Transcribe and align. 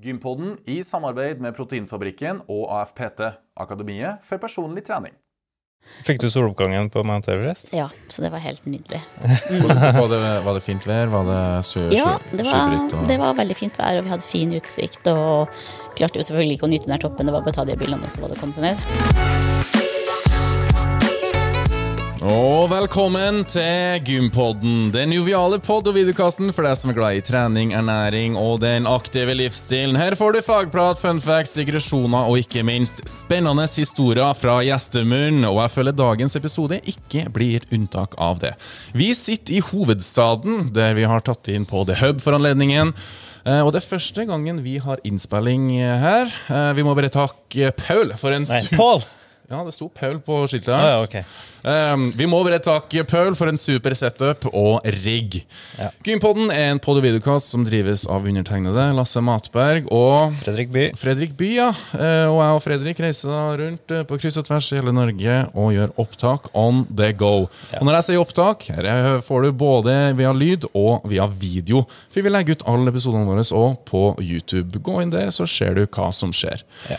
Gympodden 0.00 0.54
i 0.70 0.78
samarbeid 0.86 1.40
med 1.44 1.52
Proteinfabrikken 1.56 2.40
og 2.48 2.70
AFPT, 2.72 3.20
Akademiet 3.60 4.22
for 4.24 4.40
personlig 4.40 4.84
trening. 4.86 5.12
Fikk 6.04 6.20
du 6.20 6.26
soloppgangen 6.28 6.90
på 6.92 7.02
Mount 7.08 7.28
Everest? 7.32 7.70
Ja, 7.72 7.86
så 8.12 8.20
det 8.24 8.30
var 8.32 8.42
helt 8.44 8.64
nydelig. 8.68 9.00
Var 9.64 10.08
det, 10.12 10.20
var 10.44 10.56
det 10.56 10.62
fint 10.64 10.84
vær? 10.88 11.08
Var 11.12 11.24
det 11.28 11.40
sø, 11.68 11.86
Ja, 11.92 12.18
det 12.32 12.44
var, 12.46 12.76
og- 12.92 13.06
det 13.08 13.18
var 13.20 13.34
veldig 13.34 13.56
fint 13.56 13.76
vær, 13.80 13.98
og 13.98 14.04
vi 14.04 14.12
hadde 14.12 14.28
fin 14.28 14.52
utsikt. 14.56 15.08
Og 15.12 15.48
klarte 15.96 16.20
jo 16.20 16.24
selvfølgelig 16.28 16.58
ikke 16.60 16.68
å 16.68 16.72
nyte 16.76 16.92
den 16.92 17.00
toppen, 17.00 17.26
det 17.26 17.32
var 17.36 17.40
bare 17.44 17.52
å 17.56 17.60
ta 17.60 17.64
de 17.64 17.76
bildene, 17.80 18.04
og 18.04 18.10
så 18.12 18.20
var 18.24 18.28
det 18.32 18.38
å 18.38 18.40
komme 18.44 18.56
seg 18.56 18.68
ned. 18.70 19.69
Og 22.20 22.66
velkommen 22.68 23.38
til 23.48 24.02
Gympodden, 24.04 24.90
den 24.92 25.12
joviale 25.14 25.56
podd- 25.64 25.86
og 25.88 25.94
videokassen 25.96 26.50
for 26.52 26.66
deg 26.68 26.76
som 26.76 26.90
er 26.92 26.96
glad 26.98 27.16
i 27.16 27.22
trening, 27.24 27.70
ernæring 27.72 28.34
og 28.36 28.58
den 28.60 28.84
aktive 28.90 29.32
livsstilen. 29.38 29.96
Her 29.96 30.12
får 30.20 30.34
du 30.36 30.40
fagprat, 30.44 31.00
fun 31.00 31.22
facts, 31.24 31.54
digresjoner 31.56 32.28
og 32.28 32.36
ikke 32.42 32.60
minst 32.68 33.00
spennende 33.08 33.64
historier 33.72 34.36
fra 34.36 34.58
gjestemunn. 34.66 35.46
Og 35.48 35.62
jeg 35.62 35.72
føler 35.78 35.96
dagens 35.96 36.36
episode 36.36 36.82
ikke 36.92 37.24
blir 37.32 37.64
unntak 37.72 38.12
av 38.20 38.42
det. 38.44 38.52
Vi 38.92 39.14
sitter 39.16 39.56
i 39.56 39.62
hovedstaden, 39.70 40.74
der 40.76 40.92
vi 40.98 41.08
har 41.08 41.24
tatt 41.24 41.48
inn 41.48 41.64
på 41.64 41.86
The 41.88 41.96
Hub 42.02 42.20
for 42.20 42.36
anledningen. 42.36 42.92
Eh, 43.46 43.62
Og 43.64 43.72
det 43.72 43.80
er 43.80 43.88
første 43.96 44.26
gangen 44.28 44.60
vi 44.60 44.76
har 44.76 45.00
innspilling 45.08 45.70
eh, 45.80 45.96
her. 46.04 46.28
Eh, 46.52 46.74
Vi 46.76 46.84
må 46.84 46.92
bare 46.94 47.08
takke 47.08 47.72
Paul 47.80 48.12
for 48.20 48.36
en 48.36 48.44
Nei, 48.44 48.60
Pål! 48.76 49.00
Ja, 49.50 49.64
det 49.66 49.72
sto 49.74 49.88
Paul 49.90 50.20
på 50.22 50.44
skiltet 50.46 50.68
Ah, 50.70 50.80
hans. 50.80 50.92
ja, 50.94 51.02
okay. 51.02 51.24
Um, 51.60 52.06
vi 52.16 52.24
må 52.24 52.38
bare 52.46 52.56
takke 52.64 53.02
Paul 53.04 53.34
for 53.36 53.50
en 53.50 53.58
super 53.60 53.92
setup 53.98 54.46
og 54.56 54.80
rigg. 55.04 55.42
Ja. 55.76 55.90
Gympodden 56.06 56.48
er 56.54 56.70
en 56.70 56.78
pod- 56.80 56.96
og 56.96 57.02
videokast 57.04 57.50
som 57.52 57.66
drives 57.66 58.06
av 58.08 58.24
undertegnede 58.24 58.86
Lasse 58.96 59.20
Matberg 59.20 59.90
og 59.92 60.38
Fredrik 60.40 60.70
By. 60.72 60.84
Fredrik 60.96 61.34
By. 61.36 61.48
ja. 61.58 61.66
Uh, 61.92 62.30
og 62.30 62.38
jeg 62.40 62.54
og 62.54 62.62
Fredrik 62.64 63.02
reiser 63.04 63.28
da 63.34 63.42
rundt 63.60 63.92
uh, 63.92 64.04
på 64.08 64.20
kryss 64.22 64.38
og 64.40 64.46
tvers 64.48 64.70
i 64.72 64.78
hele 64.78 64.94
Norge 64.96 65.40
og 65.52 65.74
gjør 65.76 65.92
opptak 66.00 66.48
on 66.56 66.86
the 66.96 67.10
go. 67.12 67.32
Og 67.76 67.84
når 67.84 67.98
jeg 67.98 68.08
sier 68.08 68.22
opptak, 68.22 68.64
her 68.70 68.88
er- 68.94 69.20
får 69.26 69.42
du 69.48 69.52
både 69.52 69.98
via 70.16 70.32
lyd 70.32 70.64
og 70.72 71.04
via 71.10 71.26
video. 71.26 71.82
For 72.14 72.22
vi 72.24 72.30
legger 72.32 72.56
ut 72.56 72.64
alle 72.70 72.88
episodene 72.94 73.26
våre 73.28 73.44
òg 73.50 73.76
på 73.90 74.06
YouTube. 74.22 74.78
Gå 74.80 75.02
inn 75.02 75.10
der, 75.12 75.28
så 75.34 75.44
ser 75.50 75.74
du 75.76 75.84
hva 75.90 76.08
som 76.14 76.30
skjer. 76.32 76.62
Ja. 76.88 76.96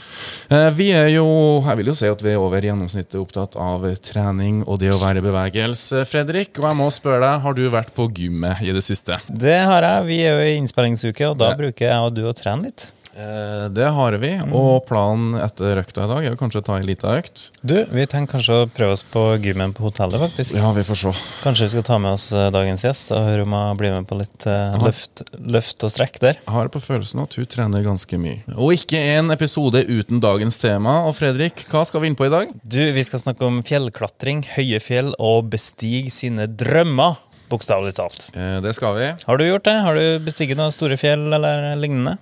Uh, 0.51 0.69
Vi 0.77 0.91
er 0.91 1.07
jo, 1.15 1.25
jeg 1.65 1.77
vil 1.81 1.93
jo 1.95 1.97
si 1.97 2.05
at 2.11 2.21
vi 2.21 2.35
er 2.35 2.40
over 2.41 2.65
gjennomsnittet 2.65 3.19
opptatt 3.21 3.57
av 3.59 3.85
trening 4.05 4.61
og 4.65 4.79
det 4.81 4.91
å 4.93 4.99
være 5.01 5.21
i 5.21 5.25
bevegelse, 5.25 6.05
Fredrik. 6.09 6.53
Og 6.59 6.69
jeg 6.69 6.79
må 6.79 6.89
spørre 6.93 7.21
deg, 7.23 7.43
har 7.45 7.57
du 7.57 7.63
vært 7.73 7.93
på 7.95 8.07
gymmet 8.09 8.63
i 8.65 8.73
det 8.75 8.83
siste? 8.85 9.19
Det 9.27 9.59
har 9.69 9.87
jeg. 9.87 10.07
Vi 10.09 10.23
er 10.25 10.35
jo 10.35 10.49
i 10.49 10.57
innspillingsuke, 10.61 11.31
og 11.31 11.39
da 11.41 11.53
bruker 11.57 11.87
jeg 11.89 12.07
og 12.07 12.17
du 12.17 12.25
å 12.29 12.35
trene 12.37 12.69
litt. 12.69 12.89
Eh, 13.15 13.69
Det 13.69 13.87
har 13.91 14.15
vi, 14.21 14.29
og 14.55 14.85
planen 14.87 15.35
etter 15.41 15.79
økta 15.81 16.05
i 16.05 16.09
dag 16.11 16.25
er 16.29 16.35
kanskje 16.39 16.61
å 16.61 16.65
ta 16.65 16.77
ei 16.79 16.85
lita 16.87 17.11
økt. 17.19 17.49
Du, 17.61 17.75
vi 17.91 18.05
tenker 18.07 18.37
kanskje 18.37 18.57
å 18.63 18.67
prøve 18.71 18.95
oss 18.95 19.03
på 19.03 19.23
gymmen 19.43 19.73
på 19.75 19.83
hotellet, 19.87 20.19
faktisk. 20.21 20.55
Ja, 20.55 20.71
vi 20.75 20.83
får 20.87 20.99
se. 21.01 21.13
Kanskje 21.43 21.67
vi 21.67 21.73
skal 21.75 21.85
ta 21.87 21.97
med 22.01 22.15
oss 22.15 22.29
eh, 22.31 22.47
dagens 22.53 22.85
gjest 22.87 23.11
og 23.15 23.25
høre 23.27 23.43
om 23.47 23.55
hun 23.57 23.79
blir 23.79 23.95
med 23.95 24.07
på 24.09 24.19
litt 24.19 24.45
eh, 24.47 24.77
løft, 24.83 25.23
løft 25.39 25.83
og 25.87 25.93
strekk 25.93 26.19
der. 26.23 26.39
Jeg 26.39 26.55
har 26.55 26.71
på 26.71 26.81
følelsen 26.83 27.23
at 27.25 27.35
hun 27.39 27.49
trener 27.51 27.83
ganske 27.85 28.21
mye. 28.21 28.39
Og 28.55 28.75
ikke 28.79 29.01
en 29.17 29.31
episode 29.35 29.83
uten 29.89 30.23
dagens 30.23 30.61
tema. 30.61 31.01
Og 31.09 31.15
Fredrik, 31.19 31.65
hva 31.71 31.83
skal 31.87 32.05
vi 32.05 32.11
inn 32.11 32.17
på 32.19 32.29
i 32.29 32.33
dag? 32.33 32.51
Du, 32.63 32.79
vi 32.95 33.03
skal 33.07 33.23
snakke 33.23 33.47
om 33.47 33.59
fjellklatring, 33.67 34.45
høye 34.55 34.79
fjell 34.83 35.11
og 35.19 35.51
bestig 35.51 36.07
sine 36.15 36.47
drømmer, 36.47 37.19
bokstavelig 37.51 37.97
talt. 37.97 38.29
Det 38.31 38.71
skal 38.77 38.95
vi. 38.95 39.07
Har 39.27 39.37
du 39.39 39.43
gjort 39.43 39.65
det? 39.67 39.73
Har 39.83 39.97
du 39.99 40.05
bestiget 40.23 40.55
noen 40.59 40.71
store 40.71 40.95
fjell 40.99 41.27
eller 41.35 41.73
lignende? 41.75 42.15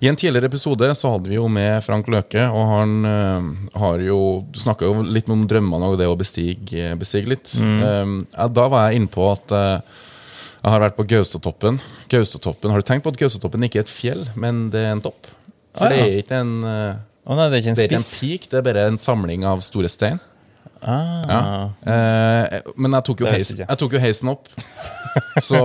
I 0.00 0.08
en 0.10 0.18
tidligere 0.18 0.50
episode 0.50 0.88
så 0.96 1.12
hadde 1.14 1.30
vi 1.32 1.38
jo 1.38 1.46
med 1.50 1.82
Frank 1.86 2.08
Løke, 2.12 2.46
og 2.48 2.64
han 2.70 2.96
uh, 3.06 3.78
har 3.80 4.02
jo 4.04 4.18
snakka 4.58 4.88
jo 4.88 5.04
litt 5.06 5.30
om 5.32 5.46
drømmene 5.50 5.92
og 5.92 5.98
det 6.00 6.08
å 6.10 6.16
bestige, 6.18 6.92
bestige 7.00 7.30
litt. 7.34 7.54
Eh, 7.58 8.16
ja, 8.34 8.48
da 8.48 8.66
var 8.70 8.88
jeg 8.88 9.02
inne 9.02 9.12
på 9.12 9.26
at 9.32 9.54
uh, 9.54 10.02
jeg 10.64 10.72
har 10.72 10.84
vært 10.86 10.98
på 10.98 11.06
Gaustatoppen. 11.10 11.80
Gaustatoppen, 12.12 12.72
Har 12.72 12.80
du 12.80 12.88
tenkt 12.88 13.04
på 13.04 13.12
at 13.12 13.18
Gaustatoppen 13.20 13.66
ikke 13.66 13.82
er 13.82 13.88
et 13.88 13.92
fjell, 13.92 14.22
men 14.38 14.68
det 14.72 14.86
er 14.86 14.94
en 14.96 15.04
topp? 15.04 15.28
For 15.74 15.88
Ah, 15.88 15.90
ja. 15.90 16.04
det 16.04 16.12
er 16.12 16.20
ikke 16.22 16.38
en 16.38 16.52
uh, 16.62 17.00
oh, 17.26 17.34
nei, 17.34 17.48
det 17.50 17.58
er 17.58 17.62
ikke 17.64 17.72
en 17.72 17.78
det 17.78 17.84
er 17.84 17.90
ikke 17.90 17.98
en 17.98 18.10
peak, 18.12 18.46
det 18.52 18.58
er 18.60 18.66
bare 18.68 18.86
en 18.92 19.00
samling 19.00 19.46
av 19.48 19.64
store 19.66 19.90
stein. 19.90 20.20
Ah. 20.84 21.24
Ja. 21.28 21.40
Eh, 21.92 22.58
men 22.76 22.92
jeg 22.98 23.06
tok, 23.08 23.22
jo 23.22 23.26
Det 23.28 23.32
heis, 23.34 23.44
visste 23.44 23.56
ikke 23.56 23.68
jeg. 23.70 23.80
tok 23.82 23.96
jo 23.96 24.02
heisen 24.02 24.32
opp. 24.34 24.48
Så 25.48 25.60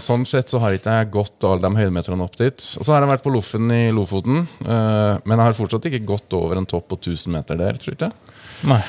sånn 0.00 0.24
sett 0.28 0.48
så 0.52 0.58
har 0.62 0.74
ikke 0.76 0.94
jeg 0.98 1.10
gått 1.12 1.44
alle 1.44 1.60
de 1.62 1.70
høydemeterne 1.82 2.24
opp 2.24 2.38
dit. 2.40 2.56
Og 2.80 2.86
så 2.86 2.94
har 2.94 3.04
jeg 3.04 3.10
vært 3.12 3.24
på 3.26 3.32
Loffen 3.34 3.68
i 3.74 3.82
Lofoten, 3.94 4.46
eh, 4.64 5.18
men 5.24 5.36
jeg 5.36 5.44
har 5.44 5.56
fortsatt 5.58 5.88
ikke 5.90 6.00
gått 6.08 6.36
over 6.38 6.56
en 6.60 6.68
topp 6.68 6.88
på 6.94 6.98
1000 7.02 7.34
meter 7.36 7.60
der, 7.60 7.78
tror 7.82 7.98
jeg. 8.06 8.34
Nei. 8.66 8.80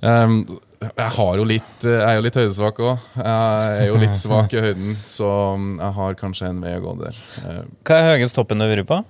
Um, 0.00 0.38
jeg 0.80 1.12
har 1.12 1.34
jo 1.36 1.42
litt 1.44 1.82
Jeg 1.84 2.00
er 2.00 2.14
jo 2.16 2.22
litt 2.24 2.36
høydesvak 2.40 2.78
òg. 2.80 3.02
Jeg 3.20 3.80
er 3.82 3.88
jo 3.90 3.98
litt 4.00 4.16
svak 4.22 4.54
i 4.56 4.62
høyden, 4.64 4.94
så 5.04 5.28
jeg 5.76 5.92
har 5.98 6.16
kanskje 6.22 6.48
en 6.48 6.62
vei 6.64 6.72
å 6.78 6.84
gå 6.86 6.94
der. 7.02 7.18
Eh, 7.44 7.58
Hva 7.84 7.98
er 8.00 8.14
høyest 8.16 8.38
toppen 8.38 8.60
du 8.62 8.64
har 8.64 8.72
vært 8.78 8.88
på? 8.88 9.02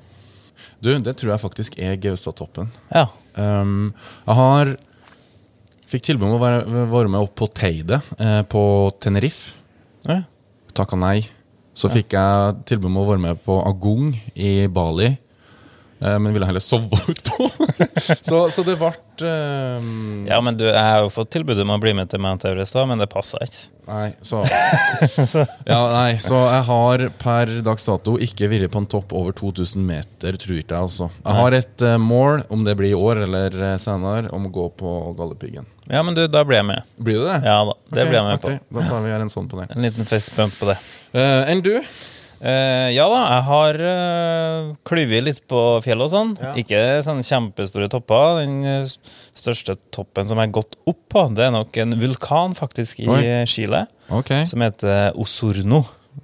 du, 0.81 0.91
det 1.05 1.13
tror 1.21 1.35
jeg 1.35 1.43
faktisk 1.43 1.75
er 1.79 1.97
Gaustatoppen. 2.01 2.71
Ja. 2.91 3.07
Um, 3.37 3.93
jeg 4.27 4.37
har 4.41 4.71
Fikk 5.91 6.07
tilbud 6.07 6.29
om 6.29 6.37
å 6.37 6.43
være, 6.43 6.87
være 6.93 7.11
med 7.11 7.25
opp 7.25 7.35
på 7.41 7.49
Teide 7.51 7.99
eh, 8.19 8.43
på 8.47 8.63
Tenerife. 9.03 9.57
Ja. 10.07 10.21
Takka 10.77 10.99
nei. 10.99 11.25
Så 11.75 11.91
fikk 11.91 12.15
jeg 12.15 12.61
tilbud 12.69 12.91
om 12.91 13.01
å 13.01 13.07
være 13.09 13.23
med 13.25 13.41
på 13.43 13.57
Agung 13.65 14.13
i 14.35 14.69
Bali, 14.71 15.15
men 16.01 16.33
ville 16.33 16.47
heller 16.49 16.65
sove 16.65 16.97
utpå. 17.13 17.51
så, 18.23 18.49
så 18.49 18.65
det 18.65 18.79
ble 18.81 18.93
um... 19.21 20.25
Ja, 20.29 20.41
men 20.41 20.57
du, 20.57 20.65
jeg 20.69 20.81
har 20.81 21.05
jo 21.05 21.11
fått 21.13 21.33
tilbudet 21.35 21.67
om 21.67 21.75
å 21.75 21.81
bli 21.83 21.93
med 21.97 22.09
til 22.13 22.23
Mount 22.25 22.47
Everest, 22.49 22.77
da, 22.77 22.87
men 22.89 23.03
det 23.03 23.11
passa 23.13 23.41
ikke. 23.45 23.69
Nei, 23.91 24.13
så 24.23 24.45
Ja, 25.67 25.81
nei, 25.91 26.19
så 26.23 26.39
jeg 26.45 26.63
har 26.69 27.05
per 27.19 27.53
dags 27.67 27.87
dato 27.89 28.15
ikke 28.23 28.49
vært 28.53 28.71
på 28.71 28.83
en 28.85 28.89
topp 28.91 29.15
over 29.19 29.35
2000 29.37 29.83
meter, 29.87 30.39
tror 30.39 30.61
ikke 30.61 30.77
jeg, 30.77 30.85
altså. 30.85 31.11
Jeg 31.25 31.39
har 31.41 31.57
et 31.59 31.85
uh, 31.87 31.97
mål, 32.01 32.45
om 32.55 32.63
det 32.67 32.77
blir 32.79 32.95
i 32.95 32.99
år 32.99 33.25
eller 33.27 33.57
eh, 33.73 33.77
senere, 33.83 34.31
om 34.37 34.47
å 34.47 34.53
gå 34.55 34.69
på 34.79 34.95
Galdhøpiggen. 35.19 35.67
Ja, 35.91 36.05
men 36.07 36.15
du, 36.15 36.23
da 36.31 36.45
blir 36.47 36.61
jeg 36.61 36.69
med. 36.71 36.87
Blir 37.03 37.21
du 37.21 37.27
det? 37.27 37.41
Ja 37.49 37.59
da, 37.67 37.75
det 37.91 38.05
okay, 38.05 38.09
blir 38.13 38.21
jeg 38.21 38.29
med 38.29 38.39
okay. 38.39 38.63
på. 38.63 38.79
Da 38.79 38.87
tar 38.93 39.05
vi 39.05 39.13
en 39.17 39.35
sånn 39.35 39.51
på 39.51 39.59
det. 39.59 39.69
En 39.75 39.85
liten 39.89 40.09
fistbump 40.09 40.57
på 40.61 40.71
det. 40.71 40.79
Uh, 41.17 41.51
enn 41.51 41.65
du? 41.67 41.75
Eh, 42.41 42.89
ja 42.97 43.05
da, 43.13 43.19
jeg 43.35 43.45
har 43.51 43.79
uh, 43.85 44.69
klyvet 44.89 45.25
litt 45.27 45.41
på 45.51 45.59
fjellet 45.85 46.07
og 46.07 46.13
sånn. 46.13 46.31
Ja. 46.41 46.53
Ikke 46.63 46.79
sånne 47.05 47.25
kjempestore 47.27 47.89
topper. 47.93 48.39
Den 48.41 48.63
eh, 48.65 48.95
største 49.37 49.77
toppen 49.93 50.25
som 50.29 50.41
jeg 50.41 50.49
har 50.49 50.55
gått 50.63 50.79
opp 50.89 51.03
på, 51.13 51.27
det 51.37 51.45
er 51.51 51.53
nok 51.53 51.77
en 51.85 51.93
vulkan 52.01 52.57
faktisk 52.57 53.03
i 53.05 53.11
Oi. 53.13 53.21
eh, 53.27 53.45
Chile, 53.51 53.85
Okay. 54.11 54.47
som 54.49 54.65
heter 54.65 55.13
Osorno. 55.21 55.83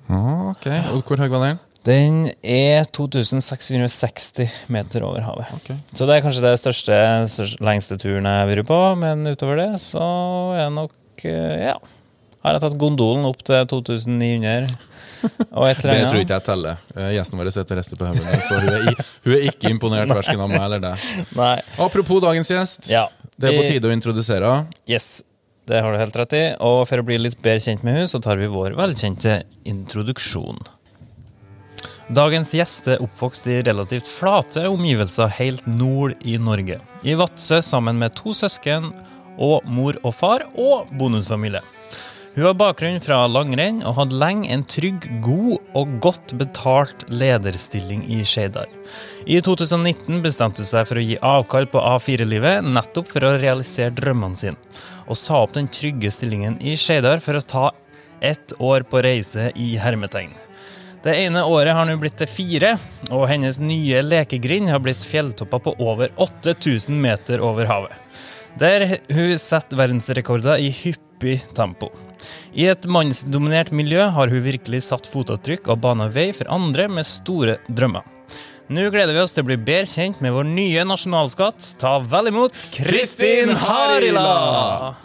Ah, 0.09 0.51
ok. 0.55 0.67
Og 0.97 1.05
hvor 1.07 1.21
høy 1.21 1.29
var 1.31 1.45
den? 1.45 1.61
Den 1.87 2.17
er 2.43 2.89
2660 2.91 4.49
meter 4.75 5.05
over 5.07 5.23
havet. 5.23 5.53
Okay. 5.61 5.77
Så 5.95 6.09
det 6.09 6.17
er 6.17 6.25
kanskje 6.25 6.43
det 6.43 6.57
største, 6.59 6.97
største 7.31 7.63
lengste 7.63 7.99
turen 8.03 8.27
jeg 8.27 8.41
har 8.41 8.49
vært 8.51 8.67
på, 8.67 8.81
men 8.99 9.23
utover 9.31 9.61
det 9.61 9.69
så 9.85 10.03
er 10.57 10.65
jeg 10.65 10.75
nok 10.81 10.97
uh, 11.29 11.55
Ja. 11.69 11.77
Har 12.47 12.55
jeg 12.57 12.63
tatt 12.63 12.77
gondolen 12.79 13.25
opp 13.27 13.41
til 13.47 13.63
2900 13.67 14.67
og 14.67 14.67
et 14.67 14.75
eller 14.75 14.96
Det 16.03 16.11
tror 16.11 16.21
ikke 16.23 16.37
jeg 16.37 16.45
teller. 16.47 16.83
Eh, 16.97 17.13
gjesten 17.17 17.41
vår 17.41 17.51
sitter 17.55 17.81
resten 17.81 18.01
på 18.01 18.09
hodet, 18.11 18.41
så 18.47 18.59
hun 18.61 18.69
er, 18.73 19.07
hun 19.25 19.37
er 19.37 19.47
ikke 19.51 19.71
imponert 19.73 20.13
verken 20.13 20.43
av 20.45 20.53
meg 20.53 20.61
eller 20.67 20.83
deg. 20.85 21.07
Apropos 21.79 22.21
dagens 22.25 22.51
gjest. 22.53 22.91
Ja. 22.93 23.07
Det 23.37 23.51
er 23.51 23.59
på 23.59 23.67
tide 23.69 23.89
å 23.89 23.93
introdusere 23.93 24.53
henne. 24.53 24.81
Yes, 24.89 25.23
det 25.69 25.83
har 25.83 25.93
du 25.93 25.99
helt 26.01 26.17
rett 26.17 26.37
i. 26.39 26.45
Og 26.65 26.85
for 26.89 27.03
å 27.03 27.07
bli 27.07 27.19
litt 27.21 27.39
bedre 27.43 27.61
kjent 27.65 27.85
med 27.85 27.99
henne, 27.99 28.11
så 28.11 28.21
tar 28.23 28.41
vi 28.41 28.49
vår 28.53 28.77
velkjente 28.79 29.43
introduksjon. 29.69 30.63
Dagens 32.17 32.53
gjest 32.55 32.87
er 32.93 33.01
oppvokst 33.03 33.49
i 33.51 33.59
relativt 33.67 34.07
flate 34.07 34.69
omgivelser 34.71 35.33
helt 35.41 35.67
nord 35.67 36.15
i 36.23 36.37
Norge. 36.39 36.79
I 37.03 37.17
Vadsø 37.19 37.59
sammen 37.67 37.99
med 37.99 38.15
to 38.15 38.31
søsken 38.37 38.93
og 39.43 39.67
mor 39.69 39.99
og 40.07 40.15
far 40.15 40.47
og 40.55 40.93
bonusfamilie. 40.97 41.65
Hun 42.37 42.45
har 42.45 42.57
bakgrunn 42.61 42.99
fra 43.01 43.23
langrenn 43.33 43.79
og 43.89 43.95
hadde 43.97 44.19
lenge 44.21 44.51
en 44.53 44.61
trygg, 44.69 45.07
god 45.25 45.71
og 45.79 45.93
godt 46.05 46.35
betalt 46.37 47.07
lederstilling 47.09 48.03
i 48.13 48.19
Skeidar. 48.29 48.67
I 49.25 49.39
2019 49.41 50.19
bestemte 50.21 50.61
hun 50.61 50.69
seg 50.69 50.85
for 50.85 51.01
å 51.01 51.05
gi 51.07 51.17
avkall 51.25 51.65
på 51.73 51.81
A4-livet, 51.81 52.67
nettopp 52.77 53.09
for 53.15 53.25
å 53.25 53.31
realisere 53.41 53.95
drømmene 53.97 54.37
sine, 54.37 54.61
og 55.09 55.17
sa 55.17 55.41
opp 55.47 55.55
den 55.57 55.71
trygge 55.73 56.13
stillingen 56.13 56.59
i 56.61 56.75
Skeidar 56.77 57.25
for 57.25 57.41
å 57.41 57.47
ta 57.55 57.71
ett 58.21 58.53
år 58.61 58.85
på 58.85 59.01
reise 59.07 59.49
i 59.57 59.71
hermetegn. 59.81 60.35
Det 61.07 61.15
ene 61.17 61.41
året 61.49 61.73
har 61.73 61.89
nå 61.89 61.95
blitt 62.03 62.19
til 62.21 62.29
fire, 62.29 62.75
og 63.09 63.31
hennes 63.31 63.57
nye 63.65 64.03
lekegrind 64.05 64.69
har 64.69 64.85
blitt 64.85 65.09
fjelltopper 65.09 65.65
på 65.71 65.73
over 65.81 66.13
8000 66.21 67.01
meter 67.01 67.41
over 67.41 67.73
havet. 67.73 67.97
Der 68.61 68.85
hun 69.09 69.39
setter 69.41 69.81
verdensrekorder 69.81 70.61
i 70.61 70.69
hyppig 70.85 71.39
tempo. 71.57 71.89
I 72.57 72.65
et 72.73 72.85
mannsdominert 72.89 73.71
miljø 73.77 74.03
har 74.15 74.29
hun 74.33 74.43
virkelig 74.45 74.83
satt 74.89 75.07
fotavtrykk 75.11 75.69
og 75.73 75.81
bana 75.85 76.07
vei 76.13 76.31
for 76.37 76.49
andre 76.53 76.89
med 76.89 77.05
store 77.09 77.57
drømmer. 77.69 78.03
Nå 78.69 78.89
gleder 78.91 79.15
vi 79.15 79.21
oss 79.23 79.31
til 79.37 79.45
å 79.45 79.47
bli 79.47 79.57
bedre 79.63 79.87
kjent 79.87 80.19
med 80.25 80.33
vår 80.35 80.45
nye 80.51 80.83
nasjonalskatt. 80.89 81.75
Ta 81.79 81.99
vel 82.03 82.27
imot 82.33 82.57
Kristin 82.75 83.53
Harila! 83.55 84.97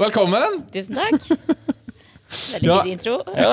Velkommen! 0.00 0.62
Tusen 0.72 0.96
takk. 0.96 1.20
Veldig 2.34 2.66
Ja. 2.66 2.80
fin 2.82 2.92
intro. 2.96 3.18
Ja, 3.36 3.50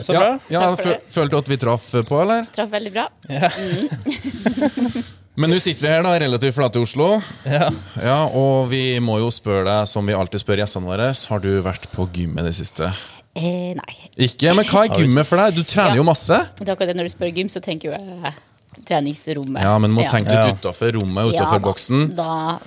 så 0.00 0.12
bra. 0.14 0.28
ja, 0.48 0.60
det. 0.78 0.94
Følte 1.12 1.34
du 1.34 1.38
at 1.42 1.48
vi 1.50 1.56
traff 1.60 1.90
på, 2.08 2.20
eller? 2.22 2.46
Traff 2.56 2.70
veldig 2.72 2.92
bra. 2.94 3.08
Men 5.38 5.52
nå 5.54 5.58
sitter 5.62 5.84
vi 5.86 5.90
her, 5.92 6.02
da, 6.02 6.16
relativt 6.18 6.56
flate 6.56 6.80
i 6.80 6.82
Oslo. 6.82 7.08
Ja. 7.46 7.68
Ja, 8.02 8.16
Og 8.34 8.68
vi 8.72 8.98
må 9.04 9.20
jo 9.22 9.28
spørre 9.34 9.64
deg, 9.68 9.86
som 9.90 10.06
vi 10.08 10.16
alltid 10.18 10.42
spør 10.42 10.58
gjestene 10.64 10.88
våre, 10.90 11.12
har 11.14 11.42
du 11.44 11.50
vært 11.62 11.86
på 11.94 12.08
gym 12.16 12.38
i 12.40 12.42
det 12.48 12.54
siste? 12.58 12.90
Eh, 13.38 13.70
nei. 13.78 13.94
Ikke? 14.26 14.50
Men 14.58 14.66
hva 14.66 14.86
er 14.88 14.96
gymmet 15.02 15.28
for 15.28 15.38
deg? 15.38 15.54
Du 15.54 15.62
trener 15.62 15.94
Ja. 15.94 16.00
jo 16.00 16.06
masse. 16.08 16.40
Det 16.58 16.66
er 16.66 16.74
akkurat 16.74 16.90
det, 16.90 16.96
Når 16.98 17.06
du 17.10 17.14
spør 17.14 17.30
gym, 17.36 17.48
så 17.54 17.62
tenker 17.62 17.92
jo 17.92 17.94
jeg 17.94 18.34
treningsrommet. 18.88 19.62
Ja, 19.62 19.76
men 19.78 19.92
må 19.94 20.02
tenke 20.10 20.32
Ja. 20.34 20.46
litt 20.48 20.58
utafor 20.62 20.92
rommet, 20.98 21.30
utafor 21.34 21.60
boksen. 21.62 22.08
Da 22.18 22.58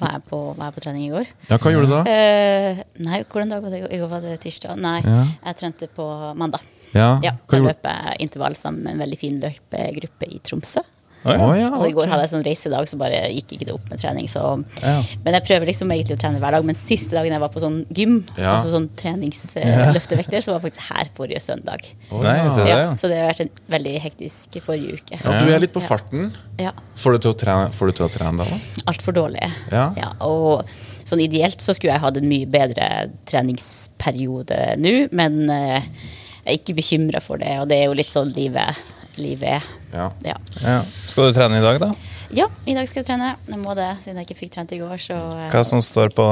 var 0.00 0.12
jeg, 0.14 0.22
på, 0.30 0.38
var 0.56 0.70
jeg 0.70 0.74
på 0.76 0.84
trening 0.84 1.04
i 1.04 1.10
går. 1.12 1.26
Ja, 1.50 1.58
hva 1.58 1.72
gjorde 1.74 1.88
du 1.90 1.94
da? 1.98 2.02
Eh, 2.08 2.80
nei, 3.02 3.22
hvordan 3.28 3.50
dag 3.52 3.62
var 3.64 3.70
det? 3.74 3.82
i 3.92 3.98
går? 4.00 4.08
Var 4.08 4.20
det 4.24 4.38
tirsdag. 4.44 4.78
Nei, 4.78 5.00
Ja. 5.04 5.24
jeg 5.50 5.56
trente 5.58 5.88
på 5.92 6.06
mandag. 6.38 6.60
Ja, 6.94 7.18
Ja, 7.22 7.32
Da 7.50 7.58
løp 7.58 7.82
jeg 7.84 8.16
intervall 8.20 8.54
sammen 8.56 8.82
med 8.84 8.92
en 8.96 9.02
veldig 9.04 9.18
fin 9.18 9.40
løpegruppe 9.42 10.26
i 10.32 10.38
Tromsø. 10.40 10.80
Å, 11.20 11.34
ja. 11.34 11.38
Oh, 11.44 11.52
ja, 11.58 11.68
Og 11.76 11.84
i 11.84 11.92
går 11.92 12.08
hadde 12.08 12.22
jeg 12.24 12.30
sånn 12.32 12.44
reisedag, 12.46 12.86
så 12.88 12.96
bare 12.96 13.18
gikk 13.28 13.50
ikke 13.56 13.66
det 13.68 13.74
opp 13.74 13.90
med 13.90 14.00
trening. 14.00 14.24
Så. 14.30 14.40
Ja. 14.80 14.94
Men 15.24 15.34
jeg 15.36 15.44
prøver 15.44 15.68
liksom 15.68 15.90
egentlig 15.92 16.16
å 16.16 16.20
trene 16.22 16.40
hver 16.40 16.56
dag. 16.56 16.64
Men 16.64 16.78
siste 16.78 17.12
dagen 17.18 17.34
jeg 17.34 17.42
var 17.42 17.52
på 17.52 17.60
sånn 17.60 17.82
gym, 17.92 18.14
Ja. 18.38 18.54
altså 18.56 18.72
sånn 18.72 18.88
treningsløftevekter, 18.96 20.40
så 20.40 20.54
var 20.54 20.60
jeg 20.60 20.70
faktisk 20.70 20.86
her 20.94 21.10
forrige 21.16 21.40
søndag. 21.44 21.84
Oh, 22.10 22.22
Nei, 22.24 22.36
ja. 22.38 22.48
det, 22.56 22.68
Ja, 22.70 22.78
ja. 22.86 22.94
så 22.96 23.08
det 23.12 23.18
har 23.20 23.28
vært 23.34 23.40
en 23.44 23.50
veldig 23.76 23.94
hektisk 24.06 24.60
forrige 24.64 24.96
uke. 25.00 25.18
Ja, 25.24 25.40
du 25.44 25.52
er 25.52 25.60
litt 25.60 25.74
på 25.74 25.82
Ja. 25.82 25.86
farten. 25.92 26.30
Ja. 26.58 26.72
Får 26.96 27.12
du 27.12 27.18
til 27.18 27.32
å 27.34 27.38
trene, 27.38 27.70
får 27.72 27.86
du 27.86 27.92
til 28.00 28.06
å 28.06 28.12
trene 28.12 28.38
da? 28.38 28.44
da? 28.44 28.84
Altfor 28.92 29.12
dårlig. 29.12 29.44
Ja. 29.70 29.92
og 30.20 30.64
sånn 31.04 31.20
ideelt 31.24 31.58
så 31.60 31.74
skulle 31.74 31.92
jeg 31.94 32.00
hatt 32.04 32.16
en 32.20 32.28
mye 32.28 32.46
bedre 32.46 33.10
treningsperiode 33.26 34.76
nå, 34.78 35.08
men 35.16 35.50
eh, 35.50 35.82
jeg 36.44 36.52
er 36.54 36.58
ikke 36.58 36.76
bekymra 36.78 37.20
for 37.24 37.40
det, 37.40 37.58
og 37.60 37.68
det 37.68 37.78
er 37.80 37.86
jo 37.88 37.96
litt 37.98 38.10
sånn 38.10 38.32
livet, 38.36 38.76
livet 39.18 39.58
er. 39.58 39.68
Ja. 39.92 40.10
Ja. 40.24 40.38
Ja. 40.62 40.80
Skal 41.10 41.30
du 41.30 41.36
trene 41.36 41.58
i 41.58 41.64
dag, 41.64 41.80
da? 41.82 41.92
ja, 42.30 42.46
i 42.64 42.74
dag 42.76 42.86
skal 42.88 43.02
jeg 43.02 43.08
trene. 43.08 43.32
Jeg 43.48 43.58
må 43.58 43.74
det, 43.74 43.88
siden 44.04 44.20
jeg 44.20 44.28
ikke 44.28 44.38
fikk 44.44 44.52
trent 44.54 44.72
i 44.74 44.78
går, 44.80 44.94
så 45.02 45.16
eh, 45.34 45.48
Hva 45.50 45.62
som 45.66 45.82
står 45.82 46.12
på 46.14 46.26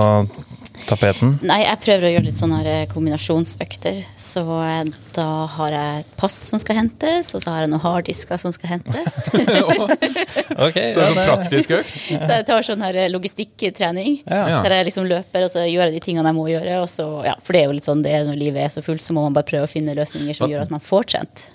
tapeten? 0.87 1.35
Nei, 1.47 1.61
jeg 1.65 1.81
prøver 1.83 2.07
å 2.07 2.13
gjøre 2.13 2.27
litt 2.29 2.37
sånne 2.39 2.77
kombinasjonsøkter. 2.93 3.99
Så 4.19 4.45
eh, 4.63 4.93
da 5.17 5.27
har 5.57 5.75
jeg 5.75 6.05
et 6.05 6.13
pass 6.21 6.37
som 6.53 6.63
skal 6.63 6.79
hentes, 6.83 7.33
og 7.35 7.43
så 7.43 7.55
har 7.55 7.67
jeg 7.67 7.73
noen 7.73 7.83
harddisker 7.83 8.39
som 8.41 8.55
skal 8.55 8.77
hentes. 8.77 9.19
okay, 10.69 10.93
Så 10.95 11.03
det 11.03 11.03
er 11.03 11.11
en 11.11 11.19
sånn 11.19 11.21
praktisk 11.25 11.75
økt? 11.81 11.95
så 11.99 12.31
jeg 12.39 12.47
tar 12.49 12.67
sånn 12.67 12.87
her 12.87 13.01
logistikktrening. 13.11 14.21
Ja. 14.23 14.63
Der 14.63 14.79
jeg 14.79 14.91
liksom 14.93 15.09
løper, 15.11 15.49
og 15.49 15.55
så 15.55 15.67
gjør 15.67 15.89
jeg 15.89 15.99
de 15.99 16.05
tingene 16.07 16.31
jeg 16.31 16.39
må 16.39 16.47
gjøre. 16.53 16.79
Og 16.85 16.91
så, 16.93 17.11
ja, 17.27 17.35
for 17.43 17.57
det 17.57 17.65
er 17.65 17.73
jo 17.73 17.79
litt 17.81 17.91
sånn 17.91 18.07
det 18.07 18.15
når 18.29 18.39
livet 18.39 18.69
er 18.69 18.75
så 18.79 18.87
fullt, 18.87 19.03
så 19.03 19.17
må 19.17 19.27
man 19.27 19.35
bare 19.35 19.51
prøve 19.51 19.67
å 19.67 19.71
finne 19.71 19.99
løsninger 19.99 20.37
som 20.37 20.51
gjør 20.51 20.69
at 20.69 20.75
man 20.75 20.85
får 20.85 21.11
trent. 21.17 21.49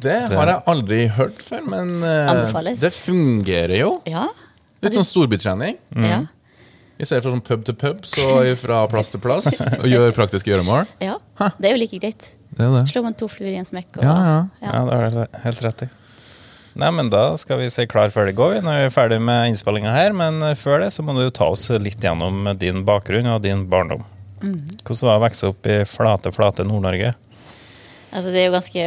Det 0.00 0.16
har 0.32 0.50
jeg 0.52 0.62
aldri 0.70 1.00
hørt 1.16 1.40
før, 1.44 1.62
men 1.72 2.02
uh, 2.04 2.72
det 2.80 2.90
fungerer 2.94 3.76
jo. 3.80 3.94
Ja. 4.08 4.26
Litt 4.84 4.96
sånn 4.96 5.06
storbytrening. 5.08 5.78
Ja. 6.00 6.20
I 7.00 7.06
stedet 7.08 7.24
for 7.24 7.32
sånn 7.32 7.44
pub 7.44 7.62
til 7.64 7.76
pub, 7.80 8.02
så 8.08 8.26
fra 8.60 8.82
plass 8.92 9.08
til 9.12 9.22
plass. 9.24 9.62
Og 9.80 9.86
gjør 9.88 10.12
praktiske 10.16 10.52
gjøremål. 10.52 10.88
ja. 11.00 11.16
Det 11.56 11.70
er 11.70 11.76
jo 11.76 11.80
like 11.80 12.00
greit. 12.02 12.34
Det 12.50 12.66
er 12.66 12.74
det. 12.74 12.82
Slår 12.90 13.06
man 13.06 13.16
to 13.16 13.28
fluer 13.30 13.54
i 13.54 13.56
en 13.60 13.68
smekk. 13.68 14.00
Og, 14.00 14.04
Ja, 14.04 14.16
ja. 14.26 14.36
Ja, 14.66 14.82
det 14.84 14.98
har 15.00 15.14
du 15.14 15.40
helt 15.46 15.62
rett 15.64 15.86
i. 15.86 15.90
Nei, 16.80 16.90
men 16.94 17.08
Da 17.10 17.22
skal 17.40 17.58
vi 17.58 17.70
se 17.72 17.86
klar 17.90 18.12
før 18.14 18.28
det 18.28 18.36
går. 18.38 18.60
Nå 18.62 18.70
er 18.76 18.84
vi 18.86 18.92
ferdig 18.94 19.18
med 19.24 19.48
innspillinga 19.50 19.90
her, 19.94 20.12
men 20.16 20.42
før 20.60 20.84
det 20.84 20.92
så 20.94 21.02
må 21.06 21.16
du 21.16 21.24
ta 21.34 21.48
oss 21.50 21.66
litt 21.82 21.98
gjennom 22.04 22.46
din 22.60 22.84
bakgrunn 22.86 23.26
og 23.32 23.40
din 23.46 23.64
barndom. 23.70 24.04
Hvordan 24.40 25.06
var 25.08 25.16
det 25.16 25.18
å 25.18 25.24
vokse 25.24 25.50
opp 25.52 25.66
i 25.68 25.80
flate, 25.88 26.32
flate 26.36 26.64
Nord-Norge? 26.68 27.14
Altså, 28.10 28.30
det 28.32 28.42
er 28.42 28.48
jo 28.48 28.54
ganske 28.56 28.86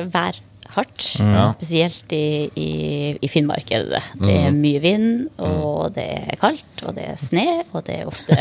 værhardt. 0.74 1.20
Ja. 1.20 1.46
Spesielt 1.54 2.12
i, 2.12 2.50
i, 2.56 3.18
i 3.22 3.28
Finnmark 3.28 3.72
er 3.72 3.84
det 3.84 3.92
det. 3.94 4.04
Det 4.24 4.36
er 4.48 4.52
mye 4.56 4.80
vind, 4.82 5.30
og 5.38 5.94
det 5.96 6.06
er 6.18 6.38
kaldt, 6.42 6.84
og 6.88 6.96
det 6.98 7.06
er 7.14 7.18
sne, 7.18 7.64
og 7.74 7.84
det 7.88 8.00
er 8.02 8.08
ofte 8.10 8.38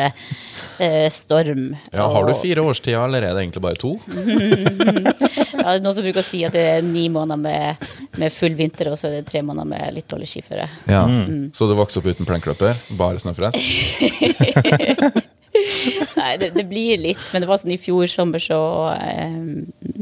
eh, 0.79 1.09
storm. 1.13 1.77
Ja, 1.93 2.09
Har 2.09 2.27
du 2.27 2.35
fire 2.35 2.63
årstider, 2.63 3.05
eller 3.05 3.23
er 3.23 3.35
det 3.37 3.45
egentlig 3.47 3.63
bare 3.63 3.81
to? 3.81 3.97
Ja, 5.63 5.77
noen 5.79 5.95
som 5.95 6.03
bruker 6.03 6.25
å 6.25 6.27
si 6.27 6.41
at 6.43 6.57
det 6.57 6.63
er 6.73 6.81
ni 6.83 7.05
måneder 7.13 7.39
med, 7.39 7.85
med 8.19 8.35
full 8.35 8.57
vinter, 8.59 8.89
og 8.91 8.99
så 8.99 9.07
er 9.07 9.21
det 9.21 9.29
tre 9.31 9.45
måneder 9.47 9.69
med 9.71 9.95
litt 9.95 10.09
dårlig 10.11 10.27
skiføre. 10.33 10.67
Ja. 10.91 11.05
Så 11.55 11.69
du 11.71 11.77
vokste 11.79 12.03
opp 12.03 12.09
uten 12.11 12.27
plenkløper? 12.27 12.81
Bare 12.99 13.23
snøfres? 13.23 13.55
Nei, 16.21 16.33
det, 16.41 16.49
det 16.57 16.65
blir 16.69 16.99
litt, 17.01 17.23
men 17.33 17.43
det 17.45 17.49
var 17.51 17.61
sånn 17.61 17.75
i 17.75 17.79
fjor 17.81 18.07
sommer 18.11 18.43
så 18.43 18.59
eh, 18.97 19.37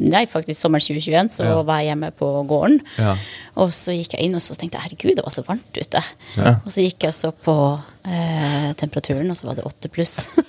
Nei, 0.01 0.25
faktisk 0.31 0.59
sommeren 0.61 0.85
2021 0.85 1.33
så 1.37 1.45
Ja. 1.47 1.59
var 1.67 1.81
jeg 1.83 1.91
hjemme 1.93 2.11
på 2.17 2.29
gården. 2.51 2.81
Ja. 2.99 3.17
Og 3.61 3.73
så 3.77 3.93
gikk 3.95 4.15
jeg 4.17 4.27
inn 4.27 4.39
og 4.39 4.43
så 4.45 4.57
tenkte 4.59 4.79
jeg, 4.81 4.87
herregud, 4.89 5.17
det 5.19 5.27
var 5.27 5.35
så 5.35 5.45
varmt 5.47 5.77
ute. 5.77 6.03
Ja. 6.39 6.55
Og 6.65 6.71
så 6.73 6.85
gikk 6.87 7.05
jeg 7.09 7.15
så 7.17 7.31
på 7.35 7.57
eh, 8.07 8.71
temperaturen, 8.81 9.31
og 9.31 9.37
så 9.39 9.51
var 9.51 9.59
det 9.61 9.67
åtte 9.69 9.91
pluss. 9.93 10.17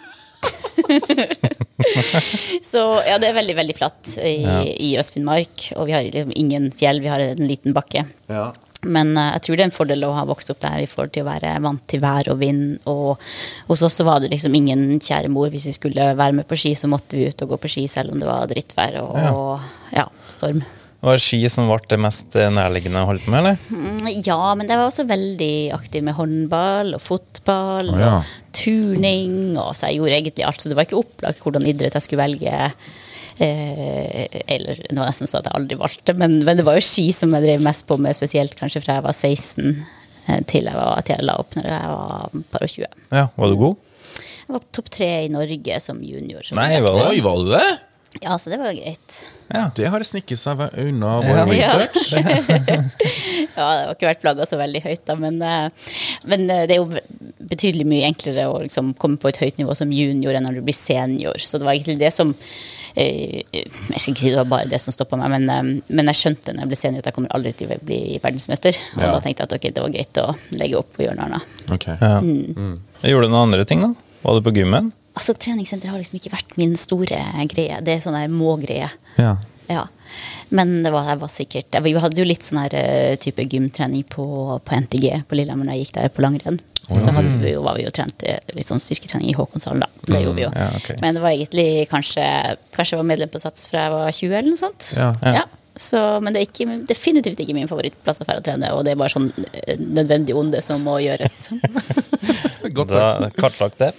så 2.72 2.82
ja, 3.08 3.18
det 3.22 3.30
er 3.30 3.38
veldig, 3.38 3.56
veldig 3.58 3.76
flatt 3.78 4.14
i, 4.24 4.36
i 4.88 4.92
Øst-Finnmark. 5.02 5.72
Og 5.78 5.90
vi 5.90 5.96
har 5.96 6.06
liksom 6.08 6.34
ingen 6.38 6.70
fjell, 6.78 7.02
vi 7.04 7.12
har 7.12 7.24
en 7.26 7.48
liten 7.50 7.76
bakke. 7.78 8.06
Ja. 8.32 8.52
Men 8.88 9.14
eh, 9.18 9.32
jeg 9.38 9.46
tror 9.46 9.58
det 9.58 9.66
er 9.66 9.70
en 9.70 9.76
fordel 9.76 10.06
å 10.08 10.16
ha 10.18 10.26
vokst 10.30 10.52
opp 10.54 10.62
der 10.64 10.82
i 10.84 10.90
forhold 10.90 11.14
til 11.16 11.26
å 11.26 11.30
være 11.30 11.54
vant 11.64 11.84
til 11.92 12.02
vær 12.04 12.32
og 12.34 12.42
vind. 12.42 12.82
Og 12.90 13.22
hos 13.70 13.86
oss 13.86 14.00
så 14.00 14.08
var 14.08 14.22
det 14.22 14.32
liksom 14.34 14.56
ingen 14.58 15.00
kjære 15.00 15.32
mor. 15.34 15.52
Hvis 15.54 15.70
vi 15.70 15.78
skulle 15.78 16.12
være 16.18 16.42
med 16.42 16.50
på 16.50 16.60
ski, 16.60 16.74
så 16.78 16.90
måtte 16.92 17.20
vi 17.20 17.30
ut 17.30 17.46
og 17.46 17.56
gå 17.56 17.62
på 17.62 17.74
ski 17.76 17.88
selv 17.92 18.14
om 18.14 18.22
det 18.22 18.30
var 18.30 18.50
drittvær 18.52 19.02
og 19.04 19.66
ja. 19.94 20.08
storm. 20.32 20.64
Var 21.02 21.18
det 21.18 21.24
ski 21.24 21.40
som 21.50 21.66
ble 21.66 21.80
det 21.90 21.98
mest 21.98 22.36
nærliggende 22.54 23.02
å 23.02 23.08
holde 23.10 23.24
på 23.26 23.32
med, 23.34 23.40
eller? 23.42 23.62
Mm, 23.74 24.10
Ja, 24.22 24.42
men 24.54 24.70
jeg 24.70 24.78
var 24.78 24.86
også 24.86 25.08
veldig 25.10 25.54
aktiv 25.74 26.04
med 26.06 26.14
håndball 26.14 26.94
og 26.94 27.02
fotball 27.02 27.90
oh, 27.90 28.02
ja. 28.02 28.12
og 28.20 28.52
turning. 28.54 29.56
Og 29.58 29.74
så 29.74 29.90
jeg 29.90 29.98
gjorde 29.98 30.20
egentlig 30.20 30.46
alt, 30.46 30.62
så 30.62 30.70
det 30.70 30.78
var 30.78 30.86
ikke 30.86 31.02
opplagt 31.02 31.42
hvordan 31.42 31.66
idrett 31.70 31.98
jeg 31.98 32.06
skulle 32.06 32.22
velge. 32.22 32.70
Eh, 33.40 34.26
eller 34.52 34.82
nå 34.92 35.06
nesten 35.06 35.30
så 35.30 35.40
at 35.40 35.48
jeg 35.50 35.56
aldri 35.58 35.78
valgte, 35.80 36.16
men, 36.18 36.40
men 36.46 36.60
det 36.60 36.66
var 36.68 36.78
jo 36.78 36.84
ski 36.86 37.08
som 37.16 37.34
jeg 37.38 37.46
drev 37.48 37.64
mest 37.66 37.88
på 37.90 37.98
med, 38.02 38.16
spesielt 38.18 38.58
kanskje 38.60 38.84
fra 38.84 39.00
jeg 39.00 39.06
var 39.08 39.16
16 39.16 39.70
eh, 39.72 40.42
til 40.52 40.68
jeg, 40.68 40.76
var, 40.76 41.00
til 41.08 41.16
jeg 41.16 41.28
la 41.30 41.38
opp 41.42 41.56
når 41.58 41.70
jeg 41.72 41.94
var 41.94 42.44
par 42.52 42.66
og 42.68 42.74
20. 42.76 42.92
Ja, 43.16 43.28
Var 43.38 43.54
du 43.54 43.62
god? 43.62 43.80
Jeg 44.42 44.58
var 44.58 44.66
topp 44.76 44.90
tre 44.92 45.08
i 45.26 45.32
Norge 45.32 45.80
som 45.80 46.02
junior. 46.04 46.44
Som 46.44 46.60
Nei, 46.60 46.74
var? 46.84 47.06
Oi, 47.08 47.22
var 47.24 47.40
du 47.40 47.54
det? 47.54 47.68
Ja, 48.20 48.36
så 48.36 48.52
det 48.52 48.58
var 48.60 48.74
greit. 48.76 49.22
Ja. 49.48 49.70
Det 49.76 49.88
har 49.88 50.04
snikket 50.04 50.40
seg 50.42 50.60
unna 50.84 51.14
vår 51.24 51.38
Ja. 51.56 51.78
research. 51.78 52.12
Ja, 53.52 53.66
det 53.76 53.86
har 53.86 53.94
ikke 53.96 54.08
vært 54.08 54.22
flagga 54.24 54.46
så 54.48 54.58
veldig 54.60 54.80
høyt, 54.86 55.02
da, 55.08 55.16
men, 55.20 55.38
eh, 55.44 55.90
men 56.28 56.46
det 56.48 56.72
er 56.72 56.80
jo 56.80 56.86
betydelig 57.52 57.84
mye 57.88 58.08
enklere 58.08 58.46
å 58.48 58.62
liksom 58.64 58.94
komme 59.00 59.20
på 59.20 59.28
et 59.32 59.40
høyt 59.44 59.60
nivå 59.60 59.76
som 59.78 59.92
junior 59.92 60.38
enn 60.38 60.46
når 60.48 60.60
du 60.60 60.64
blir 60.68 60.76
senior. 60.78 61.36
Så 61.44 61.60
det 61.60 61.68
var 61.68 61.76
egentlig 61.76 61.98
det 62.00 62.14
som 62.16 62.32
Jeg 62.96 64.00
skal 64.00 64.14
ikke 64.14 64.24
si 64.24 64.30
det 64.32 64.40
var 64.42 64.50
bare 64.52 64.70
det 64.72 64.80
som 64.84 64.94
stoppa 64.96 65.18
meg, 65.20 65.32
men, 65.34 65.50
eh, 65.50 65.82
men 65.90 66.12
jeg 66.12 66.20
skjønte 66.22 66.54
når 66.54 66.66
jeg 66.66 66.72
ble 66.72 66.80
senior 66.80 67.04
at 67.04 67.10
jeg 67.12 67.18
kommer 67.18 67.36
aldri 67.38 67.54
til 67.58 67.72
å 67.72 67.80
bli 67.86 68.20
verdensmester. 68.24 68.78
Og 68.98 69.02
Ja. 69.04 69.12
da 69.12 69.20
tenkte 69.20 69.44
jeg 69.44 69.50
at 69.52 69.54
ok, 69.58 69.68
det 69.74 69.84
var 69.84 69.94
greit 69.96 70.22
å 70.24 70.36
legge 70.52 70.78
opp 70.80 70.98
og 71.00 71.06
gjøre 71.06 71.16
noe 71.16 71.26
annet. 71.30 71.42
Okay. 71.72 71.96
Ja. 72.02 72.20
Mm. 72.22 72.80
Gjorde 73.04 73.28
du 73.28 73.32
noen 73.32 73.48
andre 73.54 73.66
ting, 73.66 73.82
da? 73.82 73.94
Var 74.24 74.40
du 74.40 74.50
på 74.50 74.54
gymmen? 74.56 74.92
Altså, 75.16 75.34
Treningssenter 75.34 75.90
har 75.90 75.98
liksom 76.00 76.20
ikke 76.20 76.32
vært 76.32 76.58
min 76.58 76.76
store 76.80 77.20
greie. 77.50 77.82
Det 77.84 77.96
er 77.98 78.00
sånn 78.04 78.16
der 78.16 78.30
må-greie. 78.32 78.90
Ja. 79.18 79.38
Ja. 79.72 79.86
Men 80.50 80.84
det 80.84 80.92
var, 80.92 81.06
jeg 81.08 81.20
var 81.22 81.30
sikkert 81.32 81.72
jeg, 81.72 81.84
Vi 81.84 81.94
hadde 81.94 82.20
jo 82.20 82.26
litt 82.28 82.44
sånn 82.44 82.60
her 82.60 82.74
eh, 82.76 83.16
type 83.16 83.46
gymtrening 83.48 84.04
på, 84.12 84.60
på 84.60 84.76
NTG 84.84 85.24
på 85.30 85.38
Lillehammer 85.40 85.70
da 85.70 85.76
jeg 85.78 85.86
gikk 85.88 85.94
der 85.96 86.10
på 86.10 86.24
langrenn. 86.26 86.60
Så 86.90 87.14
hadde 87.16 87.32
vi 87.40 87.54
jo, 87.54 87.62
var 87.64 87.78
vi 87.78 87.86
jo 87.86 87.92
trent 87.94 88.24
eh, 88.28 88.42
litt 88.58 88.68
sånn 88.68 88.82
styrketrening 88.82 89.32
i 89.32 89.38
Håkonshallen, 89.38 89.84
da. 89.86 89.90
Det 90.10 90.22
gjorde 90.24 90.38
vi 90.40 90.44
jo. 90.44 90.52
ja, 90.58 90.68
okay. 90.76 90.98
Men 91.00 91.16
det 91.16 91.24
var 91.24 91.32
egentlig 91.32 91.88
kanskje 91.92 92.26
Kanskje 92.76 92.96
jeg 92.96 93.02
var 93.04 93.08
medlem 93.08 93.32
på 93.32 93.40
Sats 93.40 93.70
fra 93.72 93.86
jeg 93.86 93.94
var 93.94 94.16
20, 94.18 94.38
eller 94.40 94.50
noe 94.52 94.60
sånt. 94.60 94.90
Ja. 94.98 95.12
Ja. 95.24 95.46
Så, 95.80 96.00
men 96.20 96.36
det 96.36 96.42
er 96.42 96.50
ikke, 96.50 96.80
definitivt 96.90 97.40
ikke 97.40 97.56
min 97.56 97.70
favorittplass 97.70 98.20
å 98.22 98.28
dra 98.28 98.42
og 98.42 98.44
trene, 98.46 98.74
og 98.76 98.84
det 98.86 98.92
er 98.94 99.00
bare 99.00 99.14
sånn 99.14 99.30
eh, 99.54 99.80
nødvendig 99.80 100.36
onde 100.36 100.60
som 100.66 100.84
må 100.84 100.98
gjøres. 101.04 101.38
Godt 102.78 102.92
sagt. 102.92 103.40
Kartlagt 103.40 103.80
det. 103.80 103.94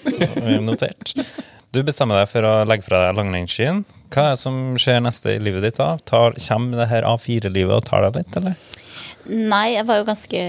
Notert. 0.62 1.14
Du 1.72 1.80
bestemmer 1.86 2.20
deg 2.20 2.28
for 2.28 2.44
å 2.44 2.52
legge 2.68 2.84
fra 2.84 3.06
deg 3.06 3.16
langrennsskien. 3.16 3.82
Hva 4.12 4.26
er 4.28 4.34
det 4.34 4.42
som 4.42 4.56
skjer 4.80 5.00
neste 5.00 5.38
i 5.38 5.40
livet 5.40 5.64
ditt 5.64 5.80
da? 5.80 5.94
Tar, 6.04 6.36
kommer 6.36 6.82
det 6.82 6.90
her 6.90 7.06
A4-livet 7.08 7.78
og 7.78 7.86
tar 7.88 8.04
deg 8.04 8.20
litt, 8.20 8.36
eller? 8.36 8.58
Nei, 9.31 9.76
jeg 9.76 9.87
var 9.87 10.00
jo 10.00 10.07
ganske, 10.09 10.41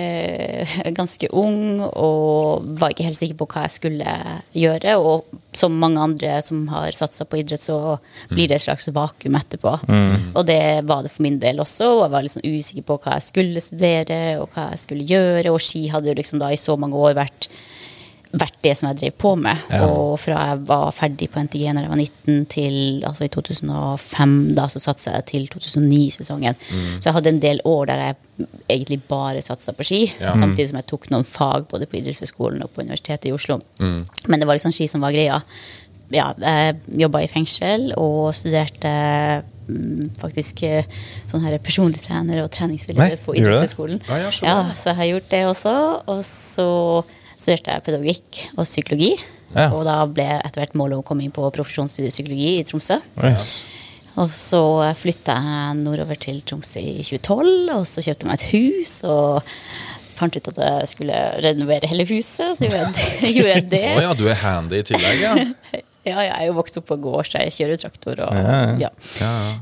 ganske 0.98 1.28
ung 1.38 1.82
og 1.84 2.64
var 2.82 2.94
ikke 2.94 3.06
helt 3.06 3.20
sikker 3.20 3.38
på 3.38 3.48
hva 3.52 3.66
jeg 3.68 3.76
skulle 3.76 4.16
gjøre. 4.58 4.96
Og 4.98 5.42
som 5.54 5.76
mange 5.78 6.02
andre 6.02 6.40
som 6.46 6.64
har 6.72 6.96
satsa 6.98 7.28
på 7.30 7.42
idrett, 7.44 7.62
så 7.62 7.98
blir 8.32 8.50
det 8.50 8.58
et 8.58 8.66
slags 8.66 8.90
vakuum 8.96 9.38
etterpå. 9.38 9.76
Og 10.34 10.48
det 10.50 10.64
var 10.90 11.06
det 11.06 11.14
for 11.14 11.26
min 11.28 11.38
del 11.44 11.62
også. 11.62 11.92
Og 12.00 12.06
jeg 12.08 12.16
var 12.16 12.32
sånn 12.34 12.48
usikker 12.48 12.88
på 12.90 12.98
hva 13.04 13.20
jeg 13.20 13.28
skulle 13.28 13.64
studere 13.64 14.22
og 14.42 14.50
hva 14.56 14.72
jeg 14.72 14.84
skulle 14.88 15.08
gjøre. 15.14 15.54
Og 15.54 15.62
ski 15.62 15.86
hadde 15.94 16.10
jo 16.10 16.18
liksom 16.18 16.42
da 16.42 16.50
i 16.54 16.60
så 16.60 16.78
mange 16.80 16.98
år 16.98 17.18
vært 17.22 17.52
vært 18.34 18.56
det 18.66 18.72
som 18.80 18.88
jeg 18.90 18.98
drev 18.98 19.14
på 19.22 19.32
med. 19.38 19.60
Ja. 19.70 19.84
Og 19.86 20.16
fra 20.18 20.40
jeg 20.50 20.62
var 20.66 20.88
ferdig 20.96 21.28
på 21.30 21.42
NTG 21.46 21.68
når 21.76 21.86
jeg 21.86 21.92
var 21.92 22.00
19 22.02 22.46
til 22.50 22.78
altså 23.06 23.28
i 23.28 23.32
2005, 23.34 24.34
da 24.58 24.66
så 24.74 24.82
satsa 24.82 25.14
jeg 25.20 25.28
til 25.30 25.46
2009-sesongen. 25.54 26.58
Så 26.98 27.10
jeg 27.12 27.14
hadde 27.20 27.30
en 27.36 27.44
del 27.44 27.62
år 27.70 27.86
der 27.92 28.02
jeg 28.08 28.48
egentlig 28.74 29.00
bare 29.10 29.44
satsa 29.46 29.76
på 29.78 29.86
ski, 29.86 30.02
Ja. 30.20 30.34
samtidig 30.34 30.72
som 30.72 30.80
jeg 30.82 30.90
tok 30.90 31.10
noen 31.14 31.28
fag 31.30 31.68
både 31.70 31.86
på 31.86 32.00
idrettshøyskolen 32.02 32.64
og 32.66 32.74
på 32.74 32.82
Universitetet 32.82 33.30
i 33.30 33.36
Oslo. 33.36 33.60
Men 33.80 34.40
det 34.40 34.48
var 34.50 34.58
liksom 34.58 34.74
ski 34.74 34.88
som 34.90 35.06
var 35.06 35.14
greia. 35.14 35.42
Ja, 36.14 36.34
jeg 36.38 36.76
jobba 37.06 37.22
i 37.24 37.30
fengsel 37.32 37.92
og 37.98 38.34
studerte 38.38 38.90
mm, 39.70 40.12
faktisk 40.22 40.62
eh, 40.68 40.86
sånn 41.30 41.42
her 41.46 41.56
personlig 41.64 42.02
trener 42.06 42.44
og 42.44 42.52
treningsvillig 42.54 43.20
på 43.24 43.34
idrettshøyskolen. 43.40 44.02
Ja, 44.10 44.18
ja, 44.26 44.32
så 44.34 44.46
ja, 44.46 44.58
så 44.78 44.90
jeg 44.92 45.00
har 45.00 45.12
gjort 45.14 45.30
det 45.32 45.44
også. 45.50 45.76
Og 46.14 46.22
så 46.28 46.68
studerte 47.44 47.76
jeg 47.76 47.86
pedagogikk 47.86 48.42
og 48.56 48.66
psykologi. 48.66 49.14
Ja. 49.54 49.70
Og 49.70 49.84
da 49.86 50.00
ble 50.10 50.26
etter 50.40 50.64
hvert 50.64 50.76
målet 50.80 51.04
å 51.04 51.06
komme 51.06 51.26
inn 51.26 51.34
på 51.36 51.46
profesjonsstudiet 51.54 52.16
psykologi 52.16 52.58
i 52.58 52.66
Tromsø. 52.66 52.98
Yes. 53.22 53.54
Og 54.18 54.30
så 54.34 54.62
flytta 54.98 55.36
jeg 55.42 55.80
nordover 55.82 56.18
til 56.22 56.42
Tromsø 56.46 56.82
i 56.82 57.02
2012, 57.06 57.74
og 57.76 57.88
så 57.90 58.04
kjøpte 58.06 58.26
jeg 58.26 58.32
meg 58.32 58.40
et 58.40 58.52
hus. 58.54 59.00
og 59.10 59.56
fant 60.14 60.36
ut 60.38 60.52
at 60.52 60.60
jeg 60.62 60.92
skulle 60.92 61.22
renovere 61.44 61.90
hele 61.90 62.06
huset, 62.06 62.58
så 62.58 62.68
gjorde 62.68 62.84
jeg, 62.84 63.34
gjorde 63.38 63.64
det. 63.74 63.88
Å 63.98 64.06
ja, 64.08 64.14
du 64.18 64.28
er 64.30 64.40
handy 64.44 64.82
i 64.82 64.86
tillegg, 64.94 65.24
ja. 65.26 65.82
Ja, 66.04 66.18
jeg 66.20 66.34
er 66.36 66.46
jo 66.50 66.54
vokst 66.58 66.76
opp 66.82 66.88
på 66.90 66.98
gård, 67.00 67.24
så 67.30 67.40
jeg 67.40 67.54
kjører 67.56 67.80
traktor 67.80 68.20
og 68.26 68.34
Ja, 68.82 68.90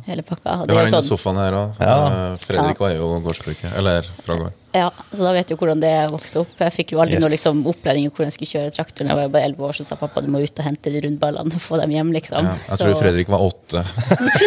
hele 0.07 0.23
pakka. 0.25 0.55
Det 0.65 0.71
Du 0.71 0.73
har 0.73 0.85
denne 0.87 0.95
sånn, 0.95 1.05
sofaen 1.05 1.37
her 1.37 1.53
òg. 1.53 1.69
Ja. 1.79 2.35
Fredrik 2.41 2.79
var 2.81 2.95
jo 2.95 3.11
gårdsbruker. 3.21 3.75
Eller 3.77 4.01
fra 4.25 4.37
gård. 4.39 4.51
ja, 4.73 4.87
så 5.11 5.21
da 5.27 5.33
vet 5.35 5.47
du 5.51 5.55
hvordan 5.59 5.79
det 5.83 5.89
er 5.91 6.07
å 6.07 6.15
vokse 6.15 6.39
opp. 6.41 6.47
Jeg 6.57 6.73
fikk 6.73 6.91
jo 6.95 7.01
aldri 7.03 7.13
Yes. 7.19 7.23
noe 7.25 7.29
liksom, 7.35 7.61
opplæring 7.69 8.05
i 8.07 8.09
hvordan 8.09 8.31
jeg 8.31 8.37
skulle 8.39 8.53
kjøre 8.55 8.73
traktoren. 8.73 9.07
Jeg 9.11 9.17
var 9.19 9.23
jo 9.27 9.29
bare 9.35 9.43
11 9.51 9.67
år, 9.67 9.73
så 9.77 9.85
sa 9.85 9.95
pappa 9.99 10.21
du 10.25 10.29
må 10.33 10.41
ut 10.41 10.59
og 10.59 10.65
hente 10.65 10.89
de 10.91 11.01
rundballene 11.05 11.53
og 11.53 11.61
få 11.61 11.77
dem 11.81 11.91
hjem, 11.91 12.11
liksom. 12.15 12.43
Ja, 12.45 12.55
jeg 12.55 12.77
Så- 12.77 12.77
tror 12.85 12.95
Fredrik 13.01 13.27
var 13.29 13.39
åtte. 13.45 13.85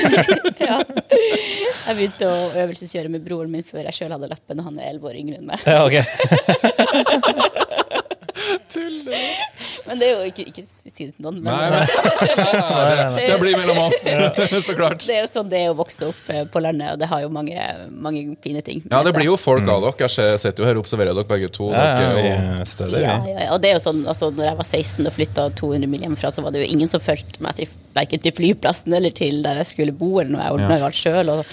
ja. 0.66 0.82
Jeg 1.86 1.94
begynte 1.96 2.26
å 2.26 2.50
øvelseskjøre 2.58 3.08
med 3.10 3.22
broren 3.24 3.50
min 3.52 3.62
før 3.62 3.84
jeg 3.84 3.92
sjøl 3.94 4.10
hadde 4.16 4.28
lappen, 4.32 4.58
og 4.58 4.64
han 4.64 4.78
er 4.80 4.90
11 4.94 5.04
år 5.04 5.14
yngre 5.20 5.36
enn 5.38 5.46
meg. 5.46 5.58
Ja, 5.66 5.86
ok. 8.76 9.86
Men 9.86 10.00
det 10.00 10.06
er 10.08 10.12
jo 10.14 10.30
ikke, 10.30 10.44
ikke 10.50 10.62
si 10.66 10.88
det 10.90 11.14
til 11.16 11.24
noen. 11.24 11.40
Men 11.44 11.52
Nei, 11.54 11.70
nei. 11.70 11.84
Det, 13.14 13.26
det 13.28 13.36
blir 13.40 13.56
mellom 13.58 13.78
oss, 13.84 14.00
så 14.66 14.74
klart. 14.76 15.04
det 15.06 15.14
er 15.18 15.22
jo 15.24 15.28
sånn 15.30 15.48
det 15.52 15.60
er 15.64 15.70
å 15.72 15.76
vokse 15.78 16.08
opp 16.10 16.30
eh, 16.32 16.42
på 16.50 16.60
landet, 16.64 16.94
og 16.94 16.98
det 17.02 17.08
har 17.10 17.22
jo 17.24 17.30
mange, 17.32 17.58
mange 18.04 18.22
fine 18.44 18.62
ting. 18.66 18.82
Ja, 18.90 19.02
det 19.06 19.12
blir 19.16 19.28
jo 19.28 19.36
folk 19.40 19.66
av 19.70 19.82
dere. 19.84 19.94
Jeg 20.06 20.14
ser- 20.14 20.38
sitter 20.42 20.64
jo 20.64 20.68
her 20.68 20.78
og 20.80 20.84
observerer 20.84 21.14
dere 21.16 21.28
begge 21.30 21.50
to. 21.54 21.70
Ja, 21.74 21.84
ja, 21.84 21.94
Dere 22.00 22.18
og... 22.18 22.26
er 22.26 22.60
er 22.64 22.68
stødige, 22.70 23.02
ja, 23.04 23.16
ja, 23.28 23.38
ja, 23.44 23.48
og 23.54 23.62
det 23.62 23.70
er 23.72 23.76
jo 23.78 23.84
sånn, 23.84 24.02
altså, 24.10 24.30
når 24.34 24.48
jeg 24.50 24.58
var 24.60 24.68
16 24.70 25.08
og 25.10 25.14
flytta 25.18 25.46
200 25.60 25.90
mil 25.94 26.04
hjemmefra, 26.06 26.32
så 26.34 26.44
var 26.44 26.54
det 26.54 26.64
jo 26.64 26.70
ingen 26.74 26.90
som 26.90 27.02
fulgte 27.04 27.44
meg 27.44 27.58
til, 27.60 27.70
verken 27.94 28.22
til 28.24 28.34
flyplassen 28.34 28.96
eller 28.98 29.12
til 29.14 29.42
der 29.44 29.60
jeg 29.62 29.70
skulle 29.70 29.94
bo. 29.94 30.10
eller 30.20 30.32
noe. 30.34 30.42
Jeg 30.48 30.56
ordna 30.58 30.78
jo 30.80 30.88
alt 30.88 30.98
sjøl 30.98 31.32
og 31.36 31.44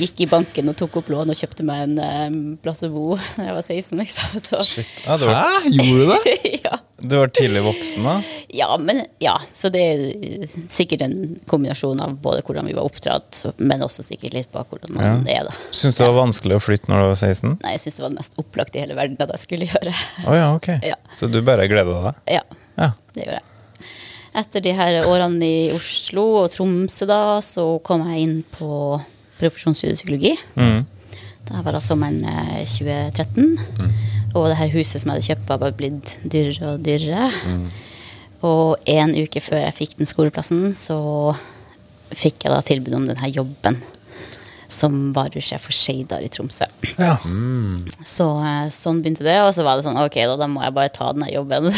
gikk 0.00 0.22
i 0.24 0.30
banken 0.30 0.72
og 0.72 0.78
tok 0.80 1.00
opp 1.02 1.10
lån 1.12 1.34
og 1.34 1.38
kjøpte 1.42 1.66
meg 1.68 1.84
en 1.88 1.98
um, 2.00 2.38
plass 2.64 2.80
å 2.86 2.92
bo 2.94 3.16
da 3.36 3.48
jeg 3.50 3.56
var 3.58 3.66
16. 3.66 4.00
Liksom. 4.02 4.40
Så, 4.46 4.62
Ja, 5.04 5.18
var, 5.20 5.36
Hæ, 5.36 5.74
gjorde 5.76 6.00
du 6.00 6.14
det? 6.14 6.61
Ja. 6.64 6.78
du 7.02 7.16
var 7.18 7.30
tidlig 7.34 7.62
voksen, 7.64 8.04
da? 8.06 8.14
Ja, 8.62 8.68
men 8.78 9.04
ja. 9.22 9.34
Så 9.56 9.70
det 9.72 9.82
er 9.82 10.46
sikkert 10.70 11.02
en 11.06 11.14
kombinasjon 11.48 12.00
av 12.04 12.16
både 12.22 12.42
hvordan 12.46 12.66
vi 12.68 12.74
var 12.76 12.84
oppdratt, 12.88 13.42
men 13.58 13.82
også 13.84 14.04
sikkert 14.06 14.34
litt 14.36 14.50
på 14.52 14.62
hvordan 14.68 14.96
man 14.98 15.26
er, 15.30 15.46
da. 15.48 15.54
Syns 15.70 15.96
du 15.96 16.02
det 16.02 16.10
var 16.10 16.18
vanskelig 16.20 16.58
å 16.58 16.62
flytte 16.62 16.92
når 16.92 17.00
du 17.02 17.06
var 17.12 17.20
16? 17.22 17.54
Nei, 17.62 17.72
jeg 17.76 17.84
syns 17.86 17.96
det 17.98 18.04
var 18.06 18.12
det 18.14 18.20
mest 18.22 18.38
opplagte 18.42 18.78
i 18.78 18.84
hele 18.84 18.98
verden 18.98 19.16
at 19.24 19.32
jeg 19.36 19.44
skulle 19.46 19.70
gjøre. 19.70 19.94
Oh, 20.26 20.36
ja, 20.36 20.50
ok. 20.56 20.68
Ja. 20.92 20.98
Så 21.16 21.28
du 21.32 21.40
bare 21.46 21.68
gleda 21.70 21.98
deg? 22.08 22.22
Ja, 22.38 22.44
Ja. 22.78 22.90
det 23.14 23.24
gjorde 23.26 23.40
jeg. 23.40 23.48
Etter 24.42 24.62
de 24.64 24.72
her 24.72 25.02
årene 25.10 25.44
i 25.44 25.56
Oslo 25.76 26.22
og 26.42 26.50
Tromsø, 26.54 27.04
da, 27.08 27.18
så 27.44 27.66
kom 27.84 28.06
jeg 28.08 28.22
inn 28.24 28.38
på 28.54 28.68
profesjonsstudiet 29.40 29.98
psykologi. 29.98 30.32
Mm. 30.56 30.86
Det 31.48 31.60
var 31.66 31.74
da 31.76 31.80
sommeren 31.84 32.22
eh, 32.24 32.62
2013. 32.64 33.58
Og 34.32 34.48
det 34.48 34.58
her 34.58 34.72
huset 34.72 35.02
som 35.02 35.10
jeg 35.10 35.18
hadde 35.18 35.28
kjøpt, 35.30 35.48
var 35.48 35.62
bare 35.62 35.78
blitt 35.78 36.16
dyrere 36.24 36.74
og 36.74 36.84
dyrere. 36.86 37.30
Og 38.42 38.90
en 38.90 39.14
uke 39.14 39.42
før 39.44 39.62
jeg 39.62 39.78
fikk 39.78 39.98
den 40.00 40.08
skoleplassen, 40.10 40.72
så 40.74 40.98
fikk 42.12 42.44
jeg 42.44 42.52
da 42.52 42.62
tilbud 42.66 42.96
om 42.98 43.08
denne 43.08 43.32
jobben 43.32 43.80
som 44.72 45.12
varusjef 45.12 45.66
for 45.66 45.76
Skeidar 45.76 46.24
i 46.24 46.30
Tromsø. 46.32 46.64
Ja. 46.96 47.18
Så 48.08 48.26
eh, 48.40 48.70
sånn 48.72 49.02
begynte 49.04 49.26
det, 49.26 49.36
og 49.44 49.52
så 49.52 49.66
var 49.66 49.76
det 49.76 49.84
sånn 49.86 50.00
ok, 50.00 50.16
da, 50.30 50.38
da 50.40 50.48
må 50.48 50.64
jeg 50.64 50.76
bare 50.78 50.92
ta 50.94 51.10
denne 51.12 51.28
jobben. 51.32 51.68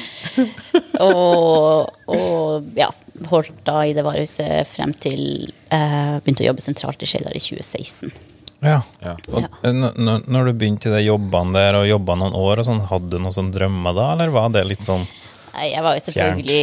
og, 1.06 1.92
og 2.08 2.78
ja, 2.78 2.88
holdt 3.28 3.52
da 3.68 3.82
i 3.84 3.92
det 3.96 4.06
varehuset 4.06 4.68
frem 4.70 4.96
til 4.96 5.52
eh, 5.68 6.16
begynte 6.22 6.46
å 6.46 6.50
jobbe 6.50 6.64
sentralt 6.64 7.04
i 7.04 7.10
Skeidar 7.10 7.36
i 7.36 7.42
2016. 7.42 8.31
ja. 8.62 8.78
Ja. 9.02 9.14
Og, 9.34 9.46
når 9.66 10.48
du 10.48 10.52
begynte 10.54 10.90
i 10.90 10.96
de 10.96 11.04
jobbene 11.08 11.54
der 11.56 11.78
og 11.80 11.86
jobba 11.88 12.16
noen 12.20 12.36
år, 12.38 12.62
og 12.62 12.68
sånn, 12.68 12.82
hadde 12.90 13.10
du 13.10 13.18
noen 13.18 13.34
sånne 13.34 13.54
drømmer 13.56 13.96
da, 13.98 14.08
eller 14.14 14.34
var 14.34 14.52
det 14.54 14.62
litt 14.70 14.84
sånn 14.86 15.06
Nei, 15.52 15.66
jeg 15.74 15.82
var 15.84 15.98
jo 15.98 16.04
selvfølgelig 16.06 16.62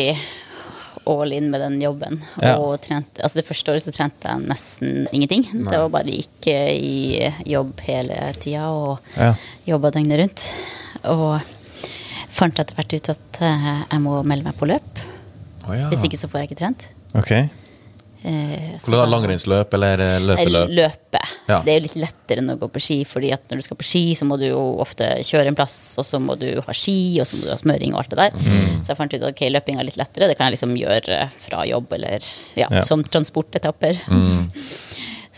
all 1.09 1.33
in 1.33 1.49
med 1.51 1.61
den 1.61 1.75
jobben. 1.81 2.17
Ja. 2.41 2.55
Og 2.57 2.79
trente, 2.81 3.21
altså 3.23 3.39
det 3.39 3.45
første 3.47 3.73
året 3.73 3.85
så 3.85 3.93
trente 3.93 4.29
jeg 4.29 4.47
nesten 4.49 5.05
ingenting. 5.15 5.45
Det 5.69 5.77
var 5.77 5.91
bare 5.93 6.13
gikk 6.13 6.49
eh, 6.49 6.71
i 6.73 7.53
jobb 7.53 7.79
hele 7.85 8.17
tida 8.41 8.67
og 8.73 9.05
Ja. 9.15 9.33
jobba 9.69 9.91
døgnet 9.95 10.19
rundt. 10.23 10.47
Og 11.09 11.39
fant 12.33 12.59
etter 12.61 12.77
hvert 12.77 12.93
ut 12.97 13.09
at 13.13 13.41
eh, 13.45 13.69
jeg 13.91 14.01
må 14.05 14.19
melde 14.23 14.49
meg 14.49 14.57
på 14.59 14.69
løp. 14.69 15.01
Oh, 15.67 15.73
ja. 15.77 15.89
Hvis 15.93 16.05
ikke 16.09 16.17
så 16.19 16.29
får 16.29 16.41
jeg 16.43 16.49
ikke 16.51 16.61
trent. 16.63 16.89
Ok. 17.17 17.31
Eh, 18.21 18.75
Hvordan 18.83 18.99
da, 18.99 19.05
Langrennsløp 19.13 19.73
eller 19.77 20.01
eh, 20.03 20.15
løpeløp? 20.19 20.71
Løpe. 20.75 21.21
Ja. 21.47 21.61
Det 21.63 21.71
er 21.71 21.77
jo 21.79 21.83
litt 21.85 21.95
lettere 22.01 22.43
enn 22.43 22.51
å 22.51 22.57
gå 22.59 22.67
på 22.73 22.81
ski, 22.83 22.97
fordi 23.07 23.31
at 23.31 23.45
når 23.47 23.61
du 23.61 23.65
skal 23.69 23.79
på 23.79 23.87
ski, 23.87 24.01
så 24.17 24.27
må 24.27 24.35
du 24.41 24.49
jo 24.49 24.59
ofte 24.83 25.07
kjøre 25.23 25.53
en 25.53 25.57
plass, 25.57 25.77
og 26.01 26.07
så 26.07 26.19
må 26.23 26.35
du 26.39 26.49
ha 26.65 26.75
ski, 26.75 26.97
og 27.23 27.29
så 27.29 27.39
må 27.39 27.47
du 27.47 27.53
ha 27.53 27.59
smøring 27.59 27.95
og 27.95 28.01
alt 28.03 28.11
det 28.13 28.19
der. 28.19 28.35
Mm. 28.35 28.81
Så 28.83 28.91
jeg 28.91 28.99
fant 28.99 29.15
ut 29.15 29.27
ok, 29.31 29.45
løping 29.55 29.79
er 29.79 29.87
litt 29.87 29.99
lettere, 30.01 30.27
det 30.27 30.35
kan 30.39 30.49
jeg 30.49 30.57
liksom 30.57 30.75
gjøre 30.79 31.21
fra 31.47 31.63
jobb 31.69 31.95
eller 31.99 32.19
ja, 32.59 32.67
Ja. 32.67 32.83
som 32.87 33.05
transportetapper. 33.07 34.03
Mm. 34.11 34.49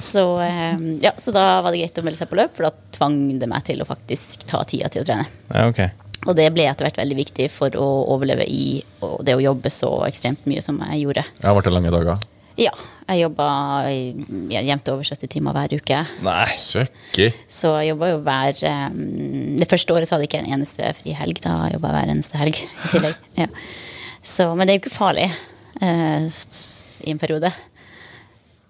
Så, 0.02 0.40
eh, 0.42 0.80
ja, 1.04 1.12
så 1.18 1.30
da 1.36 1.62
var 1.62 1.76
det 1.76 1.82
greit 1.84 2.00
å 2.00 2.04
melde 2.06 2.18
seg 2.18 2.30
på 2.32 2.38
løp, 2.40 2.56
for 2.58 2.66
da 2.66 2.72
tvang 2.96 3.18
det 3.38 3.46
meg 3.52 3.62
til 3.68 3.84
å 3.84 3.86
faktisk 3.86 4.48
ta 4.50 4.64
tida 4.66 4.90
til 4.90 5.04
å 5.04 5.06
trene. 5.06 5.28
Ja, 5.52 5.68
okay. 5.70 5.92
Og 6.26 6.34
det 6.38 6.48
ble 6.56 6.66
etter 6.70 6.88
hvert 6.88 6.98
veldig 6.98 7.18
viktig 7.20 7.48
for 7.54 7.76
å 7.78 7.86
overleve 8.14 8.46
i 8.50 8.80
det 9.26 9.36
å 9.38 9.42
jobbe 9.44 9.70
så 9.74 9.92
ekstremt 10.08 10.46
mye 10.50 10.62
som 10.64 10.80
jeg 10.88 11.04
gjorde. 11.04 11.26
Ja, 11.44 11.54
vært 11.54 11.70
der 11.70 11.76
lange 11.76 11.94
dager. 11.94 12.24
Ja, 12.60 12.72
jeg 13.08 13.24
jobba 13.24 13.48
jevnt 13.88 14.90
over 14.92 15.08
70 15.08 15.32
timer 15.32 15.56
hver 15.56 15.76
uke. 15.78 16.00
Nei. 16.26 16.48
søkker. 16.56 17.38
Så 17.52 17.72
jeg 17.80 17.94
jobba 17.94 18.12
jo 18.12 18.20
hver 18.26 18.62
um, 18.92 19.00
Det 19.60 19.70
første 19.72 19.96
året 19.96 20.10
så 20.10 20.16
hadde 20.16 20.28
jeg 20.28 20.32
ikke 20.34 20.44
en 20.44 20.54
eneste 20.58 20.92
fri 21.00 21.16
helg. 21.16 21.42
Da 21.44 21.56
jobba 21.74 21.94
hver 21.96 22.12
eneste 22.12 22.42
helg 22.42 22.60
i 22.60 22.92
tillegg. 22.94 23.16
Ja. 23.42 23.48
Så, 24.22 24.52
men 24.54 24.68
det 24.68 24.74
er 24.74 24.78
jo 24.78 24.84
ikke 24.84 24.94
farlig 24.94 25.30
uh, 25.82 26.28
i 27.02 27.14
en 27.14 27.22
periode. 27.22 27.50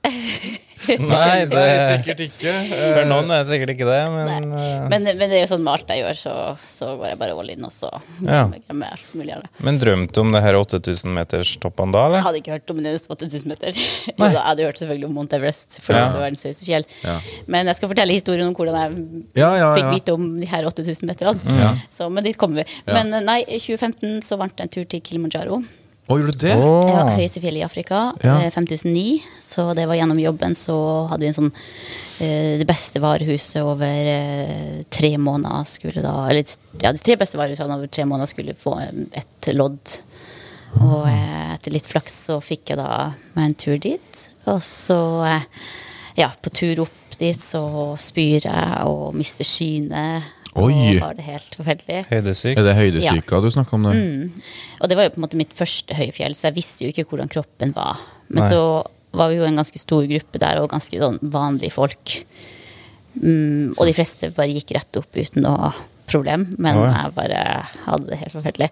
Nei, 0.02 1.44
det 1.46 1.62
er 1.62 1.82
sikkert 1.92 2.22
ikke. 2.26 2.52
For 2.96 3.06
noen 3.06 3.30
er 3.30 3.44
det 3.44 3.50
sikkert 3.52 3.72
ikke 3.76 3.86
det, 3.86 3.98
men 4.16 4.48
eh, 4.58 4.88
Men, 4.90 5.04
men 5.06 5.20
det 5.30 5.36
er 5.38 5.44
jo 5.44 5.50
sånn 5.52 5.62
med 5.62 5.76
alt 5.76 5.92
jeg 5.94 6.02
gjør, 6.02 6.18
så, 6.18 6.34
så 6.66 6.88
går 6.98 7.12
jeg 7.12 7.20
bare 7.22 7.36
all 7.38 7.52
in, 7.54 7.68
og 7.68 7.74
så 7.76 7.92
Ja. 8.26 8.40
jeg 8.50 8.64
alt 8.88 9.12
mulig 9.14 9.36
av 9.36 9.44
det. 9.46 9.52
Men 9.68 9.78
drømte 9.84 10.16
du 10.18 10.22
om 10.24 10.32
det 10.34 10.42
her 10.42 10.58
8000-meterstoppene 10.58 11.94
da, 11.94 12.02
Jeg 12.02 12.10
eller? 12.16 12.26
hadde 12.26 12.42
ikke 12.42 12.56
hørt 12.56 12.74
om 12.74 12.80
den 12.82 12.90
eneste 12.94 13.14
8000 13.14 13.52
meter. 13.54 13.78
Jo, 14.12 14.16
da, 14.24 14.32
jeg 14.32 14.46
hadde 14.48 14.66
hørt 14.72 14.82
selvfølgelig 14.82 15.08
om 15.12 15.14
Mount 15.20 15.36
Everest, 15.38 15.78
for 15.86 15.94
Ja. 15.98 16.08
det 16.08 16.18
var 16.18 16.26
verdens 16.26 16.46
høyeste 16.50 16.66
fjell. 16.68 16.88
Ja. 17.06 17.18
Men 17.54 17.70
jeg 17.70 17.78
skal 17.78 17.92
fortelle 17.94 18.18
historien 18.18 18.50
om 18.50 18.56
hvordan 18.58 18.80
jeg 18.82 19.22
Ja, 19.44 19.52
ja, 19.62 19.70
fikk 19.78 19.92
vite 20.00 20.16
om 20.18 20.26
de 20.42 20.50
her 20.50 20.66
8000 20.72 21.06
meterne. 21.12 21.60
Ja. 21.62 21.76
Så, 21.94 22.10
men 22.10 22.26
dit 22.26 22.38
kommer 22.42 22.64
vi. 22.64 22.66
Ja. 22.88 22.98
Men 22.98 23.14
eh, 23.20 23.22
nei, 23.30 23.40
i 23.46 23.62
2015 23.62 24.26
så 24.26 24.40
vant 24.42 24.58
jeg 24.58 24.66
en 24.66 24.74
tur 24.80 24.90
til 24.96 25.06
Kilimanjaro. 25.06 25.62
Å, 26.12 26.18
gjorde 26.20 26.36
du 26.36 26.44
det? 26.46 26.56
Ja, 26.56 27.04
Åh. 27.06 27.14
høyeste 27.16 27.42
fjell 27.44 27.60
i 27.62 27.64
Afrika. 27.66 28.02
Ja. 28.24 28.38
eh, 28.42 28.52
5009. 28.54 29.22
Så 29.42 29.66
det 29.78 29.88
var 29.88 29.98
gjennom 30.00 30.20
jobben 30.20 30.56
så 30.56 30.76
hadde 31.12 31.26
vi 31.26 31.30
en 31.32 31.38
sånn 31.38 31.52
eh, 32.24 32.58
Det 32.62 32.68
beste 32.70 33.02
varehuset 33.04 33.64
over 33.64 34.12
eh, 34.14 34.84
tre 34.92 35.10
måneder 35.20 35.66
skulle 35.68 36.04
da 36.04 36.14
Eller 36.30 36.46
ja, 36.80 36.94
de 36.94 37.02
tre 37.04 37.18
beste 37.20 37.40
varehusene 37.40 37.76
over 37.76 37.92
tre 37.92 38.06
måneder 38.08 38.32
skulle 38.32 38.56
få 38.58 38.78
eh, 38.84 38.94
et 39.24 39.52
lodd. 39.56 39.98
Og 40.80 41.08
eh, 41.10 41.54
etter 41.56 41.76
litt 41.76 41.90
flaks 41.92 42.16
så 42.30 42.40
fikk 42.44 42.72
jeg 42.74 42.80
da 42.80 43.12
meg 43.36 43.50
en 43.50 43.58
tur 43.66 43.80
dit. 43.84 44.26
Og 44.48 44.62
så, 44.64 45.00
eh, 45.28 45.48
ja, 46.20 46.32
på 46.42 46.54
tur 46.56 46.86
opp 46.86 47.18
dit, 47.20 47.38
så 47.38 47.62
spyr 48.02 48.48
jeg 48.48 48.88
og 48.88 49.12
mister 49.18 49.46
synet. 49.46 50.30
Oi. 50.60 50.98
Og 50.98 51.04
var 51.04 51.14
det 51.16 51.26
helt 51.26 51.54
forferdelig. 51.56 52.00
Høydesyk. 52.10 52.58
Er 52.60 52.66
det 52.68 52.74
høydesyka 52.76 53.40
du 53.44 53.52
snakker 53.56 53.78
om 53.78 53.86
der? 53.88 54.02
Og 54.82 54.92
det 54.92 54.98
var 55.00 55.08
jo 55.08 55.14
på 55.14 55.22
en 55.22 55.26
måte 55.26 55.40
mitt 55.40 55.54
første 55.56 55.96
høye 55.96 56.12
fjell, 56.16 56.36
så 56.36 56.50
jeg 56.50 56.58
visste 56.58 56.84
jo 56.84 56.92
ikke 56.92 57.08
hvordan 57.08 57.32
kroppen 57.32 57.72
var. 57.78 58.02
Men 58.28 58.44
Nei. 58.44 58.50
så 58.52 58.66
var 59.16 59.32
vi 59.32 59.40
jo 59.40 59.48
en 59.48 59.60
ganske 59.60 59.80
stor 59.80 60.04
gruppe 60.10 60.42
der, 60.44 60.60
og 60.60 60.72
ganske 60.74 61.00
sånn 61.00 61.20
vanlige 61.32 61.76
folk. 61.76 62.18
Mm, 63.16 63.78
og 63.78 63.88
de 63.88 63.96
fleste 63.96 64.32
bare 64.36 64.54
gikk 64.56 64.76
rett 64.76 65.00
opp 65.00 65.20
uten 65.20 65.44
noe 65.44 65.72
problem, 66.12 66.46
men 66.60 66.76
oh, 66.76 66.86
ja. 66.88 67.06
jeg 67.06 67.16
bare 67.16 67.42
hadde 67.86 68.10
det 68.10 68.20
helt 68.20 68.36
forferdelig. 68.36 68.68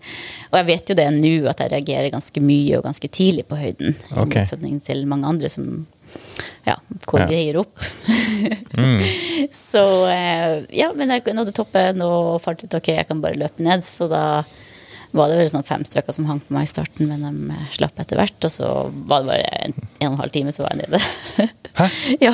Og 0.50 0.58
jeg 0.60 0.68
vet 0.68 0.92
jo 0.92 0.98
det 1.00 1.08
nå, 1.16 1.34
at 1.48 1.64
jeg 1.64 1.72
reagerer 1.72 2.12
ganske 2.12 2.44
mye 2.44 2.80
og 2.80 2.88
ganske 2.88 3.12
tidlig 3.16 3.46
på 3.48 3.60
høyden. 3.60 3.96
I 3.96 4.18
Ok. 4.20 4.36
motsetning 4.36 4.82
til 4.84 5.06
mange 5.08 5.30
andre 5.30 5.52
som 5.52 5.86
ja, 6.68 6.75
hvor 7.08 7.20
Ja. 7.24 7.28
greier 7.30 7.58
opp. 7.62 7.80
så 9.51 9.84
eh, 10.10 10.66
ja, 10.75 10.92
men 10.96 11.10
jeg 11.13 11.36
nådde 11.36 11.54
toppen 11.56 12.01
og 12.06 12.39
fant 12.44 12.63
ut 12.63 12.75
ok, 12.80 12.92
jeg 13.00 13.08
kan 13.10 13.22
bare 13.24 13.39
løpe 13.39 13.63
ned. 13.66 13.84
Så 13.86 14.08
da 14.12 14.44
var 15.12 15.32
det 15.32 15.39
vel 15.39 15.50
sånn 15.50 15.66
fem 15.66 15.82
stykker 15.88 16.13
som 16.13 16.28
hang 16.30 16.42
på 16.46 16.54
meg 16.54 16.68
i 16.68 16.72
starten, 16.72 17.10
men 17.10 17.24
de 17.25 17.56
eh, 17.56 17.68
slapp 17.80 17.98
etter 18.04 18.20
hvert. 18.22 18.38
Og 18.46 18.54
så 18.54 18.70
var 19.10 19.24
det 19.25 19.32
bare 19.32 19.51
en, 19.66 19.75
en 20.00 20.08
og 20.12 20.13
en 20.13 20.22
halv 20.24 20.36
time, 20.36 20.54
så 20.56 20.66
var 20.66 20.75
jeg 20.75 20.86
nede. 20.86 21.01
Hæ? 21.80 21.89
ja, 22.28 22.34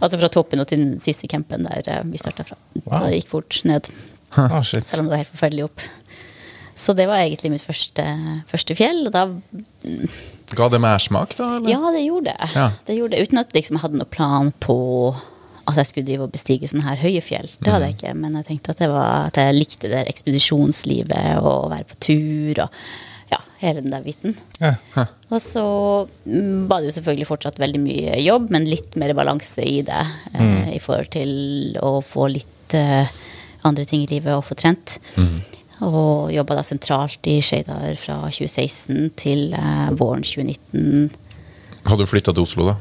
Altså 0.00 0.20
fra 0.20 0.28
toppen 0.32 0.60
og 0.62 0.68
til 0.70 0.82
den 0.82 0.96
siste 1.02 1.30
campen 1.30 1.64
der 1.68 1.86
eh, 1.88 2.02
vi 2.10 2.20
starta 2.20 2.44
fra. 2.46 2.58
Wow. 2.84 2.90
Så 2.98 3.04
det 3.06 3.20
gikk 3.20 3.30
fort 3.36 3.60
ned, 3.68 3.92
Ah, 4.30 4.60
selv 4.62 5.00
om 5.00 5.08
det 5.08 5.10
var 5.10 5.18
helt 5.24 5.32
forferdelig 5.32 5.64
opp. 5.66 5.80
Så 6.78 6.94
det 6.96 7.06
var 7.10 7.20
egentlig 7.22 7.52
mitt 7.52 7.64
første, 7.64 8.04
første 8.50 8.76
fjell, 8.78 9.06
og 9.08 9.14
da 9.16 9.26
Ga 10.50 10.66
det 10.66 10.80
mersmak, 10.82 11.36
da? 11.38 11.56
Eller? 11.60 11.70
Ja, 11.70 11.90
det 11.94 12.00
gjorde 12.02 12.32
det. 12.32 12.48
Ja. 12.56 12.70
det 12.86 12.96
gjorde 12.96 13.14
det. 13.14 13.28
Uten 13.28 13.38
at 13.38 13.52
liksom, 13.54 13.76
jeg 13.76 13.84
hadde 13.84 14.00
noen 14.00 14.10
plan 14.10 14.48
på 14.58 14.78
at 15.70 15.78
jeg 15.78 15.90
skulle 15.90 16.08
drive 16.08 16.26
og 16.26 16.32
bestige 16.34 16.66
sånne 16.70 16.88
her 16.88 16.98
høye 16.98 17.20
fjell. 17.22 17.46
Det 17.60 17.70
hadde 17.70 17.90
jeg 17.90 17.98
ikke, 17.98 18.16
men 18.18 18.34
jeg 18.40 18.48
tenkte 18.48 18.74
at, 18.74 18.80
det 18.82 18.88
var, 18.90 19.28
at 19.28 19.38
jeg 19.38 19.54
likte 19.54 19.90
det 19.92 20.02
ekspedisjonslivet 20.10 21.38
og 21.38 21.50
å 21.52 21.70
være 21.70 21.86
på 21.92 21.98
tur 22.02 22.62
og 22.64 22.80
ja, 23.30 23.38
hele 23.60 23.84
den 23.84 23.94
der 23.94 24.02
biten. 24.02 24.34
Ja. 24.58 24.74
Og 25.30 25.38
så 25.44 25.64
mm, 26.24 26.66
var 26.70 26.80
det 26.80 26.90
jo 26.90 26.96
selvfølgelig 26.98 27.28
fortsatt 27.28 27.60
veldig 27.62 27.82
mye 27.84 28.18
jobb, 28.24 28.50
men 28.50 28.66
litt 28.66 28.98
mer 28.98 29.14
balanse 29.14 29.62
i 29.62 29.80
det. 29.86 30.02
Eh, 30.34 30.72
I 30.74 30.82
forhold 30.82 31.12
til 31.14 31.32
å 31.78 32.00
få 32.02 32.26
litt 32.34 32.74
eh, 32.74 33.06
andre 33.68 33.86
ting 33.86 34.02
i 34.02 34.10
livet 34.10 34.34
og 34.34 34.46
få 34.48 34.58
trent. 34.58 34.98
Og 35.86 36.30
jobba 36.34 36.58
da 36.58 36.62
sentralt 36.66 37.24
i 37.30 37.38
Skeidar 37.44 37.96
fra 38.00 38.18
2016 38.28 39.10
til 39.20 39.54
eh, 39.56 39.88
våren 39.96 40.22
2019. 40.26 41.10
Hadde 41.86 42.04
du 42.04 42.10
flytta 42.10 42.34
til 42.36 42.44
Oslo, 42.44 42.66
da? 42.68 42.74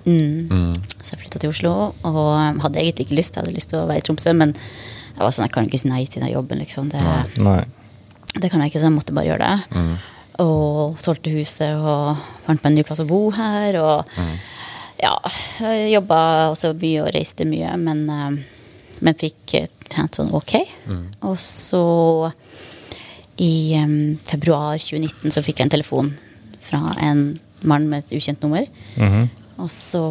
Så 0.99 1.13
jeg 1.13 1.21
flytta 1.21 1.39
til 1.39 1.53
Oslo 1.53 1.73
og 2.03 2.61
hadde 2.65 2.81
egentlig 2.81 3.07
ikke 3.07 3.15
lyst. 3.21 3.37
Jeg 3.37 3.45
hadde 3.45 3.55
lyst 3.55 3.71
til 3.71 3.79
å 3.79 3.85
være 3.87 4.01
i 4.01 4.05
Tromsø, 4.05 4.33
men 4.35 4.51
jeg 4.55 5.21
var 5.23 5.31
sånn, 5.35 5.47
jeg 5.47 5.53
kan 5.55 5.69
ikke 5.69 5.79
si 5.79 5.91
nei 5.91 6.01
til 6.11 6.23
den 6.25 6.33
jobben. 6.33 6.59
Liksom. 6.59 6.89
Det, 6.91 6.99
Nei. 7.43 7.61
det 8.35 8.51
kan 8.51 8.59
jeg 8.63 8.73
ikke, 8.73 8.81
så 8.83 8.89
jeg 8.89 8.95
måtte 8.97 9.15
bare 9.15 9.29
gjøre 9.31 9.47
det. 9.47 9.87
Og 10.43 10.99
solgte 11.03 11.31
huset 11.33 11.79
og 11.79 12.19
fant 12.45 12.59
meg 12.63 12.69
en 12.69 12.77
ny 12.79 12.85
plass 12.87 13.01
å 13.03 13.07
bo 13.07 13.25
her. 13.35 13.79
Og 13.79 14.19
ja, 14.99 15.15
så 15.55 15.71
jobba 15.93 16.19
også 16.51 16.73
mye 16.79 17.03
og 17.05 17.11
reiste 17.15 17.47
mye, 17.47 17.73
men, 17.79 18.03
um, 18.11 18.37
men 18.99 19.19
fikk 19.19 19.55
tjent 19.89 20.19
sånn 20.19 20.31
ok. 20.35 20.55
Og 21.27 21.35
så 21.39 21.83
i 23.39 23.75
um, 23.79 24.17
februar 24.27 24.77
2019 24.81 25.31
så 25.35 25.43
fikk 25.45 25.61
jeg 25.61 25.69
en 25.69 25.75
telefon 25.77 26.11
fra 26.63 26.93
en 27.01 27.23
mann 27.67 27.87
med 27.91 28.05
et 28.05 28.17
ukjent 28.19 28.43
nummer. 28.43 28.67
Og 29.59 29.71
så 29.73 30.03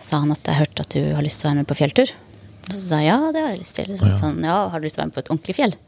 sa 0.00 0.22
han 0.22 0.32
at 0.32 0.48
jeg 0.48 0.60
hørte 0.62 0.84
at 0.86 0.94
du 0.96 1.02
har 1.16 1.24
lyst 1.24 1.42
til 1.42 1.48
å 1.48 1.52
være 1.52 1.62
med 1.62 1.68
på 1.68 1.76
fjelltur. 1.76 2.12
Og 2.66 2.72
så 2.72 2.80
sa 2.80 3.00
jeg 3.02 3.10
ja, 3.10 3.18
det 3.34 3.42
har 3.44 3.52
jeg 3.52 3.62
lyst 3.62 3.78
til. 3.78 3.92
Så 3.98 4.08
sa 4.08 4.30
han 4.30 4.44
ja, 4.44 4.56
har 4.72 4.80
du 4.80 4.86
lyst 4.88 4.96
til 4.96 5.02
å 5.02 5.04
være 5.04 5.10
med 5.12 5.16
på 5.16 5.24
et 5.24 5.32
ordentlig 5.34 5.56
fjell? 5.58 5.76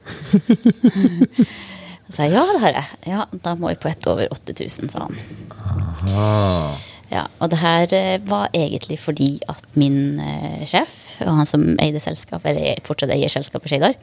Så 2.09 2.15
sa 2.17 2.25
jeg 2.25 2.39
ja, 2.39 2.45
det 2.49 2.61
har 2.63 2.73
jeg. 2.73 2.99
Ja, 3.11 3.25
da 3.45 3.53
må 3.59 3.69
vi 3.69 3.81
på 3.83 3.91
ett 3.91 4.07
over 4.09 4.31
8000, 4.33 4.89
sa 4.89 5.03
han. 5.05 5.19
Ah. 6.17 6.79
Ja, 7.09 7.23
og 7.41 7.49
det 7.53 7.59
her 7.63 7.93
eh, 7.97 8.21
var 8.29 8.51
egentlig 8.57 8.99
fordi 9.01 9.29
at 9.49 9.63
min 9.81 10.19
eh, 10.21 10.65
sjef, 10.69 10.95
og 11.25 11.39
han 11.39 11.49
som 11.49 11.65
eide 11.81 12.01
selskap, 12.05 12.45
eller 12.49 12.83
fortsatt 12.85 13.13
eier 13.15 13.33
selskapet 13.33 13.73
Skeidar, 13.73 13.95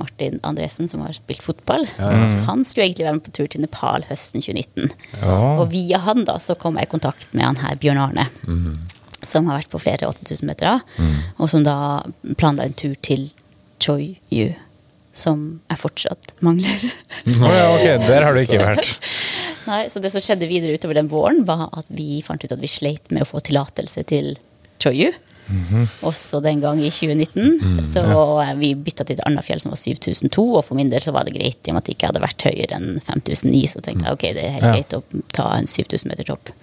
Martin 0.00 0.36
Andresen, 0.44 0.88
som 0.90 1.00
har 1.04 1.14
spilt 1.16 1.44
fotball, 1.44 1.86
han 1.96 2.64
skulle 2.68 2.90
egentlig 2.90 3.06
være 3.08 3.18
med 3.18 3.24
på 3.24 3.34
tur 3.38 3.48
til 3.48 3.64
Nepal 3.64 4.04
høsten 4.10 4.44
2019. 4.44 4.92
Ja. 5.22 5.36
Og 5.62 5.70
via 5.72 6.02
han 6.04 6.26
da 6.28 6.36
så 6.42 6.56
kom 6.60 6.76
jeg 6.76 6.90
i 6.90 6.92
kontakt 6.92 7.30
med 7.32 7.46
han 7.48 7.62
her 7.62 7.78
Bjørn 7.80 8.02
Arne, 8.04 8.28
som 9.22 9.48
har 9.48 9.62
vært 9.62 9.72
på 9.72 9.80
flere 9.82 10.10
8000 10.10 10.46
meter, 10.48 10.84
og 11.38 11.48
som 11.50 11.64
da 11.64 11.78
planla 12.36 12.68
en 12.68 12.76
tur 12.76 12.94
til 13.00 13.30
Choyu, 13.82 14.52
som 15.12 15.42
jeg 15.68 15.80
fortsatt 15.82 16.32
mangler. 16.44 16.86
Oh, 17.36 17.50
ja, 17.52 17.66
ok, 17.74 17.84
der 18.08 18.24
har 18.26 18.34
du 18.34 18.40
ikke 18.42 18.60
vært. 18.62 18.94
Nei, 19.70 19.82
så 19.92 20.00
det 20.02 20.10
som 20.14 20.24
skjedde 20.24 20.48
videre 20.50 20.74
utover 20.78 20.96
den 20.98 21.10
våren, 21.12 21.44
var 21.48 21.68
at 21.76 21.90
vi 21.92 22.22
fant 22.24 22.42
ut 22.44 22.54
at 22.54 22.62
vi 22.62 22.70
sleit 22.70 23.12
med 23.12 23.26
å 23.26 23.28
få 23.28 23.42
tillatelse 23.44 24.02
til 24.08 24.34
Choyu. 24.82 25.12
Også 26.06 26.40
den 26.40 26.62
gang 26.62 26.78
i 26.80 26.88
2019. 26.90 27.82
så 27.86 28.02
ja. 28.06 28.52
vi 28.56 28.72
bytta 28.78 29.04
til 29.04 29.18
et 29.18 29.24
annet 29.26 29.44
fjell 29.44 29.60
som 29.60 29.74
var 29.74 29.80
7002, 29.80 30.44
og 30.58 30.64
for 30.64 30.78
min 30.78 30.90
del 30.92 31.02
så 31.04 31.12
var 31.14 31.26
det 31.28 31.34
greit 31.36 31.60
i 31.66 31.72
og 31.72 31.76
med 31.76 31.82
at 31.82 31.90
det 31.90 31.96
ikke 31.96 32.08
hadde 32.12 32.22
vært 32.24 32.46
høyere 32.48 32.78
enn 32.78 33.02
5009. 33.04 33.62
Så 33.74 33.82
tenkte 33.84 34.06
jeg 34.08 34.16
ok, 34.16 34.26
det 34.38 34.46
er 34.46 34.56
helt 34.56 34.68
Ja. 34.68 34.72
greit 34.78 34.96
å 34.96 35.02
ta 35.36 35.50
en 35.58 35.68
7000 35.68 36.08
meter 36.14 36.30
topp. 36.32 36.54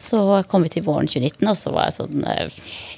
Så 0.00 0.20
kom 0.48 0.62
vi 0.64 0.70
til 0.72 0.84
våren 0.86 1.08
2019, 1.10 1.44
og 1.50 1.56
så 1.60 1.72
var 1.74 1.90
jeg 1.90 1.98
sånn 1.98 2.22
eh, 2.24 2.54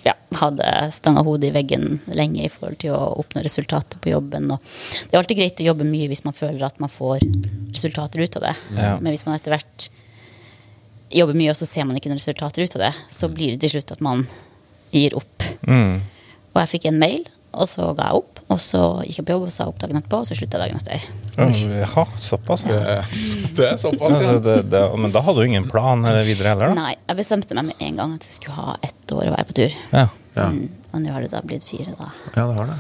Ja, 0.07 0.15
hadde 0.39 0.69
stanga 0.95 1.25
hodet 1.27 1.51
i 1.51 1.55
veggen 1.57 1.99
lenge 2.15 2.45
i 2.47 2.51
forhold 2.53 2.79
til 2.85 2.95
å 2.95 3.01
oppnå 3.19 3.43
resultater 3.43 3.99
på 3.99 4.13
jobben. 4.13 4.47
Og 4.55 4.63
det 5.09 5.17
er 5.17 5.19
alltid 5.19 5.41
greit 5.41 5.63
å 5.65 5.67
jobbe 5.67 5.89
mye 5.89 6.07
hvis 6.13 6.23
man 6.23 6.37
føler 6.37 6.63
at 6.67 6.79
man 6.83 6.93
får 6.93 7.25
resultater 7.73 8.23
ut 8.23 8.39
av 8.39 8.47
det. 8.47 8.55
Ja. 8.77 8.95
Men 9.01 9.11
hvis 9.11 9.27
man 9.27 9.35
etter 9.35 9.57
hvert 9.57 9.89
jobber 11.13 11.37
mye, 11.37 11.51
og 11.53 11.59
så 11.59 11.69
ser 11.69 11.89
man 11.89 11.99
ikke 11.99 12.13
noen 12.13 12.23
resultater 12.23 12.65
ut 12.65 12.79
av 12.79 12.87
det, 12.87 12.95
så 13.11 13.29
blir 13.33 13.53
det 13.53 13.65
til 13.65 13.77
slutt 13.77 13.97
at 13.97 14.05
man 14.05 14.25
gir 14.95 15.19
opp. 15.19 15.47
Mm. 15.67 16.01
Og 16.53 16.63
jeg 16.63 16.73
fikk 16.77 16.89
en 16.93 17.03
mail, 17.03 17.27
og 17.53 17.69
så 17.71 17.93
ga 17.97 18.11
jeg 18.11 18.23
opp. 18.23 18.41
Og 18.53 18.59
så 18.61 18.81
gikk 19.07 19.21
jeg 19.23 19.27
på 19.29 19.33
jobb 19.37 19.45
og 19.47 19.53
sa 19.55 19.67
opp 19.71 19.79
dagen 19.81 19.97
etterpå, 20.01 20.19
og 20.23 20.29
så 20.29 20.37
slutta 20.37 20.59
jeg 20.61 20.75
dagen 20.75 20.81
etter. 20.83 21.07
Jaha, 21.81 22.05
såpass. 22.21 22.67
Ja. 22.69 22.81
Det, 22.81 22.97
det 23.57 23.69
er 23.71 23.79
såpass, 23.81 24.19
Altså, 24.19 24.35
ja. 24.35 24.41
det, 24.45 24.57
det, 24.75 24.83
men 25.01 25.15
da 25.15 25.23
hadde 25.25 25.41
du 25.41 25.49
ingen 25.49 25.69
plan 25.73 26.05
eh, 26.09 26.21
videre 26.29 26.53
heller, 26.53 26.73
da? 26.75 26.87
Nei, 26.89 26.97
jeg 27.09 27.21
bestemte 27.23 27.57
meg 27.57 27.71
med 27.71 27.87
en 27.87 28.01
gang 28.03 28.17
at 28.19 28.27
jeg 28.29 28.37
skulle 28.41 28.59
ha 28.59 28.75
ett 28.85 29.15
år 29.17 29.31
å 29.31 29.37
være 29.37 29.49
på 29.49 29.57
tur. 29.63 29.79
Ja. 29.95 30.09
Ja. 30.37 30.49
Mm, 30.53 30.67
og 30.93 31.01
nå 31.05 31.13
har 31.15 31.25
det 31.25 31.33
da 31.33 31.41
blitt 31.45 31.65
fire, 31.69 31.95
da. 31.97 32.11
ja, 32.37 32.45
det 32.45 32.57
har 32.61 32.73
det. 32.75 32.79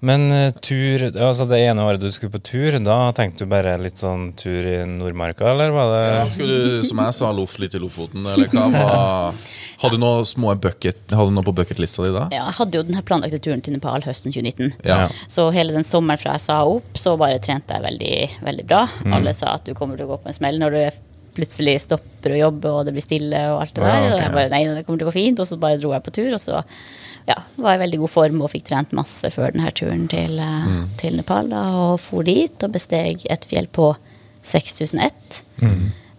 Men 0.00 0.28
eh, 0.30 0.52
tur, 0.62 1.02
altså 1.10 1.42
det 1.50 1.58
ene 1.66 1.82
året 1.82 1.98
du 1.98 2.06
skulle 2.14 2.30
på 2.36 2.40
tur, 2.46 2.76
da 2.86 2.98
tenkte 3.18 3.42
du 3.42 3.50
bare 3.50 3.72
litt 3.82 3.98
sånn 3.98 4.28
tur 4.38 4.62
i 4.62 4.76
Nordmarka, 4.86 5.48
eller 5.50 5.72
var 5.74 5.90
det 5.90 6.02
Ja, 6.12 6.20
skulle 6.30 6.58
du, 6.62 6.76
som 6.86 7.00
jeg 7.02 7.16
sa, 7.18 7.30
loff 7.34 7.56
litt 7.58 7.74
i 7.74 7.80
Lofoten, 7.82 8.22
eller 8.30 8.46
hva 8.52 8.68
var 8.76 9.40
Hadde 9.82 9.98
du 9.98 10.02
noe 10.04 10.22
små 10.28 10.54
bucket 10.54 11.10
Hadde 11.10 11.32
du 11.32 11.34
noe 11.34 11.48
på 11.48 11.56
bucketlista 11.58 12.06
di 12.06 12.14
da? 12.14 12.28
ja, 12.30 12.44
jeg 12.44 12.58
hadde 12.60 12.78
jo 12.78 12.84
den 12.86 13.02
planlagte 13.10 13.42
turen 13.42 13.64
til 13.64 13.74
Nepal 13.74 14.06
høsten 14.06 14.30
2019. 14.34 14.76
Ja. 14.86 15.08
Så 15.26 15.48
hele 15.54 15.74
den 15.74 15.86
sommeren 15.86 16.22
fra 16.22 16.36
jeg 16.38 16.46
sa 16.46 16.60
opp, 16.66 16.94
så 16.98 17.16
bare 17.18 17.42
trente 17.42 17.74
jeg 17.74 17.82
veldig, 17.88 18.14
veldig 18.46 18.68
bra. 18.70 18.84
Mm. 19.02 19.18
Alle 19.18 19.34
sa 19.34 19.56
at 19.58 19.66
du 19.66 19.74
kommer 19.78 19.98
til 19.98 20.06
å 20.06 20.12
gå 20.14 20.22
på 20.22 20.30
en 20.30 20.38
smell 20.38 20.62
når 20.62 20.78
du 20.78 20.80
plutselig 21.38 21.76
stopper 21.84 22.34
å 22.34 22.40
jobbe 22.40 22.70
og 22.74 22.86
det 22.86 22.94
blir 22.96 23.04
stille 23.04 23.42
og 23.52 23.60
alt 23.62 23.74
det 23.76 23.82
Ja, 23.82 23.98
der. 23.98 24.08
Og 24.14 24.22
jeg 24.22 24.34
bare 24.38 24.50
nei, 24.54 24.62
det 24.78 24.86
kommer 24.86 25.02
til 25.02 25.06
å 25.06 25.10
gå 25.12 25.18
fint. 25.18 25.42
Og 25.42 25.46
så 25.50 25.58
bare 25.60 25.78
dro 25.82 25.92
jeg 25.94 26.06
på 26.06 26.14
tur, 26.18 26.30
og 26.34 26.42
så 26.42 26.62
ja, 27.28 27.36
var 27.60 27.76
i 27.76 27.80
veldig 27.82 27.98
god 28.02 28.10
form 28.10 28.42
og 28.42 28.50
fikk 28.54 28.64
trent 28.70 28.92
masse 28.96 29.28
før 29.34 29.52
denne 29.54 29.70
turen 29.76 30.06
til, 30.08 30.38
eh, 30.40 30.66
Mm. 30.68 30.88
til 31.00 31.16
Nepal. 31.20 31.48
Da, 31.52 31.62
og 31.76 32.00
for 32.00 32.24
dit 32.24 32.62
og 32.64 32.72
besteg 32.72 33.26
et 33.30 33.44
fjell 33.48 33.66
på 33.68 33.90
6001. 34.42 35.42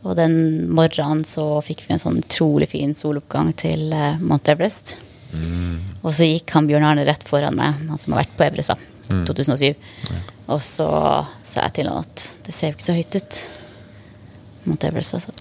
Og 0.05 0.15
den 0.15 0.69
morgenen 0.71 1.25
så 1.27 1.59
fikk 1.65 1.81
vi 1.87 1.93
en 1.93 1.99
sånn 1.99 2.21
utrolig 2.21 2.69
fin 2.71 2.93
soloppgang 2.95 3.49
til 3.59 3.91
uh, 3.91 4.17
Mount 4.21 4.47
Everest. 4.47 4.97
Og 6.03 6.11
så 6.15 6.25
gikk 6.25 6.49
han 6.55 6.67
Bjørn 6.69 6.85
Arne 6.87 7.03
rett 7.05 7.23
foran 7.27 7.55
meg, 7.57 7.75
han 7.89 7.97
som 7.99 8.13
har 8.13 8.23
vært 8.23 8.37
på 8.39 8.45
Everest, 8.47 8.69
da, 8.71 9.23
2007. 9.27 9.75
Og 10.49 10.61
så 10.65 10.87
sa 11.43 11.65
jeg 11.67 11.73
til 11.73 11.89
han 11.91 11.99
at 12.05 12.23
det 12.45 12.53
ser 12.55 12.71
jo 12.71 12.77
ikke 12.77 12.87
så 12.87 12.95
høyt 12.97 13.15
ut. 13.19 13.41
Mount 14.65 14.83
Everest, 14.87 15.13
altså. 15.19 15.33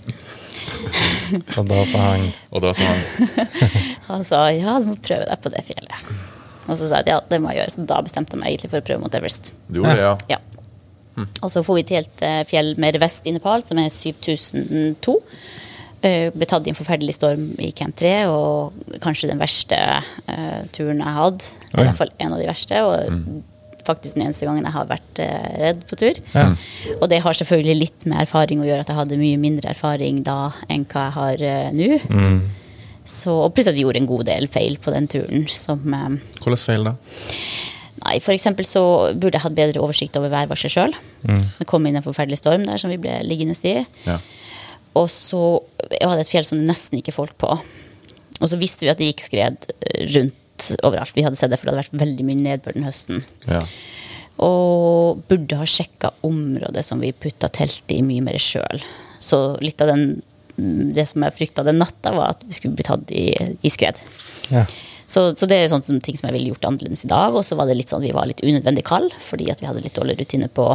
Og 1.59 1.69
da 1.69 1.83
sa 1.85 2.03
han 2.07 2.29
Og 2.55 2.63
da 2.65 2.73
sa 2.77 2.87
han 2.89 3.39
Han 4.11 4.25
sa 4.25 4.47
ja, 4.57 4.79
du 4.81 4.89
må 4.91 4.97
prøve 5.05 5.27
deg 5.29 5.41
på 5.45 5.53
det 5.53 5.65
fjellet. 5.69 6.13
Og 6.69 6.77
så 6.77 6.89
sa 6.89 7.01
jeg 7.03 7.13
ja, 7.13 7.19
det 7.29 7.41
må 7.43 7.53
jeg 7.53 7.63
gjøre. 7.63 7.75
Så 7.75 7.85
da 7.89 7.99
bestemte 8.05 8.37
jeg 8.37 8.43
meg 8.43 8.55
egentlig 8.55 8.71
for 8.73 8.81
å 8.81 8.87
prøve 8.89 9.03
mot 9.03 9.17
Everest. 9.19 9.53
Du 9.69 9.81
gjorde 9.81 9.97
det, 9.99 10.07
ja. 10.07 10.15
Ja. 10.33 10.41
Og 11.43 11.51
så 11.53 11.65
får 11.67 11.81
vi 11.81 11.87
til 11.89 12.01
et 12.01 12.25
eh, 12.25 12.43
fjell 12.49 12.75
mer 12.81 12.99
vest 13.03 13.27
i 13.27 13.35
Nepal, 13.35 13.65
som 13.67 13.81
er 13.81 13.91
7002. 13.93 15.17
Eh, 16.07 16.29
ble 16.31 16.47
tatt 16.47 16.67
i 16.69 16.73
en 16.73 16.79
forferdelig 16.79 17.17
storm 17.17 17.49
i 17.59 17.73
Camp 17.77 17.97
3, 17.99 18.13
og 18.31 18.99
kanskje 19.03 19.33
den 19.33 19.41
verste 19.41 19.79
uh, 20.29 20.61
turen 20.75 21.03
jeg 21.03 21.17
hadde. 21.17 21.49
I 21.73 21.81
hvert 21.81 21.99
fall 21.99 22.13
en 22.23 22.37
av 22.37 22.43
de 22.43 22.51
verste. 22.51 22.83
Og 22.87 23.25
faktisk 23.89 24.19
den 24.19 24.29
eneste 24.29 24.47
gangen 24.49 24.67
jeg 24.67 24.75
har 24.75 24.89
vært 24.91 25.21
eh, 25.25 25.49
redd 25.63 25.83
på 25.89 25.99
tur. 26.01 26.21
Ja. 26.35 26.47
Og 26.99 27.09
det 27.13 27.23
har 27.25 27.39
selvfølgelig 27.41 27.77
litt 27.83 28.07
med 28.09 28.23
erfaring 28.23 28.63
å 28.63 28.69
gjøre 28.69 28.85
at 28.85 28.93
jeg 28.93 29.01
hadde 29.01 29.21
mye 29.21 29.41
mindre 29.41 29.73
erfaring 29.73 30.23
da 30.27 30.53
enn 30.69 30.87
hva 30.89 31.09
jeg 31.09 31.17
har 31.19 31.45
eh, 31.51 31.73
nå. 31.75 31.91
Så, 33.09 33.33
og 33.33 33.55
pluss 33.57 33.71
at 33.71 33.77
vi 33.77 33.87
gjorde 33.87 34.03
en 34.03 34.11
god 34.11 34.29
del 34.29 34.51
feil 34.53 34.77
på 34.85 34.93
den 34.93 35.09
turen. 35.09 35.49
Som, 35.49 35.85
eh, 35.97 36.19
Hvordan 36.45 36.65
feil 36.69 36.91
da? 36.93 36.97
nei, 37.99 38.21
for 38.23 38.31
eksempel 38.31 38.63
så 38.63 38.81
burde 39.19 39.35
jeg 39.35 39.43
hatt 39.43 39.57
bedre 39.57 39.83
oversikt 39.83 40.17
over 40.21 40.31
værvarselet 40.31 40.71
sjøl. 40.71 40.93
Det 41.59 41.67
kom 41.67 41.87
inn 41.89 41.99
en 41.99 42.05
forferdelig 42.05 42.39
storm 42.39 42.63
der 42.69 42.79
som 42.81 42.93
vi 42.93 43.01
ble 43.01 43.17
liggende 43.27 43.57
i. 43.67 43.81
Ja. 44.07 44.21
Og 44.99 45.09
så 45.13 45.43
jeg 45.91 46.07
hadde 46.07 46.23
et 46.25 46.31
fjell 46.31 46.47
som 46.47 46.61
det 46.61 46.69
nesten 46.69 47.01
ikke 47.01 47.17
folk 47.17 47.35
på. 47.41 47.59
Og 48.39 48.51
så 48.51 48.59
visste 48.61 48.87
vi 48.87 48.93
at 48.93 49.01
det 49.01 49.11
gikk 49.11 49.25
skred 49.25 49.71
eh, 49.81 50.07
overalt. 50.85 51.15
Vi 51.17 51.25
hadde 51.27 51.39
sett 51.39 51.51
det, 51.53 51.59
for 51.61 51.69
det 51.69 51.75
hadde 51.75 51.85
vært 51.87 52.01
veldig 52.03 52.27
mye 52.29 52.41
nedbør 52.43 52.77
den 52.79 52.87
høsten. 52.89 53.25
Ja. 53.49 53.61
Og 54.45 55.23
burde 55.31 55.59
ha 55.59 55.67
sjekka 55.67 56.13
området 56.27 56.85
som 56.87 57.01
vi 57.03 57.13
putta 57.17 57.51
teltet 57.51 57.97
i, 57.97 58.03
mye 58.07 58.23
mer 58.27 58.39
sjøl. 58.43 58.83
Så 59.23 59.41
litt 59.65 59.81
av 59.83 59.91
den, 59.91 60.05
det 60.95 61.09
som 61.11 61.25
jeg 61.27 61.35
frykta 61.41 61.65
den 61.67 61.81
natta, 61.83 62.13
var 62.15 62.37
at 62.37 62.45
vi 62.47 62.55
skulle 62.55 62.79
bli 62.79 62.87
tatt 62.87 63.11
i, 63.11 63.25
i 63.67 63.73
skred. 63.73 63.99
Ja. 64.55 64.63
Så, 65.09 65.31
så 65.39 65.49
det 65.49 65.57
er 65.63 65.71
sånne 65.73 65.87
som- 65.89 66.01
ting 66.05 66.19
som 66.19 66.29
jeg 66.29 66.37
ville 66.37 66.53
gjort 66.53 66.67
annerledes 66.69 67.07
i 67.07 67.11
dag. 67.11 67.35
Og 67.35 67.43
så 67.47 67.57
var 67.59 67.67
det 67.67 67.79
litt 67.81 67.91
sånn 67.91 68.05
vi 68.05 68.13
var 68.15 68.29
litt 68.31 68.45
unødvendig 68.45 68.85
kald, 68.87 69.11
fordi 69.25 69.49
at 69.51 69.63
vi 69.63 69.67
hadde 69.71 69.83
litt 69.83 69.97
dårlig 69.97 70.19
rutine 70.21 70.51
på, 70.53 70.69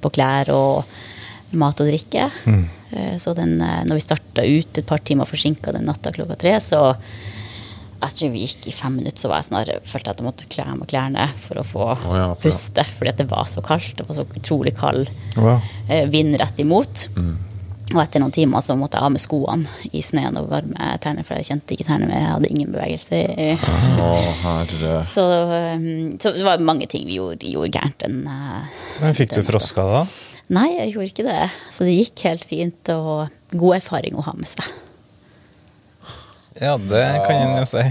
på 0.00 0.12
klær 0.14 0.52
og 0.54 0.84
mat 1.58 1.80
og 1.82 1.90
drikke. 1.90 2.30
Mm. 2.50 2.64
Så 3.18 3.34
den, 3.34 3.56
eh, 3.62 3.82
når 3.84 3.98
vi 3.98 4.02
starta 4.06 4.42
ut 4.46 4.78
et 4.78 4.86
par 4.86 5.02
timer 5.02 5.26
forsinka 5.26 5.72
den 5.74 5.84
natta 5.90 6.12
klokka 6.14 6.36
tre, 6.38 6.52
så 6.62 6.94
jeg 8.04 8.16
tror 8.18 8.30
vi 8.34 8.42
gikk 8.46 8.66
i 8.70 8.74
fem 8.76 8.96
minutter, 9.00 9.20
så 9.24 9.30
var 9.32 9.40
jeg 9.42 9.48
snarere 9.50 9.80
følte 9.84 10.10
jeg 10.10 10.14
at 10.16 10.22
jeg 10.22 10.28
måtte 10.28 10.48
kle 10.52 10.64
av 10.70 10.76
meg 10.80 10.88
klærne 10.92 11.26
for 11.46 11.60
å 11.60 11.64
få 11.66 11.84
oh, 11.94 12.14
ja, 12.16 12.28
for- 12.34 12.44
puste, 12.48 12.84
fordi 12.98 13.16
det 13.22 13.26
var 13.30 13.44
så 13.50 13.62
kaldt. 13.64 13.96
Det 13.98 14.06
var 14.08 14.20
så 14.20 14.26
utrolig 14.38 14.74
kald 14.78 15.08
Wow. 15.36 15.60
eh, 15.88 16.06
vind 16.12 16.36
rett 16.40 16.60
imot. 16.62 17.08
Og 17.94 17.98
etter 18.00 18.22
noen 18.22 18.32
timer 18.32 18.62
så 18.64 18.72
måtte 18.80 18.96
jeg 18.96 19.04
ha 19.04 19.08
med 19.12 19.20
skoene 19.20 19.68
i 19.92 20.00
sneen 20.02 20.38
og 20.40 20.46
varme 20.48 20.86
tærne, 21.04 21.20
for 21.26 21.36
jeg 21.36 21.50
kjente 21.50 21.74
ikke 21.76 21.84
tærne 21.84 22.06
mer. 22.08 22.16
Jeg 22.22 22.30
hadde 22.32 22.48
ingen 22.54 22.70
bevegelse. 22.72 23.18
Oh, 24.00 25.02
Så, 25.04 25.24
um, 25.76 26.14
så 26.18 26.32
det 26.32 26.46
var 26.46 26.62
mange 26.64 26.88
ting 26.90 27.04
vi 27.06 27.18
gjorde, 27.18 27.44
gjorde 27.44 27.74
gærent. 27.76 27.98
Den, 28.06 28.22
uh, 28.26 28.64
Men 29.02 29.14
fikk 29.18 29.34
du 29.36 29.42
froska 29.46 29.84
da? 29.90 30.04
nei, 30.54 30.70
jeg 30.78 30.94
gjorde 30.94 31.10
ikke 31.12 31.26
det. 31.28 31.44
Så 31.72 31.84
det 31.86 31.94
gikk 31.98 32.24
helt 32.28 32.44
fint, 32.48 32.90
og 32.96 33.28
god 33.52 33.76
erfaring 33.82 34.16
å 34.16 34.24
ha 34.26 34.34
med 34.36 34.48
seg. 34.50 34.64
Ja, 36.60 36.76
det 36.78 37.04
kan 37.26 37.36
en 37.36 37.58
jo 37.58 37.64
si. 37.68 37.84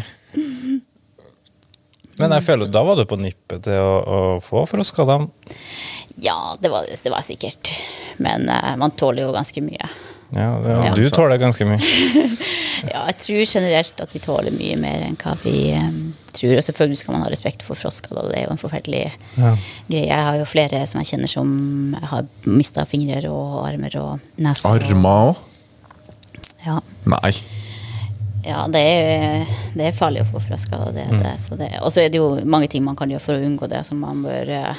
Men 2.22 2.32
jeg 2.38 2.46
føler 2.46 2.70
da 2.70 2.84
var 2.86 2.96
du 3.00 3.06
på 3.10 3.18
nippet 3.18 3.64
til 3.66 3.80
å, 3.82 3.94
å 4.06 4.18
få 4.44 4.66
froskadam? 4.70 5.30
Ja, 6.22 6.54
det 6.62 6.70
var, 6.70 6.86
det 6.88 7.12
var 7.12 7.26
sikkert. 7.26 7.72
Men 8.22 8.46
uh, 8.54 8.76
man 8.80 8.94
tåler 9.00 9.26
jo 9.26 9.32
ganske 9.34 9.64
mye. 9.66 9.88
Ja, 10.34 10.52
det- 10.62 10.76
Ja. 10.86 10.94
du 10.98 11.10
tåler 11.14 11.38
ganske 11.42 11.66
mye. 11.66 11.80
Ja, 12.84 13.06
jeg 13.08 13.16
tror 13.22 13.46
generelt 13.48 14.02
at 14.04 14.10
vi 14.12 14.20
tåler 14.20 14.52
mye 14.52 14.76
mer 14.76 15.06
enn 15.06 15.14
hva 15.22 15.38
vi 15.40 15.72
um, 15.72 16.10
tror. 16.36 16.58
Og 16.60 16.66
selvfølgelig 16.66 16.98
skal 17.00 17.16
man 17.16 17.22
ha 17.24 17.30
respekt 17.32 17.62
for 17.64 17.80
frostskader. 17.80 18.28
Det 18.28 18.42
er 18.42 18.44
jo 18.50 18.52
en 18.58 18.60
forferdelig 18.60 19.06
Ja. 19.40 19.54
greie. 19.88 20.10
Jeg 20.10 20.26
har 20.28 20.36
jo 20.42 20.48
flere 20.52 20.82
som 20.90 21.00
jeg 21.00 21.14
kjenner 21.14 21.32
som 21.32 21.54
har 22.12 22.28
mista 22.44 22.84
fingre 22.90 23.22
og 23.32 23.62
armer 23.70 23.96
og 24.02 24.20
nese. 24.36 24.68
Armer 24.68 25.30
òg? 25.30 25.40
Ja. 26.66 26.76
Nei. 27.16 27.32
Ja, 28.44 28.66
det 28.68 28.80
er, 28.82 29.46
det 29.74 29.86
er 29.88 29.96
farlig 29.96 30.22
å 30.24 30.28
få. 30.34 30.42
Det, 30.44 31.06
er 31.06 31.20
det. 31.24 31.36
Så 31.40 31.56
det- 31.58 31.80
Og 31.82 31.92
så 31.92 32.02
er 32.04 32.10
det 32.10 32.18
jo 32.20 32.36
mange 32.46 32.68
ting 32.70 32.84
man 32.84 32.96
kan 32.96 33.10
gjøre 33.10 33.22
for 33.22 33.34
å 33.36 33.44
unngå 33.46 33.70
det, 33.70 33.86
som 33.86 34.00
man 34.04 34.22
bør 34.24 34.50
eh, 34.50 34.76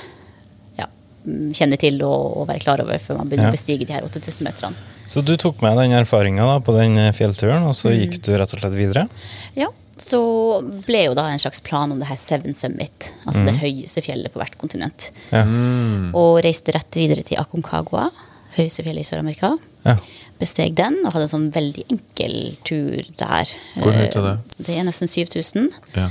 ja, 0.79 0.87
mm, 1.24 1.53
kjenne 1.57 1.79
til 1.81 1.96
og, 2.05 2.37
og 2.42 2.46
være 2.48 2.61
klar 2.61 2.81
over 2.85 2.98
før 2.98 3.16
man 3.22 3.29
begynner 3.31 3.48
Ja. 3.48 3.53
å 3.55 3.57
bestige 3.57 3.87
de 3.87 3.92
her 3.92 4.03
8000 4.05 4.44
meterne. 4.44 4.74
Så 5.09 5.22
du 5.24 5.37
tok 5.37 5.62
med 5.62 5.77
den 5.81 5.92
erfaringa 5.96 6.61
på 6.64 6.77
den 6.77 6.98
eh, 6.98 7.12
fjellturen, 7.12 7.64
og 7.64 7.72
så 7.74 7.88
Mm. 7.92 7.98
gikk 8.05 8.22
du 8.22 8.33
rett 8.37 8.53
og 8.53 8.61
slett 8.61 8.77
videre? 8.77 9.09
Ja, 9.57 9.68
så 9.96 10.20
ble 10.85 11.05
jo 11.07 11.14
da 11.14 11.29
en 11.31 11.38
slags 11.38 11.61
plan 11.62 11.90
om 11.92 11.98
det 12.00 12.09
her 12.09 12.16
Seven 12.16 12.53
Summit, 12.53 13.12
altså 13.27 13.44
det 13.46 13.55
høyeste 13.61 14.03
fjellet 14.03 14.33
på 14.35 14.40
hvert 14.42 14.59
kontinent. 14.59 15.11
Ja. 15.33 15.44
Og 16.12 16.42
reiste 16.44 16.72
rett 16.74 16.90
videre 16.98 17.22
til 17.24 17.38
Aconcagua, 17.38 18.11
høyeste 18.56 18.84
fjellet 18.86 19.04
i 19.06 19.08
Sør-Amerika. 19.10 19.56
ja. 19.86 19.96
Besteg 20.34 20.72
den 20.74 20.96
og 21.06 21.12
hadde 21.14 21.28
en 21.28 21.30
sånn 21.30 21.44
veldig 21.54 21.84
enkel 21.94 22.32
tur 22.66 23.04
der. 23.20 23.50
Hvor 23.78 23.92
høyt 23.94 24.16
er 24.18 24.24
det? 24.24 24.32
Eh, 24.34 24.64
Det 24.66 24.74
er 24.80 24.86
nesten 24.88 25.06
7000. 25.08 25.68
Ja. 25.94 26.08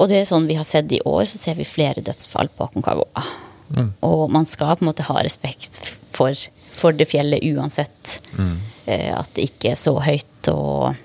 Og 0.00 0.08
det 0.08 0.16
er 0.22 0.24
sånn 0.24 0.46
vi 0.48 0.54
har 0.56 0.64
sett 0.64 0.90
i 0.96 1.00
år, 1.04 1.26
så 1.28 1.36
ser 1.38 1.54
vi 1.58 1.66
flere 1.68 2.00
dødsfall 2.02 2.48
på 2.56 2.64
Aconcagua. 2.70 3.22
Og 4.02 4.30
man 4.32 4.46
skal 4.48 4.72
på 4.76 4.82
en 4.86 4.88
måte 4.88 5.04
ha 5.04 5.16
respekt 5.22 5.76
for, 6.16 6.32
for 6.72 6.96
det 6.96 7.06
fjellet 7.12 7.44
uansett. 7.52 8.14
Eh, 8.86 9.12
at 9.12 9.28
det 9.36 9.44
ikke 9.50 9.74
er 9.74 9.78
så 9.78 9.92
høyt 10.00 10.48
og 10.48 10.96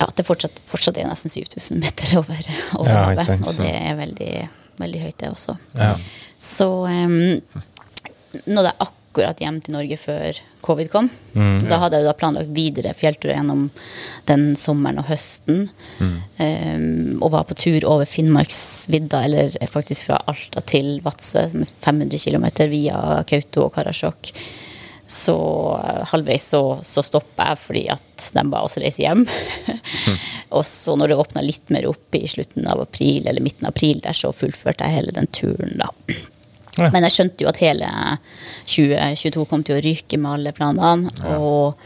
ja, 0.00 0.08
at 0.08 0.16
det 0.16 0.24
fortsatt, 0.26 0.62
fortsatt 0.66 0.96
er 0.98 1.06
nesten 1.12 1.30
7000 1.30 1.78
meter 1.78 2.16
over, 2.18 2.40
over 2.80 2.88
Ja, 2.90 3.04
havet. 3.12 3.46
Og 3.46 3.60
det 3.60 3.68
er 3.70 3.94
veldig, 4.00 4.32
veldig 4.80 5.04
høyt, 5.04 5.18
det 5.20 5.28
også. 5.30 5.58
Ja. 5.76 5.92
Så 6.40 6.70
um, 6.88 7.38
det 8.32 8.58
er 8.64 8.72
akkurat 8.80 8.98
hjem 9.20 9.60
til 9.60 9.74
Norge 9.74 9.98
før 10.00 10.38
covid 10.62 10.88
kom. 10.92 11.10
da 11.68 11.78
hadde 11.82 11.98
jeg 11.98 12.06
da 12.06 12.14
planlagt 12.16 12.54
videre 12.54 12.94
fjellturer 12.94 13.34
gjennom 13.36 13.68
den 14.30 14.56
sommeren 14.56 15.02
og 15.02 15.08
høsten. 15.10 15.68
Um, 16.38 17.20
og 17.20 17.32
var 17.34 17.46
på 17.48 17.58
tur 17.58 17.84
over 17.84 18.08
Finnmarksvidda, 18.08 19.24
eller 19.26 19.56
faktisk 19.70 20.08
fra 20.08 20.22
Alta 20.30 20.62
til 20.64 21.00
Vadsø, 21.04 21.48
som 21.52 21.64
er 21.66 21.72
500 21.84 22.18
km 22.24 22.46
via 22.72 22.98
Kautokeino 23.26 23.66
og 23.66 23.74
Karasjok. 23.74 24.32
Så 25.12 25.34
eh, 25.84 26.04
halvveis 26.08 26.44
så, 26.48 26.78
så 26.82 27.02
stoppa 27.04 27.50
jeg 27.50 27.60
fordi 27.60 27.82
at 27.92 28.28
de 28.32 28.44
ba 28.48 28.62
oss 28.64 28.78
reise 28.80 29.02
hjem. 29.02 29.26
og 30.56 30.64
så 30.64 30.94
når 30.96 31.12
det 31.12 31.18
åpna 31.20 31.42
litt 31.44 31.72
mer 31.74 31.88
opp 31.90 32.16
i 32.16 32.22
slutten 32.30 32.68
av 32.70 32.80
april, 32.86 33.26
eller 33.26 33.44
midten 33.44 33.66
av 33.66 33.74
april, 33.74 34.00
der, 34.04 34.16
så 34.16 34.32
fullførte 34.32 34.86
jeg 34.86 35.00
hele 35.00 35.16
den 35.16 35.28
turen, 35.34 35.74
da. 35.82 35.90
Ja. 36.80 36.88
Men 36.88 37.04
jeg 37.04 37.12
skjønte 37.12 37.44
jo 37.44 37.50
at 37.50 37.60
hele 37.60 37.88
2022 38.64 39.44
kom 39.50 39.64
til 39.66 39.76
å 39.76 39.82
ryke 39.84 40.18
med 40.20 40.38
alle 40.38 40.54
planene. 40.56 41.12
Og 41.36 41.76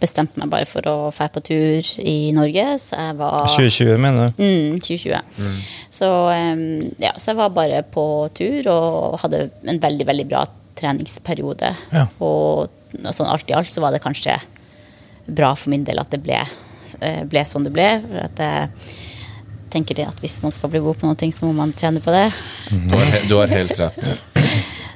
bestemte 0.00 0.40
meg 0.40 0.50
bare 0.52 0.66
for 0.68 0.84
å 0.90 0.96
dra 1.14 1.28
på 1.32 1.42
tur 1.44 1.92
i 2.02 2.32
Norge. 2.36 2.64
Så 2.82 2.98
jeg 2.98 3.16
var 3.20 3.38
2020, 3.46 3.94
mener 4.02 4.32
du? 4.34 4.42
Mm, 4.42 4.80
2020. 4.82 5.62
Så, 5.94 6.10
em, 6.34 6.64
ja, 7.02 7.14
så 7.16 7.32
jeg 7.32 7.40
var 7.40 7.54
bare 7.56 7.84
på 7.94 8.06
tur 8.36 8.68
og 8.72 9.20
hadde 9.22 9.46
en 9.70 9.80
veldig, 9.80 10.08
veldig 10.10 10.28
bra 10.32 10.44
treningsperiode. 10.78 11.70
Ja. 11.94 12.08
Og 12.24 12.68
sånn 13.14 13.30
alt 13.30 13.50
i 13.50 13.56
alt 13.56 13.70
så 13.70 13.84
var 13.84 13.94
det 13.94 14.02
kanskje 14.04 14.36
bra 15.26 15.54
for 15.56 15.72
min 15.72 15.86
del 15.86 16.02
at 16.02 16.10
det 16.12 16.20
ble, 16.24 16.42
eh, 17.00 17.22
ble 17.24 17.46
sånn 17.48 17.64
det 17.66 17.72
ble. 17.74 17.88
For 18.02 18.26
at 18.26 18.42
jeg 18.44 18.68
tenker 19.74 19.98
det 19.98 20.06
at 20.08 20.22
hvis 20.22 20.38
man 20.44 20.54
skal 20.54 20.72
bli 20.72 20.82
god 20.84 21.00
på 21.00 21.10
noe, 21.10 21.32
så 21.34 21.48
må 21.48 21.56
man 21.56 21.74
trene 21.76 22.02
på 22.04 22.14
det. 22.14 22.28
Du 22.70 22.94
har, 22.94 23.18
du 23.28 23.34
har 23.40 23.52
helt 23.52 23.76
rett. 23.80 24.14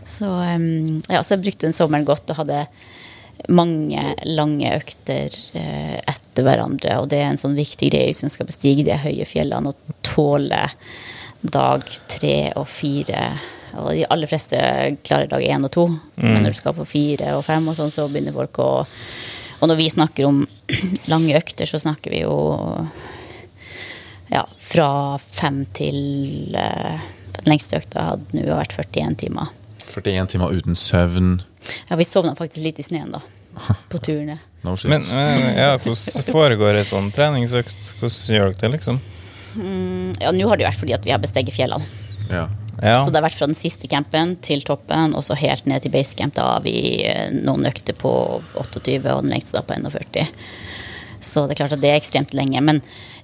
Så, 0.08 0.24
ja, 1.12 1.18
så 1.20 1.34
jeg 1.34 1.42
brukte 1.42 1.66
den 1.66 1.74
sommeren 1.76 2.06
godt 2.08 2.30
og 2.32 2.38
hadde 2.38 2.62
mange 3.52 4.02
lange 4.24 4.70
økter 4.74 5.34
eh, 5.54 5.98
etter 6.00 6.46
hverandre. 6.46 6.96
Og 7.02 7.10
det 7.12 7.20
er 7.20 7.28
en 7.28 7.40
sånn 7.40 7.58
viktig 7.58 7.90
greie 7.92 8.08
hvis 8.10 8.24
man 8.24 8.32
skal 8.32 8.48
bestige 8.48 8.86
de 8.86 8.96
høye 8.98 9.26
fjellene 9.28 9.70
og 9.70 10.00
tåle 10.06 10.64
dag 11.44 11.84
tre 12.10 12.34
og 12.58 12.66
fire. 12.72 13.28
Og 13.78 13.92
de 13.94 14.06
aller 14.10 14.30
fleste 14.30 14.58
klarer 15.06 15.30
dag 15.30 15.44
én 15.44 15.66
og 15.68 15.72
to, 15.74 15.86
men 16.16 16.40
når 16.42 16.56
du 16.56 16.60
skal 16.62 16.74
på 16.74 16.88
fire 16.88 17.36
og 17.36 17.44
fem, 17.46 17.68
og 17.68 17.76
sånn, 17.78 17.92
så 17.94 18.08
begynner 18.08 18.34
folk 18.34 18.62
å 18.64 18.70
Og 19.58 19.66
når 19.66 19.76
vi 19.76 19.88
snakker 19.90 20.26
om 20.26 20.44
lange 21.12 21.34
økter, 21.34 21.66
så 21.66 21.80
snakker 21.82 22.12
vi 22.14 22.20
jo 22.22 22.34
fra 24.68 24.90
fem 25.18 25.62
til 25.76 26.56
eh, 26.58 27.00
Den 27.38 27.52
lengste 27.52 27.78
økta 27.80 28.10
hadde 28.12 28.36
nå 28.36 28.46
vært 28.50 28.74
41 28.76 29.18
timer. 29.22 29.50
41 29.88 30.32
timer 30.34 30.52
uten 30.52 30.76
søvn. 30.76 31.38
Ja, 31.88 31.96
vi 31.96 32.06
sovna 32.06 32.34
faktisk 32.38 32.64
litt 32.66 32.80
i 32.82 32.86
sneen, 32.86 33.12
da. 33.14 33.22
På 33.92 34.00
turene. 34.02 34.38
No. 34.66 34.74
Men 34.84 35.04
men, 35.14 35.44
ja, 35.56 35.76
hvordan 35.78 36.26
foregår 36.34 36.80
ei 36.80 36.86
sånn 36.86 37.12
treningsøkt? 37.14 37.92
Hvordan 38.00 38.34
gjør 38.36 38.50
dere 38.50 38.60
det, 38.64 38.72
liksom? 38.76 38.98
Ja, 40.20 40.32
nå 40.34 40.48
har 40.50 40.58
det 40.58 40.64
jo 40.64 40.68
vært 40.68 40.82
fordi 40.82 40.96
at 40.96 41.06
vi 41.06 41.14
har 41.14 41.22
besteget 41.22 41.56
fjellene. 41.56 41.86
ja. 42.30 42.48
Ja. 42.82 43.00
Så 43.02 43.10
det 43.10 43.18
har 43.18 43.24
vært 43.24 43.34
fra 43.34 43.48
den 43.50 43.58
siste 43.58 43.88
campen 43.90 44.36
til 44.44 44.60
toppen, 44.62 45.14
og 45.18 45.24
så 45.26 45.34
helt 45.38 45.66
ned 45.66 45.82
til 45.82 45.90
basecamp. 45.90 46.36
Da 46.36 46.44
har 46.52 46.62
vi 46.62 47.02
eh, 47.02 47.32
noen 47.34 47.66
økter 47.66 47.96
på 47.98 48.12
28, 48.54 49.00
og 49.16 49.24
den 49.24 49.32
lengste 49.34 49.56
da 49.58 49.64
på 49.66 49.74
41. 49.74 50.28
Så 51.18 51.46
det 51.48 51.56
er 51.56 51.60
klart 51.64 51.74
at 51.74 51.82
det 51.82 51.90
er 51.90 51.98
ekstremt 51.98 52.36
lenge. 52.38 52.62
Men 52.62 52.78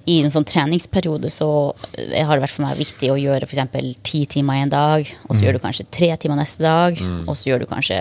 i 0.05 0.19
en 0.21 0.31
sånn 0.33 0.45
treningsperiode 0.45 1.31
så 1.33 1.49
eh, 1.97 2.21
har 2.21 2.37
det 2.37 2.43
vært 2.45 2.53
for 2.53 2.65
meg 2.65 2.77
viktig 2.77 3.09
å 3.09 3.17
gjøre 3.17 3.47
f.eks. 3.47 3.97
ti 4.05 4.21
timer 4.29 4.61
en 4.61 4.73
dag, 4.73 5.09
og 5.25 5.33
så 5.33 5.47
gjør 5.47 5.57
du 5.57 5.63
kanskje 5.63 5.87
tre 5.89 6.11
timer 6.21 6.39
neste 6.39 6.65
dag, 6.65 7.01
og 7.25 7.33
så 7.33 7.49
gjør 7.49 7.65
du 7.65 7.67
kanskje 7.71 7.99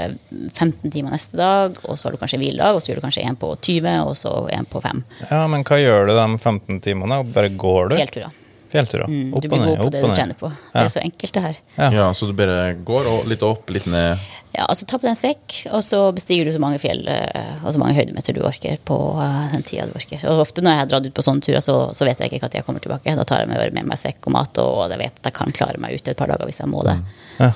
15 0.52 0.92
timer 0.92 1.14
neste 1.16 1.40
dag, 1.40 1.80
og 1.84 1.96
så 1.98 2.08
har 2.08 2.16
du 2.16 2.20
kanskje 2.20 2.40
hviledag, 2.42 2.76
og 2.76 2.84
så 2.84 2.92
gjør 2.92 3.00
du 3.00 3.06
kanskje 3.08 3.26
en 3.26 3.40
på 3.40 3.54
20, 3.56 3.90
og 4.04 4.16
så 4.20 4.34
en 4.52 4.68
på 4.68 4.84
5. 4.84 5.04
ja, 5.30 5.42
men 5.50 5.64
hva 5.66 5.80
gjør 5.80 6.10
du 6.10 6.16
de 6.18 6.26
15 6.38 6.80
timene? 6.84 7.22
Bare 7.34 7.52
går 7.56 7.92
du? 7.94 7.98
Fjellturer. 8.02 8.40
Fjellturer. 8.74 9.08
Mm, 9.10 9.32
Opp 9.34 9.42
du 9.44 9.48
blir 9.48 9.62
god 9.64 9.78
på 9.84 9.90
det 9.94 10.00
du 10.04 10.08
kjenner 10.14 10.36
på. 10.38 10.50
Det 10.74 10.82
er 10.84 10.90
så 10.92 11.00
enkelt, 11.02 11.32
det 11.36 11.42
her. 11.46 11.58
Ja. 11.78 11.88
Ja, 11.94 12.06
så 12.14 12.26
du 12.28 12.32
bare 12.36 12.74
går 12.86 13.08
og 13.12 13.28
litt 13.30 13.42
opp, 13.46 13.70
litt 13.74 13.86
ned. 13.90 14.18
Ja, 14.54 14.66
altså 14.70 14.86
Ta 14.86 14.98
på 15.00 15.06
deg 15.08 15.14
en 15.14 15.18
sekk, 15.18 15.56
og 15.74 15.80
så 15.82 15.98
bestiger 16.14 16.46
du 16.46 16.52
så 16.54 16.60
mange 16.62 16.78
fjell 16.78 17.00
eh, 17.10 17.56
og 17.64 17.72
så 17.74 17.80
mange 17.82 17.96
høydemeter 17.96 18.36
du 18.36 18.42
orker 18.46 18.76
på 18.86 18.98
eh, 19.18 19.48
den 19.56 19.64
tida 19.66 19.88
du 19.90 19.96
orker. 19.98 20.22
Og 20.30 20.44
ofte 20.44 20.62
når 20.62 20.70
jeg 20.76 20.82
har 20.84 20.90
dratt 20.92 21.08
ut 21.08 21.14
på 21.16 21.24
sånne 21.26 21.42
turer, 21.42 21.60
så, 21.64 21.78
så 21.96 22.06
vet 22.06 22.20
jeg 22.22 22.30
ikke 22.36 22.46
når 22.46 22.58
jeg 22.60 22.66
kommer 22.68 22.84
tilbake. 22.84 23.16
Da 23.18 23.24
tar 23.26 23.42
jeg 23.42 23.50
med, 23.50 23.64
med 23.74 23.88
meg 23.90 23.98
sekk 23.98 24.28
og 24.30 24.36
mat, 24.36 24.60
og 24.62 24.90
jeg 24.94 25.00
vet 25.02 25.18
at 25.22 25.30
jeg 25.32 25.38
kan 25.40 25.56
klare 25.58 25.80
meg 25.82 25.96
ute 25.98 26.14
et 26.14 26.20
par 26.20 26.30
dager 26.30 26.46
hvis 26.46 26.60
jeg 26.62 26.70
må 26.70 26.84
det. 26.86 26.98
Mm. 27.00 27.14
Ja. 27.42 27.52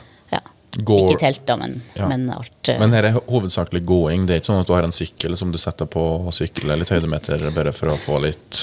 Går- 0.85 1.00
Ikke 1.09 1.16
telt, 1.22 1.40
da, 1.48 1.54
men, 1.57 1.78
Ja. 1.96 2.07
men 2.11 2.26
alt. 2.31 2.68
eh, 2.68 2.76
Men 2.78 2.92
her 2.92 3.07
er 3.09 3.16
hovedsakelig 3.26 3.81
gåing. 3.88 4.26
Det 4.28 4.35
er 4.35 4.40
ikke 4.42 4.50
sånn 4.52 4.61
at 4.61 4.66
du 4.68 4.74
har 4.76 4.85
en 4.87 4.92
sykkel 4.94 5.35
som 5.40 5.50
du 5.50 5.57
setter 5.59 5.87
på 5.90 6.02
og 6.26 6.28
sykler 6.37 6.76
litt 6.78 6.90
høydemeter 6.92 7.46
bare 7.57 7.72
for 7.72 7.88
å 7.94 7.96
få 7.98 8.18
litt 8.26 8.61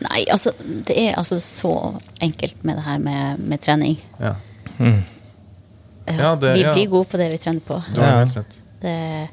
Nei, 0.00 0.24
altså, 0.30 0.52
det 0.86 0.94
er 1.08 1.16
altså 1.18 1.40
så 1.42 1.72
enkelt 2.22 2.62
med 2.64 2.76
det 2.78 2.84
her 2.84 2.98
med, 3.02 3.38
med 3.38 3.60
trening. 3.60 3.98
Ja, 4.20 4.34
Mm. 4.78 5.00
Ja, 6.06 6.34
det- 6.36 6.54
vi 6.54 6.62
ja. 6.62 6.72
blir 6.72 6.86
gode 6.88 7.08
på 7.10 7.18
det 7.18 7.30
vi 7.32 7.36
trener 7.38 7.60
på. 7.60 7.82
du 7.94 8.00
har 8.00 8.08
Ja. 8.12 8.18
helt 8.24 8.36
rett. 8.36 8.56
Det, 8.80 9.28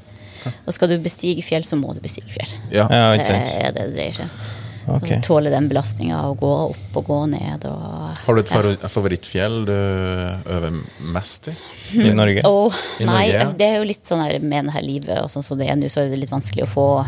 og 0.65 0.73
skal 0.73 0.89
du 0.89 0.97
bestige 0.99 1.43
fjell, 1.43 1.61
så 1.63 1.77
må 1.79 1.93
du 1.93 1.99
bestige 2.01 2.27
fjell. 2.27 2.49
Ja. 2.71 2.87
Ja, 2.89 3.15
Det 3.17 3.29
er 3.29 3.71
det 3.71 3.75
det 3.75 3.93
dreier 3.95 4.13
seg 4.13 4.25
om. 4.25 4.95
Okay. 4.97 5.17
Så 5.17 5.21
Tåle 5.23 5.49
den 5.49 5.67
belastninga 5.69 6.17
å 6.25 6.35
gå 6.37 6.49
opp 6.69 6.97
og 6.97 7.05
gå 7.07 7.29
ned 7.29 7.65
og 7.65 8.17
Har 8.25 8.35
du 8.35 8.39
et 8.41 8.49
favori- 8.49 8.77
favorittfjell 8.89 9.65
du 9.65 9.71
øver 9.71 10.83
mest 10.99 11.47
i? 11.47 11.55
I 12.01 12.11
Norge. 12.13 12.41
Oh, 12.45 12.71
I 12.99 13.05
nei, 13.05 13.31
Norge, 13.31 13.39
ja. 13.45 13.51
det 13.51 13.61
er 13.69 13.77
jo 13.79 13.83
litt 13.85 14.03
sånn 14.05 14.21
her 14.23 14.39
med 14.39 14.65
det 14.65 14.73
her 14.73 14.81
livet 14.83 15.17
og 15.23 15.29
sånn 15.29 15.43
som 15.43 15.57
det 15.57 15.69
er 15.69 15.75
nå, 15.75 15.85
så 15.89 16.01
er 16.05 16.09
det 16.09 16.19
litt 16.19 16.29
vanskelig 16.29 16.63
å 16.65 16.67
få, 16.67 17.05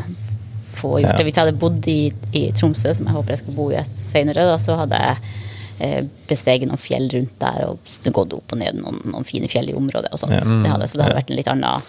få 0.77 0.93
gjort 1.01 1.11
Ja. 1.11 1.17
det. 1.17 1.25
Hvis 1.27 1.35
jeg 1.37 1.45
hadde 1.45 1.59
bodd 1.59 1.87
i, 1.91 2.11
i 2.33 2.51
Tromsø, 2.51 2.93
som 2.93 3.05
jeg 3.09 3.15
håper 3.17 3.35
jeg 3.35 3.41
skal 3.43 3.53
bo 3.57 3.69
i 3.71 3.83
senere, 3.95 4.45
da, 4.51 4.55
så 4.61 4.77
hadde 4.79 4.99
jeg 5.01 5.17
eh, 5.79 6.03
besteget 6.29 6.67
noen 6.69 6.81
fjell 6.81 7.09
rundt 7.13 7.35
der 7.39 7.67
og 7.67 7.77
gått 8.13 8.33
opp 8.33 8.53
og 8.55 8.57
ned 8.61 8.79
noen, 8.81 9.01
noen 9.05 9.25
fine 9.27 9.47
fjell 9.51 9.69
i 9.69 9.75
området. 9.77 10.09
og 10.13 10.19
sånn. 10.23 10.31
Ja. 10.33 10.41
Det 10.43 10.71
hadde, 10.73 10.87
så 10.89 10.97
det 10.97 11.05
hadde 11.07 11.19
vært 11.19 11.29
en 11.31 11.37
litt 11.41 11.47
annen, 11.53 11.81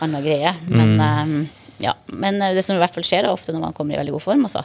annen 0.00 0.22
greie. 0.24 0.54
Men, 0.66 0.96
Mm. 0.96 1.22
um, 1.22 1.48
ja. 1.78 1.92
Men 2.08 2.40
eh, 2.42 2.54
det 2.54 2.64
som 2.64 2.76
i 2.76 2.80
hvert 2.82 2.94
fall 2.94 3.04
skjer 3.04 3.22
da, 3.22 3.32
ofte 3.32 3.52
når 3.52 3.60
man 3.68 3.72
kommer 3.76 3.94
i 3.94 3.98
veldig 3.98 4.12
god 4.16 4.22
form, 4.22 4.44
også, 4.48 4.64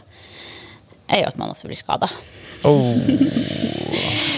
er 1.11 1.21
jo 1.23 1.27
at 1.27 1.37
man 1.37 1.49
ofte 1.51 1.67
blir 1.67 1.75
skada. 1.75 2.07
Oh. 2.63 2.95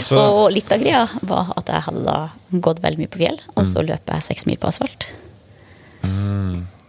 Så 0.04 0.18
Og 0.18 0.52
litt 0.52 0.72
av 0.72 0.80
greia 0.82 1.06
var 1.22 1.54
at 1.56 1.68
jeg 1.70 1.82
hadde 1.86 2.04
da 2.04 2.30
gått 2.60 2.82
veldig 2.82 2.98
mye 3.00 3.12
på 3.14 3.20
fjell, 3.22 3.40
og 3.56 3.64
Mm. 3.64 3.70
så 3.74 3.84
løper 3.86 4.14
jeg 4.16 4.24
seks 4.24 4.46
mil 4.48 4.58
på 4.58 4.68
asfalt. 4.68 5.08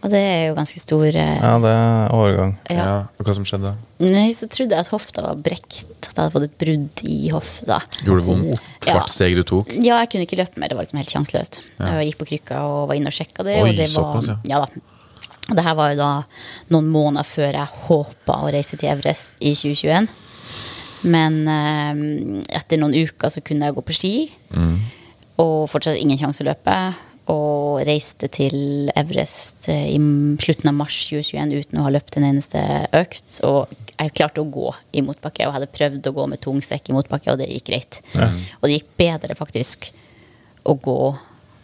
Og 0.05 0.11
det 0.13 0.19
er 0.21 0.41
jo 0.51 0.55
ganske 0.59 0.77
stor 0.83 1.05
eh, 1.09 1.39
ja, 1.41 1.51
det 1.63 1.69
er 1.73 2.11
overgang. 2.13 2.51
Ja. 2.69 2.75
ja. 2.77 2.95
Og 3.17 3.25
hva 3.25 3.33
som 3.33 3.45
skjedde? 3.47 3.71
Nei, 4.05 4.27
så 4.37 4.45
trodde 4.51 4.75
jeg 4.77 4.85
at 4.85 4.91
hofta 4.93 5.23
var 5.25 5.39
brekt, 5.41 5.79
at 6.05 6.11
jeg 6.11 6.19
hadde 6.19 6.33
fått 6.35 6.45
et 6.45 6.57
brudd 6.61 7.01
i 7.09 7.15
hofta. 7.33 7.79
Gjorde 8.03 8.19
det 8.21 8.27
vondt 8.27 8.51
Ja. 8.85 8.93
hvert 8.99 9.09
steg 9.09 9.33
du 9.39 9.41
tok? 9.49 9.71
Ja, 9.81 9.97
jeg 10.03 10.11
kunne 10.13 10.27
ikke 10.27 10.37
løpe 10.37 10.61
mer, 10.61 10.69
det 10.69 10.77
var 10.77 10.85
liksom 10.85 10.99
helt 11.01 11.09
sjanseløst. 11.15 11.57
Jeg 11.81 12.11
gikk 12.11 12.19
på 12.21 12.27
krykka 12.35 12.59
og 12.69 12.83
var 12.91 12.99
inne 12.99 13.09
og 13.09 13.17
sjekka 13.17 13.47
det, 13.47 13.55
Oi, 13.63 13.71
og 13.71 13.79
det 13.79 13.87
var 13.87 13.95
såpass, 13.95 14.29
ja. 14.29 14.37
ja 14.51 14.61
da. 14.61 14.83
Og 15.49 15.57
det 15.57 15.65
her 15.65 15.75
var 15.77 15.91
jo 15.93 15.97
da 16.03 16.11
noen 16.73 16.87
måneder 16.93 17.25
før 17.29 17.51
jeg 17.57 17.81
håpa 17.87 18.37
å 18.45 18.51
reise 18.53 18.77
til 18.81 18.89
Everest 18.93 19.41
i 19.41 19.55
2021. 19.57 20.07
Men 21.05 21.41
eh, 21.49 22.45
etter 22.57 22.79
noen 22.81 22.95
uker 22.97 23.29
så 23.33 23.41
kunne 23.45 23.67
jeg 23.71 23.77
gå 23.77 23.83
på 23.89 23.97
ski, 23.97 24.13
Mm. 24.55 24.77
og 25.41 25.65
fortsatt 25.67 25.97
ingen 25.99 26.17
sjanse 26.21 26.41
å 26.45 26.47
løpe. 26.47 26.75
Og 27.31 27.81
reiste 27.87 28.27
til 28.29 28.91
Everest 28.95 29.69
eh, 29.73 29.87
i 29.95 29.99
slutten 30.41 30.69
av 30.69 30.75
mars 30.77 30.97
2021 31.09 31.55
uten 31.55 31.79
å 31.81 31.85
ha 31.87 31.93
løpt 31.95 32.19
en 32.19 32.27
eneste 32.27 32.61
økt. 32.93 33.39
Og 33.47 33.71
jeg 33.95 34.13
klarte 34.13 34.43
å 34.43 34.49
gå 34.51 34.69
i 34.93 35.01
motbakke, 35.05 35.47
og 35.47 35.55
hadde 35.55 35.71
prøvd 35.73 36.11
å 36.11 36.15
gå 36.15 36.27
med 36.33 36.43
tung 36.43 36.59
sekk 36.61 36.91
i 36.91 36.97
motbakke, 36.97 37.31
og 37.33 37.41
det 37.41 37.49
gikk 37.49 37.71
greit. 37.71 38.01
Og 38.59 38.67
det 38.67 38.77
gikk 38.77 38.91
bedre 39.01 39.37
faktisk 39.39 39.89
å 40.65 40.75
gå 40.77 40.99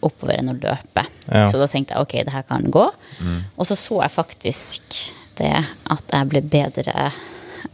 oppover 0.02 0.40
enn 0.40 0.50
å 0.50 0.56
løpe. 0.58 1.04
Ja. 1.28 1.46
Så 1.50 1.60
da 1.62 1.68
tenkte 1.70 1.94
jeg 1.94 2.02
ok, 2.02 2.14
det 2.26 2.34
her 2.34 2.46
kan 2.48 2.66
gå. 2.74 2.88
Og 3.54 3.68
så 3.68 3.78
så 3.78 4.00
jeg 4.02 4.14
faktisk 4.16 4.98
det 5.38 5.54
at 5.62 6.12
jeg 6.16 6.30
ble 6.32 6.42
bedre 6.42 7.10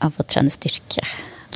av 0.05 0.13
å 0.21 0.27
trene 0.29 0.53
styrke. 0.53 1.05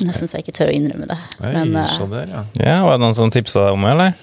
Nesten 0.01 0.27
så 0.27 0.39
jeg 0.39 0.47
ikke 0.47 0.57
tør 0.57 0.71
å 0.71 0.73
innrømme 0.73 1.07
det. 1.09 1.17
Oi, 1.37 1.51
Men, 1.53 1.75
så 1.93 2.07
der, 2.09 2.31
ja. 2.31 2.41
Ja, 2.57 2.77
Var 2.87 2.97
det 2.97 3.03
noen 3.05 3.17
som 3.17 3.29
tipsa 3.33 3.67
deg 3.67 3.77
om 3.77 3.85
det, 3.85 3.91
eller? 3.93 4.15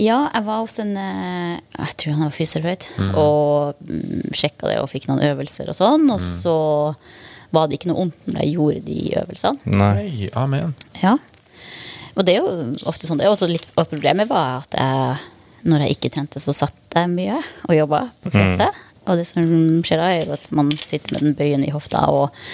Ja, 0.00 0.18
jeg 0.32 0.44
var 0.46 0.62
hos 0.62 0.78
en 0.82 0.96
eh, 1.00 1.60
Jeg 1.76 1.96
tror 2.00 2.16
han 2.16 2.26
var 2.26 2.34
fysioterapeut, 2.34 2.88
og 3.18 3.80
mm, 3.86 4.34
sjekka 4.36 4.70
det 4.70 4.80
og 4.82 4.90
fikk 4.92 5.08
noen 5.10 5.24
øvelser 5.26 5.70
og 5.72 5.78
sånn. 5.78 6.08
Og 6.12 6.20
så 6.22 6.56
var 7.54 7.68
det 7.68 7.78
ikke 7.78 7.90
noe 7.92 8.02
vondt 8.04 8.28
når 8.30 8.42
jeg 8.42 8.56
gjorde 8.56 8.84
de 8.86 9.00
øvelsene. 9.22 9.76
Nei. 9.78 10.28
Amen. 10.36 10.74
Ja. 11.02 11.16
Og 12.16 12.24
det 12.24 12.36
er 12.36 12.44
jo 12.44 12.88
ofte 12.88 13.08
sånn. 13.08 13.20
Det 13.20 13.28
er 13.28 13.34
også 13.34 13.48
litt, 13.50 13.66
og 13.76 13.88
problemet 13.90 14.28
var 14.30 14.64
at 14.64 14.76
jeg, 14.80 15.16
når 15.68 15.84
jeg 15.84 15.96
ikke 15.96 16.12
trente, 16.16 16.40
så 16.42 16.54
satt 16.56 16.96
jeg 16.96 17.12
mye 17.12 17.38
og 17.68 17.76
jobba 17.76 18.02
på 18.24 18.32
fjeset. 18.34 18.84
Og 19.06 19.20
det 19.20 19.26
som 19.28 19.46
skjer 19.86 20.00
da, 20.00 20.10
er 20.10 20.24
jo 20.24 20.36
at 20.36 20.46
man 20.56 20.72
sitter 20.82 21.14
med 21.14 21.26
den 21.28 21.36
bøyen 21.38 21.64
i 21.66 21.72
hofta 21.74 22.06
og, 22.10 22.46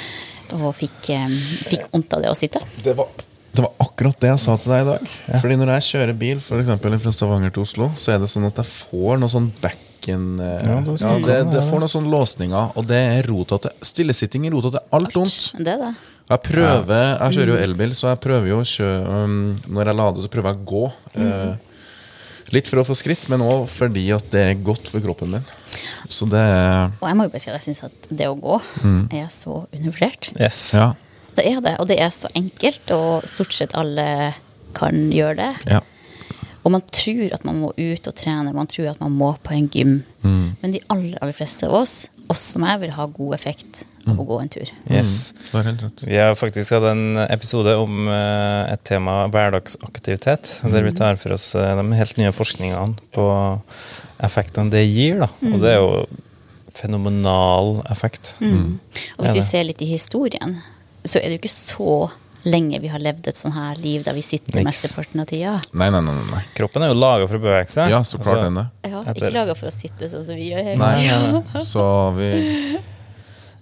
og 0.58 0.72
fikk, 0.76 0.98
eh, 1.14 1.36
fikk 1.70 1.86
vondt 1.94 2.18
av 2.18 2.24
det 2.24 2.32
å 2.32 2.36
sitte. 2.36 2.60
Det 2.84 2.96
var, 2.98 3.08
det 3.52 3.60
var 3.60 3.72
akkurat 3.84 4.20
det 4.22 4.30
jeg 4.30 4.40
sa 4.40 4.54
til 4.56 4.72
deg 4.72 4.82
i 4.84 4.88
dag. 4.88 5.08
Fordi 5.42 5.56
når 5.60 5.70
jeg 5.74 5.86
kjører 5.90 6.16
bil 6.16 6.38
for 6.40 6.62
eksempel, 6.62 6.94
fra 7.02 7.12
Stavanger 7.12 7.52
til 7.52 7.66
Oslo, 7.66 7.90
så 8.00 8.14
er 8.14 8.22
det 8.22 8.30
sånn 8.32 8.46
at 8.48 8.60
jeg 8.62 8.68
får 8.70 9.20
noe 9.20 9.32
sånn 9.32 9.50
backen 9.60 10.22
eh, 10.40 10.54
Ja, 10.64 10.78
ja, 10.78 10.84
det 10.86 10.94
det, 10.96 11.26
det, 11.26 11.42
det. 11.52 11.64
får 11.68 11.82
noen 11.82 11.92
sånne 11.92 12.12
låsninger, 12.14 12.70
og 12.80 12.88
det 12.88 13.02
er 13.18 13.28
rotete. 13.28 13.74
Stillesitting 13.84 14.48
er 14.48 14.56
rotete. 14.56 14.80
Alt 14.96 15.12
vondt. 15.18 15.50
Det 15.58 15.74
er 15.74 15.84
det. 15.84 15.92
Jeg 16.32 16.40
prøver, 16.46 17.04
jeg 17.18 17.36
kjører 17.36 17.52
jo 17.52 17.58
elbil, 17.66 17.92
så 17.98 18.08
jeg 18.14 18.22
prøver 18.24 18.48
jo 18.48 18.62
å 18.62 18.64
kjøre 18.64 19.16
um, 19.26 19.36
Når 19.74 19.90
jeg 19.90 19.98
lader, 19.98 20.24
så 20.24 20.30
prøver 20.32 20.52
jeg 20.54 20.60
å 20.62 20.66
gå. 20.70 20.82
Uh, 21.18 22.52
litt 22.56 22.68
for 22.70 22.80
å 22.80 22.86
få 22.88 22.96
skritt, 22.96 23.26
men 23.32 23.44
òg 23.44 23.66
fordi 23.68 24.06
at 24.16 24.32
det 24.32 24.46
er 24.48 24.62
godt 24.64 24.88
for 24.88 25.04
kroppen 25.04 25.34
min. 25.36 25.44
Så 26.12 26.24
det 26.30 26.40
er 26.40 26.92
Og 27.02 27.08
jeg 27.10 27.18
må 27.18 27.26
jo 27.28 27.32
bare 27.34 27.42
si 27.42 27.50
at 27.52 27.58
jeg 27.58 27.66
syns 27.68 27.84
at 27.90 28.08
det 28.08 28.28
å 28.32 28.36
gå 28.38 28.56
er 29.12 29.28
så 29.34 29.64
undervurdert. 29.68 30.32
Yes. 30.40 30.70
Ja. 30.78 30.92
Det 31.36 31.46
er 31.48 31.60
det, 31.64 31.76
og 31.80 31.88
det 31.88 31.98
er 32.02 32.10
så 32.12 32.28
enkelt, 32.36 32.90
og 32.92 33.24
stort 33.30 33.54
sett 33.56 33.74
alle 33.78 34.34
kan 34.76 35.08
gjøre 35.12 35.38
det. 35.40 35.54
ja. 35.76 35.80
Og 36.62 36.70
man 36.70 36.82
tror 36.94 37.32
at 37.34 37.42
man 37.42 37.56
må 37.58 37.72
ut 37.74 38.06
og 38.06 38.14
trene, 38.14 38.52
man 38.54 38.68
tror 38.70 38.92
at 38.92 39.00
man 39.02 39.10
må 39.18 39.32
på 39.42 39.50
en 39.56 39.64
gym. 39.66 39.96
Men 40.22 40.70
de 40.70 40.78
aller, 40.94 41.16
aller 41.18 41.34
fleste 41.34 41.66
av 41.66 41.74
oss, 41.80 41.94
også 42.30 42.60
meg, 42.62 42.76
vil 42.84 42.92
ha 42.94 43.06
god 43.10 43.34
effekt 43.34 43.80
av 44.06 44.20
å 44.22 44.26
gå 44.28 44.36
en 44.44 44.50
tur. 44.50 44.70
yes. 44.86 45.32
Har 45.50 45.66
helt 45.66 45.82
rett. 45.82 46.04
Vi 46.06 46.14
har 46.18 46.36
faktisk 46.38 46.76
hatt 46.76 46.86
en 46.92 47.18
episode 47.24 47.74
om 47.82 48.06
eh, 48.06 48.72
et 48.76 48.82
tema 48.86 49.24
hverdagsaktivitet, 49.34 50.52
der 50.62 50.86
vi 50.86 50.94
tar 50.94 51.18
for 51.18 51.34
oss 51.34 51.48
eh, 51.58 51.74
de 51.78 51.98
helt 51.98 52.18
nye 52.22 52.30
forskningene 52.34 52.94
på 53.14 53.26
effektene 54.22 54.70
det 54.70 54.84
gir. 54.86 55.18
Da. 55.24 55.28
Og 55.50 55.58
det 55.62 55.74
er 55.74 55.80
jo 55.82 56.06
fenomenal 56.72 57.80
effekt. 57.90 58.36
Og 58.38 59.26
hvis 59.26 59.38
vi 59.40 59.44
ser 59.50 59.66
litt 59.66 59.82
i 59.82 59.90
historien, 59.92 60.56
så 61.04 61.18
er 61.20 61.30
det 61.30 61.38
jo 61.38 61.42
ikke 61.42 61.54
så 61.54 61.94
lenge 62.42 62.80
vi 62.82 62.90
har 62.90 63.02
levd 63.02 63.28
et 63.30 63.38
sånn 63.38 63.54
her 63.54 63.78
liv 63.78 64.02
der 64.06 64.16
vi 64.16 64.22
sitter 64.26 64.58
Niks. 64.58 64.66
mesteparten 64.66 65.22
av 65.22 65.28
tida. 65.30 65.52
Nei, 65.78 65.90
nei, 65.94 66.00
nei. 66.08 66.14
nei. 66.32 66.42
Kroppen 66.58 66.82
er 66.82 66.90
jo 66.90 66.98
laga 66.98 67.28
for 67.30 67.38
å 67.38 67.42
bevege 67.42 67.70
seg. 67.70 67.92
Ja, 67.92 68.02
så 68.06 68.18
klart 68.18 68.40
Altså, 68.40 68.48
den 68.48 68.58
det. 68.58 68.90
Ja, 68.90 69.02
ikke 69.14 69.34
laga 69.34 69.58
for 69.58 69.70
å 69.70 69.74
sitte 69.74 70.08
sånn 70.10 70.24
som 70.26 70.38
vi 70.38 70.48
gjør. 70.50 70.64
hele 70.72 70.80
Nei, 70.82 71.06
nei, 71.06 71.42
nei. 71.52 71.62
Så 71.66 71.84
vi 72.18 72.32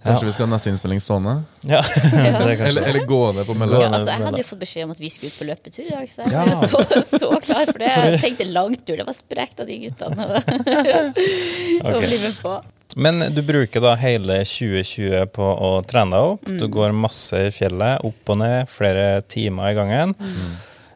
Kanskje 0.01 0.31
vi 0.31 0.33
skal 0.33 0.47
ha 0.47 0.55
neste 0.55 0.71
innspilling 0.73 1.01
stående? 1.05 1.35
Ja, 1.69 1.83
er 2.17 2.63
Eller, 2.71 2.87
eller 2.89 3.05
gående 3.05 3.45
på 3.45 3.53
Ja, 3.53 3.91
altså, 3.91 4.07
jeg 4.09 4.25
hadde 4.25 4.41
jo 4.41 4.47
fått 4.49 4.63
beskjed 4.63 4.87
om 4.87 4.95
at 4.95 5.03
vi 5.03 5.11
skulle 5.13 5.29
ut 5.29 5.37
på 5.43 5.49
løpetur 5.51 5.85
i 5.85 5.91
dag, 5.93 6.07
så 6.09 6.25
jeg 6.25 6.33
var 6.33 6.49
jo 6.49 6.71
så, 6.73 7.03
så 7.05 7.29
klar 7.45 7.69
for 7.69 7.85
det. 7.85 7.91
Jeg 7.93 8.21
tenkte 8.25 8.47
langtur. 8.49 8.97
Det 8.97 9.05
var 9.05 9.17
sprekt 9.19 9.61
av 9.61 9.69
de 9.69 9.77
guttene 9.85 10.25
å 11.85 11.93
å 11.93 12.01
bli 12.01 12.21
med 12.25 12.41
på. 12.41 12.55
Men 12.97 13.23
du 13.35 13.43
bruker 13.47 13.83
da 13.85 13.95
hele 14.01 14.41
2020 14.47 15.29
på 15.35 15.45
å 15.47 15.71
trene 15.87 16.17
deg 16.17 16.33
opp. 16.35 16.49
Mm. 16.49 16.57
Du 16.59 16.67
går 16.73 16.97
masse 16.97 17.45
i 17.47 17.53
fjellet, 17.55 18.03
opp 18.07 18.33
og 18.35 18.41
ned, 18.43 18.71
flere 18.71 19.21
timer 19.31 19.71
i 19.71 19.79
gangen. 19.79 20.17
Mm. 20.19 20.51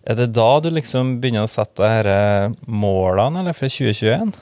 Er 0.05 0.19
det 0.19 0.33
da 0.37 0.51
du 0.61 0.69
liksom 0.75 1.19
begynner 1.23 1.47
å 1.47 1.51
sette 1.51 1.93
disse 2.05 2.51
målene, 2.69 3.45
eller 3.45 3.57
fra 3.57 3.71
2021? 3.71 4.35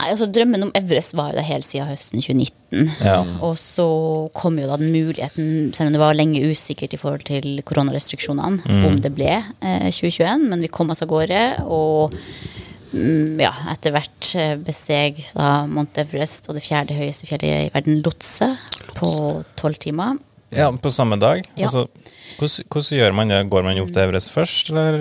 Nei, 0.00 0.06
altså 0.14 0.30
Drømmen 0.32 0.64
om 0.64 0.70
Everest 0.78 1.12
var 1.18 1.32
jo 1.32 1.36
det 1.36 1.44
helt 1.50 1.66
siden 1.66 1.90
høsten 1.90 2.22
2019. 2.24 2.86
Ja. 3.04 3.18
Og 3.44 3.58
så 3.60 3.84
kom 4.32 4.56
jo 4.56 4.70
da 4.70 4.78
den 4.80 4.94
muligheten, 4.94 5.74
selv 5.76 5.90
om 5.90 5.96
det 5.96 6.00
var 6.00 6.16
lenge 6.16 6.40
usikkert 6.40 6.94
i 6.96 7.00
forhold 7.00 7.26
til 7.28 7.60
koronarestriksjonene, 7.68 8.78
om 8.88 8.96
det 9.02 9.12
ble 9.12 9.34
eh, 9.34 9.90
2021, 9.90 10.46
men 10.54 10.64
vi 10.64 10.72
kom 10.72 10.94
oss 10.94 11.04
av 11.04 11.10
gårde. 11.10 11.42
Og 11.66 12.14
mm, 12.14 12.69
ja, 12.92 13.52
etter 13.70 13.94
hvert 13.94 14.32
eh, 14.38 14.56
besteg 14.58 15.20
da 15.36 15.64
Mount 15.70 15.98
Everest 16.02 16.50
og 16.50 16.58
det 16.58 16.64
fjerde 16.66 16.96
høyeste 16.98 17.28
fjellet 17.28 17.68
i 17.68 17.70
verden, 17.74 18.00
Lotse, 18.04 18.54
på 18.98 19.10
tolv 19.60 19.78
timer. 19.82 20.18
Ja, 20.50 20.72
på 20.72 20.90
samme 20.90 21.14
dag? 21.16 21.44
Ja. 21.54 21.68
Altså, 21.68 21.86
hvordan, 22.40 22.64
hvordan 22.72 22.98
gjør 22.98 23.14
man 23.14 23.30
det? 23.30 23.38
Går 23.52 23.66
man 23.66 23.78
opp 23.82 23.92
til 23.94 24.02
Everest 24.02 24.32
først, 24.34 24.70
eller 24.72 24.98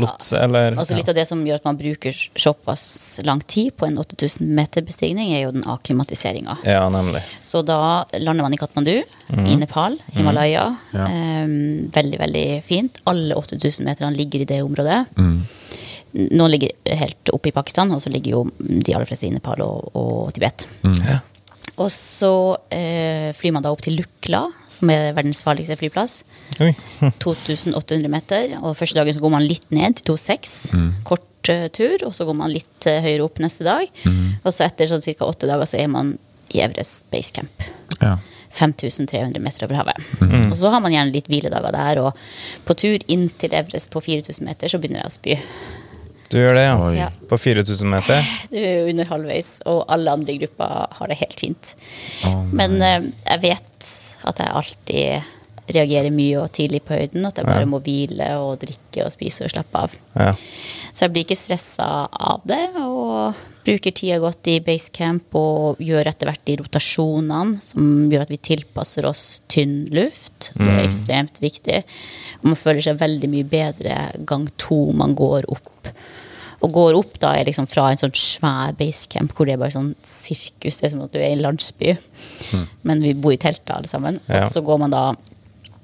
lotse, 0.00 0.38
eller 0.40 0.78
Altså 0.78 0.96
Litt 0.96 1.10
av 1.12 1.18
det 1.18 1.26
som 1.28 1.42
gjør 1.44 1.60
at 1.60 1.68
man 1.68 1.76
bruker 1.76 2.16
såpass 2.16 2.84
lang 3.26 3.42
tid 3.44 3.74
på 3.76 3.88
en 3.90 4.00
8000 4.00 4.48
meter 4.56 4.86
bestigning, 4.86 5.34
er 5.36 5.44
jo 5.44 5.52
den 5.52 5.66
akklimatiseringa. 5.68 6.56
Ja, 6.64 6.86
nemlig. 6.92 7.20
Så 7.44 7.60
da 7.66 8.06
lander 8.16 8.46
man 8.46 8.56
i 8.56 8.60
Katmandu, 8.60 8.96
i 9.28 9.60
Nepal, 9.60 10.00
Himalaya. 10.16 10.70
Ja. 10.96 11.10
Um, 11.44 11.90
veldig, 11.92 12.18
veldig 12.24 12.46
fint. 12.64 13.02
Alle 13.10 13.36
8000 13.36 13.84
meterne 13.84 14.16
ligger 14.16 14.46
i 14.46 14.48
det 14.48 14.62
området. 14.64 15.02
Noen 16.12 16.50
ligger 16.52 16.96
helt 17.00 17.30
oppe 17.34 17.50
i 17.50 17.54
Pakistan, 17.54 17.90
og 17.94 18.02
så 18.02 18.10
ligger 18.12 18.38
jo 18.38 18.44
de 18.58 18.94
aller 18.94 19.08
fleste 19.08 19.28
i 19.28 19.34
Nepal 19.34 19.62
og, 19.64 19.90
og 19.96 20.32
Tibet. 20.36 20.66
Ja. 21.04 21.20
Og 21.80 21.88
så 21.92 22.32
eh, 22.74 23.30
flyr 23.36 23.54
man 23.56 23.64
da 23.64 23.70
opp 23.72 23.80
til 23.84 23.96
Lukla, 24.00 24.42
som 24.68 24.90
er 24.92 25.14
verdens 25.16 25.40
farligste 25.46 25.76
flyplass. 25.80 26.20
2800 26.58 28.10
meter. 28.16 28.56
Og 28.60 28.76
første 28.76 28.98
dagen 28.98 29.16
så 29.16 29.22
går 29.22 29.32
man 29.36 29.46
litt 29.46 29.64
ned 29.72 30.00
til 30.00 30.16
2,6. 30.16 30.56
Kort 31.08 31.52
eh, 31.52 31.68
tur. 31.72 32.04
Og 32.08 32.12
så 32.16 32.26
går 32.28 32.36
man 32.36 32.52
litt 32.52 32.88
eh, 32.90 33.00
høyere 33.04 33.24
opp 33.24 33.40
neste 33.40 33.64
dag. 33.68 33.88
Og 34.42 34.52
så 34.52 34.66
etter 34.66 34.90
sånn 34.90 35.04
ca. 35.06 35.28
åtte 35.30 35.48
dager 35.48 35.70
så 35.70 35.80
er 35.80 35.88
man 35.92 36.16
i 36.50 36.60
Everest 36.64 37.06
Base 37.14 37.32
Camp. 37.36 37.68
Ja. 38.00 38.18
5300 38.50 39.38
meter 39.38 39.64
over 39.68 39.78
havet. 39.78 40.08
Og 40.50 40.56
så 40.58 40.72
har 40.74 40.82
man 40.82 40.92
gjerne 40.92 41.14
litt 41.14 41.28
hviledager 41.30 41.72
der. 41.76 42.00
Og 42.02 42.66
på 42.66 42.74
tur 42.76 42.98
inn 43.06 43.28
til 43.40 43.54
Everest 43.56 43.92
på 43.94 44.02
4000 44.02 44.42
meter 44.44 44.72
så 44.72 44.80
begynner 44.82 45.04
jeg 45.04 45.12
å 45.12 45.16
spy. 45.16 45.36
Du 46.30 46.38
gjør 46.38 46.54
det, 46.54 46.62
ja? 46.62 46.76
Oi. 46.78 46.94
Ja. 46.94 47.08
På 47.30 47.38
4000 47.38 47.90
meter? 47.90 48.30
Du 48.52 48.56
er 48.60 48.86
under 48.90 49.08
halvveis, 49.10 49.56
og 49.70 49.82
alle 49.90 50.14
andre 50.14 50.36
i 50.36 50.38
gruppa 50.44 50.86
har 50.98 51.10
det 51.10 51.18
helt 51.24 51.42
fint. 51.42 51.74
Oh. 52.28 52.44
Men 52.54 52.78
eh, 52.78 53.10
jeg 53.26 53.42
vet 53.48 53.90
at 54.30 54.42
jeg 54.42 54.58
alltid 54.60 55.36
reagerer 55.74 56.14
mye 56.14 56.38
og 56.40 56.50
tidlig 56.54 56.82
på 56.86 56.96
høyden. 56.98 57.26
At 57.26 57.40
jeg 57.40 57.48
bare 57.48 57.68
må 57.68 57.80
hvile 57.82 58.30
og 58.42 58.60
drikke 58.62 59.06
og 59.06 59.14
spise 59.14 59.46
og 59.46 59.54
slappe 59.54 59.84
av. 59.86 59.96
Ja. 60.14 60.32
Så 60.90 61.06
jeg 61.06 61.14
blir 61.14 61.26
ikke 61.26 61.38
stressa 61.38 61.88
av 62.10 62.46
det, 62.48 62.62
og 62.78 63.38
bruker 63.64 63.94
tida 63.94 64.18
godt 64.22 64.48
i 64.50 64.56
basecamp 64.64 65.36
og 65.36 65.82
gjør 65.84 66.08
etter 66.10 66.30
hvert 66.30 66.46
de 66.48 66.56
rotasjonene 66.62 67.60
som 67.64 67.90
gjør 68.10 68.24
at 68.24 68.32
vi 68.32 68.40
tilpasser 68.50 69.06
oss 69.08 69.24
tynn 69.52 69.84
luft. 69.94 70.52
Det 70.54 70.70
er 70.70 70.86
ekstremt 70.86 71.42
viktig. 71.42 71.82
Og 72.40 72.52
man 72.52 72.58
føler 72.58 72.86
seg 72.86 73.02
veldig 73.02 73.30
mye 73.34 73.50
bedre 73.50 73.98
gang 74.28 74.48
to 74.60 74.86
man 74.96 75.14
går 75.18 75.50
opp. 75.52 75.92
Og 76.60 76.72
går 76.74 76.96
opp 76.98 77.18
da 77.22 77.32
er 77.36 77.48
liksom 77.48 77.68
fra 77.70 77.86
en 77.90 78.00
sånn 78.00 78.12
svær 78.16 78.74
basecamp 78.76 79.32
hvor 79.32 79.48
det 79.48 79.54
er 79.54 79.62
bare 79.62 79.72
sånn 79.74 79.94
sirkus. 80.04 80.80
Det 80.80 80.88
er 80.88 80.94
som 80.94 81.04
at 81.06 81.14
du 81.14 81.20
er 81.20 81.30
i 81.30 81.36
en 81.38 81.44
landsby. 81.46 81.96
Men 82.88 83.04
vi 83.04 83.14
bor 83.16 83.32
i 83.32 83.40
telt 83.40 83.62
da, 83.64 83.78
alle 83.78 83.88
sammen. 83.88 84.20
Ja. 84.28 84.44
Og 84.44 84.52
så 84.52 84.62
går 84.64 84.82
man 84.82 84.92
da 84.92 85.04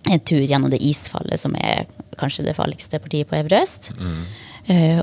en 0.07 0.23
tur 0.23 0.43
gjennom 0.43 0.71
det 0.71 0.83
isfallet 0.85 1.41
som 1.41 1.57
er 1.59 1.87
kanskje 2.21 2.45
det 2.47 2.57
farligste 2.57 3.01
partiet 3.03 3.29
på 3.31 3.39
Everest. 3.41 3.91
Eh, 3.97 4.45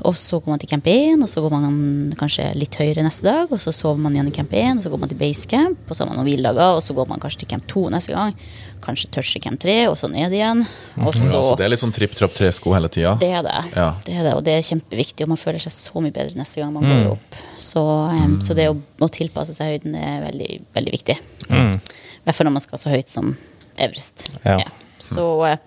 og 0.04 0.12
så 0.20 0.38
går 0.44 0.52
man 0.52 0.60
til 0.60 0.68
camp 0.68 0.86
1, 0.90 1.22
og 1.24 1.30
så 1.32 1.40
går 1.40 1.52
man 1.54 1.76
kanskje 2.20 2.50
litt 2.58 2.76
høyere 2.76 3.04
neste 3.06 3.24
dag. 3.24 3.48
Og 3.48 3.60
så 3.62 3.72
sover 3.72 4.02
man 4.04 4.12
igjen 4.12 4.28
i 4.28 4.34
camp 4.36 4.52
1, 4.52 4.76
og 4.76 4.84
så 4.84 4.92
går 4.92 5.00
man 5.00 5.12
til 5.12 5.20
base 5.22 5.48
camp, 5.48 5.80
og 5.88 5.96
så 5.96 6.04
har 6.04 6.10
man 6.10 6.18
noen 6.20 6.28
hviledager, 6.28 6.76
og 6.76 6.84
så 6.84 6.96
går 6.98 7.08
man 7.08 7.22
kanskje 7.22 7.44
til 7.44 7.50
camp 7.54 7.64
2 7.72 7.84
neste 7.94 8.12
gang. 8.12 8.36
Kanskje 8.84 9.08
touche 9.16 9.40
camp 9.40 9.62
3, 9.64 9.78
og 9.88 9.96
så 9.96 10.10
ned 10.12 10.36
igjen. 10.36 10.60
Og 11.00 11.16
så 11.16 11.30
Ja, 11.32 11.40
så 11.48 11.56
det 11.56 11.64
er 11.64 11.72
litt 11.72 11.80
sånn 11.80 11.96
tripp, 11.96 12.12
trapp, 12.18 12.36
tresko 12.36 12.76
hele 12.76 12.92
tida? 12.92 13.16
det 13.20 13.32
det. 13.48 13.56
Ja. 13.72 13.88
det 14.04 14.18
er 14.18 14.28
det. 14.28 14.34
Og 14.36 14.44
det 14.44 14.58
er 14.58 14.68
kjempeviktig, 14.68 15.24
og 15.24 15.32
man 15.32 15.40
føler 15.40 15.64
seg 15.64 15.72
så 15.72 16.04
mye 16.04 16.12
bedre 16.12 16.36
neste 16.36 16.60
gang 16.60 16.76
man 16.76 16.84
går 16.84 17.10
opp. 17.14 17.40
Så, 17.56 17.82
em, 18.12 18.38
så 18.44 18.52
det 18.58 18.68
å, 18.68 18.76
å 18.76 19.08
tilpasse 19.08 19.56
seg 19.56 19.78
høyden 19.78 19.96
er 19.96 20.28
veldig, 20.28 20.60
veldig 20.76 20.96
viktig. 20.98 21.18
I 21.48 22.28
hvert 22.28 22.36
fall 22.36 22.48
når 22.52 22.58
man 22.60 22.68
skal 22.68 22.80
så 22.84 22.92
høyt 22.92 23.08
som 23.12 23.32
Everest. 23.80 24.28
Ja. 24.44 24.60
Så, 25.04 25.24
eh, 25.46 25.58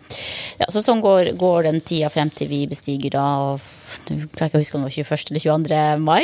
ja, 0.60 0.67
så 0.73 0.82
sånn 0.86 1.02
går, 1.04 1.32
går 1.39 1.67
den 1.69 1.82
tida 1.86 2.10
frem 2.13 2.32
til 2.34 2.50
vi 2.52 2.63
bestiger 2.69 3.13
da 3.17 3.26
og 3.45 3.73
Du 4.08 4.13
klarer 4.34 4.50
ikke 4.50 4.60
å 4.60 4.63
huske 4.63 4.78
om 4.78 4.86
det 4.86 4.89
var 4.89 4.97
21. 4.97 5.32
eller 5.32 5.43
22. 5.45 5.82
mai. 6.04 6.23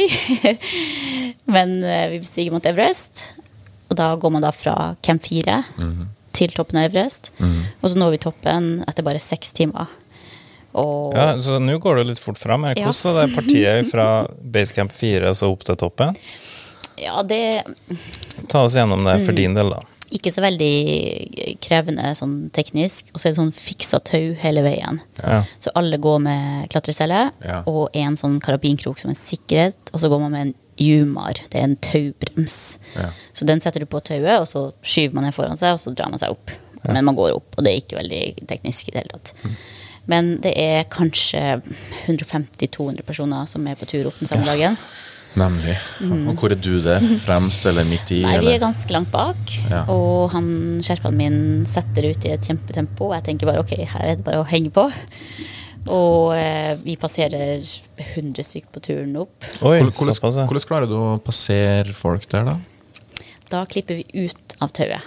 Men 1.56 1.78
eh, 1.84 2.08
vi 2.14 2.22
bestiger 2.24 2.56
mot 2.56 2.66
Everest. 2.66 3.26
Og 3.90 3.98
da 4.00 4.14
går 4.18 4.34
man 4.34 4.46
da 4.46 4.52
fra 4.56 4.96
Camp 5.06 5.24
4 5.26 5.60
til 6.34 6.54
toppen 6.56 6.80
av 6.82 6.88
Everest. 6.90 7.30
Og 7.38 7.92
så 7.92 8.00
når 8.00 8.16
vi 8.16 8.24
toppen 8.24 8.72
etter 8.88 9.06
bare 9.06 9.22
seks 9.22 9.54
timer. 9.54 9.92
Og 10.74 11.14
ja, 11.14 11.36
så 11.46 11.60
nå 11.62 11.76
går 11.78 12.00
det 12.02 12.08
litt 12.10 12.22
fort 12.22 12.40
fram. 12.42 12.66
her. 12.66 12.80
Ja. 12.80 12.90
Hvordan 12.90 13.14
var 13.14 13.28
det 13.28 13.36
partiet 13.36 13.92
fra 13.92 14.08
Basecamp 14.42 14.96
4 14.96 15.30
og 15.30 15.38
så 15.38 15.52
opp 15.54 15.68
til 15.68 15.78
toppen? 15.78 16.18
ja, 16.98 17.24
det 17.24 17.64
Ta 18.48 18.64
oss 18.64 18.76
gjennom 18.76 19.04
det 19.04 19.20
for 19.26 19.32
din 19.38 19.54
del, 19.54 19.70
da. 19.70 19.82
Ikke 20.18 20.32
så 20.34 20.42
veldig 20.44 21.58
krevende 21.64 22.12
sånn 22.18 22.36
teknisk. 22.56 23.10
Og 23.14 23.20
så 23.22 23.28
er 23.30 23.34
det 23.34 23.40
sånn 23.42 23.54
fiksa 23.56 24.00
tau 24.06 24.34
hele 24.42 24.64
veien. 24.66 25.00
Ja. 25.22 25.42
Så 25.64 25.74
alle 25.80 25.98
går 26.02 26.20
med 26.24 26.70
klatrecelle 26.74 27.32
Ja. 27.46 27.62
og 27.68 27.90
en 27.98 28.16
sånn 28.20 28.40
karabinkrok 28.44 29.00
som 29.02 29.10
en 29.14 29.20
sikkerhet. 29.20 29.78
Og 29.94 30.00
så 30.00 30.10
går 30.10 30.20
man 30.22 30.32
med 30.32 30.48
en 30.48 30.54
jumar. 30.78 31.34
Det 31.50 31.60
er 31.60 31.64
en 31.68 31.76
taubrems. 31.78 32.78
Ja. 32.96 33.10
Så 33.34 33.46
den 33.46 33.62
setter 33.62 33.80
du 33.80 33.86
på 33.86 34.02
tauet, 34.02 34.40
og 34.42 34.48
så 34.50 34.72
skyver 34.82 35.14
man 35.14 35.24
den 35.28 35.34
foran 35.36 35.58
seg, 35.58 35.74
og 35.76 35.80
så 35.80 35.94
drar 35.96 36.10
man 36.10 36.20
seg 36.20 36.32
opp. 36.34 36.52
Men 36.84 37.06
man 37.06 37.16
går 37.16 37.32
opp, 37.38 37.56
og 37.58 37.64
det 37.64 37.72
er 37.72 37.80
ikke 37.80 38.00
veldig 38.02 38.48
teknisk 38.50 38.90
i 38.90 38.92
det 38.92 39.04
hele 39.06 39.14
tatt. 39.20 39.34
Men 40.06 40.34
det 40.44 40.52
er 40.60 40.84
kanskje 40.92 41.62
150-200 42.08 43.06
personer 43.08 43.46
som 43.48 43.66
er 43.68 43.78
på 43.80 43.88
tur 43.88 44.10
opp 44.10 44.18
den 44.20 44.28
samme 44.28 44.46
dagen. 44.50 44.76
Nemlig. 45.40 45.74
Og 46.06 46.36
hvor 46.38 46.54
er 46.54 46.60
du 46.62 46.76
der? 46.84 47.02
Fremst 47.24 47.66
eller 47.70 47.88
midt 47.90 48.12
i? 48.14 48.20
Mm. 48.22 48.28
Nei, 48.30 48.36
vi 48.44 48.52
er 48.54 48.62
ganske 48.62 48.94
langt 48.94 49.10
bak, 49.14 49.56
Ja. 49.72 49.84
og 49.90 50.30
han 50.36 50.48
sherpaen 50.86 51.18
min 51.18 51.40
setter 51.70 52.12
ut 52.12 52.28
i 52.28 52.34
et 52.36 52.46
kjempetempo. 52.46 53.10
Jeg 53.16 53.26
tenker 53.30 53.50
bare 53.50 53.64
ok, 53.64 53.74
her 53.96 54.06
er 54.12 54.16
det 54.20 54.26
bare 54.28 54.44
å 54.44 54.48
henge 54.50 54.70
på. 54.76 54.86
Og 55.92 56.32
eh, 56.38 56.76
vi 56.80 56.96
passerer 57.02 57.60
100 57.60 58.46
stykker 58.46 58.70
på 58.72 58.84
turen 58.86 59.18
opp. 59.20 59.34
Oi, 59.66 59.82
Hvordan, 59.82 60.46
hvordan 60.48 60.68
klarer 60.70 60.88
du 60.88 60.96
å 60.96 61.18
passere 61.24 61.92
folk 61.98 62.30
der, 62.32 62.54
da? 62.54 62.60
Da 63.52 63.66
klipper 63.70 64.00
vi 64.00 64.26
ut 64.30 64.56
av 64.64 64.72
tauet. 64.74 65.02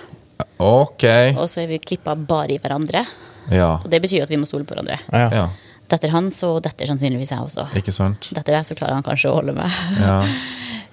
Ok. 0.60 1.06
Og 1.36 1.46
så 1.48 1.62
er 1.64 1.70
vi 1.70 1.78
klippa 1.80 2.12
bare 2.18 2.56
i 2.56 2.58
hverandre. 2.60 3.06
Ja. 3.52 3.76
Og 3.78 3.88
det 3.92 4.02
betyr 4.04 4.26
at 4.26 4.32
vi 4.32 4.38
må 4.40 4.48
stole 4.48 4.66
på 4.68 4.74
hverandre. 4.74 4.98
Ja. 5.12 5.30
ja. 5.32 5.46
Detter 5.90 6.10
han, 6.14 6.30
så 6.34 6.56
detter 6.62 6.90
sannsynligvis 6.90 7.32
jeg 7.34 7.42
også. 7.42 7.68
Ikke 7.78 7.94
sant? 7.94 8.30
Detter 8.34 8.58
jeg, 8.58 8.66
så 8.68 8.76
klarer 8.78 8.98
han 8.98 9.06
kanskje 9.06 9.30
å 9.30 9.36
holde 9.38 9.56
meg. 9.56 9.82
Ja. 10.02 10.20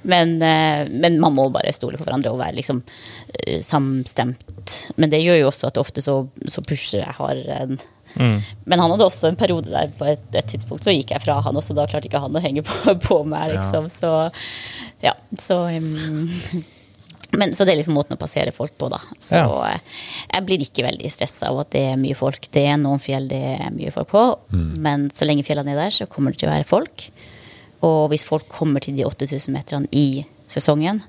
Men, 0.03 0.41
eh, 0.41 0.89
men 0.91 1.19
man 1.19 1.31
må 1.31 1.45
bare 1.47 1.71
stole 1.71 1.95
på 1.95 2.03
hverandre 2.03 2.33
og 2.33 2.41
være 2.41 2.57
liksom 2.57 2.81
eh, 3.39 3.61
samstemt. 3.63 4.73
Men 4.99 5.13
det 5.13 5.21
gjør 5.23 5.37
jo 5.39 5.45
også 5.47 5.69
at 5.69 5.79
ofte 5.79 6.03
så, 6.03 6.17
så 6.43 6.63
pusher 6.67 6.99
jeg 6.99 7.15
hardere 7.15 7.61
enn 7.63 7.77
Men 8.67 8.81
han 8.81 8.91
hadde 8.91 9.07
også 9.07 9.31
en 9.31 9.39
periode 9.39 9.71
der 9.71 9.93
på 9.97 10.05
et, 10.11 10.25
et 10.35 10.49
tidspunkt 10.51 10.83
så 10.85 10.93
gikk 10.93 11.15
jeg 11.15 11.23
fra 11.23 11.39
han 11.41 11.55
også. 11.57 11.73
Da 11.77 11.87
klarte 11.89 12.11
ikke 12.11 12.21
han 12.21 12.35
å 12.35 12.43
henge 12.43 12.65
på, 12.67 12.93
på 13.07 13.21
meg, 13.23 13.55
liksom. 13.55 13.87
Så 13.89 14.11
ja, 15.01 15.15
så 15.39 15.63
um, 15.71 16.27
men, 17.37 17.53
så 17.55 17.65
det 17.65 17.73
er 17.73 17.79
liksom 17.81 17.95
måten 17.97 18.15
å 18.15 18.19
passere 18.21 18.51
folk 18.55 18.75
på, 18.77 18.89
da. 18.93 18.99
Så 19.19 19.35
Ja. 19.39 19.73
eh, 19.73 19.79
jeg 20.33 20.45
blir 20.45 20.59
ikke 20.65 20.85
veldig 20.85 21.09
stressa 21.11 21.49
av 21.49 21.59
at 21.63 21.69
det 21.71 21.81
er 21.91 21.97
mye 21.97 22.15
folk. 22.15 22.47
Det 22.51 22.65
er 22.67 22.77
noen 22.77 22.99
fjell 23.01 23.27
det 23.27 23.41
er 23.59 23.71
mye 23.73 23.91
folk 23.91 24.07
på, 24.13 24.23
men 24.51 25.09
så 25.09 25.25
lenge 25.25 25.43
fjellene 25.45 25.71
er 25.73 25.75
der, 25.85 25.89
så 25.91 26.05
kommer 26.07 26.31
det 26.31 26.39
til 26.43 26.49
å 26.49 26.53
være 26.53 26.65
folk. 26.69 27.07
Og 27.83 28.09
hvis 28.13 28.25
folk 28.25 28.47
kommer 28.47 28.79
til 28.79 28.95
de 28.95 29.03
8000 29.03 29.51
meterne 29.53 29.87
i 29.91 30.25
sesongen, 30.47 31.01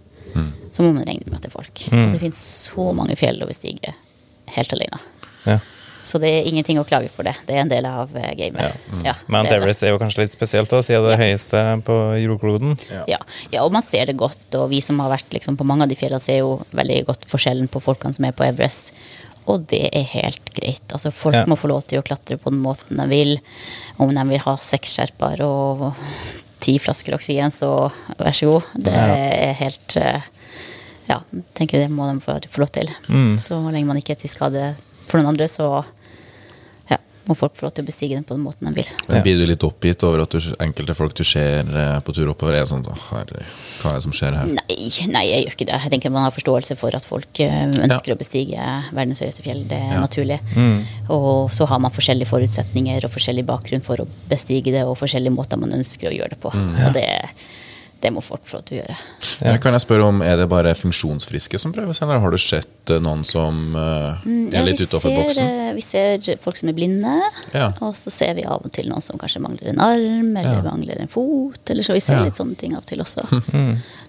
så 0.72 0.82
må 0.82 0.92
man 0.94 1.04
regne 1.06 1.28
med 1.30 1.36
at 1.36 1.42
det 1.42 1.50
er 1.52 1.58
folk. 1.62 1.84
Og 1.92 2.12
det 2.12 2.20
finnes 2.20 2.40
så 2.70 2.92
mange 2.96 3.14
fjell 3.16 3.40
over 3.44 3.54
stiger 3.54 3.94
helt 4.56 4.72
alene. 4.74 4.98
Ja. 5.46 5.58
Så 6.04 6.18
det 6.20 6.28
er 6.30 6.46
ingenting 6.50 6.76
å 6.78 6.84
klage 6.84 7.08
for 7.10 7.24
det. 7.24 7.32
Det 7.48 7.54
er 7.56 7.62
en 7.64 7.70
del 7.72 7.86
av 7.88 8.10
eh, 8.16 8.34
gamet. 8.36 8.76
Ja, 9.02 9.14
Mount 9.32 9.48
det 9.48 9.56
er. 9.56 9.62
Everest 9.62 9.82
er 9.82 9.94
jo 9.94 9.98
kanskje 10.02 10.20
litt 10.26 10.34
spesielt, 10.36 10.68
da, 10.68 10.82
siden 10.84 11.02
det 11.06 11.14
er 11.14 11.16
det 11.16 11.24
høyeste 11.30 11.62
på 11.86 11.96
jordkloden. 12.20 12.76
Ja. 13.08 13.18
ja, 13.50 13.62
og 13.64 13.72
man 13.72 13.82
ser 13.86 14.06
det 14.12 14.16
godt. 14.20 14.44
Og 14.60 14.68
vi 14.70 14.82
som 14.84 15.00
har 15.00 15.08
vært 15.14 15.32
liksom, 15.32 15.56
på 15.56 15.64
mange 15.64 15.86
av 15.86 15.92
de 15.92 15.96
fjellene, 15.96 16.20
ser 16.20 16.42
jo 16.42 16.58
veldig 16.76 16.98
godt 17.08 17.24
forskjellen 17.32 17.70
på 17.72 17.80
folkene 17.80 18.12
som 18.16 18.28
er 18.28 18.36
på 18.36 18.44
Everest. 18.46 18.92
Og 19.48 19.64
det 19.68 19.82
er 19.96 20.06
helt 20.14 20.52
greit. 20.56 20.84
Altså, 20.92 21.10
folk 21.12 21.34
Ja. 21.36 21.44
må 21.48 21.56
få 21.60 21.68
lov 21.72 21.82
til 21.88 22.00
å 22.00 22.04
klatre 22.06 22.38
på 22.40 22.52
den 22.52 22.60
måten 22.64 22.96
de 23.00 23.08
vil. 23.10 23.34
Om 24.00 24.12
de 24.14 24.28
vil 24.30 24.44
ha 24.44 24.56
seks 24.56 24.94
skjerper 24.96 25.42
og 25.44 25.90
ti 26.64 26.78
flasker 26.80 27.12
oksygen, 27.16 27.52
så 27.52 27.90
vær 28.20 28.32
så 28.32 28.46
god. 28.54 28.70
Det 28.76 28.92
Ja. 28.94 29.08
er 29.50 29.52
helt 29.64 29.96
eh, 30.00 30.20
Ja, 31.08 31.18
tenker 31.52 31.82
det 31.82 31.90
må 31.92 32.06
de 32.08 32.20
få 32.24 32.38
få 32.48 32.62
lov 32.62 32.70
til. 32.72 32.88
Mm. 33.12 33.34
Så 33.36 33.58
lenge 33.70 33.84
man 33.86 33.98
ikke 34.00 34.12
er 34.16 34.20
til 34.22 34.30
skade 34.32 34.74
for 35.08 35.18
noen 35.20 35.32
andre, 35.34 35.46
så 35.50 35.84
ja, 36.90 36.98
må 37.28 37.34
folk 37.38 37.54
få 37.56 37.64
lov 37.66 37.72
til 37.76 37.84
å 37.84 37.88
bestige 37.88 38.16
den 38.18 38.24
på 38.28 38.34
den 38.36 38.42
måten 38.44 38.68
de 38.68 38.72
vil. 38.76 38.88
Men 39.08 39.22
Blir 39.24 39.38
du 39.40 39.44
litt 39.48 39.62
oppgitt 39.64 40.02
over 40.04 40.22
at 40.24 40.34
du, 40.34 40.40
enkelte 40.60 40.94
folk 40.98 41.14
du 41.16 41.22
ser 41.24 41.64
eh, 41.70 41.98
på 42.04 42.12
tur 42.16 42.28
oppover, 42.32 42.56
er 42.58 42.66
sånn 42.68 42.84
«Å, 42.84 42.96
Herre, 43.12 43.44
hva 43.80 43.92
er 43.94 43.98
det 44.00 44.04
som 44.04 44.12
skjer 44.16 44.36
her? 44.36 44.52
Nei, 44.58 44.76
nei, 45.14 45.24
jeg 45.30 45.44
gjør 45.46 45.56
ikke 45.56 45.68
det. 45.70 45.78
Jeg 45.86 45.94
tenker 45.94 46.12
Man 46.14 46.26
har 46.26 46.34
forståelse 46.36 46.76
for 46.80 46.96
at 46.98 47.08
folk 47.08 47.40
eh, 47.44 47.64
ønsker 47.88 48.12
Ja. 48.12 48.18
å 48.18 48.20
bestige 48.20 48.68
verdens 48.92 49.24
høyeste 49.24 49.46
fjell. 49.46 49.64
Det 49.70 49.80
er 49.80 49.96
Ja. 49.96 50.00
naturlig. 50.04 50.40
Og 51.08 51.50
så 51.56 51.66
har 51.70 51.80
man 51.80 51.92
forskjellige 51.94 52.28
forutsetninger 52.28 53.04
og 53.08 53.10
forskjellig 53.16 53.46
bakgrunn 53.48 53.82
for 53.84 54.04
å 54.04 54.08
bestige 54.28 54.72
det, 54.74 54.84
og 54.84 54.96
forskjellige 55.00 55.32
måter 55.34 55.56
man 55.60 55.72
ønsker 55.80 56.10
å 56.12 56.16
gjøre 56.16 56.36
det 56.36 56.40
på. 56.44 56.52
Og 56.52 56.92
det, 56.96 57.08
det 58.02 58.10
må 58.12 58.20
folk 58.20 58.42
få 58.44 58.58
lov 58.58 58.64
til 58.68 58.76
å 58.76 58.80
gjøre. 58.82 58.94
Ja. 59.46 59.52
Kan 59.62 59.72
jeg 59.72 59.80
spørre 59.80 60.04
om, 60.04 60.20
Er 60.22 60.36
det 60.36 60.48
bare 60.48 60.74
funksjonsfriske 60.76 61.58
som 61.58 61.72
prøves, 61.72 62.02
eller 62.02 62.18
har 62.20 62.30
du 62.30 62.36
sett 62.38 62.90
eh, 62.90 62.98
noen 63.00 63.24
som 63.24 63.74
uh, 63.76 64.20
er 64.24 64.52
Ja, 64.52 64.62
litt 64.66 64.78
vi 64.80 64.84
utafor 64.84 65.14
boksen? 65.14 65.42
eh, 65.68 65.72
Vi 65.74 65.80
ser 65.80 66.36
folk 66.44 66.56
som 66.60 66.68
er 66.68 66.76
blinde, 66.76 67.14
Ja. 67.54 67.70
og 67.80 67.94
så 67.96 68.10
ser 68.12 68.34
vi 68.34 68.44
av 68.44 68.60
og 68.64 68.72
til 68.72 68.88
noen 68.90 69.00
som 69.02 69.16
kanskje 69.18 69.40
mangler 69.40 69.68
en 69.72 69.80
arm 69.80 70.36
eller 70.36 70.58
Ja. 70.60 70.62
mangler 70.70 71.00
en 71.00 71.08
fot. 71.08 71.58
Eller 71.70 71.82
så 71.82 71.94
vi 71.96 72.00
ser 72.00 72.18
Ja. 72.18 72.24
litt 72.24 72.36
sånne 72.36 72.56
ting 72.60 72.74
av 72.76 72.82
og 72.84 72.86
til 72.86 72.98
også. 73.00 73.24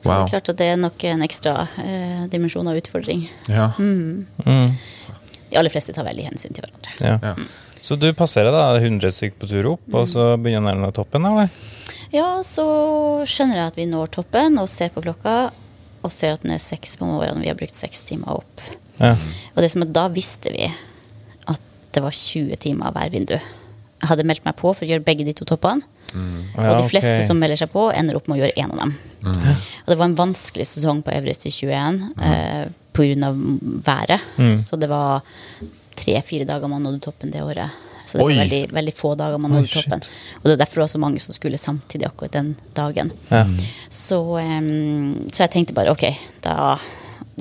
Så 0.06 0.12
det 0.12 0.22
er 0.22 0.28
klart 0.30 0.50
at 0.50 0.58
det 0.58 0.66
er 0.70 0.76
nok 0.78 1.04
en 1.04 1.22
ekstra 1.26 1.68
uh, 1.80 2.28
dimensjon 2.28 2.68
av 2.68 2.76
utfordring. 2.78 3.30
Ja. 3.48 3.72
Mm. 3.80 4.26
Mm. 4.46 4.72
De 5.50 5.58
aller 5.58 5.70
fleste 5.74 5.94
tar 5.96 6.04
veldig 6.06 6.26
hensyn 6.30 6.54
til 6.54 6.66
hverandre. 6.66 6.92
Ja. 7.00 7.36
Ja. 7.86 7.90
Så 7.90 7.96
du 8.02 8.08
passerer 8.18 8.50
da 8.50 8.80
100 8.80 9.12
stykk 9.14 9.36
på 9.38 9.50
tur 9.52 9.68
opp, 9.76 9.86
og 9.94 10.08
så 10.10 10.32
begynner 10.42 10.64
å 10.64 10.70
nærme 10.72 10.88
deg 10.88 10.96
toppen, 10.98 11.26
eller? 11.30 11.52
Ja, 12.10 12.40
så 12.42 12.66
skjønner 13.30 13.60
jeg 13.60 13.74
at 13.74 13.78
vi 13.78 13.86
når 13.90 14.10
toppen 14.16 14.58
og 14.58 14.70
ser 14.72 14.90
på 14.94 15.04
klokka 15.06 15.52
og 16.06 16.14
ser 16.14 16.34
at 16.34 16.42
den 16.42 16.56
er 16.56 16.62
seks 16.62 16.98
på 16.98 17.06
morgenen. 17.06 17.44
Vi 17.44 17.52
har 17.52 17.58
brukt 17.60 17.78
seks 17.78 18.02
timer 18.10 18.40
opp. 18.40 18.64
Ja. 18.98 19.14
Og 19.54 19.62
det 19.62 19.70
som 19.74 19.86
er, 19.86 19.92
da 19.94 20.08
visste 20.14 20.54
vi 20.54 20.66
at 20.66 21.62
det 21.94 22.02
var 22.02 22.16
20 22.16 22.58
timer 22.66 22.94
hver 22.96 23.14
vindu. 23.14 23.36
Jeg 23.36 24.10
hadde 24.10 24.26
meldt 24.28 24.46
meg 24.46 24.58
på 24.58 24.72
for 24.74 24.86
å 24.86 24.90
gjøre 24.90 25.06
begge 25.06 25.26
de 25.28 25.38
to 25.38 25.46
toppene. 25.50 25.86
og 26.16 26.82
de 26.82 26.90
fleste 26.90 27.18
okay. 27.20 27.28
som 27.28 27.38
melder 27.42 27.60
seg 27.60 27.70
på, 27.74 27.90
ender 27.94 28.18
opp 28.18 28.30
med 28.30 28.40
å 28.40 28.44
gjøre 28.44 28.58
én 28.66 28.74
av 28.74 28.82
dem. 28.82 28.98
Og 29.30 29.94
det 29.94 29.98
var 30.00 30.10
en 30.10 30.20
vanskelig 30.20 30.68
sesong 30.74 31.06
på 31.06 31.14
Everest 31.14 31.46
i 31.50 31.54
21 31.54 32.02
eh, 32.18 32.66
pga. 32.96 33.32
været. 33.86 34.30
Mm. 34.38 34.58
Så 34.58 34.78
det 34.80 34.90
var 34.90 35.22
tre-fire 35.96 36.46
dager 36.50 36.68
man 36.72 36.84
nådde 36.86 37.02
toppen 37.08 37.32
det 37.34 37.42
året. 37.44 37.82
Så 38.06 38.20
det 38.20 38.26
Oi. 38.28 38.36
var 38.36 38.44
veldig, 38.44 38.60
veldig 38.78 38.94
få 38.94 39.16
dager 39.18 39.40
man 39.42 39.52
Oi, 39.56 39.62
nådde 39.64 39.72
toppen. 39.74 40.04
Og 40.38 40.44
det 40.46 40.52
er 40.54 40.62
derfor 40.62 40.82
det 40.82 40.86
var 40.86 40.92
så 40.94 41.02
mange 41.02 41.20
som 41.24 41.34
skulle 41.34 41.58
samtidig 41.58 42.06
akkurat 42.06 42.36
den 42.38 42.52
dagen. 42.78 43.10
Ja. 43.32 43.46
Så, 43.90 44.20
um, 44.38 45.16
så 45.34 45.48
jeg 45.48 45.56
tenkte 45.56 45.74
bare 45.74 45.92
ok, 45.96 46.06
da 46.46 46.76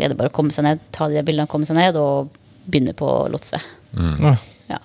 er 0.00 0.08
det 0.10 0.16
bare 0.18 0.32
å 0.32 0.34
komme 0.34 0.50
seg 0.56 0.64
ned, 0.66 0.80
ta 0.90 1.10
de 1.12 1.20
bildene, 1.22 1.46
komme 1.50 1.68
seg 1.68 1.76
ned 1.78 1.98
og 2.00 2.32
begynne 2.64 2.96
på 2.96 3.10
lotse. 3.30 3.60
Ja. 3.94 4.32
Ja. 4.72 4.78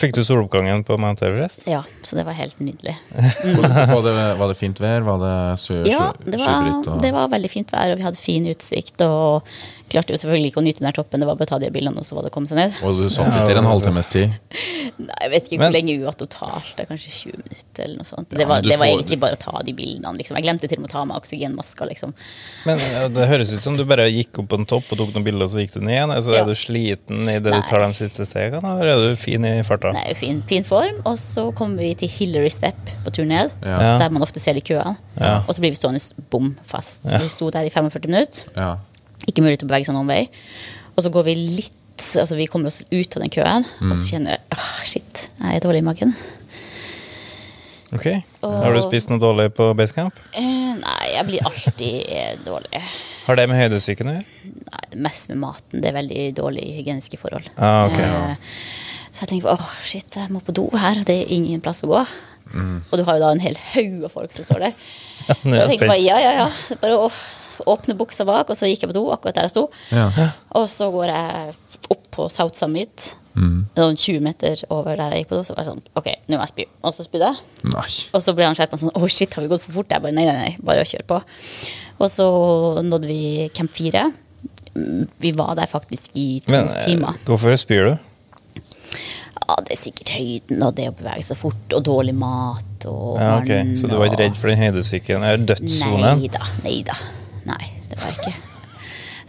Fikk 0.00 0.14
du 0.16 0.20
soloppgangen 0.26 0.82
på 0.84 0.96
Mount 1.00 1.22
Everest? 1.22 1.62
ja, 1.68 1.84
så 2.02 2.16
det 2.18 2.24
var 2.26 2.34
helt 2.36 2.58
nydelig. 2.60 2.96
Var, 3.60 4.02
det, 4.02 4.14
var 4.40 4.48
det 4.50 4.56
fint 4.58 4.80
vær? 4.82 5.04
Var 5.06 5.18
det 5.22 5.34
sø, 5.62 5.78
Ja, 5.86 6.10
det 6.24 6.40
var, 6.42 6.70
og- 6.88 7.00
det 7.04 7.10
var 7.14 7.28
veldig 7.32 7.50
fint 7.52 7.70
vær, 7.72 7.92
og 7.94 8.00
vi 8.00 8.06
hadde 8.08 8.18
fin 8.20 8.46
utsikt. 8.50 9.00
Og 9.06 9.46
klarte 9.90 10.14
jo 10.14 10.18
selvfølgelig 10.22 10.52
ikke 10.52 10.60
å 10.62 10.64
nyte 10.66 10.80
den 10.80 10.88
der 10.90 10.96
toppen, 10.96 11.20
det 11.20 11.26
var 11.28 11.36
bare 11.40 11.48
å 11.48 11.52
ta 11.52 11.58
de 11.62 11.70
bildene, 11.74 11.98
og 11.98 12.06
så 12.06 12.14
var 12.16 12.22
det 12.26 12.30
å 12.30 12.34
komme 12.34 12.48
seg 12.50 12.56
ned. 12.60 12.76
Og 12.86 12.96
du 13.00 13.08
satt 13.10 13.28
i 13.50 13.56
en 13.58 13.66
halvtimes 13.68 14.08
tid? 14.12 14.36
Nei, 15.00 15.16
jeg 15.24 15.30
vet 15.32 15.46
ikke 15.48 15.58
Men- 15.60 15.70
hvor 15.70 15.76
lenge 15.78 15.92
vi 15.96 16.04
var 16.04 16.16
totalt, 16.20 16.70
det 16.76 16.84
er 16.84 16.88
kanskje 16.90 17.10
20 17.32 17.38
minutter 17.40 17.84
eller 17.84 17.96
noe 18.02 18.08
sånt. 18.08 18.28
Ja, 18.32 18.38
Det 18.38 18.46
var, 18.48 18.62
det 18.62 18.76
var 18.78 18.86
får- 18.86 18.94
egentlig 18.98 19.18
bare 19.22 19.36
å 19.38 19.40
ta 19.40 19.62
de 19.64 19.72
bildene, 19.76 20.12
liksom. 20.18 20.36
Jeg 20.36 20.44
glemte 20.44 20.68
til 20.68 20.78
og 20.78 20.82
med 20.84 20.90
å 20.90 20.92
ta 20.92 21.04
med 21.08 21.16
oksygenmaska, 21.20 21.86
liksom. 21.88 22.14
Men 22.66 22.78
Det 23.14 23.28
høres 23.30 23.52
ut 23.54 23.62
som 23.64 23.76
du 23.78 23.84
bare 23.88 24.08
gikk 24.10 24.38
opp 24.42 24.48
på 24.52 24.58
en 24.60 24.66
topp 24.66 24.92
og 24.92 24.98
tok 25.00 25.14
noen 25.14 25.24
bilder, 25.24 25.44
og 25.46 25.50
så 25.54 25.62
gikk 25.64 25.72
du 25.76 25.80
ned 25.80 25.94
igjen. 25.96 26.12
Altså, 26.16 26.34
Ja. 26.36 26.42
Er 26.44 26.50
du 26.50 26.54
sliten 26.54 27.28
i 27.28 27.38
det 27.40 27.52
du 27.54 27.60
tar 27.68 27.80
de 27.86 27.92
siste 27.96 28.26
stegene, 28.28 28.60
eller 28.80 28.92
er 28.94 29.08
du 29.10 29.16
fin 29.16 29.44
i 29.44 29.54
farta? 29.66 29.92
Nei, 29.96 30.12
fin, 30.14 30.42
fin 30.46 30.64
form. 30.64 31.00
Og 31.06 31.16
så 31.18 31.48
kommer 31.56 31.78
vi 31.80 31.94
til 31.94 32.08
Hillary 32.08 32.50
Step 32.52 32.76
på 33.04 33.12
tur 33.12 33.24
ned, 33.24 33.50
Ja. 33.64 33.98
der 33.98 34.10
man 34.10 34.22
ofte 34.22 34.38
ser 34.40 34.52
de 34.54 34.60
køene. 34.60 34.96
Ja. 35.18 35.38
Og 35.48 35.54
så 35.54 35.60
blir 35.60 35.70
vi 35.72 35.80
stående 35.80 36.00
bom 36.30 36.56
fast. 36.66 37.04
Så 37.08 37.12
Ja. 37.16 37.18
vi 37.24 37.28
sto 37.28 37.50
der 37.50 37.64
i 37.64 37.70
45 37.70 38.06
minutter. 38.08 38.78
Ikke 39.28 39.44
mulig 39.44 39.58
til 39.60 39.68
å 39.68 39.70
bevege 39.70 39.88
seg 39.88 39.96
noen 39.96 40.10
vei. 40.10 40.22
Og 40.94 41.04
så 41.04 41.12
går 41.12 41.30
vi 41.30 41.36
litt 41.40 41.76
Altså 42.00 42.32
vi 42.32 42.46
kommer 42.48 42.70
oss 42.70 42.78
ut 42.88 43.16
av 43.18 43.20
den 43.20 43.28
køen, 43.28 43.64
og 43.84 43.90
så 43.92 44.14
kjenner 44.14 44.32
jeg 44.32 44.56
ah, 44.56 44.76
shit, 44.88 45.18
jeg 45.36 45.58
er 45.58 45.60
dårlig 45.60 45.82
i 45.82 45.84
magen. 45.84 46.14
Ok, 47.92 48.06
Har 48.40 48.72
du 48.72 48.80
spist 48.80 49.10
noe 49.12 49.20
dårlig 49.20 49.50
på 49.52 49.66
basecamp? 49.76 50.16
Eh, 50.32 50.70
nei, 50.80 51.10
jeg 51.10 51.26
blir 51.28 51.44
alltid 51.50 52.40
dårlig. 52.48 52.80
Har 53.26 53.36
det 53.36 53.44
med 53.50 53.60
høydesyken 53.60 54.08
å 54.08 54.14
gjøre? 54.14 54.54
Nei, 54.70 54.82
mest 55.04 55.28
med 55.28 55.42
maten. 55.42 55.82
Det 55.82 55.90
er 55.90 55.98
veldig 55.98 56.24
dårlige 56.40 56.78
hygieniske 56.78 57.20
forhold. 57.20 57.52
Ah, 57.60 57.90
ok, 57.90 58.00
ja. 58.00 58.22
Eh, 58.30 59.10
så 59.10 59.26
jeg 59.26 59.34
tenker 59.34 59.52
åh, 59.52 59.68
shit, 59.84 60.08
jeg 60.16 60.32
må 60.32 60.40
på 60.46 60.56
do 60.56 60.70
her. 60.72 61.02
Det 61.04 61.18
er 61.20 61.36
ingen 61.36 61.60
plass 61.60 61.84
å 61.84 61.92
gå. 61.92 62.00
Og 62.54 62.94
du 62.98 63.04
har 63.06 63.18
jo 63.18 63.22
da 63.22 63.34
en 63.34 63.42
hel 63.42 63.58
haug 63.74 64.06
av 64.06 64.14
folk 64.14 64.32
som 64.34 64.46
står 64.46 64.64
der. 64.68 64.88
Og 65.28 65.52
er 65.52 65.60
jeg 65.60 65.74
tenker 65.74 65.92
bare, 65.92 66.02
ja, 66.02 66.18
ja, 66.22 66.32
ja. 66.40 66.48
er 66.48 66.80
bare 66.82 66.98
å 66.98 67.10
åpne 67.66 67.96
buksa 67.98 68.24
bak, 68.28 68.50
og 68.50 68.56
så 68.56 68.68
gikk 68.70 68.84
jeg 68.86 68.90
på 68.92 68.96
do 68.96 69.06
akkurat 69.14 69.34
der 69.40 69.48
jeg 69.48 69.54
sto. 69.56 69.66
Ja. 69.92 70.08
Og 70.58 70.68
så 70.72 70.90
går 70.94 71.10
jeg 71.12 71.54
opp 71.90 72.04
på 72.14 72.28
South 72.30 72.56
Summit, 72.58 73.14
sånn 73.76 73.96
20 73.96 74.20
meter 74.22 74.62
over 74.74 74.96
der 74.98 75.14
jeg 75.14 75.24
gikk 75.24 75.30
på 75.32 75.38
do. 75.40 75.44
Så 75.46 75.54
var 75.56 75.64
jeg 75.64 75.70
sånn, 75.72 75.82
ok, 75.96 76.08
nå 76.28 76.36
må 76.38 76.44
jeg 76.46 76.52
spy. 76.54 76.66
Og 76.84 76.94
så 76.96 77.06
spydde 77.06 77.30
jeg. 77.30 77.84
Og 78.14 78.22
så 78.24 78.34
ble 78.36 78.46
han 78.48 78.54
skjerpa 78.58 78.78
sånn, 78.80 78.92
å 78.94 79.08
shit, 79.10 79.32
har 79.34 79.42
vi 79.46 79.50
gått 79.52 79.64
for 79.66 79.72
fort? 79.80 79.90
Jeg 79.94 80.02
bare, 80.04 80.12
nei, 80.16 80.26
nei, 80.28 80.36
nei, 80.40 80.52
bare 80.64 80.84
kjør 80.88 81.06
på. 81.14 81.20
Og 82.00 82.08
så 82.10 82.26
nådde 82.86 83.08
vi 83.10 83.48
Camp 83.54 83.72
4. 83.76 84.06
Mm, 84.76 85.08
Vi 85.18 85.32
var 85.34 85.56
der 85.58 85.66
faktisk 85.66 86.14
i 86.14 86.40
to 86.46 86.52
Men 86.54 86.68
eh, 86.70 86.84
timer. 86.86 87.16
hvorfor 87.26 87.56
spyr 87.58 87.88
du? 87.90 87.96
Ja, 89.50 89.56
det 89.66 89.72
er 89.74 89.80
sikkert 89.80 90.12
høyden 90.14 90.60
og 90.62 90.76
det 90.76 90.84
å 90.90 90.94
bevege 90.94 91.24
seg 91.26 91.38
fort 91.40 91.74
og 91.74 91.82
dårlig 91.86 92.14
mat 92.14 92.84
og 92.86 93.18
Ja, 93.18 93.32
ok, 93.40 93.50
Så 93.76 93.88
du 93.90 93.96
var 93.98 94.06
ikke 94.06 94.20
redd 94.22 94.36
for 94.38 94.46
den 94.52 94.60
høydesyken? 94.62 95.26
Dødssonen? 95.48 96.20
Nei 96.22 96.28
da, 96.30 96.44
nei 96.62 96.76
da. 96.86 96.94
Nei, 97.50 97.70
det 97.90 98.00
var 98.00 98.12
jeg 98.12 98.20
ikke. 98.20 98.34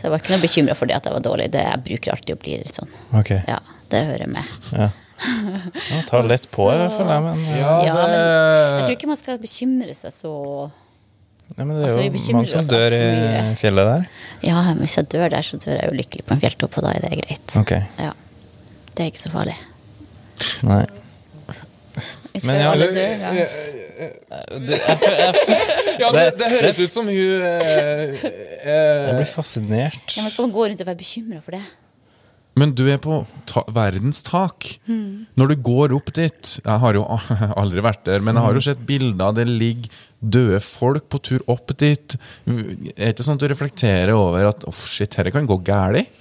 Så 0.01 0.07
jeg 0.07 0.13
var 0.13 0.21
ikke 0.23 0.33
noe 0.33 0.41
bekymra 0.41 0.75
for 0.77 0.89
det 0.89 0.97
at 0.97 1.07
jeg 1.07 1.13
var 1.13 1.23
dårlig. 1.25 1.51
Det 1.53 1.61
Jeg 1.61 1.83
bruker 1.85 2.15
alltid 2.15 2.35
å 2.35 2.41
bli 2.41 2.57
litt 2.63 2.77
sånn. 2.77 2.93
Okay. 3.21 3.41
Ja, 3.49 3.59
det 3.93 4.03
hører 4.09 4.31
med. 4.31 4.59
Ja. 4.73 4.89
Ja, 5.21 5.99
ta 6.09 6.21
lett 6.31 6.47
på, 6.49 6.65
i 6.73 6.77
hvert 6.79 6.95
fall. 6.95 7.11
Men, 7.27 7.43
ja. 7.51 7.57
Ja, 7.61 7.73
Ja, 7.85 7.97
men 7.99 8.13
jeg 8.15 8.85
tror 8.87 8.95
ikke 8.95 9.11
man 9.11 9.19
skal 9.19 9.41
bekymre 9.41 9.97
seg 9.97 10.15
så 10.15 10.35
men 11.57 11.67
det 11.75 11.81
er 11.81 11.87
Altså, 11.89 12.03
jo 12.05 12.11
altså, 12.13 12.33
mange 12.37 12.47
som 12.47 12.67
dør 12.71 12.93
i 12.95 13.55
fjellet 13.59 13.89
der. 13.89 14.05
Ja, 14.47 14.61
men 14.69 14.85
hvis 14.85 14.95
jeg 14.95 15.09
dør 15.11 15.27
der, 15.33 15.43
så 15.43 15.57
dør 15.59 15.75
jeg 15.75 15.89
jo 15.89 15.97
lykkelig 15.99 16.23
på 16.29 16.35
en 16.37 16.43
fjelltopp, 16.45 16.77
og 16.79 16.85
da 16.85 16.93
er 16.95 17.03
det 17.03 17.17
greit. 17.25 17.55
Okay. 17.59 17.81
Ja. 17.99 18.13
Det 18.95 19.03
er 19.03 19.11
ikke 19.11 19.23
så 19.25 19.33
farlig. 19.33 19.57
nei. 20.67 20.85
Men 22.47 22.55
ja, 22.55 22.69
jo 22.79 22.87
ja, 22.95 23.45
alle 24.01 24.59
det- 24.67 24.81
jeg, 24.81 25.59
Ja. 26.01 26.09
Det, 26.15 26.25
det 26.39 26.47
høres 26.55 26.79
ut 26.81 26.91
som 26.93 27.05
hun 27.05 27.15
eh, 27.15 28.15
Jeg 28.23 28.65
eh, 28.65 29.13
blir 29.19 29.29
fascinert. 29.29 30.15
Ja, 30.17 30.23
men 30.25 30.31
skal 30.33 30.47
man 30.47 30.55
gå 30.55 30.65
rundt 30.69 30.81
og 30.81 30.87
være 30.89 30.99
bekymra 31.03 31.41
for 31.45 31.57
det? 31.57 31.61
Men 32.59 32.73
du 32.75 32.81
er 32.91 32.97
på 32.99 33.21
ta 33.47 33.61
verdens 33.71 34.19
tak. 34.27 34.65
Når 34.89 35.53
du 35.53 35.55
går 35.63 35.93
opp 35.95 36.09
dit 36.17 36.49
Jeg 36.59 36.81
har 36.83 36.97
jo 36.97 37.05
aldri 37.61 37.83
vært 37.85 38.01
der, 38.09 38.19
men 38.25 38.35
jeg 38.35 38.43
har 38.43 38.57
jo 38.57 38.63
sett 38.65 38.81
bilder. 38.87 39.31
Det 39.37 39.45
ligger 39.47 40.01
døde 40.21 40.59
folk 40.61 41.07
på 41.09 41.21
tur 41.23 41.45
opp 41.49 41.71
dit. 41.79 42.17
Er 42.47 42.65
det 42.97 43.13
ikke 43.15 43.23
sånn 43.29 43.39
at 43.39 43.45
du 43.45 43.47
reflekterer 43.53 44.11
over 44.17 44.49
at 44.51 44.67
oh 44.67 44.75
shit, 44.85 45.15
dette 45.15 45.31
kan 45.33 45.47
gå 45.49 45.57
galt? 45.65 46.11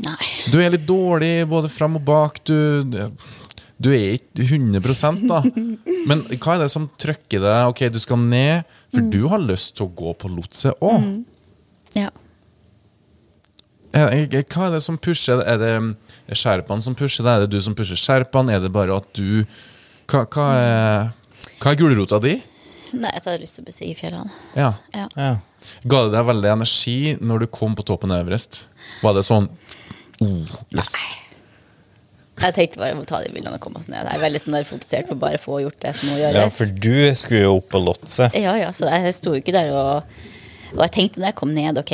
Nei. 0.00 0.16
Du 0.48 0.56
er 0.64 0.72
litt 0.72 0.86
dårlig 0.88 1.44
både 1.50 1.68
fram 1.68 1.98
og 2.00 2.04
bak. 2.08 2.40
Du, 2.48 2.56
du 3.80 3.88
er 3.96 4.18
ikke 4.18 4.44
100% 4.44 5.22
da. 5.30 5.38
Men 6.08 6.22
hva 6.36 6.54
er 6.58 6.64
det 6.66 6.70
som 6.72 6.88
trykker 7.00 7.40
deg? 7.40 7.70
Ok, 7.72 7.80
du 7.94 7.98
skal 8.02 8.20
ned, 8.20 8.68
for 8.92 9.06
du 9.12 9.22
har 9.32 9.40
lyst 9.40 9.76
til 9.78 9.86
å 9.88 9.94
gå 9.96 10.12
på 10.20 10.28
lotset 10.32 10.76
òg. 10.84 11.06
Ja. 11.96 12.10
Er- 13.92 14.12
er- 14.14 14.44
Hva 14.46 14.66
er 14.68 14.76
det 14.76 14.82
som 14.84 14.98
pusher? 14.98 15.40
Er 15.42 15.58
det 15.58 16.36
sherpaen 16.38 16.82
som 16.84 16.94
pusher 16.94 17.24
deg? 17.26 17.32
Er 17.32 17.40
det 17.46 17.50
du 17.56 17.60
som 17.64 17.74
pusher 17.74 17.98
sherpaen? 17.98 18.50
Er 18.52 18.60
det 18.62 18.70
bare 18.72 18.94
at 19.00 19.08
du 19.14 19.44
Hva, 20.10 20.24
hva 20.26 20.44
er, 20.58 21.10
hva 21.62 21.70
er 21.72 21.76
gulrota 21.78 22.18
di? 22.22 22.36
Nei, 22.98 23.10
jeg 23.14 23.22
har 23.24 23.38
lyst 23.38 23.54
til 23.58 23.62
å 23.64 23.68
bestige 23.68 23.96
fjellene. 23.98 24.30
Ja. 24.58 24.72
Ja. 24.94 25.06
Ja. 25.16 25.32
Ga 25.86 26.00
det 26.06 26.12
deg 26.16 26.26
veldig 26.26 26.50
energi 26.50 27.16
når 27.22 27.44
du 27.44 27.46
kom 27.54 27.76
på 27.78 27.84
toppen 27.86 28.10
av 28.10 28.24
Everest? 28.24 28.64
Var 29.04 29.14
det 29.14 29.22
sånn 29.26 29.46
oh, 30.20 30.56
Yes. 30.74 31.14
Jeg 32.40 32.54
tenkte 32.56 32.80
bare 32.80 32.92
jeg 32.94 32.96
må 32.96 33.04
ta 33.08 33.18
de 33.20 33.28
bildene 33.34 33.58
og 33.58 33.60
komme 33.60 33.80
oss 33.82 33.88
ned. 33.90 34.00
Jeg 34.00 34.16
er 34.16 34.22
veldig 34.22 34.40
sånn 34.40 34.54
der 34.56 34.68
fokusert 34.68 35.10
på 35.10 35.16
bare 35.20 35.36
å 35.36 35.42
få 35.42 35.58
gjort 35.60 35.80
det 35.84 35.92
som 35.98 36.08
må 36.08 36.16
gjøres. 36.20 36.38
ja, 36.40 36.52
for 36.56 36.72
du 36.86 36.94
skulle 37.20 37.42
jo 37.44 37.56
opp 37.58 37.68
på 37.74 37.82
Lotse. 37.84 38.30
Ja, 38.38 38.54
ja, 38.56 38.70
så 38.76 38.88
jeg 38.88 39.12
sto 39.16 39.34
jo 39.36 39.42
ikke 39.42 39.56
der 39.56 39.72
og 39.76 40.18
Og 40.70 40.84
jeg 40.84 40.92
tenkte 40.94 41.18
da 41.18 41.32
jeg 41.32 41.34
kom 41.40 41.50
ned, 41.50 41.78
ok, 41.80 41.92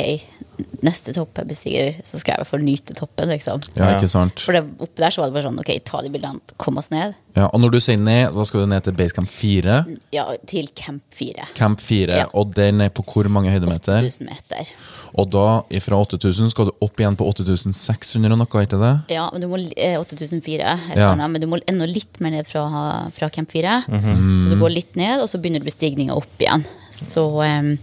neste 0.81 1.13
topp 1.13 1.37
jeg 1.41 1.47
bestiger, 1.51 1.95
så 2.05 2.17
skal 2.19 2.33
jeg 2.33 2.39
i 2.39 2.41
hvert 2.43 2.49
fall 2.51 2.63
nyte 2.65 2.95
toppen, 2.97 3.29
liksom. 3.29 3.61
Ja, 3.77 3.91
ikke 3.97 4.09
sant? 4.09 4.41
For 4.41 4.55
det, 4.57 4.63
oppe 4.81 5.03
der 5.03 5.13
så 5.13 5.21
var 5.21 5.29
det 5.29 5.35
bare 5.37 5.47
sånn, 5.49 5.59
ok, 5.61 5.71
ta 5.85 6.01
de 6.01 6.11
bildene, 6.13 6.41
kom 6.61 6.79
oss 6.81 6.89
ned. 6.93 7.13
Ja, 7.37 7.47
og 7.53 7.61
når 7.61 7.75
du 7.75 7.79
sier 7.83 7.99
ned, 8.01 8.31
så 8.33 8.45
skal 8.49 8.63
du 8.65 8.71
ned 8.71 8.83
til 8.87 8.95
basecamp 8.97 9.29
4. 9.29 9.75
Ja, 10.15 10.25
til 10.49 10.69
Camp 10.77 11.03
4. 11.13 11.45
Camp 11.57 11.81
4, 11.83 12.17
Ja. 12.23 12.25
og 12.33 12.55
den 12.57 12.81
er 12.81 12.89
på 12.89 13.05
hvor 13.05 13.29
mange 13.29 13.51
høydemeter? 13.53 14.01
8000 14.01 14.25
meter. 14.31 14.71
Og 15.17 15.29
da, 15.33 15.45
fra 15.81 16.01
8000, 16.01 16.49
skal 16.51 16.65
du 16.65 16.71
opp 16.81 16.97
igjen 16.99 17.15
på 17.17 17.25
8600 17.29 18.33
og 18.33 18.41
noe, 18.41 18.63
ikke 18.65 18.81
det? 18.81 18.93
Ja, 19.13 19.29
men 19.31 19.41
du 19.41 19.47
må 19.51 19.61
eh, 19.77 19.97
8004, 20.01 20.73
Ja. 20.97 21.13
men 21.15 21.39
du 21.41 21.47
må 21.47 21.61
enda 21.69 21.85
litt 21.89 22.19
mer 22.19 22.31
ned 22.31 22.47
fra, 22.49 22.65
fra 23.13 23.29
Camp 23.29 23.51
4. 23.53 23.83
Mhm. 23.87 24.37
Så 24.41 24.49
du 24.49 24.57
går 24.59 24.73
litt 24.73 24.95
ned, 24.95 25.21
og 25.21 25.29
så 25.29 25.37
begynner 25.41 25.63
bestigninga 25.63 26.17
opp 26.17 26.41
igjen. 26.41 26.65
Så 26.91 27.27
opp 27.37 27.77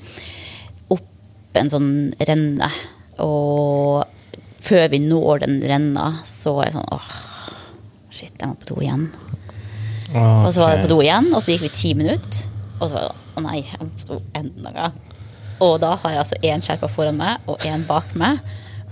en 1.62 1.72
sånn 1.72 1.90
renne. 2.28 2.70
Og 3.22 4.04
før 4.64 4.88
vi 4.92 5.00
når 5.04 5.44
den 5.44 5.60
renna, 5.68 6.10
så 6.26 6.56
er 6.62 6.70
jeg 6.70 6.76
sånn 6.78 6.90
åh, 6.94 7.08
shit, 8.10 8.34
jeg 8.40 8.50
må 8.50 8.58
på 8.60 8.70
do 8.72 8.80
igjen. 8.82 9.08
Og 10.14 10.50
så 10.54 10.64
var 10.64 10.74
jeg 10.74 10.84
på 10.84 10.92
do 10.92 11.00
igjen, 11.02 11.30
og 11.34 11.42
så 11.42 11.54
gikk 11.54 11.66
vi 11.66 11.72
ti 11.74 11.94
minutter. 11.98 12.44
Og 12.80 12.88
så 12.88 12.96
var 12.98 13.08
det 13.10 13.20
Å 13.34 13.42
nei, 13.42 13.64
jeg 13.66 13.80
må 13.82 13.88
på 13.98 14.12
do 14.12 14.20
enda 14.38 14.70
en 14.70 14.76
gang. 14.78 15.00
Og 15.64 15.72
da 15.82 15.94
har 15.98 16.12
jeg 16.12 16.20
altså 16.22 16.36
én 16.46 16.62
skjerpa 16.62 16.90
foran 16.90 17.16
meg 17.18 17.48
og 17.50 17.64
én 17.66 17.82
bak 17.88 18.12
meg. 18.18 18.38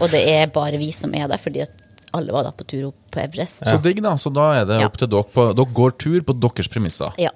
Og 0.00 0.10
det 0.10 0.22
er 0.30 0.50
bare 0.50 0.80
vi 0.80 0.88
som 0.94 1.12
er 1.14 1.28
der, 1.30 1.38
fordi 1.38 1.62
at 1.62 1.74
alle 2.12 2.34
var 2.34 2.46
da 2.46 2.52
på 2.54 2.66
tur 2.68 2.88
opp 2.90 2.98
på 3.14 3.20
Everest. 3.22 3.62
Så 3.62 3.78
digg, 3.84 4.02
da. 4.04 4.16
Så 4.20 4.32
da 4.34 4.48
er 4.58 4.66
det 4.68 4.80
opp 4.84 4.98
til 5.00 5.10
dere. 5.12 5.28
På, 5.34 5.46
dere 5.56 5.76
går 5.78 5.94
tur 6.02 6.18
på 6.26 6.36
deres 6.42 6.70
premisser. 6.72 7.12
Ja. 7.22 7.30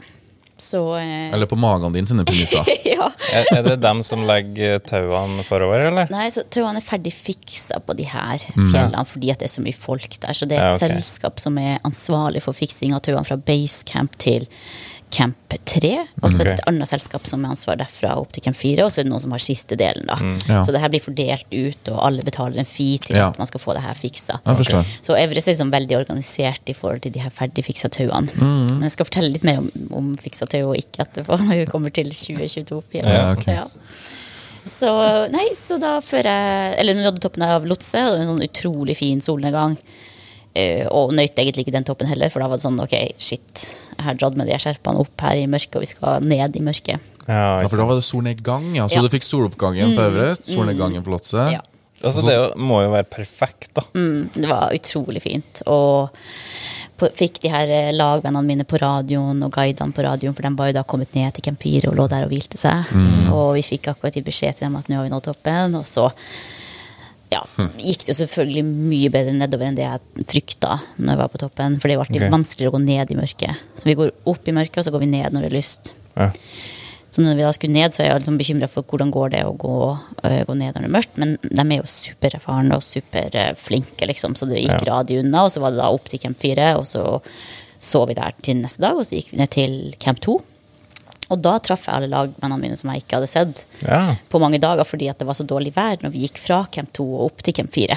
Så 0.59 0.81
eh, 0.97 1.33
Eller 1.35 1.47
på 1.51 1.57
magen 1.61 1.93
din 1.93 2.07
sine 2.09 2.25
premisser. 2.25 2.65
Ja. 2.97 3.11
Er, 3.35 3.45
er 3.59 3.63
det 3.67 3.75
dem 3.83 3.99
som 4.07 4.23
legger 4.25 4.79
tauene 4.81 5.43
forover, 5.45 5.83
eller? 5.91 6.09
Nei, 6.13 6.29
så 6.33 6.47
tauene 6.49 6.81
er 6.81 6.87
ferdig 6.87 7.13
fiksa 7.13 7.81
på 7.85 7.97
de 7.99 8.07
her 8.09 8.41
fjellene 8.55 9.03
fordi 9.05 9.33
at 9.35 9.43
det 9.43 9.51
er 9.51 9.53
så 9.53 9.65
mye 9.65 9.77
folk 9.77 10.17
der. 10.23 10.33
Så 10.39 10.49
det 10.49 10.57
er 10.57 10.63
et 10.65 10.71
Ja, 10.71 10.79
okay. 10.79 10.95
selskap 10.97 11.43
som 11.43 11.59
er 11.61 11.77
ansvarlig 11.85 12.41
for 12.47 12.57
fiksing 12.57 12.95
av 12.97 13.03
tauene 13.05 13.27
fra 13.29 13.37
basecamp 13.37 14.17
til 14.23 14.47
camp 15.11 15.55
3. 15.65 15.91
Og 16.23 16.33
så 16.33 16.43
er 16.43 16.49
det 16.49 16.55
et 16.57 16.67
annet 16.69 16.89
selskap 16.91 17.27
som 17.29 17.45
er 17.45 17.55
ansvar 17.55 17.79
derfra 17.81 18.15
opp 18.21 18.33
til 18.35 18.45
camp 18.45 18.59
4. 18.59 18.85
Og 18.85 18.93
så 18.93 19.01
er 19.01 19.07
det 19.07 19.13
noen 19.13 19.23
som 19.23 19.35
har 19.35 19.43
siste 19.43 19.79
delen, 19.79 20.07
da. 20.09 20.17
Ja. 20.49 20.63
Så 20.67 20.75
det 20.75 20.83
her 20.83 20.93
blir 20.93 21.03
fordelt 21.05 21.47
ut, 21.53 21.91
og 21.93 22.01
alle 22.09 22.25
betaler 22.27 22.61
en 22.63 22.69
fee 22.69 22.99
til 23.03 23.17
Ja. 23.17 23.29
at 23.31 23.39
man 23.39 23.47
skal 23.47 23.63
få 23.63 23.75
det 23.77 23.83
her 23.83 23.95
fiksa. 23.95 24.41
Så 25.03 25.17
Everest 25.17 25.49
er 25.49 25.53
liksom 25.55 25.73
veldig 25.73 25.97
organisert 25.99 26.69
i 26.69 26.75
forhold 26.75 27.03
til 27.03 27.13
de 27.13 27.21
her 27.21 27.31
ferdigfiksa 27.31 27.89
tauene. 27.89 28.33
Mm. 28.35 28.67
Men 28.77 28.83
jeg 28.89 28.97
skal 28.97 29.09
fortelle 29.11 29.33
litt 29.33 29.45
mer 29.45 29.59
om, 29.59 29.71
om 29.93 30.15
fiksa 30.17 30.47
tau 30.47 30.71
og 30.73 30.77
ikke 30.77 31.07
etterpå, 31.07 31.39
når 31.47 31.63
vi 31.63 31.71
kommer 31.71 31.91
til 31.95 32.11
2022. 32.11 32.83
Ja, 33.01 33.33
okay. 33.33 33.55
Ja. 33.55 33.67
Så, 34.67 34.91
nei, 35.31 35.47
så 35.55 35.79
da 35.79 36.01
før 36.03 36.27
jeg 36.27 36.75
Eller 36.81 36.97
nå 36.97 37.05
nådde 37.07 37.23
toppen 37.23 37.45
av 37.47 37.67
Lotse, 37.71 38.03
og 38.03 38.19
en 38.19 38.27
sånn 38.33 38.43
utrolig 38.43 38.97
fin 38.99 39.21
solnedgang. 39.23 39.77
Eh, 40.57 40.87
og 40.89 41.13
nøyt 41.17 41.37
egentlig 41.39 41.67
ikke 41.67 41.75
den 41.77 41.87
toppen 41.87 42.09
heller, 42.11 42.33
for 42.33 42.43
da 42.43 42.49
var 42.51 42.59
det 42.61 42.65
sånn 42.67 42.81
ok, 42.83 42.97
shit. 43.21 43.67
Jeg 43.97 44.05
har 44.09 44.19
dratt 44.21 44.37
med 44.41 44.49
de 44.51 44.57
skjerpene 44.63 45.05
opp 45.05 45.25
her 45.27 45.37
i 45.43 45.47
mørket, 45.51 45.77
og 45.79 45.85
vi 45.87 45.93
skal 45.93 46.27
ned 46.27 46.57
i 46.59 46.65
mørket. 46.65 47.13
Ja, 47.27 47.61
Ja, 47.63 47.69
for 47.69 47.77
da 47.81 47.87
var 47.89 47.97
det 47.99 48.05
solnedgang, 48.07 48.69
ja. 48.77 48.87
Så 48.89 48.97
Ja. 49.01 49.03
du 49.03 49.09
fikk 49.11 49.25
soloppgangen 49.27 49.97
på 49.97 50.03
Everest, 50.05 50.47
solnedgangen 50.47 51.03
på 51.03 51.11
Lotse. 51.15 51.47
Ja. 51.53 51.61
Altså, 52.05 52.23
det 52.23 52.37
må 52.61 52.83
jo 52.85 52.91
være 52.93 53.09
perfekt, 53.09 53.71
da. 53.75 53.83
Mm, 53.97 54.29
det 54.35 54.49
var 54.51 54.71
utrolig 54.77 55.23
fint. 55.25 55.63
Og 55.67 56.11
på, 57.01 57.09
fikk 57.17 57.41
de 57.43 57.49
her 57.53 57.69
eh, 57.73 57.93
lagvennene 57.97 58.45
mine 58.47 58.65
på 58.69 58.79
radioen 58.81 59.43
og 59.45 59.51
guidene 59.53 59.93
på 59.97 60.05
radioen, 60.05 60.35
for 60.37 60.43
de 60.47 60.53
var 60.57 60.71
jo 60.71 60.77
da 60.79 60.83
kommet 60.85 61.15
ned 61.17 61.35
til 61.35 61.43
Camp 61.49 61.59
4 61.65 61.89
og 61.91 61.97
lå 61.99 62.07
der 62.13 62.25
og 62.29 62.31
hvilte 62.31 62.57
seg. 62.61 62.93
Og 63.33 63.55
vi 63.57 63.65
fikk 63.67 63.89
akkurat 63.93 64.17
i 64.17 64.23
beskjed 64.25 64.57
til 64.61 64.69
dem 64.69 64.77
at 64.77 64.89
nå 64.89 64.97
har 65.01 65.09
vi 65.09 65.13
nådd 65.13 65.27
toppen. 65.31 65.75
Og 65.81 65.85
så 65.89 66.07
ja, 67.33 67.43
gikk 67.81 68.07
det 68.07 68.13
jo 68.13 68.19
selvfølgelig 68.21 68.63
mye 68.67 69.11
bedre 69.15 69.35
nedover 69.35 69.69
enn 69.69 69.79
det 69.79 69.85
jeg 69.87 70.27
frykta 70.31 70.79
når 70.97 71.13
jeg 71.13 71.21
var 71.23 71.33
på 71.33 71.43
toppen. 71.43 71.77
For 71.81 71.89
det 71.89 71.97
er 71.97 71.99
jo 71.99 72.05
alltid 72.05 72.23
okay. 72.23 72.33
vanskeligere 72.37 72.73
å 72.73 72.77
gå 72.77 72.83
ned 72.85 73.13
i 73.13 73.19
mørket. 73.19 73.67
Så 73.81 73.89
vi 73.89 73.99
går 73.99 74.15
opp 74.33 74.49
i 74.49 74.57
mørket, 74.57 74.81
og 74.81 74.87
så 74.87 74.95
går 74.95 75.05
vi 75.05 75.13
ned 75.17 75.35
når 75.35 75.47
det 75.47 75.51
er 75.51 75.57
lyst. 75.59 75.93
Ja. 76.17 76.31
Så 77.17 77.23
når 77.25 77.39
vi 77.39 77.45
da 77.47 77.53
skulle 77.57 77.73
ned, 77.73 77.95
så 77.95 78.03
er 78.03 78.11
jeg 78.11 78.21
liksom 78.21 78.39
bekymra 78.41 78.69
for 78.69 78.85
hvordan 78.85 79.13
går 79.15 79.31
det 79.33 79.43
å 79.49 79.55
gå, 79.57 79.77
øh, 79.97 80.41
gå 80.49 80.57
ned 80.59 80.75
når 80.75 80.85
det 80.85 80.89
er 80.91 80.97
mørkt. 80.99 81.15
Men 81.23 81.37
de 81.43 81.65
er 81.65 81.79
jo 81.79 81.89
supererfarne 81.89 82.77
og 82.77 82.85
superflinke, 82.85 84.09
liksom. 84.11 84.35
Så 84.37 84.49
det 84.51 84.61
gikk 84.61 84.85
Ja. 84.85 84.99
radig 84.99 85.23
unna. 85.23 85.47
Og 85.47 85.55
så 85.55 85.63
var 85.63 85.73
det 85.73 85.81
da 85.81 85.89
opp 85.89 86.11
til 86.11 86.21
camp 86.21 86.39
4, 86.39 86.75
og 86.77 86.85
så 86.85 87.23
så 87.81 88.07
vi 88.09 88.15
der 88.15 88.33
til 88.43 88.57
neste 88.57 88.81
dag. 88.81 88.97
Og 88.97 89.07
så 89.07 89.17
gikk 89.17 89.33
vi 89.33 89.39
ned 89.39 89.51
til 89.51 89.95
camp 89.99 90.21
2. 90.21 90.43
Og 91.33 91.41
da 91.43 91.57
traff 91.59 91.89
jeg 91.89 91.97
alle 91.97 92.11
lagmennene 92.13 92.63
mine 92.63 92.79
som 92.79 92.93
jeg 92.93 93.03
ikke 93.03 93.19
hadde 93.19 93.31
sett 93.31 93.65
ja. 93.83 94.15
på 94.31 94.41
mange 94.43 94.61
dager 94.63 94.87
fordi 94.87 95.11
det 95.11 95.27
var 95.27 95.39
så 95.39 95.47
dårlig 95.49 95.73
vær 95.75 95.99
når 96.03 96.15
vi 96.15 96.27
gikk 96.27 96.39
fra 96.43 96.63
camp 96.73 96.93
2 96.97 97.07
og 97.07 97.25
opp 97.31 97.47
til 97.47 97.57
camp 97.57 97.73
4. 97.75 97.97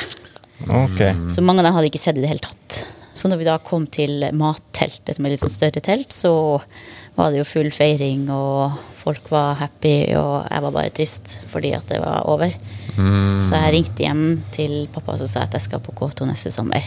Okay. 0.66 1.14
Så 1.32 1.44
mange 1.46 1.62
av 1.62 1.70
dem 1.70 1.78
hadde 1.78 1.92
ikke 1.92 2.02
sett 2.02 2.18
i 2.18 2.24
det 2.24 2.32
hele 2.32 2.44
tatt. 2.44 2.80
Så 3.14 3.30
når 3.30 3.42
vi 3.42 3.48
da 3.48 3.58
kom 3.64 3.86
til 3.92 4.24
matteltet, 4.38 5.16
som 5.16 5.26
er 5.26 5.34
litt 5.34 5.44
sånn 5.44 5.54
større 5.54 5.84
telt, 5.84 6.14
så 6.16 6.32
var 7.18 7.32
det 7.32 7.42
jo 7.42 7.48
full 7.48 7.70
feiring, 7.76 8.28
og 8.32 8.78
folk 9.02 9.28
var 9.34 9.58
happy, 9.60 10.14
og 10.16 10.46
jeg 10.48 10.66
var 10.66 10.76
bare 10.76 10.94
trist 10.96 11.36
fordi 11.52 11.74
at 11.76 11.88
det 11.92 12.00
var 12.04 12.28
over. 12.32 12.54
Så 12.96 13.56
jeg 13.56 13.74
ringte 13.76 14.04
hjem 14.04 14.24
til 14.56 14.76
pappa 14.94 15.16
og 15.16 15.30
sa 15.30 15.46
at 15.46 15.56
jeg 15.56 15.68
skal 15.68 15.84
på 15.84 15.96
K2 15.96 16.28
neste 16.30 16.52
sommer. 16.54 16.86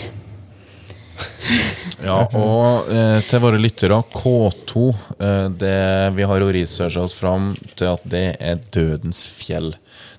Ja, 2.02 2.16
og 2.34 2.88
eh, 2.90 3.20
til 3.28 3.42
våre 3.42 3.60
lyttere, 3.60 4.00
K2 4.10 4.80
eh, 5.22 5.44
det, 5.54 5.76
Vi 6.16 6.26
har 6.26 6.42
jo 6.42 6.50
researcha 6.54 7.04
oss 7.04 7.14
fram 7.14 7.52
til 7.78 7.92
at 7.92 8.06
det 8.10 8.24
er 8.42 8.62
dødens 8.74 9.22
fjell. 9.30 9.70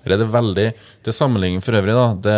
Det 0.04 0.12
er 0.12 0.20
det 0.20 0.30
veldig 0.32 0.66
Til 1.04 1.16
sammenligning 1.16 1.64
for 1.64 1.76
øvrig, 1.76 1.95
da. 1.95 2.06
Det 2.28 2.38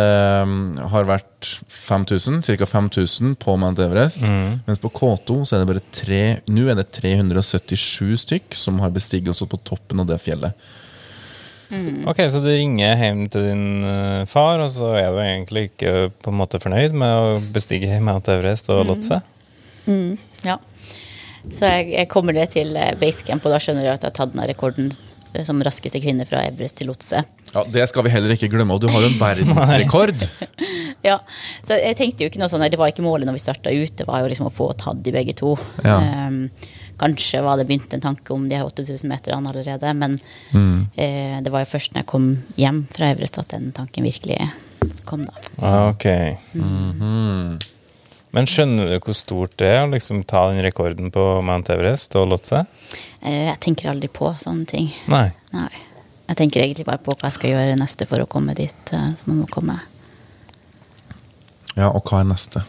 mm, 0.50 0.88
har 0.90 1.06
vært 1.06 1.50
5000, 1.70 2.40
ca. 2.46 2.66
5000 2.66 3.36
på 3.42 3.54
Mount 3.60 3.82
Everest. 3.82 4.24
Mens 4.66 4.82
på 4.82 4.90
K2 4.90 5.44
så 5.46 5.56
er 5.56 5.62
det 5.62 5.70
bare 5.70 5.84
tre 5.94 6.22
Nå 6.50 6.66
er 6.70 6.80
det 6.80 6.88
377 6.98 8.24
stykk 8.24 8.58
som 8.58 8.82
har 8.82 8.94
bestiget 8.94 9.38
stått 9.38 9.54
på 9.54 9.62
toppen 9.74 10.02
av 10.02 10.10
det 10.10 10.18
fjellet. 10.22 10.58
Ok, 12.06 12.20
Så 12.30 12.40
du 12.44 12.48
ringer 12.50 12.96
hjem 13.00 13.24
til 13.32 13.48
din 13.48 13.64
eh, 13.84 14.22
far, 14.30 14.60
og 14.62 14.70
så 14.70 14.92
er 15.00 15.10
du 15.10 15.20
egentlig 15.22 15.68
ikke 15.72 16.10
på 16.22 16.30
en 16.32 16.38
måte 16.38 16.60
fornøyd 16.62 16.94
med 16.94 17.10
å 17.10 17.36
bestige 17.54 17.98
Mount 18.06 18.30
Everest 18.32 18.70
og 18.74 18.84
Lotse? 18.90 19.20
Ja. 20.46 20.58
Så 21.46 21.68
jeg, 21.70 21.92
jeg 21.94 22.08
kommer 22.10 22.34
ned 22.34 22.50
til 22.54 22.74
eh, 22.78 22.94
basecamp, 22.98 23.44
og 23.46 23.54
da 23.54 23.60
skjønner 23.62 23.86
jeg 23.86 23.98
at 23.98 24.06
jeg 24.06 24.12
har 24.12 24.18
tatt 24.18 24.34
den 24.34 24.46
rekorden 24.50 24.92
eh, 25.32 25.42
som 25.46 25.62
raskeste 25.62 26.00
kvinne 26.02 26.26
fra 26.28 26.44
Everest 26.48 26.78
til 26.80 26.90
Lotse. 26.90 27.22
Ja, 27.54 27.62
Det 27.72 27.86
skal 27.88 28.04
vi 28.06 28.12
heller 28.12 28.34
ikke 28.34 28.50
glemme. 28.52 28.74
Og 28.74 28.82
du 28.82 28.88
har 28.90 29.04
jo 29.04 29.10
en 29.12 29.20
verdensrekord. 29.26 30.26
Ja, 31.06 31.20
så 31.62 31.78
jeg 31.78 31.98
tenkte 31.98 32.24
jo 32.24 32.30
ikke 32.32 32.40
noe 32.42 32.50
sånn, 32.50 32.64
Det 32.70 32.78
var 32.80 32.90
ikke 32.90 33.04
målet 33.06 33.28
når 33.28 33.38
vi 33.38 33.44
starta 33.44 33.70
ut, 33.74 33.94
det 33.98 34.08
var 34.08 34.24
jo 34.24 34.32
liksom 34.32 34.50
å 34.50 34.54
få 34.54 34.72
tatt 34.78 35.02
de 35.06 35.14
begge 35.14 35.36
to. 35.38 35.54
Ja. 35.86 36.00
Ehm, 36.02 36.48
kanskje 36.98 37.42
var 37.44 37.58
det 37.60 37.66
begynt 37.68 37.94
en 37.94 38.04
tanke 38.04 38.34
om 38.34 38.48
de 38.48 38.58
her 38.58 38.66
8000 38.66 39.08
meterne 39.10 39.50
allerede, 39.50 39.94
men 39.94 40.18
eh, 40.96 41.38
det 41.42 41.52
var 41.52 41.64
jo 41.64 41.72
først 41.72 41.94
når 41.94 42.02
jeg 42.02 42.10
kom 42.12 42.28
hjem 42.56 42.84
fra 42.92 43.10
Everest 43.14 43.38
at 43.42 43.52
den 43.54 43.72
tanken 43.76 44.06
virkelig 44.06 44.38
kom, 45.04 45.24
da. 45.26 45.88
Ok. 45.88 46.04
Mm 46.54 46.92
-hmm. 47.00 47.66
Men 48.30 48.46
skjønner 48.46 48.90
du 48.90 48.98
hvor 49.00 49.14
stort 49.14 49.56
det 49.56 49.66
er 49.66 49.82
å 49.86 49.90
liksom 49.90 50.24
ta 50.24 50.48
den 50.52 50.62
rekorden 50.62 51.10
på 51.10 51.42
Mount 51.42 51.70
Everest 51.70 52.16
og 52.16 52.28
Lotse? 52.28 52.66
Eh, 53.22 53.46
jeg 53.46 53.60
tenker 53.60 53.90
aldri 53.90 54.08
på 54.08 54.34
sånne 54.38 54.66
ting. 54.66 54.94
Nei. 55.08 55.30
Nei. 55.52 55.70
Jeg 56.28 56.36
tenker 56.36 56.60
egentlig 56.60 56.86
bare 56.86 56.98
på 56.98 57.14
hva 57.14 57.30
jeg 57.30 57.32
skal 57.32 57.50
gjøre 57.50 57.76
neste 57.78 58.06
for 58.06 58.20
å 58.20 58.26
komme 58.26 58.54
dit 58.54 58.90
Så 58.90 58.96
som 58.96 59.32
jeg 59.32 59.36
må 59.36 59.46
komme. 59.46 59.78
Ja, 61.76 61.90
og 61.92 62.02
hva 62.08 62.20
er 62.20 62.24
neste? 62.24 62.62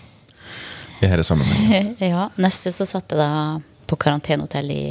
I 1.01 1.07
denne 1.07 1.23
sammenhengen. 1.23 1.95
ja, 2.13 2.30
neste 2.38 2.71
så 2.71 2.86
satt 2.86 3.11
jeg 3.11 3.19
da 3.19 3.59
på 3.88 3.97
karantenehotell 3.99 4.71
i 4.73 4.83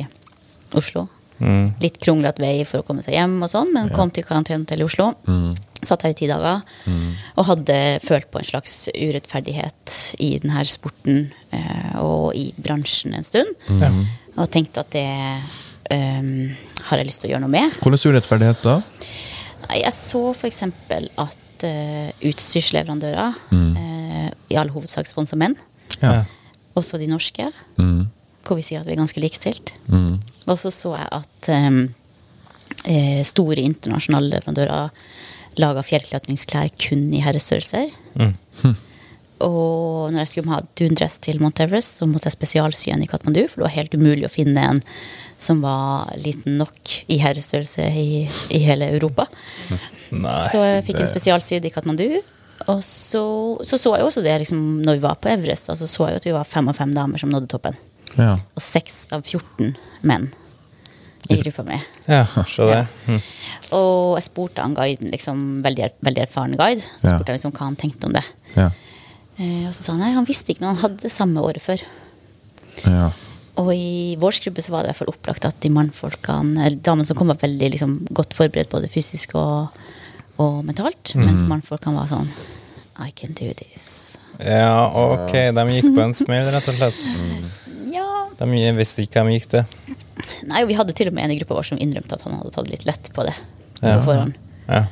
Oslo. 0.77 1.07
Mm. 1.39 1.75
Litt 1.83 1.99
kronglete 2.01 2.41
vei 2.41 2.65
for 2.65 2.81
å 2.81 2.87
komme 2.87 3.05
seg 3.05 3.19
hjem, 3.19 3.35
og 3.45 3.51
sånn, 3.53 3.73
men 3.75 3.91
kom 3.93 4.11
til 4.15 4.25
karantenehotell 4.25 4.81
i 4.83 4.87
Oslo. 4.87 5.11
Satt 5.85 6.07
her 6.07 6.15
i 6.15 6.17
ti 6.17 6.27
dager 6.31 6.63
og 7.37 7.49
hadde 7.51 7.77
følt 8.03 8.31
på 8.33 8.41
en 8.41 8.49
slags 8.49 8.77
urettferdighet 8.97 9.97
i 10.25 10.31
denne 10.43 10.65
sporten 10.67 11.27
eh, 11.53 11.99
og 12.01 12.33
i 12.35 12.49
bransjen 12.57 13.15
en 13.15 13.27
stund. 13.27 13.53
Ja. 13.83 13.93
Og 14.41 14.49
tenkte 14.53 14.83
at 14.83 14.91
det 14.97 15.05
eh, 15.93 16.57
har 16.89 17.03
jeg 17.03 17.09
lyst 17.09 17.23
til 17.23 17.31
å 17.31 17.35
gjøre 17.35 17.45
noe 17.45 17.53
med. 17.53 17.77
Hvordan 17.85 18.15
urettferdighet 18.17 18.65
da? 18.65 18.79
Jeg 19.77 19.93
så 19.97 20.23
f.eks. 20.33 20.63
at 20.63 21.65
uh, 21.67 22.11
utstyrsleverandører 22.29 23.39
eh, 23.57 24.29
i 24.53 24.59
all 24.61 24.71
hovedsak 24.71 25.09
sponser 25.11 25.41
menn. 25.41 25.57
Ja. 26.01 26.23
Også 26.77 27.01
de 27.01 27.09
norske, 27.11 27.51
Mm. 27.77 28.07
Hvor 28.47 28.59
vi 28.61 28.65
sier 28.67 28.81
at 28.83 28.89
vi 28.89 28.95
er 28.97 29.01
ganske 29.03 29.21
likestilt. 29.23 29.73
Mm. 29.93 30.17
Og 30.47 30.59
så 30.61 30.71
så 30.75 30.95
jeg 30.97 31.09
at 31.19 31.49
em, 31.53 31.81
eh, 32.87 33.23
store 33.27 33.63
internasjonale 33.67 34.31
leverandører 34.37 34.91
laga 35.61 35.83
fjellklatringsklær 35.87 36.71
kun 36.89 37.07
i 37.17 37.23
herrestørrelser. 37.25 37.89
Og 39.45 40.13
når 40.15 40.23
jeg 40.23 40.31
skulle 40.31 40.53
ha 40.55 40.63
dundress 40.81 41.19
til 41.25 41.41
Mount 41.43 41.61
Everest, 41.61 41.99
så 41.99 42.07
måtte 42.09 42.31
jeg 42.31 42.37
spesialsy 42.39 42.89
en 42.93 43.03
i 43.05 43.09
Katmandu, 43.11 43.43
for 43.51 43.61
det 43.61 43.67
var 43.67 43.75
helt 43.75 43.97
umulig 43.99 44.25
å 44.29 44.33
finne 44.33 44.63
en 44.65 44.81
som 45.43 45.59
var 45.61 46.09
liten 46.17 46.57
nok 46.57 46.95
i 47.13 47.19
herrestørrelse 47.21 47.85
i, 48.01 48.23
i 48.57 48.61
hele 48.65 48.89
Europa. 48.95 49.27
Nei. 50.17 50.39
så 50.49 50.63
jeg 50.65 50.87
fikk 50.87 51.03
en 51.03 51.05
det- 51.05 51.13
spesialsyd 51.13 51.69
i 51.69 51.75
Katmandu. 51.75 52.07
Og 52.73 52.81
så, 52.81 53.21
så 53.69 53.77
så 53.77 53.93
jeg 53.99 54.07
også 54.07 54.23
det 54.25 54.39
liksom, 54.41 54.63
når 54.87 54.97
vi 54.97 55.05
var 55.05 55.19
på 55.21 55.29
Everest, 55.29 55.69
altså 55.69 55.85
så 55.91 56.09
jeg 56.09 56.23
at 56.23 56.29
vi 56.31 56.33
var 56.33 56.49
fem 56.49 56.73
og 56.73 56.79
fem 56.79 56.95
damer 56.97 57.21
som 57.21 57.29
nådde 57.31 57.51
toppen. 57.53 57.77
Ja. 58.17 58.35
Og 58.57 58.63
seks 58.65 59.07
av 59.13 59.23
14 59.27 59.77
menn 60.03 60.31
i 61.29 61.37
gruppa 61.41 61.65
mi. 61.67 61.79
Ja, 62.07 62.23
der. 62.57 62.87
Mm. 63.11 63.21
Og 63.75 64.17
jeg 64.17 64.27
spurte 64.29 64.63
han 64.63 64.77
guiden, 64.79 65.11
liksom, 65.11 65.41
veldig, 65.65 65.89
veldig 66.07 66.23
erfaren 66.23 66.57
guide, 66.59 66.85
så 67.01 67.09
Ja. 67.11 67.17
spurte 67.17 67.33
jeg 67.33 67.41
liksom 67.41 67.53
hva 67.57 67.67
han 67.67 67.77
tenkte 67.77 68.07
om 68.07 68.13
det. 68.15 68.25
Ja. 68.55 68.71
Eh, 69.39 69.67
og 69.67 69.75
så 69.75 69.83
sa 69.83 69.93
han 69.93 70.01
nei, 70.01 70.13
han 70.15 70.25
visste 70.29 70.53
ikke, 70.53 70.61
men 70.63 70.75
han 70.77 70.83
hadde 70.85 71.03
det 71.03 71.13
samme 71.13 71.43
året 71.43 71.63
før. 71.63 71.83
ja. 72.85 73.11
Og 73.57 73.71
i 73.73 74.17
vår 74.21 74.37
gruppe 74.45 74.61
så 74.61 74.69
var 74.71 74.83
det 74.85 74.91
i 74.91 74.93
hvert 74.93 74.99
fall 75.01 75.15
opplagt 75.15 75.47
at 75.49 75.61
de 75.65 75.71
mannfolkene, 75.73 76.61
eller 76.67 76.77
damene 76.77 77.07
som 77.09 77.17
kom, 77.17 77.29
var 77.33 77.39
veldig 77.41 77.71
liksom, 77.73 77.95
godt 78.13 78.35
forberedt 78.37 78.69
både 78.69 78.91
fysisk 78.93 79.33
og, 79.35 79.71
og 80.39 80.59
mentalt. 80.69 81.15
Mens 81.17 81.47
mannfolkene 81.49 81.97
var 81.97 82.11
sånn 82.11 82.29
I 83.01 83.11
can 83.17 83.33
do 83.33 83.49
this. 83.57 84.17
Ja, 84.39 84.85
ok, 84.93 85.33
de 85.57 85.65
gikk 85.73 85.89
på 85.97 86.03
en 86.05 86.13
smell, 86.17 86.51
rett 86.53 86.69
og 86.69 86.77
slett. 86.77 87.01
Ja, 87.23 87.66
De 88.39 88.77
visste 88.77 89.05
ikke 89.05 89.23
hvem 89.23 89.33
gikk 89.37 89.51
til? 89.55 89.65
Nei, 90.51 90.63
og 90.63 90.71
Vi 90.71 90.77
hadde 90.79 90.95
til 90.97 91.11
og 91.11 91.17
med 91.17 91.27
en 91.27 91.35
i 91.35 91.39
gruppa 91.41 91.59
vår 91.59 91.71
som 91.71 91.81
innrømte 91.81 92.19
at 92.19 92.25
han 92.27 92.37
hadde 92.39 92.53
tatt 92.55 92.71
litt 92.73 92.87
lett 92.89 93.13
på 93.17 93.25
det. 93.27 93.35
Ja. 93.83 93.99
på 93.99 94.07
forhånd. 94.09 94.37
Ja. 94.67 94.87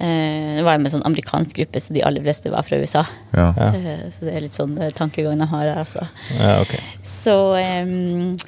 Eh, 0.00 0.56
det 0.56 0.62
var 0.64 0.78
jo 0.78 0.80
med 0.80 0.88
en 0.88 0.94
sånn 0.94 1.04
amerikansk 1.10 1.58
gruppe, 1.58 1.80
så 1.84 1.92
de 1.92 2.00
aller 2.08 2.24
fleste 2.24 2.48
var 2.52 2.64
fra 2.64 2.78
USA. 2.80 3.02
Ja. 3.36 3.50
Eh, 3.66 4.06
så 4.14 4.24
det 4.24 4.32
er 4.32 4.44
litt 4.46 4.56
sånn 4.56 4.78
eh, 4.80 4.92
tankegang 4.96 5.36
de 5.42 5.48
har 5.50 5.66
her, 5.66 5.82
altså. 5.82 6.06
ja, 6.38 6.54
okay. 6.62 6.80
Så, 7.04 7.36
em, 7.60 8.38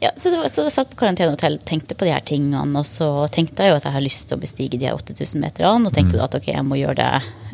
ja, 0.00 0.10
så, 0.16 0.30
det 0.32 0.38
var, 0.40 0.48
så 0.48 0.64
jeg 0.64 0.72
satt 0.72 0.92
på 0.94 0.98
karantenehotell 1.02 1.58
tenkte 1.68 1.96
på 1.98 2.06
de 2.08 2.12
her 2.14 2.24
tingene. 2.24 2.62
Og 2.80 2.86
så 2.88 3.08
tenkte 3.32 3.66
jeg 3.66 3.74
jo 3.74 3.78
at 3.80 3.84
jeg 3.88 3.94
har 3.96 4.04
lyst 4.04 4.26
til 4.30 4.38
å 4.38 4.40
bestige 4.40 4.78
de 4.80 4.88
her 4.88 4.96
8000 4.96 5.42
meterne. 5.42 5.90
Og 5.90 5.96
tenkte 5.96 6.16
da 6.16 6.24
at 6.28 6.36
ok, 6.38 6.48
jeg 6.54 6.64
må 6.64 6.78
gjøre 6.80 6.96
det 7.02 7.10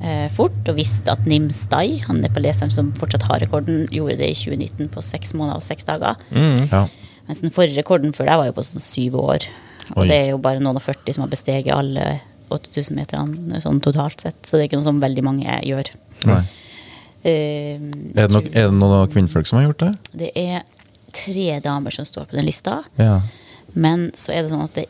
eh, 0.06 0.28
fort. 0.36 0.60
Og 0.70 0.78
visste 0.78 1.14
at 1.16 1.26
Nim 1.26 1.48
Stai, 1.54 1.98
han 2.06 2.22
nepaleseren 2.22 2.70
som 2.74 2.92
fortsatt 3.00 3.26
har 3.26 3.42
rekorden, 3.42 3.88
gjorde 3.90 4.20
det 4.22 4.30
i 4.30 4.38
2019 4.38 4.92
på 4.94 5.02
seks 5.02 5.34
måneder 5.34 5.58
og 5.58 5.66
seks 5.66 5.88
dager. 5.90 6.22
ja. 6.70 6.86
Mens 7.26 7.40
den 7.42 7.50
forrige 7.50 7.80
rekorden 7.80 8.12
før 8.14 8.28
deg 8.30 8.38
var 8.38 8.46
jo 8.46 8.54
på 8.54 8.62
sånn 8.62 8.82
syv 8.84 9.16
år. 9.18 9.48
Og 9.96 10.04
Oi. 10.04 10.06
det 10.06 10.16
er 10.20 10.28
jo 10.30 10.38
bare 10.38 10.62
noen 10.62 10.78
og 10.78 10.84
40 10.84 11.16
som 11.16 11.24
har 11.24 11.32
besteget 11.32 11.74
alle 11.74 12.04
8000 12.54 12.94
meterne 12.94 13.58
sånn 13.64 13.80
totalt 13.82 14.22
sett. 14.22 14.38
Så 14.46 14.54
det 14.54 14.60
er 14.60 14.70
ikke 14.70 14.78
noe 14.78 14.86
som 14.86 15.02
veldig 15.02 15.24
mange 15.26 15.58
gjør. 15.66 15.90
Nei. 16.30 16.44
Uh, 17.26 17.82
Er 18.14 18.28
det, 18.28 18.30
nok, 18.30 18.46
er 18.54 18.68
det 18.68 18.78
noen 18.78 19.10
kvinnfolk 19.10 19.48
som 19.50 19.58
har 19.58 19.66
gjort 19.66 19.82
det? 19.82 19.92
det 20.20 20.30
er 20.38 20.62
tre 21.16 21.48
damer 21.64 21.94
som 21.94 22.04
står 22.08 22.28
på 22.30 22.36
den 22.38 22.46
lista. 22.48 22.82
Ja. 23.00 23.20
Men 23.72 24.10
så 24.16 24.32
er 24.36 24.42
det 24.44 24.52
sånn 24.52 24.64
at 24.66 24.76
det, 24.78 24.86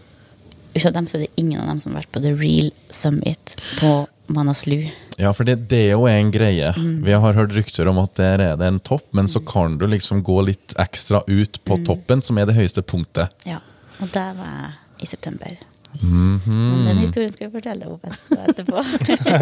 ut 0.77 0.85
av 0.87 0.93
dem 0.99 1.07
så 1.09 1.17
er 1.19 1.25
det 1.27 1.33
ingen 1.41 1.61
av 1.63 1.67
dem 1.71 1.81
som 1.83 1.95
har 1.95 2.03
vært 2.05 2.13
på 2.15 2.23
The 2.25 2.35
Real 2.37 2.71
Summit 2.93 3.57
på 3.81 3.93
Manaslu. 4.29 4.89
Ja, 5.17 5.31
for 5.33 5.47
det, 5.49 5.55
det 5.71 5.79
er 5.87 5.93
jo 5.95 6.05
en 6.11 6.31
greie. 6.35 6.73
Mm. 6.77 6.99
Vi 7.07 7.15
har 7.15 7.37
hørt 7.39 7.55
rykter 7.57 7.89
om 7.89 7.99
at 8.03 8.17
der 8.19 8.43
er 8.51 8.57
det 8.61 8.67
en 8.69 8.81
topp, 8.85 9.07
men 9.17 9.31
så 9.33 9.41
kan 9.47 9.79
du 9.81 9.87
liksom 9.89 10.21
gå 10.27 10.41
litt 10.51 10.75
ekstra 10.83 11.23
ut 11.27 11.61
på 11.65 11.79
Mm. 11.79 11.87
toppen, 11.87 12.23
som 12.23 12.39
er 12.39 12.47
det 12.51 12.57
høyeste 12.59 12.83
punktet. 12.83 13.33
Ja, 13.49 13.61
og 14.03 14.11
der 14.13 14.35
var 14.37 14.51
jeg 14.53 14.75
i 15.03 15.07
september. 15.07 15.57
Mhm. 16.01 16.55
Men 16.57 16.87
den 16.91 17.03
historien 17.05 17.33
skal 17.33 17.49
vi 17.49 17.59
fortelle 17.59 17.89
om 17.89 18.01
etterpå. 18.07 18.85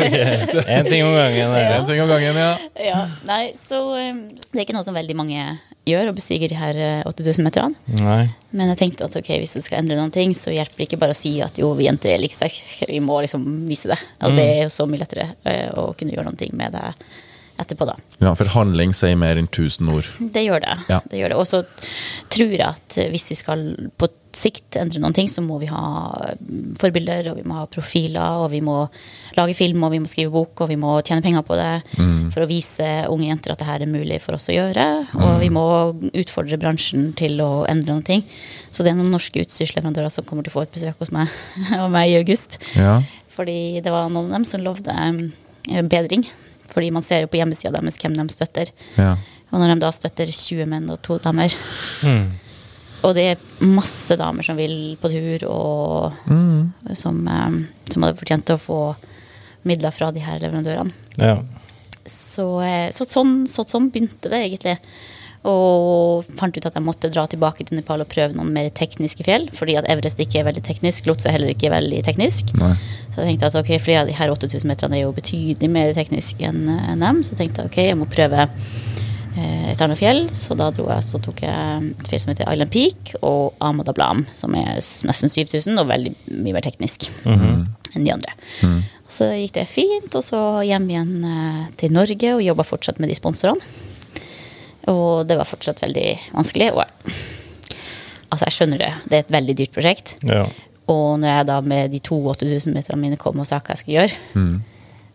En 0.74 0.88
ting 0.88 1.04
om 1.04 1.14
gangen. 1.14 1.38
Ja. 1.38 1.78
En 1.78 1.86
ting 1.86 2.02
om 2.02 2.08
gangen, 2.08 2.36
ja. 2.36 2.56
ja, 2.80 3.00
nei, 3.28 3.52
så 3.58 3.80
um, 3.96 4.26
det 4.34 4.58
er 4.58 4.66
ikke 4.66 4.76
noe 4.76 4.86
som 4.86 4.96
veldig 4.96 5.16
mange 5.18 5.44
gjør, 5.84 6.10
å 6.10 6.16
bestige 6.16 6.48
de 6.48 6.56
her 6.56 6.78
eh, 6.80 7.02
8000 7.08 7.44
meterne. 7.44 7.96
Nei. 8.00 8.30
Men 8.56 8.70
jeg 8.72 8.80
tenkte 8.80 9.08
at 9.08 9.16
ok, 9.18 9.34
hvis 9.42 9.56
du 9.58 9.60
skal 9.64 9.82
endre 9.82 9.98
noen 9.98 10.12
ting, 10.14 10.32
så 10.36 10.54
hjelper 10.54 10.80
det 10.80 10.88
ikke 10.88 11.00
bare 11.02 11.16
å 11.16 11.18
si 11.18 11.34
at 11.44 11.60
jo, 11.60 11.74
vi 11.76 11.88
jenter 11.88 12.14
er 12.14 12.22
like 12.22 12.36
sterke, 12.36 12.88
vi 12.88 13.02
må 13.04 13.20
liksom 13.24 13.44
vise 13.68 13.92
det. 13.92 14.00
Og 14.24 14.38
det 14.38 14.46
er 14.54 14.62
jo 14.64 14.72
så 14.72 14.88
mye 14.88 15.04
lettere 15.04 15.28
uh, 15.44 15.68
å 15.82 15.86
kunne 15.98 16.16
gjøre 16.16 16.28
noen 16.30 16.40
ting 16.40 16.56
med 16.56 16.72
det 16.76 16.88
etterpå, 17.60 17.86
da. 17.86 17.94
ja. 18.18 18.32
For 18.34 18.50
handling 18.54 18.94
sier 18.96 19.16
mer 19.18 19.38
enn 19.38 19.46
1000 19.50 19.90
ord. 19.92 20.08
Det 20.34 20.42
gjør 20.42 20.64
det. 20.64 20.76
Ja. 20.90 21.00
det, 21.10 21.20
gjør 21.20 21.34
det. 21.34 21.38
Og 21.38 21.46
så 21.46 21.62
tror 22.32 22.54
jeg 22.56 22.66
at 22.66 22.98
eh, 22.98 23.10
hvis 23.12 23.28
vi 23.30 23.38
skal 23.38 23.66
på 24.00 24.10
sikt 24.38 24.78
endre 24.80 25.00
noen 25.02 25.14
ting, 25.16 25.28
så 25.30 25.42
må 25.44 25.58
vi 25.62 25.68
ha 25.70 25.84
mm, 26.38 26.74
forbilder, 26.80 27.30
og 27.32 27.38
vi 27.38 27.46
må 27.48 27.58
ha 27.58 27.64
profiler, 27.70 28.44
og 28.44 28.50
vi 28.52 28.60
må 28.64 28.76
lage 29.38 29.56
film, 29.58 29.84
og 29.86 29.94
vi 29.94 30.00
må 30.02 30.10
skrive 30.10 30.32
bok, 30.34 30.64
og 30.64 30.70
vi 30.70 30.78
må 30.80 30.96
tjene 31.02 31.24
penger 31.24 31.44
på 31.46 31.58
det 31.58 31.72
for 32.34 32.44
å 32.44 32.48
vise 32.50 32.86
unge 33.10 33.28
jenter 33.28 33.54
at 33.54 33.62
det 33.62 33.68
her 33.68 33.84
er 33.84 33.90
mulig 33.90 34.20
for 34.22 34.36
oss 34.36 34.48
å 34.50 34.56
gjøre. 34.56 34.86
Og 35.18 35.34
vi 35.42 35.50
må 35.54 35.64
utfordre 36.10 36.58
bransjen 36.60 37.12
til 37.18 37.40
å 37.44 37.64
endre 37.70 37.94
noen 37.94 38.06
ting. 38.06 38.24
Så 38.70 38.84
det 38.84 38.92
er 38.92 38.98
noen 38.98 39.12
norske 39.14 39.42
utstyrsleverandører 39.44 40.12
som 40.12 40.26
kommer 40.28 40.46
til 40.46 40.54
å 40.54 40.58
få 40.58 40.66
et 40.66 40.74
besøk 40.74 41.02
hos 41.02 41.12
meg, 41.14 41.32
og 41.82 41.90
meg 41.94 42.12
i 42.12 42.18
august. 42.20 42.58
Ja. 42.78 42.98
Fordi 43.34 43.82
det 43.84 43.92
var 43.92 44.10
noen 44.10 44.30
av 44.30 44.38
dem 44.38 44.48
som 44.48 44.62
lovde 44.64 44.94
eh, 44.94 45.82
bedring. 45.82 46.26
Fordi 46.70 46.90
man 46.94 47.04
ser 47.06 47.24
jo 47.24 47.30
på 47.30 47.38
hjemmesida 47.40 47.74
deres 47.74 47.98
hvem 48.02 48.16
de 48.18 48.28
støtter. 48.32 48.72
Ja. 48.98 49.14
Og 49.52 49.60
når 49.60 49.74
de 49.74 49.82
da 49.84 49.90
støtter 49.94 50.30
20 50.34 50.66
menn 50.70 50.88
og 50.90 50.98
to 51.06 51.20
damer 51.22 51.52
Og 53.04 53.14
det 53.16 53.24
er 53.34 53.64
masse 53.64 54.16
damer 54.16 54.46
som 54.46 54.56
vil 54.56 54.94
på 55.00 55.10
tur, 55.12 55.46
og 55.50 56.20
som, 56.96 57.18
eh, 57.28 57.58
som 57.92 58.06
hadde 58.06 58.20
fortjent 58.20 58.54
å 58.54 58.60
få 58.60 58.78
midler 59.68 59.92
fra 59.92 60.10
de 60.12 60.22
her 60.24 60.40
leverandørene. 60.40 60.92
Ja. 61.20 61.38
Så, 62.04 62.46
eh, 62.64 62.88
så, 62.92 63.06
sånn, 63.08 63.44
så 63.48 63.64
sånn 63.68 63.90
begynte 63.92 64.30
det 64.32 64.40
egentlig. 64.44 64.78
Og 65.44 66.24
fant 66.38 66.56
ut 66.56 66.66
at 66.66 66.72
jeg 66.72 66.84
måtte 66.84 67.10
dra 67.12 67.26
tilbake 67.28 67.66
til 67.68 67.76
Nepal 67.76 68.00
og 68.00 68.08
prøve 68.08 68.32
noen 68.32 68.52
mer 68.52 68.70
tekniske 68.72 69.26
fjell. 69.26 69.50
Fordi 69.52 69.76
at 69.76 69.88
Everest 69.92 70.20
ikke 70.22 70.40
er 70.40 70.46
veldig 70.48 70.62
teknisk, 70.64 71.04
Lhotse 71.04 71.28
er 71.28 71.36
heller 71.36 71.52
ikke 71.52 71.68
er 71.68 71.76
veldig 71.76 72.00
teknisk. 72.06 72.54
Nei. 72.60 72.72
Så 73.12 73.20
jeg 73.20 73.34
tenkte 73.34 73.50
at 73.50 73.58
ok, 73.60 73.74
flere 73.84 74.04
av 74.04 74.08
de 74.08 74.16
her 74.16 74.32
8000 74.32 74.64
meterne 74.70 74.96
er 74.96 75.04
jo 75.04 75.12
betydelig 75.16 75.68
mer 75.70 75.92
tekniske 75.96 76.48
enn 76.48 76.64
enn 76.72 77.04
dem. 77.04 77.20
Så 77.20 77.34
jeg 77.34 77.42
tenkte 77.42 77.66
ok, 77.68 77.80
jeg 77.90 78.00
må 78.00 78.08
prøve 78.08 78.46
eh, 78.46 78.93
et 79.36 79.80
annet 79.82 79.98
fjell. 79.98 80.24
Så 80.36 80.56
da 80.58 80.70
dro 80.74 80.86
jeg, 80.90 81.04
så 81.06 81.20
tok 81.22 81.42
jeg 81.44 81.92
et 81.92 82.10
fjell 82.10 82.22
som 82.22 82.32
heter 82.32 82.50
Island 82.52 82.72
Peak, 82.74 83.14
og 83.22 83.54
Amadablam, 83.64 84.24
som 84.36 84.54
er 84.58 84.76
nesten 84.78 85.32
7000 85.32 85.80
og 85.82 85.88
veldig 85.90 86.14
mye 86.34 86.56
mer 86.56 86.64
teknisk 86.64 87.08
enn 87.24 88.04
de 88.06 88.12
andre. 88.14 88.34
Så 89.10 89.28
gikk 89.36 89.54
det 89.58 89.66
fint, 89.70 90.14
og 90.16 90.24
så 90.24 90.40
hjem 90.66 90.86
igjen 90.90 91.26
eh, 91.28 91.64
til 91.78 91.92
Norge 91.94 92.30
og 92.34 92.42
jobba 92.42 92.64
fortsatt 92.66 92.98
med 93.02 93.12
de 93.12 93.16
sponsorene. 93.18 93.60
Og 94.90 95.24
det 95.28 95.36
var 95.38 95.48
fortsatt 95.48 95.80
veldig 95.84 96.08
vanskelig. 96.34 96.70
Og 96.74 96.82
altså, 96.84 98.44
jeg 98.46 98.56
skjønner 98.56 98.80
det. 98.82 98.92
Det 99.08 99.18
er 99.18 99.24
et 99.24 99.34
veldig 99.36 99.56
dyrt 99.60 99.74
prosjekt. 99.76 100.16
Ja. 100.26 100.44
Og 100.92 101.20
når 101.22 101.30
jeg 101.30 101.48
da 101.48 101.60
med 101.64 101.94
de 101.94 102.00
to 102.04 102.18
8000 102.32 102.74
meterne 102.76 103.00
mine 103.00 103.20
kom 103.20 103.38
og 103.40 103.48
sa 103.48 103.60
hva 103.60 103.72
jeg 103.72 103.80
skulle 103.84 104.02
gjøre, 104.02 104.18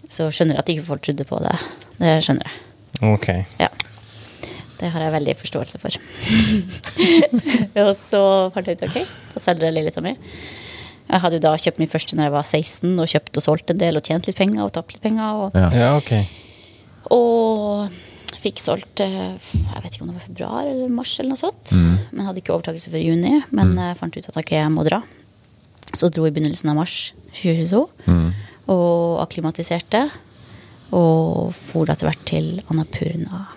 så 0.09 0.30
skjønner 0.34 0.57
jeg 0.57 0.63
at 0.63 0.72
ikke 0.74 0.88
folk 0.88 1.03
trodde 1.05 1.28
på 1.30 1.41
det. 1.43 1.57
Det 1.99 2.15
skjønner 2.26 2.49
jeg. 2.49 3.11
Ok. 3.13 3.28
Ja. 3.61 3.70
Det 4.80 4.90
har 4.94 5.04
jeg 5.04 5.12
veldig 5.16 5.36
forståelse 5.42 5.80
for. 5.82 5.96
og 7.84 7.92
så 8.00 8.22
fant 8.56 8.70
jeg 8.70 8.80
ut 8.80 8.86
ok, 8.88 9.00
da 9.34 9.44
selger 9.44 9.68
jeg 9.68 9.76
leiligheta 9.76 10.04
mi. 10.06 10.16
Jeg 11.10 11.24
hadde 11.24 11.40
jo 11.40 11.44
da 11.48 11.56
kjøpt 11.58 11.82
min 11.82 11.90
første 11.90 12.16
når 12.16 12.28
jeg 12.28 12.36
var 12.36 12.46
16, 12.46 12.92
og 13.02 13.10
kjøpt 13.10 13.40
og 13.42 13.46
solgt 13.46 13.74
en 13.74 13.80
del 13.82 13.98
og 13.98 14.06
tjent 14.06 14.30
litt 14.30 14.38
penger 14.38 14.62
og 14.68 14.72
tapt 14.78 14.94
litt 14.94 15.04
penger. 15.04 15.42
Og, 15.46 15.58
Ja. 15.58 15.70
Ja, 15.74 15.90
okay. 15.98 16.24
og 17.16 17.90
fikk 18.40 18.62
solgt 18.62 19.02
eh, 19.04 19.36
Jeg 19.36 19.82
vet 19.84 19.96
ikke 19.96 20.06
om 20.06 20.12
det 20.14 20.16
var 20.20 20.28
februar 20.28 20.68
eller 20.70 20.92
mars, 20.94 21.16
eller 21.20 21.34
noe 21.34 21.42
sånt. 21.42 21.74
Men 22.14 22.28
hadde 22.30 22.40
ikke 22.44 22.54
overtakelse 22.56 22.94
før 22.94 23.02
i 23.02 23.10
juni. 23.10 23.34
Men 23.52 23.74
jeg 23.76 23.98
fant 24.00 24.16
ut 24.16 24.30
at 24.32 24.38
ok, 24.40 24.54
jeg 24.56 24.72
må 24.72 24.86
dra. 24.88 25.02
Så 25.92 26.08
dro 26.14 26.28
i 26.28 26.32
begynnelsen 26.32 26.70
av 26.72 26.78
mars 26.78 26.96
2022 27.42 27.82
og 28.70 29.20
akklimatiserte. 29.26 30.06
Og 30.96 31.50
for 31.58 31.90
etter 31.90 32.08
hvert 32.08 32.24
til 32.30 32.62
Annapurna. 32.70 33.48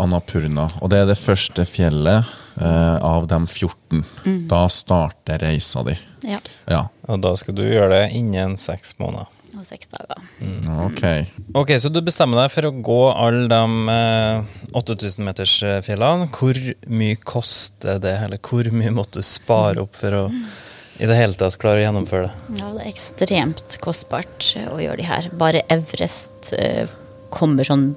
Annapurna. 0.00 0.66
Og 0.80 0.90
det 0.92 1.02
er 1.02 1.10
det 1.10 1.18
første 1.20 1.64
fjellet 1.68 2.30
eh, 2.60 2.96
av 3.04 3.26
de 3.30 3.40
14. 3.46 4.04
Da 4.50 4.64
starter 4.72 5.42
reisa 5.44 5.84
di. 5.86 5.96
Ja. 6.28 6.40
Ja. 6.70 6.86
Og 7.08 7.20
da 7.24 7.34
skal 7.38 7.56
du 7.58 7.64
gjøre 7.66 7.92
det 7.94 8.06
innen 8.18 8.56
seks 8.60 8.96
måneder. 9.00 9.28
Og 9.58 9.64
seks 9.66 9.90
dager. 9.90 10.20
Ok. 10.86 11.02
Ok, 11.58 11.72
Så 11.82 11.90
du 11.90 11.98
bestemmer 12.06 12.38
deg 12.44 12.52
for 12.54 12.68
å 12.68 12.74
gå 12.86 13.00
alle 13.10 13.48
de 13.50 13.94
eh, 13.94 14.58
8000-metersfjellene. 14.78 16.28
Hvor 16.36 16.60
mye 16.86 17.18
koster 17.18 17.98
det, 18.02 18.16
eller 18.24 18.40
hvor 18.46 18.70
mye 18.72 18.92
måtte 18.94 19.20
du 19.20 19.26
spare 19.26 19.82
opp 19.82 19.98
for 20.00 20.16
å 20.16 20.26
i 21.00 21.06
det 21.08 21.16
hele 21.16 21.32
tatt 21.32 21.56
klare 21.56 21.80
å 21.80 21.84
gjennomføre 21.86 22.26
det? 22.28 22.58
Ja, 22.60 22.66
det 22.76 22.82
er 22.84 22.90
ekstremt 22.90 23.78
kostbart 23.80 24.50
eh, 24.58 24.66
å 24.68 24.76
gjøre 24.82 25.00
de 25.00 25.06
her. 25.08 25.30
Bare 25.40 25.62
Everest 25.72 26.52
eh, 26.56 26.90
kommer 27.32 27.64
sånn 27.64 27.94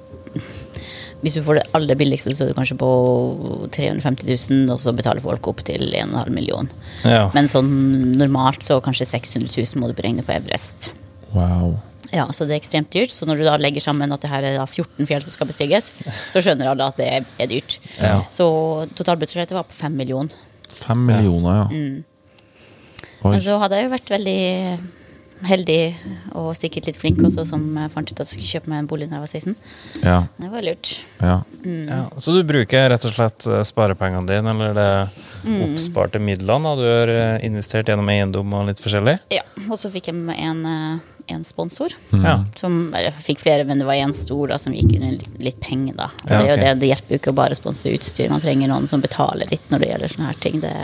Hvis 1.24 1.38
du 1.38 1.40
får 1.44 1.56
det 1.56 1.64
aller 1.76 1.96
billigste, 1.96 2.34
så 2.36 2.44
er 2.44 2.50
det 2.52 2.58
kanskje 2.58 2.76
på 2.80 2.90
350 3.72 4.28
000, 4.28 4.74
og 4.74 4.82
så 4.82 4.92
betaler 4.96 5.24
folk 5.24 5.48
opp 5.48 5.62
til 5.64 5.86
1,5 5.96 6.28
million. 6.34 6.68
Ja. 7.08 7.30
Men 7.32 7.48
sånn 7.48 7.72
normalt 8.20 8.66
så 8.66 8.76
kanskje 8.84 9.08
600 9.08 9.48
000 9.48 9.80
må 9.80 9.88
du 9.88 9.96
beregne 9.96 10.24
på 10.26 10.36
Everest. 10.36 10.92
Wow. 11.32 11.78
Ja, 12.14 12.28
så 12.30 12.46
det 12.46 12.54
er 12.54 12.60
ekstremt 12.60 12.92
dyrt. 12.94 13.10
Så 13.10 13.26
når 13.26 13.40
du 13.40 13.46
da 13.48 13.56
legger 13.58 13.82
sammen 13.82 14.12
at 14.14 14.22
det 14.22 14.30
her 14.30 14.44
er 14.46 14.58
da 14.58 14.66
14 14.68 15.08
fjell 15.08 15.24
som 15.24 15.34
skal 15.34 15.48
bestiges, 15.50 15.90
så 16.30 16.42
skjønner 16.44 16.70
alle 16.70 16.90
at 16.92 17.00
det 17.00 17.08
er 17.10 17.50
dyrt. 17.50 17.78
Ja. 17.98 18.20
Så 18.32 18.46
totalbudsjettet 18.98 19.56
var 19.56 19.66
på 19.70 19.76
5 19.78 19.96
millioner. 19.98 20.36
5 20.74 21.06
millioner, 21.08 21.64
ja. 21.64 21.66
Mm. 21.72 22.04
Men 23.24 23.40
så 23.40 23.56
hadde 23.62 23.78
jeg 23.78 23.88
jo 23.88 23.94
vært 23.94 24.12
veldig 24.12 24.40
heldig 25.44 25.78
og 26.38 26.52
sikkert 26.56 26.86
litt 26.88 26.96
flink 27.00 27.18
også, 27.26 27.44
som 27.48 27.64
fant 27.92 28.10
ut 28.10 28.20
at 28.20 28.26
jeg 28.28 28.34
skulle 28.38 28.50
kjøpe 28.54 28.70
meg 28.72 28.78
en 28.84 28.88
bolig 28.90 29.08
da 29.10 29.18
jeg 29.18 29.24
var 29.24 29.32
16. 29.32 29.56
Ja. 30.04 30.18
Det 30.38 30.50
var 30.52 30.62
lurt. 30.66 30.92
ja. 31.20 31.36
Ja, 31.64 32.02
så 32.20 32.34
du 32.36 32.42
bruker 32.44 32.90
rett 32.92 33.04
og 33.08 33.14
slett 33.16 33.46
eh, 33.48 33.62
sparepengene 33.64 34.28
dine, 34.28 34.52
eller 34.52 34.74
det 34.76 35.62
oppsparte 35.64 36.20
midlene 36.20 36.68
da 36.68 36.74
du 36.76 36.84
har 36.84 37.12
eh, 37.12 37.46
investert 37.46 37.88
gjennom 37.88 38.08
eiendom 38.12 38.52
og 38.56 38.66
litt 38.68 38.82
forskjellig? 38.84 39.14
Ja, 39.32 39.42
Og 39.70 39.78
så 39.80 39.88
fikk 39.92 40.10
jeg 40.10 40.18
med 40.18 40.36
en, 40.44 40.60
eh, 40.68 41.14
en 41.32 41.44
sponsor. 41.48 41.94
Ja. 42.12 42.34
Som, 42.60 42.90
eller 42.92 43.08
jeg 43.10 43.24
fikk 43.30 43.40
flere, 43.46 43.64
men 43.64 43.80
det 43.80 43.86
var 43.88 43.96
én 43.96 44.12
stor 44.16 44.52
da, 44.52 44.58
som 44.60 44.76
gikk 44.76 44.92
under 44.98 45.16
litt, 45.16 45.30
litt 45.40 45.60
penger. 45.64 45.96
da. 46.02 46.10
Og 46.26 46.30
Ja, 46.34 46.42
det, 46.42 46.50
er 46.52 46.60
det, 46.66 46.74
det 46.84 46.92
hjelper 46.92 47.16
jo 47.16 47.22
ikke 47.22 47.32
å 47.32 47.38
bare 47.40 47.56
sponse 47.56 47.88
utstyr. 47.96 48.28
Man 48.32 48.44
trenger 48.44 48.68
noen 48.68 48.86
som 48.90 49.00
betaler 49.04 49.48
litt 49.50 49.64
når 49.72 49.84
det 49.86 49.88
gjelder 49.94 50.14
sånne 50.16 50.28
her 50.32 50.42
ting. 50.44 50.60
Det, 50.60 50.74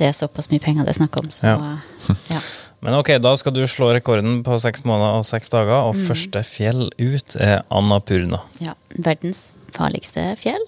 det 0.00 0.08
er 0.08 0.16
såpass 0.16 0.48
mye 0.52 0.64
penger 0.64 0.88
det 0.88 0.94
er 0.96 1.00
snakk 1.02 1.20
om. 1.20 1.28
Så, 1.34 1.44
ja. 1.44 2.40
Men 2.80 2.94
ok, 2.94 3.08
da 3.18 3.32
skal 3.36 3.52
du 3.56 3.64
slå 3.66 3.88
rekorden 3.96 4.42
på 4.46 4.54
seks 4.62 4.84
måneder 4.86 5.18
og 5.18 5.24
seks 5.26 5.48
dager, 5.50 5.80
Mm. 5.82 5.88
og 5.88 5.96
første 5.96 6.44
fjell 6.46 6.84
ut 6.98 7.36
er 7.40 7.62
Annapurna. 7.70 8.40
ja. 8.60 8.74
Verdens 8.96 9.56
farligste 9.72 10.36
fjell. 10.38 10.62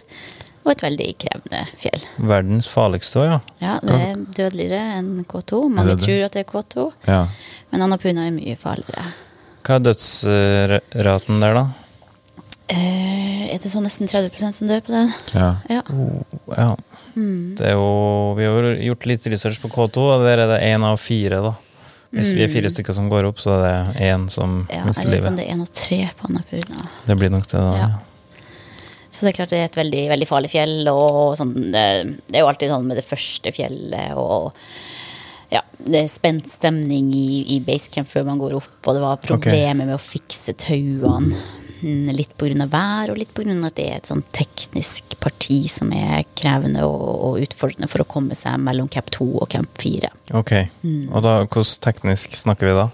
Og 0.66 0.72
et 0.72 0.82
veldig 0.82 1.16
krevende 1.18 1.62
fjell. 1.80 2.02
Verdens 2.18 2.66
farligste 2.68 3.16
òg, 3.22 3.28
ja. 3.30 3.38
Ja, 3.62 3.78
det 3.80 3.94
er 3.96 4.16
dødeligere 4.36 4.98
enn 4.98 5.24
K2. 5.24 5.70
Mange 5.72 5.96
tror 5.96 6.24
at 6.26 6.32
det 6.32 6.46
er 6.46 6.50
K2, 6.50 6.92
Ja. 7.06 7.26
men 7.72 7.80
Annapurna 7.82 8.26
er 8.26 8.30
mye 8.30 8.56
farligere. 8.58 9.06
Hva 9.64 9.76
er 9.76 9.80
dødsraten 9.80 11.40
der, 11.40 11.54
da? 11.54 11.66
Eh, 12.68 13.54
er 13.54 13.58
det 13.58 13.70
sånn 13.72 13.82
nesten 13.86 14.06
30% 14.06 14.52
som 14.54 14.68
dør 14.68 14.80
på 14.84 14.92
den? 14.92 15.12
ja. 15.34 15.56
Ja. 15.70 15.82
Ja. 16.58 16.76
Det 17.16 17.66
er 17.66 17.72
jo, 17.72 18.34
vi 18.36 18.44
har 18.44 18.62
jo 18.62 18.76
gjort 18.92 19.06
litt 19.06 19.26
research 19.26 19.60
på 19.60 19.68
K2, 19.72 19.96
og 19.98 20.22
der 20.22 20.38
er 20.44 20.46
det 20.52 20.60
én 20.62 20.84
av 20.84 20.98
fire. 21.00 21.40
da. 21.42 21.54
Hvis 22.10 22.32
vi 22.34 22.42
er 22.42 22.50
fire 22.50 22.70
stykker 22.72 22.94
som 22.96 23.08
går 23.10 23.28
opp, 23.28 23.38
så 23.38 23.54
er 23.54 23.90
det 23.92 24.06
én 24.10 24.26
som 24.34 24.64
ja 24.72 24.82
mister 24.86 25.06
livet. 25.06 25.30
Ja, 25.30 25.36
det 25.38 25.44
er 25.46 25.54
én 25.54 25.62
av 25.62 25.70
tre 25.70 25.98
på 26.18 26.30
Annapurna. 26.30 26.86
Det 27.06 27.16
blir 27.20 27.30
nok 27.30 27.46
det, 27.46 27.60
da. 27.60 27.74
Ja. 27.78 27.90
Så 29.10 29.26
det 29.26 29.32
er 29.32 29.36
klart 29.40 29.52
det 29.54 29.60
er 29.60 29.68
et 29.68 29.78
veldig, 29.78 30.02
veldig 30.12 30.28
farlig 30.28 30.50
fjell, 30.52 30.76
og 30.90 31.36
sånn, 31.38 31.54
det, 31.74 31.84
er 32.34 32.42
jo 32.44 32.50
alltid 32.50 32.70
sånn 32.70 32.86
med 32.86 32.98
det 32.98 33.06
første 33.06 33.52
fjellet, 33.54 34.18
og 34.18 34.52
ja, 35.50 35.64
det 35.82 36.04
er 36.04 36.10
spent 36.10 36.50
stemning 36.50 37.08
i, 37.14 37.56
i 37.56 37.58
basecamp 37.66 38.10
før 38.10 38.28
man 38.28 38.42
går 38.42 38.54
opp, 38.60 38.76
og 38.84 38.94
det 38.94 39.02
var 39.02 39.22
problemer 39.24 39.82
med 39.82 39.96
å 39.96 40.02
fikse 40.02 40.54
tauene. 40.62 41.38
Litt 41.82 42.36
pga. 42.38 42.66
vær, 42.70 43.12
og 43.12 43.18
litt 43.20 43.32
pga. 43.34 43.56
at 43.66 43.76
det 43.76 43.86
er 43.86 44.00
et 44.00 44.10
sånn 44.10 44.22
teknisk 44.36 45.16
parti 45.20 45.62
som 45.68 45.92
er 45.96 46.24
krevende 46.38 46.84
og, 46.86 47.04
og 47.28 47.44
utfordrende 47.44 47.88
for 47.90 48.04
å 48.04 48.08
komme 48.08 48.36
seg 48.38 48.58
mellom 48.60 48.88
camp 48.88 49.10
2 49.14 49.28
og 49.42 49.48
camp 49.52 49.70
4. 49.80 50.10
Ok. 50.38 50.52
Mm. 50.82 51.08
Og 51.10 51.22
da, 51.26 51.36
hvordan 51.44 51.84
teknisk 51.86 52.36
snakker 52.38 52.70
vi 52.70 52.76
da? 52.78 52.88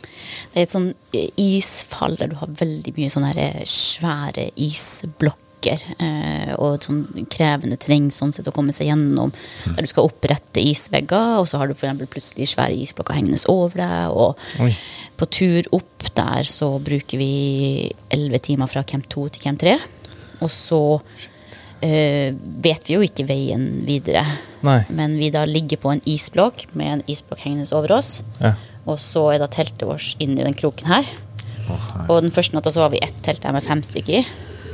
Det 0.53 0.61
er 0.61 0.69
et 0.69 0.77
sånn 0.77 0.93
isfall 1.41 2.17
der 2.21 2.33
du 2.33 2.39
har 2.41 2.55
veldig 2.61 2.95
mye 2.97 3.13
sånne 3.13 3.51
svære 3.71 4.51
isblokker. 4.57 5.43
Eh, 5.67 6.53
og 6.57 6.77
et 6.77 6.87
sånn 6.87 7.27
krevende 7.33 7.79
terreng 7.81 8.09
sånn 8.15 8.33
sett 8.35 8.49
å 8.49 8.55
komme 8.55 8.75
seg 8.77 8.91
gjennom. 8.91 9.33
Der 9.67 9.83
du 9.83 9.91
skal 9.91 10.09
opprette 10.09 10.63
isvegger, 10.63 11.41
og 11.41 11.49
så 11.51 11.61
har 11.61 11.71
du 11.71 11.75
for 11.79 12.07
plutselig 12.13 12.51
svære 12.53 12.77
isblokker 12.85 13.19
hengende 13.19 13.41
over 13.53 13.81
deg. 13.83 14.15
Og 14.15 14.63
Oi. 14.63 14.73
på 15.19 15.31
tur 15.39 15.71
opp 15.77 16.11
der 16.17 16.47
så 16.49 16.77
bruker 16.83 17.21
vi 17.21 17.93
elleve 18.15 18.43
timer 18.43 18.71
fra 18.71 18.85
camp 18.87 19.09
2 19.13 19.29
til 19.35 19.47
camp 19.49 19.63
3. 19.65 19.77
Og 20.45 20.53
så 20.53 20.83
eh, 21.83 22.31
vet 22.37 22.89
vi 22.89 22.97
jo 22.97 23.05
ikke 23.05 23.27
veien 23.29 23.69
videre. 23.89 24.25
Nei. 24.67 24.81
Men 24.89 25.19
vi 25.21 25.33
da 25.35 25.45
ligger 25.49 25.81
på 25.83 25.93
en 25.93 26.05
isblokk 26.09 26.69
med 26.79 26.93
en 26.99 27.07
isblokk 27.11 27.45
hengende 27.47 27.71
over 27.77 27.99
oss. 27.99 28.21
Ja. 28.41 28.55
Og 28.87 29.01
så 29.03 29.33
er 29.33 29.43
da 29.43 29.49
teltet 29.51 29.87
vårt 29.89 30.15
inni 30.23 30.45
den 30.45 30.55
kroken 30.55 30.87
her. 30.93 31.09
Og 32.07 32.21
den 32.23 32.31
første 32.35 32.55
natta 32.55 32.71
så 32.71 32.85
var 32.85 32.93
vi 32.95 33.03
ett 33.03 33.17
telt 33.27 33.43
der 33.43 33.55
med 33.57 33.65
fem 33.67 33.83
stykker 33.83 34.21
i. 34.21 34.27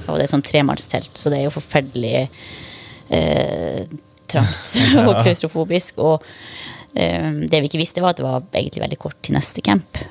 Og 0.07 0.16
det 0.16 0.26
er 0.26 0.32
sånn 0.32 0.46
tremannstelt, 0.46 1.12
så 1.18 1.32
det 1.32 1.40
er 1.40 1.46
jo 1.46 1.55
forferdelig 1.55 2.26
eh, 3.12 3.86
trangt 4.30 4.74
og 5.07 5.22
klaustrofobisk. 5.22 6.03
Og 6.03 6.24
eh, 6.94 7.30
det 7.46 7.62
vi 7.62 7.70
ikke 7.70 7.82
visste, 7.82 8.05
var 8.05 8.14
at 8.14 8.20
det 8.20 8.26
var 8.26 8.44
egentlig 8.50 8.84
veldig 8.84 9.00
kort 9.03 9.18
til 9.22 9.36
neste 9.38 9.64
camp. 9.64 10.03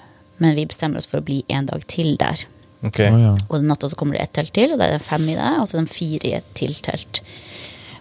Men 0.42 0.58
vi 0.58 0.66
bestemmer 0.70 1.02
oss 1.02 1.10
for 1.10 1.22
å 1.22 1.26
bli 1.26 1.44
en 1.54 1.70
dag 1.70 1.86
til 1.92 2.16
der. 2.22 2.46
Okay. 2.82 3.12
Oh, 3.14 3.22
ja. 3.22 3.34
Og 3.48 3.60
den 3.60 3.70
natta 3.70 3.90
så 3.90 3.98
kommer 3.98 4.18
det 4.18 4.26
ett 4.26 4.36
telt 4.40 4.54
til, 4.58 4.74
og 4.74 4.82
det 4.82 4.90
er 4.90 5.04
fem 5.06 5.28
i 5.30 5.38
det, 5.38 5.50
og 5.62 5.68
så 5.70 5.78
er 5.78 5.86
det 5.86 5.94
fire 5.94 6.30
i 6.30 6.38
et 6.40 6.54
til 6.58 6.74
telt. 6.82 7.22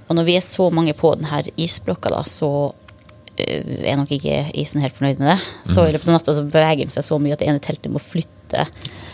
Og 0.08 0.16
når 0.16 0.26
vi 0.26 0.36
er 0.38 0.44
så 0.44 0.70
mange 0.74 0.94
på 0.96 1.12
denne 1.18 1.42
isblokka, 1.60 2.10
da, 2.14 2.22
så 2.26 2.50
øh, 2.70 3.74
er 3.84 3.98
nok 4.00 4.10
ikke 4.16 4.40
isen 4.58 4.82
helt 4.82 4.96
fornøyd 4.96 5.20
med 5.20 5.34
det. 5.34 5.38
Så 5.68 5.84
i 5.84 5.92
løpet 5.92 6.08
av 6.08 6.16
natta 6.16 6.34
så 6.34 6.46
beveger 6.46 6.86
den 6.86 6.94
seg 6.94 7.06
så 7.06 7.20
mye 7.20 7.36
at 7.36 7.44
det 7.44 7.50
ene 7.52 7.62
teltet 7.62 7.92
må 7.92 8.02
flytte 8.02 8.64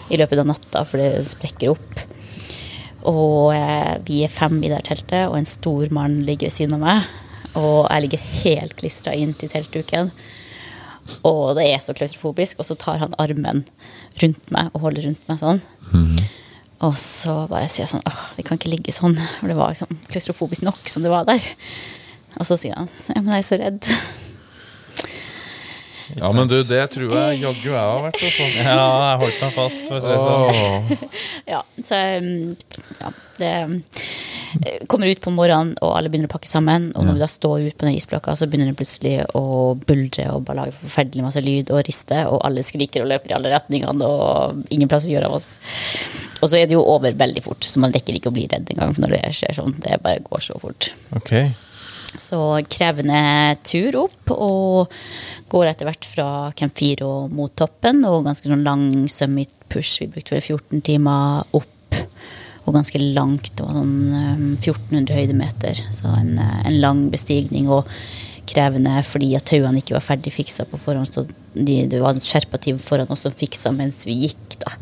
i 0.08 0.20
løpet 0.20 0.40
av 0.40 0.48
natta, 0.48 0.84
for 0.86 1.02
det 1.02 1.26
sprekker 1.26 1.74
opp. 1.74 2.06
Og 3.06 3.52
eh, 3.54 3.96
vi 4.06 4.22
er 4.26 4.32
fem 4.32 4.58
i 4.64 4.70
det 4.72 4.82
teltet, 4.88 5.28
og 5.28 5.38
en 5.38 5.48
stor 5.48 5.92
mann 5.94 6.20
ligger 6.26 6.50
ved 6.50 6.56
siden 6.56 6.78
av 6.78 6.82
meg. 6.82 7.12
Og 7.56 7.86
jeg 7.86 8.04
ligger 8.04 8.24
helt 8.42 8.76
klistra 8.76 9.14
inn 9.16 9.34
til 9.38 9.52
teltduken. 9.52 10.10
Og 11.26 11.54
det 11.58 11.68
er 11.70 11.82
så 11.82 11.94
klaustrofobisk, 11.96 12.58
og 12.58 12.68
så 12.68 12.76
tar 12.78 12.98
han 13.02 13.14
armen 13.22 13.64
rundt 14.22 14.50
meg 14.54 14.72
og 14.74 14.88
holder 14.88 15.06
rundt 15.08 15.30
meg 15.30 15.38
sånn. 15.42 15.62
Og 16.84 16.96
så 17.00 17.46
bare 17.48 17.70
sier 17.72 17.86
jeg 17.86 17.92
sånn 17.94 18.04
Åh, 18.04 18.24
vi 18.36 18.44
kan 18.44 18.58
ikke 18.58 18.72
ligge 18.74 18.92
sånn. 18.92 19.16
For 19.38 19.48
det 19.48 19.56
var 19.56 19.72
liksom 19.72 20.00
klaustrofobisk 20.10 20.66
nok 20.66 20.90
som 20.92 21.06
det 21.06 21.12
var 21.12 21.24
der. 21.28 21.46
Og 22.36 22.48
så 22.48 22.58
sier 22.60 22.76
han 22.76 22.90
ja, 23.14 23.22
men 23.22 23.32
jeg 23.32 23.44
er 23.44 23.48
så 23.48 23.60
redd. 23.62 23.92
Ja, 26.16 26.30
men 26.32 26.48
du, 26.48 26.56
det 26.64 26.82
tror 26.94 27.12
jeg 27.12 27.40
jaggu 27.44 27.68
jeg 27.68 27.76
har 27.76 28.04
vært. 28.06 28.22
Også. 28.28 28.48
Ja, 28.56 28.76
jeg 28.76 29.20
holdt 29.22 29.42
meg 29.44 29.56
fast, 29.56 29.88
for 29.90 29.98
å 29.98 30.04
si 30.04 30.14
det 30.14 30.22
sånn. 30.24 31.12
Ja, 31.52 31.60
så 31.84 31.98
um, 32.16 32.30
ja, 33.00 33.10
det 33.36 33.52
um, 33.68 33.76
kommer 34.88 35.10
ut 35.10 35.20
på 35.20 35.32
morgenen, 35.34 35.74
og 35.84 35.92
alle 35.98 36.10
begynner 36.12 36.30
å 36.30 36.32
pakke 36.32 36.48
sammen. 36.50 36.88
Og 36.96 37.04
når 37.04 37.18
vi 37.18 37.22
da 37.24 37.28
står 37.30 37.66
ute 37.66 37.76
på 37.76 37.88
den 37.88 37.98
isblokka, 37.98 38.36
så 38.38 38.48
begynner 38.48 38.72
det 38.72 38.78
plutselig 38.80 39.16
å 39.36 39.44
buldre 39.76 40.30
og 40.32 40.46
bare 40.48 40.62
lage 40.62 40.76
forferdelig 40.78 41.26
masse 41.26 41.44
lyd 41.44 41.74
og 41.74 41.84
riste, 41.88 42.22
og 42.30 42.40
alle 42.48 42.64
skriker 42.64 43.04
og 43.04 43.12
løper 43.12 43.34
i 43.34 43.36
alle 43.36 43.52
retningene, 43.52 44.08
og 44.08 44.72
ingen 44.74 44.90
plass 44.90 45.08
å 45.08 45.12
gjøre 45.12 45.28
av 45.28 45.36
oss. 45.36 45.52
Og 46.40 46.48
så 46.48 46.60
er 46.60 46.68
det 46.68 46.76
jo 46.76 46.84
over 46.84 47.16
veldig 47.16 47.44
fort, 47.44 47.64
så 47.64 47.82
man 47.82 47.94
rekker 47.94 48.16
ikke 48.16 48.32
å 48.32 48.36
bli 48.36 48.48
redd 48.50 48.72
engang 48.72 48.96
når 49.00 49.18
det 49.18 49.22
skjer 49.36 49.60
sånn. 49.60 49.76
Det 49.84 50.00
bare 50.04 50.24
går 50.24 50.48
så 50.48 50.58
fort. 50.62 50.92
Ok. 51.16 51.32
Så 52.20 52.40
krevende 52.72 53.20
tur 53.66 53.96
opp, 54.06 54.32
og 54.34 54.92
går 55.52 55.70
etter 55.70 55.88
hvert 55.88 56.08
fra 56.08 56.28
Camp 56.58 56.76
4 56.78 57.06
og 57.06 57.32
mot 57.34 57.54
toppen. 57.58 58.04
Og 58.08 58.26
ganske 58.26 58.50
sånn 58.50 58.66
lang 58.66 58.86
summit 59.12 59.52
push. 59.72 60.00
Vi 60.02 60.10
brukte 60.12 60.36
vel 60.36 60.44
14 60.44 60.84
timer 60.86 61.46
opp, 61.56 62.00
og 62.66 62.74
ganske 62.74 63.00
langt. 63.00 63.52
Det 63.54 63.66
var 63.66 63.76
sånn 63.78 63.98
um, 64.12 64.46
1400 64.58 65.16
høydemeter. 65.16 65.82
Så 65.94 66.10
en, 66.18 66.36
eh, 66.42 66.62
en 66.66 66.80
lang 66.82 67.06
bestigning 67.12 67.70
og 67.70 67.86
krevende 68.46 69.00
fordi 69.06 69.32
at 69.36 69.46
tauene 69.50 69.80
ikke 69.80 69.96
var 69.96 70.04
ferdig 70.04 70.32
fiksa 70.34 70.66
på 70.70 70.78
forhånd. 70.80 71.08
Så 71.10 71.26
de, 71.56 71.80
det 71.90 72.00
var 72.02 72.14
en 72.14 72.22
skjerpa 72.22 72.60
team 72.62 72.78
foran 72.82 73.10
oss 73.12 73.24
som 73.26 73.34
fiksa 73.34 73.72
mens 73.74 74.04
vi 74.08 74.18
gikk, 74.26 74.58
da. 74.62 74.72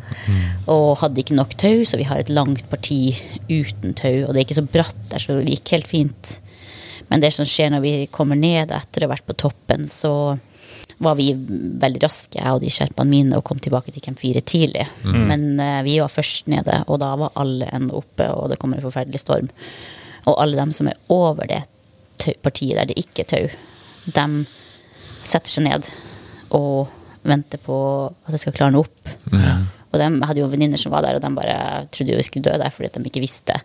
Og 0.73 0.99
hadde 1.03 1.23
ikke 1.23 1.39
nok 1.39 1.57
tau, 1.61 1.85
så 1.87 2.01
vi 2.01 2.09
har 2.09 2.21
et 2.21 2.33
langt 2.33 2.65
parti 2.73 3.15
uten 3.49 3.97
tau. 3.97 4.25
Og 4.25 4.33
det 4.33 4.41
er 4.41 4.47
ikke 4.47 4.61
så 4.61 4.67
bratt 4.77 5.05
der, 5.13 5.23
så 5.23 5.39
det 5.41 5.57
gikk 5.57 5.77
helt 5.77 5.91
fint. 5.91 6.35
Men 7.09 7.23
det 7.23 7.33
som 7.35 7.47
skjer 7.49 7.73
når 7.75 7.85
vi 7.85 7.95
kommer 8.13 8.39
ned 8.39 8.73
etter 8.75 9.05
å 9.05 9.09
ha 9.09 9.15
vært 9.15 9.29
på 9.29 9.37
toppen, 9.47 9.87
så 9.91 10.37
var 11.03 11.17
vi 11.19 11.33
veldig 11.35 12.01
raske, 12.03 12.39
jeg 12.39 12.55
og 12.55 12.63
de 12.63 12.71
sherpaene 12.73 13.11
mine, 13.11 13.37
og 13.39 13.45
kom 13.47 13.61
tilbake 13.63 13.93
til 13.93 14.05
Camp 14.05 14.21
4 14.23 14.43
tidlig. 14.47 14.87
Men 15.29 15.47
uh, 15.61 15.83
vi 15.87 15.99
var 16.01 16.13
først 16.13 16.49
nede, 16.53 16.81
og 16.87 17.01
da 17.03 17.13
var 17.21 17.35
alle 17.41 17.69
ennå 17.75 17.99
oppe, 18.01 18.29
og 18.31 18.51
det 18.53 18.59
kommer 18.63 18.79
en 18.79 18.87
forferdelig 18.87 19.23
storm. 19.25 19.51
Og 20.25 20.39
alle 20.41 20.59
dem 20.61 20.73
som 20.73 20.89
er 20.89 21.01
over 21.13 21.51
det 21.51 21.65
partiet 22.43 22.79
der 22.79 22.89
det 22.89 23.01
ikke 23.01 23.25
er 23.25 23.31
tau, 23.33 23.49
de 24.05 24.27
setter 25.25 25.51
seg 25.51 25.67
ned 25.67 25.89
og 26.55 26.93
venter 27.25 27.61
på 27.61 27.77
at 28.09 28.33
det 28.33 28.41
skal 28.41 28.55
klarne 28.57 28.81
opp. 28.81 29.03
Og 29.95 30.01
de 30.01 30.09
hadde 30.27 30.43
jo 30.43 30.51
venninner 30.51 30.81
som 30.81 30.95
var 30.95 31.05
der, 31.07 31.19
og 31.19 31.25
de 31.25 31.31
bare 31.37 31.59
trodde 31.95 32.15
jo 32.15 32.19
vi 32.19 32.27
skulle 32.27 32.47
dø 32.49 32.57
der 32.61 32.73
fordi 32.75 32.91
de 32.97 33.11
ikke 33.11 33.23
visste 33.23 33.59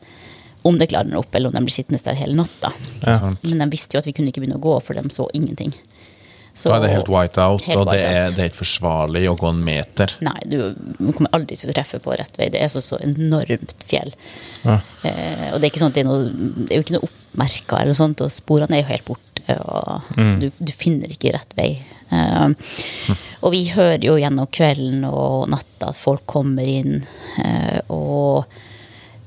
om 0.64 0.78
det 0.80 0.89
den 0.91 1.16
opp, 1.16 1.34
eller 1.36 1.49
om 1.49 1.53
de 1.55 1.62
blir 1.68 1.74
sittende 1.76 2.01
der 2.03 2.18
hele 2.20 2.36
natta. 2.36 2.72
Ja. 3.05 3.32
Men 3.43 3.60
de 3.64 3.70
visste 3.72 3.95
jo 3.95 3.99
at 4.03 4.05
vi 4.10 4.14
kunne 4.18 4.32
ikke 4.34 4.41
begynne 4.43 4.57
å 4.60 4.64
gå, 4.64 4.76
for 4.84 4.93
de 4.93 5.03
så 5.14 5.30
ingenting. 5.34 5.74
Så- 6.53 6.70
Da 6.74 6.78
er 6.78 6.82
det 6.88 6.89
helt 6.97 7.07
white 7.07 7.38
out, 7.39 7.62
Helt 7.64 7.78
og 7.80 7.86
det 7.93 7.99
er, 8.03 8.26
det 8.36 8.39
er 8.39 8.49
ikke 8.49 8.64
forsvarlig 8.66 9.22
å 9.30 9.38
gå 9.38 9.49
en 9.49 9.64
meter. 9.64 10.12
Nei, 10.26 10.39
du, 10.49 10.57
kommer 11.14 11.30
aldri 11.32 11.55
til 11.55 11.70
å 11.70 11.74
treffe 11.78 11.99
på 12.03 12.12
rett 12.18 12.36
vei. 12.38 12.49
Det 12.49 12.60
er 12.60 12.68
så, 12.68 12.82
så 12.84 12.97
enormt 12.99 13.72
fjell. 13.88 14.12
Eh, 14.66 15.53
og 15.53 15.62
det 15.62 15.70
er 15.70 15.80
sånn 15.80 15.93
det 15.95 16.03
er, 16.03 16.10
noe, 16.10 16.28
det 16.66 16.74
er 16.74 16.82
jo 16.82 16.84
ikke 16.84 16.97
noe 16.97 17.07
oppmerka, 17.07 17.78
eller 17.80 17.93
noe 17.93 18.01
sånt, 18.01 18.22
og 18.26 18.34
sporene 18.34 18.76
er 18.76 18.84
jo 18.84 18.89
helt 18.91 19.05
borte. 19.07 19.26
Og, 19.49 20.10
så 20.18 20.34
du, 20.41 20.49
du 20.60 20.72
finner 20.76 21.07
ikke 21.14 21.32
rett 21.38 21.55
vei. 21.57 21.70
Eh, 22.12 22.49
Og 23.41 23.53
vi 23.53 23.62
hører 23.72 24.03
jo 24.03 24.18
gjennom 24.20 24.49
kvelden 24.51 25.05
og 25.07 25.47
natta 25.53 25.93
at 25.93 26.01
folk 26.01 26.26
kommer 26.28 26.68
inn. 26.68 27.05
eh, 27.39 27.80
og 27.88 28.45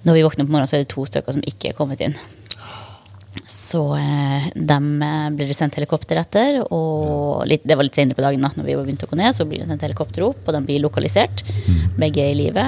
når 0.06 0.18
vi 0.18 0.22
våkner 0.26 0.46
på 0.46 0.52
morgenen, 0.52 0.70
så 0.70 0.78
er 0.78 0.84
det 0.84 0.92
to 0.92 1.04
stykker 1.08 1.36
som 1.36 1.44
ikke 1.46 1.72
er 1.72 1.76
kommet 1.78 2.00
inn. 2.04 2.16
Så 3.48 3.80
eh, 3.96 4.48
dem 4.54 4.88
eh, 5.02 5.28
blir 5.34 5.48
det 5.48 5.56
sendt 5.56 5.76
helikopter 5.78 6.18
etter. 6.20 6.60
Og 6.74 7.44
litt, 7.48 7.64
det 7.68 7.76
var 7.78 7.86
litt 7.86 7.96
senere 7.98 8.18
på 8.18 8.24
dagen, 8.24 8.44
da 8.44 8.50
når 8.56 8.68
vi 8.68 8.76
var 8.78 8.86
begynt 8.86 9.04
å 9.06 9.10
gå 9.10 9.18
ned, 9.18 9.34
så 9.36 9.46
blir 9.48 9.62
det 9.62 9.68
sendt 9.70 9.84
helikopter 9.86 10.26
opp, 10.26 10.42
og 10.46 10.56
de 10.56 10.62
blir 10.68 10.82
lokalisert. 10.84 11.44
Begge 11.98 12.24
er 12.24 12.34
i 12.34 12.38
live. 12.38 12.66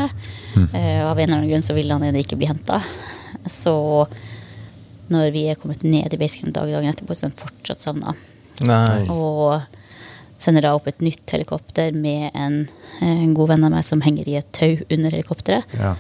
Eh, 0.57 1.03
av 1.05 1.19
en 1.19 1.27
eller 1.27 1.39
annen 1.41 1.51
grunn 1.51 1.67
så 1.67 1.77
vil 1.77 1.93
han 1.93 2.05
ene 2.07 2.23
ikke 2.25 2.39
bli 2.41 2.51
henta. 2.51 2.81
Så 3.51 3.75
når 5.13 5.31
vi 5.35 5.47
er 5.53 5.59
kommet 5.61 5.85
ned 5.85 6.15
i 6.15 6.21
basecamp 6.21 6.55
dag 6.57 6.71
dagen 6.73 6.91
etterpå, 6.91 7.17
så 7.17 7.27
er 7.27 7.33
han 7.33 7.41
fortsatt 7.45 7.83
savna. 7.85 8.15
Og 9.13 9.61
sender 10.41 10.65
da 10.65 10.75
opp 10.77 10.89
et 10.91 11.03
nytt 11.05 11.31
helikopter 11.33 11.95
med 11.97 12.31
en, 12.35 12.65
eh, 13.01 13.23
en 13.25 13.35
god 13.37 13.55
venn 13.55 13.65
av 13.65 13.73
meg 13.75 13.85
som 13.85 14.03
henger 14.05 14.29
i 14.29 14.37
et 14.41 14.53
tau 14.53 14.77
under 14.91 15.11
helikopteret, 15.11 15.65
Ja. 15.79 15.95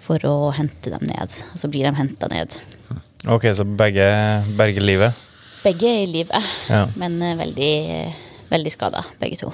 For 0.00 0.22
å 0.28 0.50
hente 0.56 0.92
dem 0.92 1.04
ned. 1.10 1.34
Og 1.52 1.58
så 1.60 1.68
blir 1.72 1.86
de 1.88 1.94
henta 1.98 2.28
ned. 2.32 2.56
Ok, 3.28 3.44
så 3.54 3.64
begge 3.64 4.06
berger 4.56 4.84
livet? 4.84 5.26
Begge 5.60 5.90
er 5.90 6.02
i 6.06 6.08
live, 6.08 6.40
Ja. 6.70 6.86
men 6.96 7.18
eh, 7.22 7.34
veldig, 7.36 7.74
veldig 8.48 8.72
skada, 8.72 9.02
begge 9.20 9.36
to. 9.42 9.50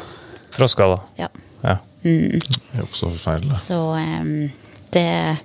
Frostskader? 0.55 1.03
Ja. 1.19 1.29
Ja. 1.65 1.77
Det 2.03 2.79
er 2.79 2.85
også 2.85 3.11
forferdelig. 3.17 3.57
Så 3.59 3.81
um, 3.99 4.51
det 4.95 5.03
er 5.03 5.41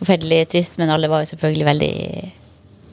forferdelig 0.00 0.40
trist, 0.50 0.78
men 0.82 0.90
alle 0.90 1.08
var 1.12 1.22
jo 1.22 1.30
selvfølgelig 1.30 1.68
veldig 1.68 1.92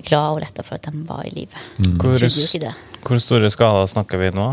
glad 0.07 0.35
og 0.35 0.41
letta 0.43 0.63
for 0.63 0.77
at 0.77 0.85
de 0.91 1.01
var 1.07 1.25
i 1.25 1.33
live. 1.33 1.57
Hvor, 1.97 2.13
ikke 2.13 2.61
det. 2.67 2.73
hvor 3.07 3.19
store 3.23 3.49
skader 3.51 3.89
snakker 3.89 4.21
vi 4.21 4.29
nå? 4.37 4.51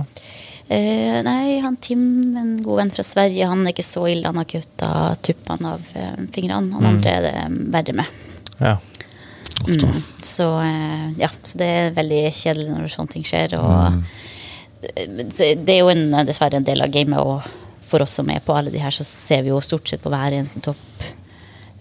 Eh, 0.69 1.23
nei, 1.25 1.61
han 1.61 1.77
Tim, 1.77 2.05
en 2.37 2.57
god 2.65 2.79
venn 2.81 2.93
fra 2.95 3.05
Sverige, 3.05 3.49
han 3.51 3.67
er 3.67 3.75
ikke 3.75 3.85
så 3.85 4.07
ille. 4.09 4.29
Han 4.31 4.41
har 4.41 4.49
kutta 4.49 4.91
tuppene 5.25 5.75
av 5.77 5.91
eh, 5.93 6.15
fingrene. 6.33 6.73
Han 6.79 6.93
andre 6.95 7.17
er 7.19 7.27
det 7.27 7.35
verre 7.75 7.97
med. 8.01 8.23
Ja. 8.61 8.79
Mm. 9.69 10.01
Så 10.25 10.47
eh, 10.61 11.11
ja, 11.21 11.29
så 11.43 11.61
det 11.61 11.69
er 11.69 11.97
veldig 11.97 12.23
kjedelig 12.33 12.71
når 12.71 12.95
sånne 12.95 13.17
ting 13.17 13.27
skjer. 13.29 13.59
Og 13.61 13.99
mm. 13.99 14.01
det 15.37 15.77
er 15.77 15.83
jo 15.83 15.93
en, 15.93 16.09
dessverre 16.29 16.61
en 16.61 16.67
del 16.67 16.85
av 16.85 16.93
gamet, 16.95 17.21
og 17.21 17.45
for 17.85 18.05
oss 18.05 18.17
som 18.17 18.31
er 18.33 18.41
på 18.45 18.57
alle 18.57 18.73
de 18.73 18.81
her, 18.81 18.95
så 18.95 19.05
ser 19.07 19.45
vi 19.45 19.53
jo 19.53 19.61
stort 19.65 19.89
sett 19.89 20.03
på 20.03 20.13
hver 20.13 20.33
eneste 20.33 20.65
topp. 20.65 20.81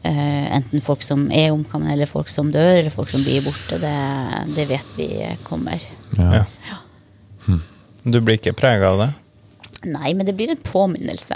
Uh, 0.03 0.49
enten 0.51 0.81
folk 0.83 0.99
som 0.99 1.29
er 1.31 1.53
omkommet, 1.53 1.93
eller 1.93 2.09
folk 2.11 2.27
som 2.27 2.49
dør, 2.51 2.73
eller 2.81 2.91
folk 2.91 3.07
som 3.07 3.23
blir 3.23 3.45
borte. 3.45 3.79
Det, 3.79 3.93
det 4.51 4.65
vet 4.67 4.89
vi 4.97 5.07
kommer. 5.47 5.79
Ja. 6.19 6.43
Ja. 6.67 6.82
Du 8.03 8.19
blir 8.19 8.37
ikke 8.39 8.55
prega 8.57 8.93
av 8.93 9.01
det? 9.03 9.09
Nei, 9.83 10.13
men 10.15 10.25
det 10.25 10.35
blir 10.37 10.51
en 10.51 10.59
påminnelse 10.63 11.35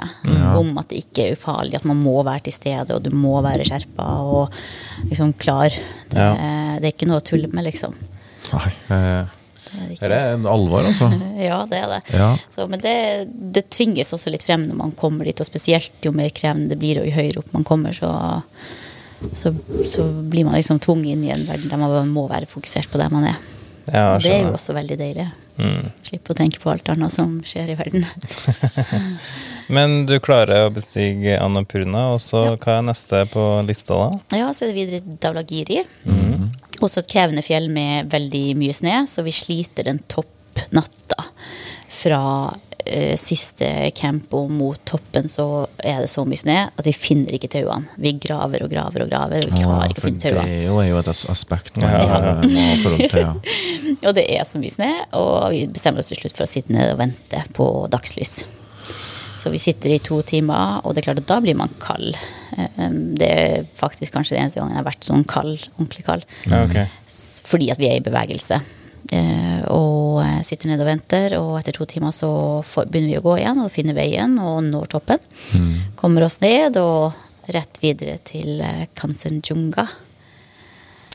om 0.55 0.69
at 0.79 0.87
det 0.91 1.01
ikke 1.01 1.25
er 1.25 1.33
ufarlig, 1.35 1.75
at 1.79 1.87
man 1.87 1.99
må 1.99 2.15
være 2.23 2.45
til 2.45 2.55
stede, 2.55 2.95
og 2.95 3.03
du 3.03 3.09
må 3.11 3.33
være 3.43 3.65
skjerpa 3.67 4.05
og 4.23 4.53
liksom 5.09 5.33
klar. 5.39 5.73
Det, 6.07 6.27
det 6.79 6.87
er 6.87 6.93
ikke 6.93 7.09
noe 7.09 7.19
å 7.19 7.25
tulle 7.27 7.49
med, 7.51 7.65
liksom. 7.67 7.97
Nei, 8.53 8.69
eh, 8.95 9.33
Det 9.67 9.97
er 9.99 10.13
det 10.13 10.19
er 10.19 10.35
en 10.37 10.47
alvor, 10.47 10.87
altså. 10.87 11.09
Ja, 11.49 11.57
det 11.67 11.81
er 11.83 11.91
det. 11.97 12.01
Ja. 12.15 12.29
Så, 12.55 12.69
men 12.71 12.79
det, 12.83 12.95
det 13.27 13.65
tvinges 13.75 14.13
også 14.15 14.31
litt 14.31 14.45
frem 14.47 14.63
når 14.69 14.79
man 14.79 14.93
kommer 14.95 15.27
dit, 15.27 15.43
og 15.43 15.49
spesielt 15.49 16.07
jo 16.07 16.13
mer 16.15 16.31
krevende 16.35 16.71
det 16.71 16.79
blir, 16.79 17.01
og 17.01 17.09
jo 17.09 17.17
høyere 17.17 17.43
opp 17.43 17.51
man 17.55 17.67
kommer, 17.67 17.95
så, 17.95 18.13
så, 19.35 19.51
så 19.83 20.07
blir 20.23 20.47
man 20.47 20.55
liksom 20.55 20.79
tvunget 20.83 21.17
inn 21.17 21.27
i 21.27 21.33
en 21.35 21.43
verden 21.49 21.67
der 21.73 21.83
man 21.83 22.15
må 22.15 22.29
være 22.31 22.47
fokusert 22.47 22.87
på 22.93 23.03
der 23.03 23.11
man 23.11 23.27
er. 23.33 23.43
Ja, 23.91 24.07
det 24.23 24.31
er 24.31 24.47
jo 24.47 24.55
også 24.55 24.75
veldig 24.75 24.99
deilig. 25.03 25.27
Mm. 25.57 25.89
Slippe 26.05 26.33
å 26.33 26.37
tenke 26.37 26.61
på 26.61 26.69
alt 26.71 26.89
annet 26.93 27.13
som 27.13 27.37
skjer 27.45 27.73
i 27.73 27.77
verden. 27.79 28.05
Men 29.75 30.05
du 30.07 30.15
klarer 30.23 30.67
å 30.67 30.73
bestige 30.73 31.39
Annapurna, 31.41 32.11
og 32.13 32.21
så 32.23 32.43
hva 32.55 32.77
er 32.77 32.85
neste 32.87 33.23
på 33.33 33.45
lista 33.67 33.97
da? 33.97 34.37
Ja, 34.43 34.51
så 34.53 34.67
er 34.67 34.71
det 34.71 34.77
videre 34.77 35.17
Daulagiri. 35.25 35.81
Også 36.77 37.01
et 37.01 37.09
krevende 37.09 37.41
fjell 37.45 37.71
med 37.73 38.11
veldig 38.13 38.45
mye 38.59 38.75
snø, 38.75 39.01
så 39.09 39.25
vi 39.25 39.33
sliter 39.33 39.89
den 39.89 40.03
toppnatta. 40.11 41.25
Fra 41.97 42.21
eh, 42.89 43.15
siste 43.19 43.91
campo 43.95 44.43
og 44.45 44.51
mot 44.51 44.79
toppen 44.85 45.27
så 45.31 45.67
er 45.79 46.01
det 46.03 46.09
så 46.09 46.25
mye 46.27 46.39
snø 46.41 46.57
at 46.77 46.85
vi 46.87 46.93
finner 46.95 47.35
ikke 47.37 47.49
tauene. 47.53 47.87
Vi 47.97 48.13
graver 48.23 48.63
og 48.65 48.71
graver 48.71 49.03
og 49.05 49.09
graver, 49.11 49.45
og 49.47 49.51
vi 49.53 49.61
klarer 49.63 49.89
ikke 49.91 49.99
å 49.99 50.01
for 50.01 50.09
finne 50.09 50.19
det 50.23 50.33
tauene. 50.33 50.47
er 50.57 50.65
jo- 50.65 50.79
er 50.79 50.89
jo 50.89 50.97
et 50.99 51.11
aspekt 51.35 51.77
man 51.81 51.89
Ja, 51.91 51.99
ja, 52.01 52.75
forhold 52.83 53.09
til. 53.09 53.19
Ja. 53.21 53.33
Og 54.09 54.15
det 54.15 54.25
er 54.29 54.43
så 54.45 54.59
mye 54.59 54.71
snø, 54.73 54.91
og 55.13 55.49
vi 55.51 55.65
bestemmer 55.67 55.99
oss 55.99 56.07
til 56.13 56.17
slutt 56.21 56.35
for 56.37 56.43
å 56.45 56.47
sitte 56.51 56.71
ned 56.71 56.93
og 56.93 56.99
vente 56.99 57.43
på 57.53 57.89
dagslys. 57.89 58.45
Så 59.37 59.51
vi 59.53 59.59
sitter 59.61 59.91
i 59.93 59.99
to 60.01 60.21
timer, 60.25 60.81
og 60.83 60.95
det 60.95 61.03
er 61.03 61.11
klart 61.13 61.19
at 61.21 61.27
da 61.29 61.39
blir 61.39 61.55
man 61.55 61.69
kald. 61.79 62.15
Eh, 62.57 62.89
Det 63.17 63.27
er 63.29 63.67
faktisk 63.77 64.11
kanskje 64.15 64.33
det 64.33 64.39
eneste 64.41 64.59
gangen 64.59 64.73
jeg 64.73 64.83
har 64.83 64.91
vært 64.91 65.05
sånn 65.05 65.25
kald, 65.27 65.67
ordentlig 65.77 66.05
kald. 66.05 66.25
Ja, 66.49 66.63
okay. 66.65 66.87
Fordi 67.45 67.69
at 67.71 67.77
vi 67.77 67.87
er 67.87 67.97
i 67.97 68.05
bevegelse. 68.05 68.61
Eh, 69.13 69.61
og 69.71 70.19
eh, 70.23 70.41
sitter 70.43 70.71
nede 70.71 70.83
og 70.83 70.89
venter, 70.89 71.37
og 71.39 71.53
etter 71.59 71.75
to 71.77 71.87
timer 71.89 72.11
så 72.15 72.29
begynner 72.87 73.13
vi 73.13 73.19
å 73.21 73.25
gå 73.25 73.37
igjen 73.39 73.61
og 73.63 73.71
finner 73.73 73.97
veien 73.97 74.35
og 74.41 74.59
når 74.67 74.91
toppen. 74.95 75.23
Kommer 75.99 76.27
oss 76.27 76.41
ned 76.43 76.79
og 76.81 77.15
rett 77.53 77.79
videre 77.79 78.17
til 78.27 78.59
Kansenjunga 78.97 79.87
Kanchenjunga. 79.87 79.87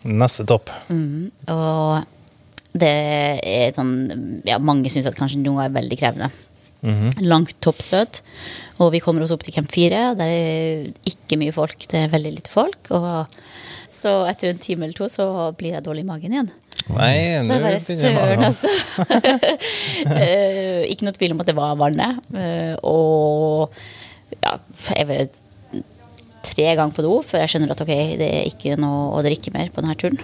Neste 0.02 0.46
topp. 0.48 0.72
Og 1.52 2.72
det 2.72 2.94
er 3.44 3.74
sånn 3.76 4.40
Ja, 4.48 4.56
mange 4.58 4.90
syns 4.90 5.06
at 5.06 5.18
Kanchenjunga 5.18 5.68
er 5.68 5.76
veldig 5.76 5.98
krevende. 6.00 6.32
Langt 7.22 7.54
toppstøt. 7.62 8.22
Og 8.82 8.90
vi 8.94 9.02
kommer 9.04 9.22
oss 9.22 9.34
opp 9.34 9.44
til 9.46 9.54
camp 9.54 9.70
4. 9.70 10.02
Der 10.18 10.32
er 10.32 10.88
ikke 11.06 11.38
mye 11.38 11.54
folk. 11.54 11.86
Det 11.90 12.00
er 12.00 12.12
veldig 12.12 12.32
lite 12.40 12.50
folk. 12.50 12.90
Og 12.90 13.36
så 13.92 14.16
etter 14.26 14.50
en 14.50 14.62
time 14.62 14.88
eller 14.88 14.98
to 14.98 15.06
så 15.12 15.26
blir 15.58 15.76
jeg 15.76 15.86
dårlig 15.86 16.02
i 16.02 16.08
magen 16.08 16.34
igjen. 16.34 16.50
Nei, 16.90 17.38
nå 17.46 17.58
bare 17.62 17.78
søren, 17.82 18.42
altså. 18.48 18.70
Eh, 20.16 20.82
ikke 20.90 21.06
noe 21.06 21.16
tvil 21.16 21.34
om 21.34 21.42
at 21.42 21.48
det 21.50 21.56
var 21.56 21.78
vannet. 21.78 22.20
Eh, 22.34 22.74
og 22.82 23.72
ja, 24.42 24.56
jeg 24.90 25.08
var 25.08 25.26
tre 26.42 26.68
ganger 26.74 26.94
på 26.96 27.04
do 27.06 27.16
før 27.24 27.44
jeg 27.44 27.54
skjønner 27.54 27.74
at 27.74 27.82
ok, 27.84 27.92
det 28.20 28.28
er 28.28 28.48
ikke 28.50 28.78
noe 28.80 29.12
å 29.16 29.24
drikke 29.24 29.52
mer 29.54 29.70
på 29.72 29.84
denne 29.84 29.98
turen. 30.00 30.22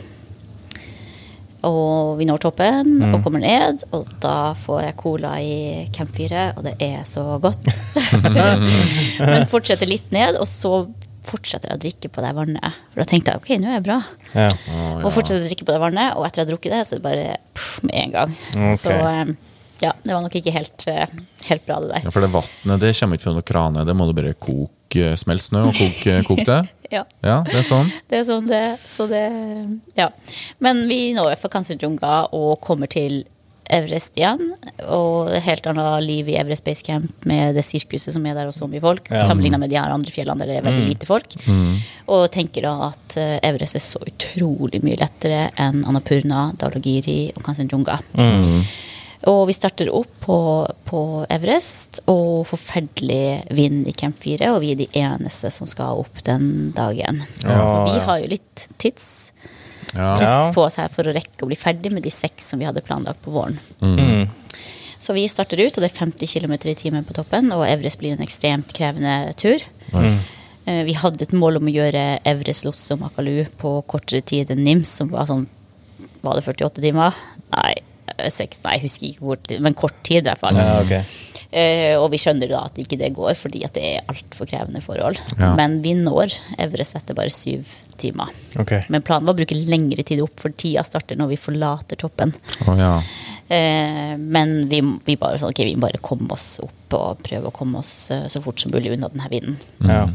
Og 1.68 2.18
vi 2.20 2.26
når 2.28 2.38
toppen 2.44 3.00
og 3.08 3.16
kommer 3.24 3.42
ned, 3.42 3.82
og 3.94 4.06
da 4.22 4.52
får 4.58 4.82
jeg 4.84 4.98
cola 5.00 5.32
i 5.42 5.56
Camp 5.94 6.12
4, 6.14 6.44
og 6.54 6.66
det 6.68 6.76
er 6.84 7.02
så 7.08 7.24
godt. 7.42 7.66
Men 9.32 9.48
fortsetter 9.50 9.90
litt 9.90 10.12
ned, 10.14 10.38
og 10.38 10.46
så 10.46 10.84
fortsetter 11.28 11.70
jeg 11.70 11.78
å 11.78 11.82
drikke 11.82 12.10
på 12.14 12.24
det 12.24 12.32
vannet. 12.36 12.78
For 12.92 13.02
da 13.02 13.08
tenkte 13.10 13.34
jeg 13.34 13.42
ok, 13.42 13.50
nå 13.60 13.70
er 13.70 13.78
jeg 13.78 13.86
bra. 13.88 13.98
Ja. 14.32 14.48
Og 15.02 15.12
fortsetter 15.14 15.44
å 15.44 15.48
drikke 15.50 15.68
på 15.68 15.74
det 15.74 15.82
vannet, 15.84 16.16
og 16.16 16.26
etter 16.26 16.42
jeg 16.42 16.48
har 16.48 16.52
drukket 16.54 16.74
det, 16.74 16.80
så 16.88 16.96
er 16.96 17.00
det 17.02 17.06
bare 17.08 17.36
pff, 17.58 17.76
med 17.84 17.94
en 18.02 18.16
gang. 18.16 18.34
Okay. 18.54 18.78
Så 18.80 18.96
eh, 18.96 19.32
ja, 19.84 19.92
det 20.02 20.14
var 20.14 20.24
nok 20.24 20.34
ikke 20.40 20.54
helt, 20.54 20.86
eh, 20.90 21.06
helt 21.48 21.66
bra, 21.66 21.78
det 21.84 21.92
der. 21.92 22.06
Ja, 22.08 22.14
for 22.14 22.24
det 22.24 22.32
vannet 22.34 22.82
det 22.82 22.94
kommer 22.98 23.18
ikke 23.18 23.28
fra 23.28 23.34
noen 23.36 23.48
krane, 23.52 23.84
det 23.86 23.96
må 23.98 24.08
du 24.08 24.14
bare 24.16 24.34
koke 24.34 25.12
smelt 25.20 25.44
snø 25.44 25.68
og 25.68 25.76
koke, 25.78 26.20
koke 26.28 26.48
det. 26.48 26.60
Ja, 26.88 27.02
Ja, 27.20 27.42
det 27.44 27.58
er 27.60 27.66
sånn. 27.66 27.90
det 28.08 28.16
er 28.16 28.22
sånn 28.24 28.46
det 28.48 28.62
Så 28.88 29.04
det 29.10 29.26
Ja. 29.98 30.06
Men 30.64 30.86
vi 30.88 31.12
når 31.12 31.34
for 31.36 31.52
Kanchenjunga 31.52 32.30
og 32.32 32.62
kommer 32.64 32.88
til 32.88 33.26
Everest 33.68 34.16
igjen. 34.18 34.52
Og 34.88 35.30
helt 35.44 35.66
annet 35.70 36.06
liv 36.06 36.30
i 36.32 36.36
Everest 36.40 36.64
Base 36.66 36.84
Camp 36.86 37.26
med 37.28 37.56
det 37.58 37.64
sirkuset 37.66 38.14
som 38.14 38.26
er 38.26 38.36
der, 38.38 38.50
og 38.50 38.56
så 38.56 38.68
mye 38.70 38.82
folk. 38.82 39.10
Ja. 39.12 39.26
Sammenligna 39.28 39.60
med 39.60 39.72
de 39.72 39.78
her 39.80 39.92
andre 39.94 40.14
fjellene 40.14 40.44
der 40.44 40.52
det 40.52 40.58
er 40.60 40.66
veldig 40.68 40.88
lite 40.88 41.08
folk. 41.08 41.36
Og 42.08 42.26
tenker 42.34 42.64
da 42.64 42.74
at 42.90 43.18
eh, 43.20 43.36
Everest 43.48 43.78
er 43.78 43.84
så 43.84 44.02
utrolig 44.04 44.82
mye 44.84 44.98
lettere 45.00 45.48
enn 45.60 45.82
Annapurna, 45.88 46.50
Dalagiri 46.58 47.20
og 47.36 47.44
Kanchenjunga. 47.46 47.98
Og 49.28 49.40
vi 49.48 49.54
starter 49.56 49.88
opp 49.90 50.12
på, 50.22 50.38
på 50.86 51.00
Everest, 51.34 52.00
og 52.06 52.46
forferdelig 52.46 53.50
vind 53.50 53.88
i 53.90 53.94
Camp 53.98 54.20
4. 54.22 54.52
Og 54.54 54.62
vi 54.62 54.72
er 54.72 54.78
de 54.78 54.88
eneste 54.96 55.50
som 55.52 55.68
skal 55.70 56.04
opp 56.04 56.22
den 56.28 56.70
dagen. 56.76 57.24
Ja, 57.42 57.58
og 57.58 57.88
vi 57.90 57.98
har 58.06 58.22
jo 58.22 58.30
litt 58.36 58.68
tidspress 58.78 59.56
Ja. 59.98 60.38
på 60.54 60.64
seg 60.72 60.92
for 60.94 61.08
å 61.08 61.14
rekke 61.14 61.44
å 61.44 61.50
bli 61.50 61.58
ferdig 61.58 61.92
med 61.92 62.04
de 62.06 62.12
seks 62.14 62.52
som 62.52 62.60
vi 62.60 62.68
hadde 62.68 62.84
planlagt 62.86 63.20
på 63.24 63.34
våren. 63.34 63.58
Mm. 63.82 64.28
Så 64.98 65.14
vi 65.14 65.28
starter 65.30 65.60
ut, 65.62 65.76
og 65.76 65.84
det 65.84 65.92
er 65.92 65.98
50 66.00 66.26
km 66.26 66.56
i 66.70 66.74
timen 66.78 67.06
på 67.06 67.14
toppen. 67.14 67.52
Og 67.54 67.66
Evres 67.68 67.98
blir 67.98 68.16
en 68.16 68.24
ekstremt 68.24 68.72
krevende 68.74 69.32
tur. 69.38 69.62
Mm. 69.92 70.18
Eh, 70.68 70.84
Vi 70.84 70.96
hadde 70.98 71.22
et 71.22 71.32
mål 71.32 71.60
om 71.60 71.70
å 71.70 71.74
gjøre 71.74 72.18
Evres, 72.26 72.64
Lotse 72.66 72.96
og 72.96 73.04
Makalu 73.04 73.46
på 73.60 73.78
kortere 73.86 74.24
tid 74.26 74.50
enn 74.50 74.64
NIMS, 74.66 74.98
som 75.00 75.12
var 75.14 75.28
sånn 75.30 75.46
Var 76.22 76.34
det 76.34 76.42
48 76.42 76.82
timer? 76.82 77.14
Nei, 77.54 77.74
eh, 78.16 78.28
seks, 78.30 78.58
nei, 78.64 78.74
jeg 78.76 78.88
husker 78.88 79.06
ikke 79.08 79.26
hvor 79.28 79.38
tid, 79.38 79.62
men 79.62 79.76
kort 79.78 79.94
tid 80.02 80.24
i 80.24 80.28
hvert 80.28 80.42
fall. 80.42 80.58
Ja, 80.58 80.80
okay. 80.82 81.04
Uh, 81.48 81.94
og 82.02 82.10
vi 82.12 82.18
skjønner 82.20 82.50
da 82.50 82.64
at 82.66 82.76
ikke 82.76 82.98
det 83.00 83.14
går, 83.16 83.30
fordi 83.38 83.62
at 83.64 83.72
det 83.78 83.84
er 83.86 84.10
altfor 84.12 84.50
krevende 84.50 84.82
forhold. 84.84 85.16
Ja. 85.38 85.54
Men 85.56 85.78
vi 85.80 85.94
når 85.96 86.34
Evres 86.60 86.92
etter 86.98 87.16
bare 87.16 87.32
syv 87.32 87.70
timer. 88.00 88.30
Okay. 88.58 88.82
Men 88.88 89.04
planen 89.06 89.28
var 89.28 89.36
å 89.36 89.40
bruke 89.40 89.58
lengre 89.58 90.04
tid 90.06 90.22
opp, 90.24 90.38
for 90.40 90.54
tida 90.58 90.84
starter 90.86 91.18
når 91.18 91.32
vi 91.32 91.40
forlater 91.40 92.00
toppen. 92.00 92.32
Oh, 92.66 92.74
ja. 92.78 92.94
Eh, 93.48 94.14
men 94.18 94.56
vi, 94.68 94.82
vi 95.06 95.18
bare 95.20 95.40
sånn, 95.40 95.54
okay, 95.54 95.68
vi 95.68 95.76
må 95.76 95.86
bare 95.86 96.00
komme 96.04 96.30
oss 96.36 96.58
opp 96.64 96.96
og 96.98 97.20
prøve 97.24 97.50
å 97.50 97.54
komme 97.54 97.82
oss 97.82 97.92
eh, 98.14 98.26
så 98.30 98.42
fort 98.44 98.60
som 98.60 98.74
mulig 98.74 98.92
unna 98.94 99.10
denne 99.12 99.30
vinden. 99.32 99.58
Ja. 99.84 100.06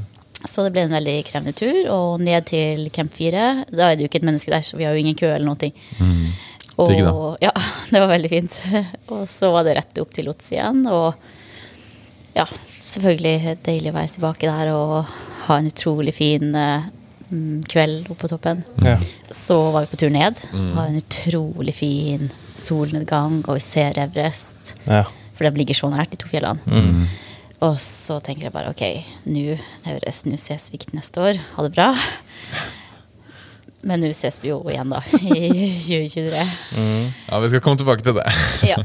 Så 0.43 0.65
det 0.65 0.73
ble 0.75 0.83
en 0.87 0.95
veldig 0.95 1.19
krevende 1.27 1.55
tur, 1.55 1.77
og 1.93 2.23
ned 2.23 2.49
til 2.49 2.89
Camp 2.95 3.13
4. 3.15 3.45
Da 3.71 3.89
er 3.89 3.95
det 3.95 4.05
jo 4.05 4.11
ikke 4.11 4.19
et 4.19 4.27
menneske 4.27 4.51
der, 4.51 4.65
så 4.67 4.79
vi 4.79 4.87
har 4.87 4.95
jo 4.95 5.03
ingen 5.03 5.17
kø 5.19 5.29
eller 5.29 5.47
noen 5.47 5.61
ting. 5.61 5.77
Og, 6.75 6.89
Digg, 6.89 7.05
da. 7.05 7.13
Ja, 7.47 7.53
det 7.89 8.01
var 8.01 8.11
veldig 8.11 8.31
fint. 8.31 8.57
Og 9.13 9.23
så 9.29 9.53
var 9.53 9.67
det 9.67 9.77
rett 9.77 10.01
opp 10.03 10.11
til 10.15 10.27
Lots 10.27 10.51
igjen. 10.51 10.83
Og 10.89 11.13
ja, 12.33 12.47
selvfølgelig 12.81 13.57
deilig 13.65 13.93
å 13.93 13.97
være 13.97 14.13
tilbake 14.15 14.49
der 14.49 14.73
og 14.73 15.13
ha 15.45 15.59
en 15.59 15.69
utrolig 15.69 16.15
fin 16.15 16.55
eh, 16.55 16.85
mm, 16.87 17.02
kveld 17.69 18.07
oppe 18.09 18.21
på 18.25 18.31
toppen. 18.31 18.63
Ja. 18.83 18.97
Så 19.33 19.57
var 19.73 19.85
vi 19.85 19.91
på 19.93 19.99
tur 20.03 20.13
ned. 20.13 20.39
Har 20.51 20.87
en 20.87 20.99
utrolig 21.01 21.75
fin 21.77 22.31
solnedgang, 22.59 23.41
og 23.47 23.57
vi 23.57 23.65
ser 23.65 23.99
Everest. 23.99 24.75
Ja. 24.85 25.03
For 25.33 25.47
de 25.47 25.61
ligger 25.61 25.77
så 25.77 25.89
nært, 25.93 26.13
de 26.13 26.21
to 26.21 26.29
fjellene. 26.31 27.07
Og 27.63 27.77
så 27.79 28.19
tenker 28.19 28.49
jeg 28.49 28.55
bare 28.55 28.73
ok, 28.73 28.83
nå 29.31 29.57
Everest, 29.87 30.27
nå 30.27 30.37
ses 30.39 30.69
vi 30.71 30.79
ikke 30.81 30.95
neste 30.97 31.21
år. 31.23 31.39
Ha 31.55 31.65
det 31.65 31.73
bra. 31.75 31.91
Men 33.83 33.99
nå 33.99 34.09
ses 34.15 34.37
vi 34.43 34.47
jo 34.51 34.61
igjen, 34.71 34.89
da, 34.93 35.01
i 35.35 35.67
2023. 35.75 36.43
Ja, 37.29 37.39
vi 37.43 37.49
skal 37.51 37.63
komme 37.65 37.79
tilbake 37.81 38.05
til 38.05 38.15
det. 38.15 38.27
Ja. 38.73 38.77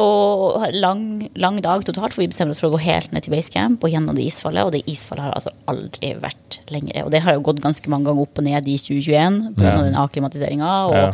og 0.00 0.62
lang, 0.74 1.02
lang 1.38 1.58
dag 1.62 1.82
totalt, 1.86 2.14
for 2.14 2.22
vi 2.22 2.28
bestemmer 2.30 2.54
oss 2.54 2.62
for 2.62 2.70
å 2.70 2.76
gå 2.76 2.82
helt 2.84 3.12
ned 3.14 3.26
til 3.26 3.34
basecamp 3.34 3.82
og 3.84 3.90
gjennom 3.92 4.16
det 4.18 4.26
isfallet. 4.28 4.64
Og 4.66 4.72
det 4.74 4.82
isfallet 4.90 5.26
har 5.26 5.34
altså 5.36 5.52
aldri 5.70 6.12
vært 6.22 6.60
lengre. 6.72 7.04
Og 7.06 7.12
det 7.14 7.22
har 7.26 7.36
jo 7.36 7.44
gått 7.46 7.62
ganske 7.64 7.90
mange 7.92 8.08
ganger 8.10 8.26
opp 8.26 8.40
og 8.42 8.46
ned 8.46 8.70
i 8.70 8.76
2021 8.80 9.40
pga. 9.58 9.68
Ja. 9.68 9.82
den 9.88 9.98
akklimatiseringa. 10.00 10.72
Og, 10.88 10.94
Ja. 10.94 11.10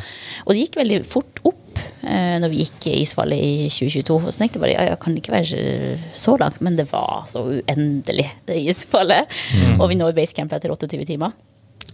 og 0.46 0.52
det 0.54 0.64
gikk 0.66 0.78
veldig 0.80 1.00
fort 1.08 1.40
opp 1.48 1.80
eh, 2.04 2.36
når 2.42 2.52
vi 2.52 2.64
gikk 2.64 2.88
isfallet 2.92 3.40
i 3.40 3.68
2022. 3.72 4.18
Og 4.20 4.32
så 4.32 4.42
tenkte 4.44 4.58
jeg 4.60 4.64
bare 4.66 4.74
ja, 4.76 4.88
ja, 4.92 4.96
kan 5.00 5.14
det 5.16 5.24
ikke 5.24 5.36
være 5.38 5.98
så 6.14 6.36
langt? 6.40 6.60
Men 6.64 6.76
det 6.80 6.88
var 6.92 7.24
så 7.30 7.44
uendelig, 7.48 8.28
det 8.48 8.60
isfallet. 8.68 9.30
Og 9.78 9.88
vi 9.92 9.98
når 10.00 10.16
basecamp 10.16 10.52
etter 10.56 10.72
28 10.76 11.08
timer 11.14 11.32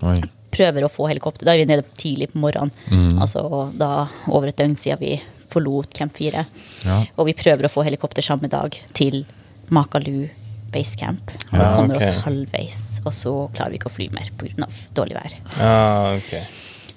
Oi. 0.03 0.17
prøver 0.57 0.85
å 0.87 0.89
få 0.91 1.09
helikopter. 1.11 1.45
Da 1.45 1.53
er 1.53 1.59
vi 1.59 1.67
nede 1.69 1.85
tidlig 1.97 2.31
på 2.33 2.39
morgenen. 2.41 2.73
Altså 3.21 3.71
da 3.77 4.09
over 4.29 4.49
et 4.49 4.57
døgn 4.57 4.77
siden 4.77 4.99
vi 5.01 5.21
forlot 5.53 5.93
Camp 5.95 6.13
4. 6.17 6.47
Ja. 6.87 7.03
Og 7.17 7.27
vi 7.27 7.35
prøver 7.35 7.65
å 7.69 7.73
få 7.73 7.85
helikopter 7.85 8.23
samme 8.25 8.49
dag 8.49 8.75
til 8.97 9.25
Makalu 9.71 10.29
base 10.73 10.97
camp. 10.99 11.31
Og 11.53 11.59
Ja, 11.61 11.77
kommer 11.77 11.97
okay. 11.97 12.09
oss 12.11 12.25
halvveis, 12.25 12.79
og 13.07 13.13
så 13.15 13.33
klarer 13.55 13.71
vi 13.71 13.79
ikke 13.79 13.89
å 13.91 13.95
fly 13.95 14.09
mer 14.13 14.29
pga. 14.37 14.67
dårlig 14.95 15.15
vær. 15.15 15.37
Ja, 15.57 16.17
okay. 16.17 16.43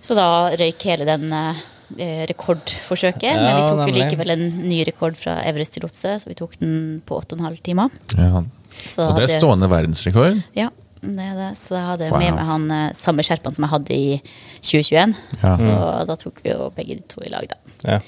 Så 0.01 0.15
da 0.17 0.49
røyk 0.57 0.81
hele 0.89 1.05
den 1.05 1.31
eh, 1.33 2.25
rekordforsøket. 2.31 3.35
men 3.35 3.55
vi 3.55 3.61
Ja, 3.61 3.67
tok 3.67 3.79
jo 3.79 3.85
nemlig. 3.85 4.03
likevel 4.09 4.31
en 4.31 4.49
ny 4.69 4.83
rekord 4.87 5.15
fra 5.17 5.37
Everest 5.45 5.73
til 5.73 5.83
Lotse, 5.83 6.15
så 6.19 6.27
vi 6.27 6.33
tok 6.35 6.57
den 6.59 7.01
på 7.05 7.17
8 7.21 7.37
12 7.37 7.57
timer. 7.63 7.89
Ja. 8.17 8.43
Så 8.87 9.09
Og 9.09 9.15
det 9.19 9.29
er 9.29 9.39
stående 9.39 9.69
verdensrekord. 9.69 10.41
Ja, 10.55 10.69
det 11.01 11.25
er 11.25 11.35
det. 11.39 11.49
Så 11.57 11.75
jeg 11.77 11.85
hadde 11.87 12.09
Wow. 12.11 12.19
med 12.19 12.33
meg 12.35 12.45
han 12.45 12.71
eh, 12.71 12.91
samme 12.93 13.23
sherpaen 13.23 13.55
som 13.55 13.63
jeg 13.65 13.71
hadde 13.73 13.95
i 13.95 14.21
2021. 14.61 15.15
Ja. 15.43 15.55
Så 15.55 15.67
Mm. 15.69 16.07
da 16.07 16.15
tok 16.15 16.41
vi 16.43 16.49
jo 16.51 16.69
begge 16.75 16.95
de 16.99 17.03
to 17.07 17.21
i 17.25 17.29
lag, 17.29 17.47
da. 17.47 17.55
Ja. 17.93 17.99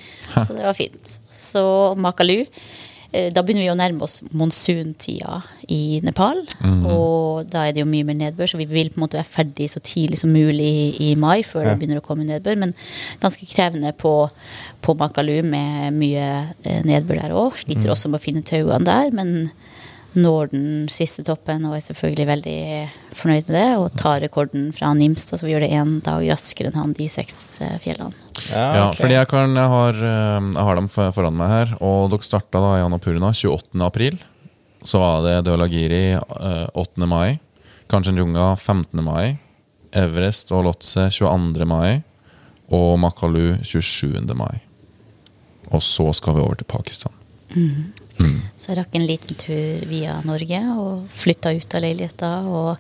Så 0.46 0.56
det 0.56 0.64
var 0.66 0.74
fint. 0.74 1.20
Så 1.32 1.96
Makalu. 1.98 2.46
eh, 3.14 3.30
Da 3.32 3.42
begynner 3.44 3.64
vi 3.64 3.72
å 3.72 3.76
nærme 3.76 4.02
oss 4.04 4.22
monsuntida 4.32 5.42
i 5.68 6.00
Nepal. 6.04 6.46
Og 6.88 7.50
da 7.50 7.66
er 7.68 7.74
det 7.74 7.82
jo 7.84 7.86
mye 7.90 8.06
mer 8.08 8.16
nedbør, 8.16 8.48
så 8.48 8.58
vi 8.58 8.66
vil 8.66 8.90
på 8.90 8.98
en 9.00 9.04
måte 9.08 9.18
være 9.20 9.28
ferdig 9.28 9.68
så 9.70 9.82
tidlig 9.84 10.18
som 10.20 10.32
mulig 10.32 10.62
i, 11.00 11.12
i 11.12 11.16
mai, 11.16 11.42
før 11.44 11.66
det 11.66 11.80
begynner 11.80 12.00
å 12.00 12.06
komme 12.06 12.24
nedbør. 12.28 12.58
Men 12.58 12.74
ganske 13.22 13.46
krevende 13.52 13.92
på, 13.98 14.30
på 14.82 14.96
Makalu 14.98 15.42
med 15.44 15.94
mye 15.94 16.54
eh, 16.64 16.82
nedbør 16.88 17.22
der 17.22 17.36
òg. 17.36 17.56
Sliter 17.60 17.92
også 17.92 18.10
med 18.12 18.20
å 18.22 18.24
finne 18.24 18.44
tauene 18.44 18.86
der, 18.86 19.12
men 19.12 19.52
når 20.14 20.50
den 20.52 20.66
siste 20.92 21.24
toppen 21.24 21.64
og 21.70 21.78
er 21.78 21.84
selvfølgelig 21.86 22.26
veldig 22.28 22.56
fornøyd 23.16 23.48
med 23.48 23.56
det. 23.56 23.68
Og 23.80 23.94
tar 24.00 24.20
rekorden 24.24 24.72
fra 24.76 24.92
Nimstad, 24.98 25.40
så 25.40 25.48
vi 25.48 25.54
gjør 25.54 25.64
det 25.66 25.72
én 25.78 25.94
dag 26.04 26.26
raskere 26.28 26.72
enn 26.72 26.80
han 26.80 26.96
de 26.98 27.08
seks 27.12 27.38
eh, 27.64 27.78
fjellene. 27.84 28.16
Ja, 28.50 28.66
Ja, 28.76 28.88
fordi 28.98 29.16
jeg, 29.16 29.30
kan, 29.32 29.56
jeg, 29.56 29.72
har, 29.76 30.02
eh, 30.10 30.50
jeg 30.52 30.66
har 30.68 30.80
dem 30.82 30.90
foran 30.92 31.38
meg 31.40 31.54
her. 31.54 31.74
Og 31.80 32.12
dere 32.12 32.28
starta 32.28 32.64
da 32.64 32.74
i 32.80 32.84
Annapurna 32.84 33.32
28. 33.32 33.80
april. 33.88 34.20
Så 34.84 35.00
var 35.00 35.24
det 35.26 35.38
Deolagiri 35.48 36.04
eh, 36.18 36.68
8. 36.74 37.08
mai. 37.08 37.40
Kanchenjunga 37.92 38.56
15. 38.58 39.04
mai. 39.06 39.38
Everest 39.96 40.52
og 40.56 40.66
Lotse 40.68 41.08
22. 41.12 41.68
mai. 41.70 42.02
Og 42.72 42.98
Makalu 43.00 43.62
27. 43.64 44.20
mai. 44.36 44.60
Og 45.72 45.80
så 45.84 46.10
skal 46.16 46.36
vi 46.36 46.44
over 46.44 46.60
til 46.60 46.68
Pakistan. 46.68 47.16
Så 48.62 48.70
jeg 48.72 48.78
rakk 48.78 48.94
en 49.00 49.08
liten 49.10 49.38
tur 49.42 49.86
via 49.90 50.20
Norge 50.28 50.60
og 50.78 51.08
flytta 51.18 51.50
ut 51.58 51.74
av 51.78 51.82
leiligheta. 51.82 52.30
Og 52.46 52.78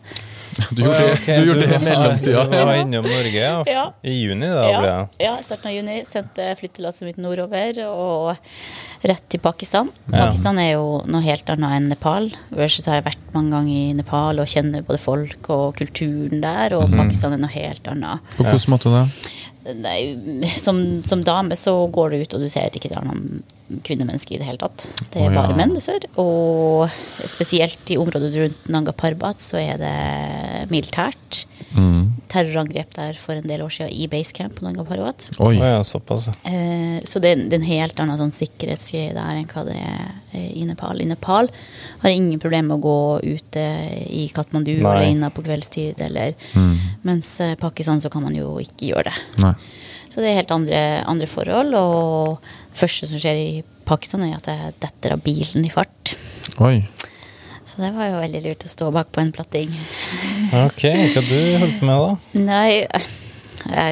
Du 0.75 0.81
gjorde, 0.83 0.99
det- 0.99 1.13
ok, 1.15 1.25
du 1.25 1.45
gjorde 1.47 1.61
det 1.67 1.75
i 1.77 1.83
mellomtida. 1.85 2.43
Du 2.51 2.57
var 2.67 2.75
innom 2.75 3.05
Norge 3.07 3.39
ja. 3.39 3.63
Ja. 3.71 3.85
i 4.03 4.13
juni, 4.27 4.45
da 4.51 4.65
ble 4.67 4.89
jeg. 4.91 5.07
det. 5.17 5.25
ja, 5.25 5.33
i 5.39 5.45
starten 5.47 5.69
av 5.71 5.75
juni 5.77 5.95
sendte 6.05 6.47
flyttelasset 6.59 7.07
mitt 7.07 7.17
nordover 7.23 7.79
og 7.87 8.35
rett 9.07 9.23
til 9.31 9.39
Pakistan. 9.41 9.89
Ja. 10.11 10.27
Pakistan 10.27 10.59
er 10.61 10.73
jo 10.75 11.01
noe 11.09 11.23
helt 11.25 11.49
annet 11.49 11.77
enn 11.79 11.87
Nepal. 11.89 12.29
Ellers 12.51 12.77
så 12.81 12.91
har 12.91 12.99
jeg 12.99 13.07
vært 13.09 13.31
mange 13.33 13.55
ganger 13.55 13.77
i 13.79 13.93
Nepal 13.97 14.43
og 14.43 14.51
kjenner 14.51 14.83
både 14.85 14.99
folk 15.01 15.49
og 15.55 15.79
kulturen 15.79 16.43
der, 16.43 16.75
og 16.77 16.91
Pakistan 16.93 17.33
er 17.33 17.41
noe 17.41 17.55
helt 17.55 17.87
annet. 17.89 18.19
På 18.37 18.45
hvilken 18.45 18.75
måte 18.75 18.91
det? 18.93 19.07
Nei, 19.77 19.97
som, 20.57 21.01
som 21.05 21.23
dame 21.25 21.55
så 21.57 21.73
går 21.93 22.11
du 22.13 22.21
ut, 22.25 22.33
og 22.37 22.43
du 22.45 22.49
ser 22.49 22.69
ikke 22.75 22.89
det 22.91 22.97
er 22.97 23.05
noen 23.07 23.41
kvinnemenneske 23.85 24.35
i 24.35 24.39
det 24.41 24.47
hele 24.47 24.61
tatt. 24.61 24.85
Det 25.13 25.23
er 25.25 25.35
bare 25.35 25.55
menn 25.57 25.75
du 25.75 25.81
ser. 25.83 26.05
Og 26.21 26.91
spesielt 27.29 27.91
i 27.93 27.97
området 28.01 28.31
rundt 28.35 28.69
Nanga 28.71 28.93
Parbat 28.95 29.41
så 29.41 29.59
er 29.61 29.81
det 29.81 30.67
militært. 30.71 31.45
Mm. 31.71 32.11
Terrorangrep 32.31 32.95
der 32.97 33.17
for 33.19 33.39
en 33.39 33.47
del 33.47 33.63
år 33.63 33.71
siden 33.71 33.93
i 33.95 34.07
basecamp 34.11 34.57
på 34.57 34.65
Nanga 34.65 34.85
Parbat. 34.87 35.29
Oi. 35.39 35.53
Oi, 35.53 35.57
ja, 35.59 35.81
såpass. 35.87 36.27
Eh, 36.47 36.99
så 37.07 37.21
det, 37.23 37.35
det 37.47 37.57
er 37.57 37.61
en 37.61 37.69
helt 37.69 38.01
annen 38.03 38.19
sånn 38.19 38.35
sikkerhetsgreie 38.35 39.15
der 39.15 39.39
enn 39.39 39.49
hva 39.51 39.65
det 39.67 39.77
er 39.79 40.47
i 40.51 40.65
Nepal. 40.67 41.01
I 41.03 41.09
Nepal 41.09 41.49
har 42.01 42.11
jeg 42.11 42.21
ingen 42.21 42.39
problemer 42.41 42.71
med 42.71 42.79
å 42.79 42.85
gå 42.85 43.35
ute 43.37 43.65
i 44.07 44.27
Katmandu 44.33 44.73
Nei. 44.77 44.95
alene 44.95 45.31
på 45.33 45.43
kveldstid. 45.45 46.01
Eller, 46.07 46.35
Mens 47.07 47.33
eh, 47.43 47.55
Pakistan 47.59 48.01
så 48.01 48.11
kan 48.11 48.23
man 48.25 48.35
jo 48.37 48.55
ikke 48.61 48.91
gjøre 48.93 49.11
det. 49.11 49.43
Nei. 49.43 49.55
Så 50.11 50.19
det 50.19 50.31
er 50.31 50.41
helt 50.41 50.51
andre, 50.51 50.79
andre 51.07 51.27
forhold. 51.29 51.75
Og 51.79 52.51
første 52.77 53.09
som 53.09 53.21
skjer 53.21 53.39
i 53.39 53.63
Pakistan, 53.87 54.25
er 54.27 54.37
at 54.37 54.49
jeg 54.51 54.75
detter 54.83 55.15
av 55.15 55.23
bilen 55.25 55.65
i 55.67 55.71
fart. 55.73 56.15
Oi. 56.63 56.77
Så 57.71 57.79
det 57.79 57.93
var 57.95 58.09
jo 58.09 58.19
veldig 58.19 58.41
lurt 58.43 58.65
å 58.67 58.71
stå 58.71 58.89
bak 58.91 59.11
på 59.15 59.21
en 59.23 59.31
platting. 59.31 59.71
Ok, 60.65 60.83
hva 61.13 61.21
du 61.23 61.37
holdt 61.61 61.77
på 61.79 61.87
med 61.87 62.01
da? 62.03 62.41
Nei, 62.43 62.71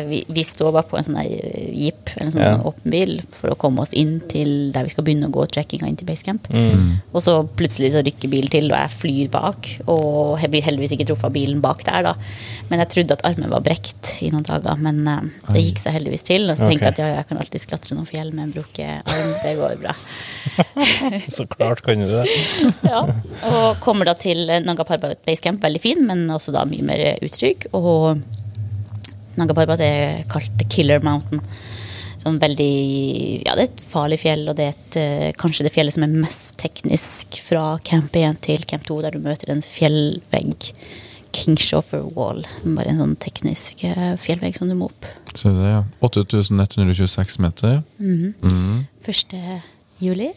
vi, 0.10 0.24
vi 0.28 0.44
står 0.44 0.72
bare 0.76 0.88
på 0.90 0.98
en 1.00 1.06
sånn 1.06 1.18
der 1.20 1.30
jeep, 1.76 2.10
en 2.18 2.32
sånn 2.34 2.42
Ja. 2.42 2.56
åpen 2.66 2.92
bil, 2.94 3.22
for 3.36 3.52
å 3.54 3.58
komme 3.60 3.84
oss 3.84 3.94
inn 3.94 4.20
til 4.32 4.72
der 4.76 4.88
vi 4.88 4.94
skal 4.94 5.06
begynne 5.08 5.30
å 5.30 5.34
gå 5.36 5.46
trekkinga 5.52 5.88
inn 5.90 5.98
til 6.00 6.08
basecamp. 6.10 6.48
Mm. 6.50 7.02
Og 7.14 7.22
så 7.22 7.36
plutselig 7.60 7.92
så 7.94 8.02
rykker 8.06 8.32
bilen 8.32 8.50
til, 8.54 8.72
og 8.72 8.78
jeg 8.80 8.96
flyr 8.96 9.30
bak. 9.34 9.70
Og 9.88 10.40
jeg 10.42 10.52
blir 10.54 10.66
heldigvis 10.66 10.96
ikke 10.98 11.10
truffet 11.12 11.30
av 11.30 11.36
bilen 11.36 11.62
bak 11.62 11.84
der, 11.88 12.08
da. 12.10 12.16
Men 12.70 12.80
jeg 12.84 12.90
trodde 12.96 13.18
at 13.18 13.26
armen 13.30 13.50
var 13.54 13.62
brekt 13.66 14.16
i 14.26 14.32
noen 14.34 14.48
dager. 14.48 14.80
Men 14.80 15.02
eh, 15.08 15.30
det 15.54 15.64
gikk 15.68 15.84
seg 15.84 15.98
heldigvis 16.00 16.26
til. 16.28 16.50
Og 16.50 16.58
så 16.58 16.70
tenkte 16.70 16.90
jeg 16.90 16.96
at 16.98 17.04
ja, 17.04 17.12
jeg 17.20 17.30
kan 17.30 17.42
alltids 17.42 17.70
klatre 17.70 17.98
noen 17.98 18.10
fjell 18.10 18.34
med 18.34 18.48
en 18.48 18.56
brukket 18.58 19.06
arm. 19.14 19.32
Det 19.44 19.56
går 19.60 19.78
bra. 19.84 19.96
Så 21.38 21.46
klart 21.50 21.82
kan 21.86 22.00
du 22.02 22.08
det. 22.10 22.26
Ja. 22.90 23.04
Og 23.50 23.80
kommer 23.84 24.08
da 24.08 24.16
til 24.18 24.46
Nanga 24.66 24.84
Parbat 24.88 25.20
basecamp, 25.28 25.62
veldig 25.64 25.82
fin, 25.84 26.06
men 26.08 26.26
også 26.34 26.54
da 26.56 26.64
mye 26.70 26.86
mer 26.86 27.04
utrygg. 27.26 27.68
Og 27.78 28.22
Nanga 29.40 29.56
Parbat 29.56 29.82
er 29.84 30.24
kalt 30.32 30.66
Killer 30.72 31.04
Mountain. 31.06 31.44
Sånn 32.20 32.40
veldig 32.42 33.46
Ja, 33.46 33.56
det 33.56 33.64
er 33.64 33.70
et 33.70 33.84
farlig 33.88 34.20
fjell, 34.24 34.44
og 34.52 34.58
det 34.60 34.66
er 34.66 34.74
et, 34.76 34.98
eh, 35.00 35.32
kanskje 35.40 35.64
det 35.68 35.74
fjellet 35.74 35.96
som 35.96 36.04
er 36.04 36.12
mest 36.12 36.58
teknisk 36.60 37.40
fra 37.46 37.80
camp 37.84 38.16
1 38.16 38.42
til 38.42 38.66
camp 38.68 38.84
2, 38.86 39.02
der 39.02 39.16
du 39.16 39.20
møter 39.24 39.54
en 39.54 39.64
fjellvegg. 39.64 40.74
Kingshofer 41.32 42.02
Wall, 42.16 42.44
som 42.58 42.76
bare 42.76 42.90
er 42.90 42.98
en 42.98 43.04
sånn 43.04 43.18
teknisk 43.22 43.84
eh, 43.86 44.16
fjellvegg 44.18 44.58
som 44.58 44.68
du 44.68 44.76
må 44.76 44.90
opp. 44.90 45.06
Så 45.36 45.54
det, 45.54 45.70
ja. 45.70 45.84
8126 46.02 47.40
meter. 47.40 47.84
Mm. 48.00 48.88
1. 49.06 49.36
juli. 50.02 50.32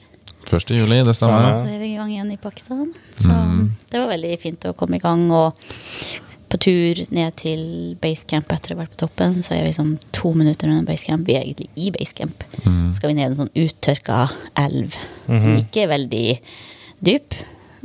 1. 0.46 0.74
juli, 0.76 1.02
det 1.02 1.14
stemmer. 1.16 1.64
Så 1.64 1.70
er 1.72 1.80
vi 1.80 1.94
i 1.94 1.96
gang 1.96 2.12
igjen 2.12 2.32
i 2.34 2.36
Pakistan. 2.36 2.92
Så 3.16 3.32
det 3.90 3.98
var 3.98 4.12
veldig 4.12 4.36
fint 4.42 4.68
å 4.68 4.74
komme 4.76 4.98
i 4.98 5.02
gang. 5.02 5.24
Og 5.32 5.56
på 6.52 6.58
tur 6.60 6.98
ned 7.16 7.32
til 7.40 7.62
basecamp 8.02 8.50
etter 8.52 8.74
å 8.74 8.76
ha 8.76 8.82
vært 8.82 8.92
på 8.96 9.00
toppen, 9.06 9.38
så 9.44 9.54
er 9.56 9.64
vi 9.64 9.72
sånn 9.76 9.94
to 10.12 10.34
minutter 10.36 10.68
under 10.68 10.84
basecamp. 10.84 11.24
Vi 11.24 11.36
er 11.38 11.46
egentlig 11.46 11.70
i 11.80 11.88
basecamp. 11.94 12.44
Så 12.66 12.98
skal 12.98 13.12
vi 13.12 13.16
ned 13.16 13.30
en 13.30 13.38
sånn 13.38 13.54
uttørka 13.56 14.26
elv, 14.60 14.98
som 15.30 15.56
ikke 15.56 15.86
er 15.86 15.92
veldig 15.94 16.26
dyp, 17.08 17.38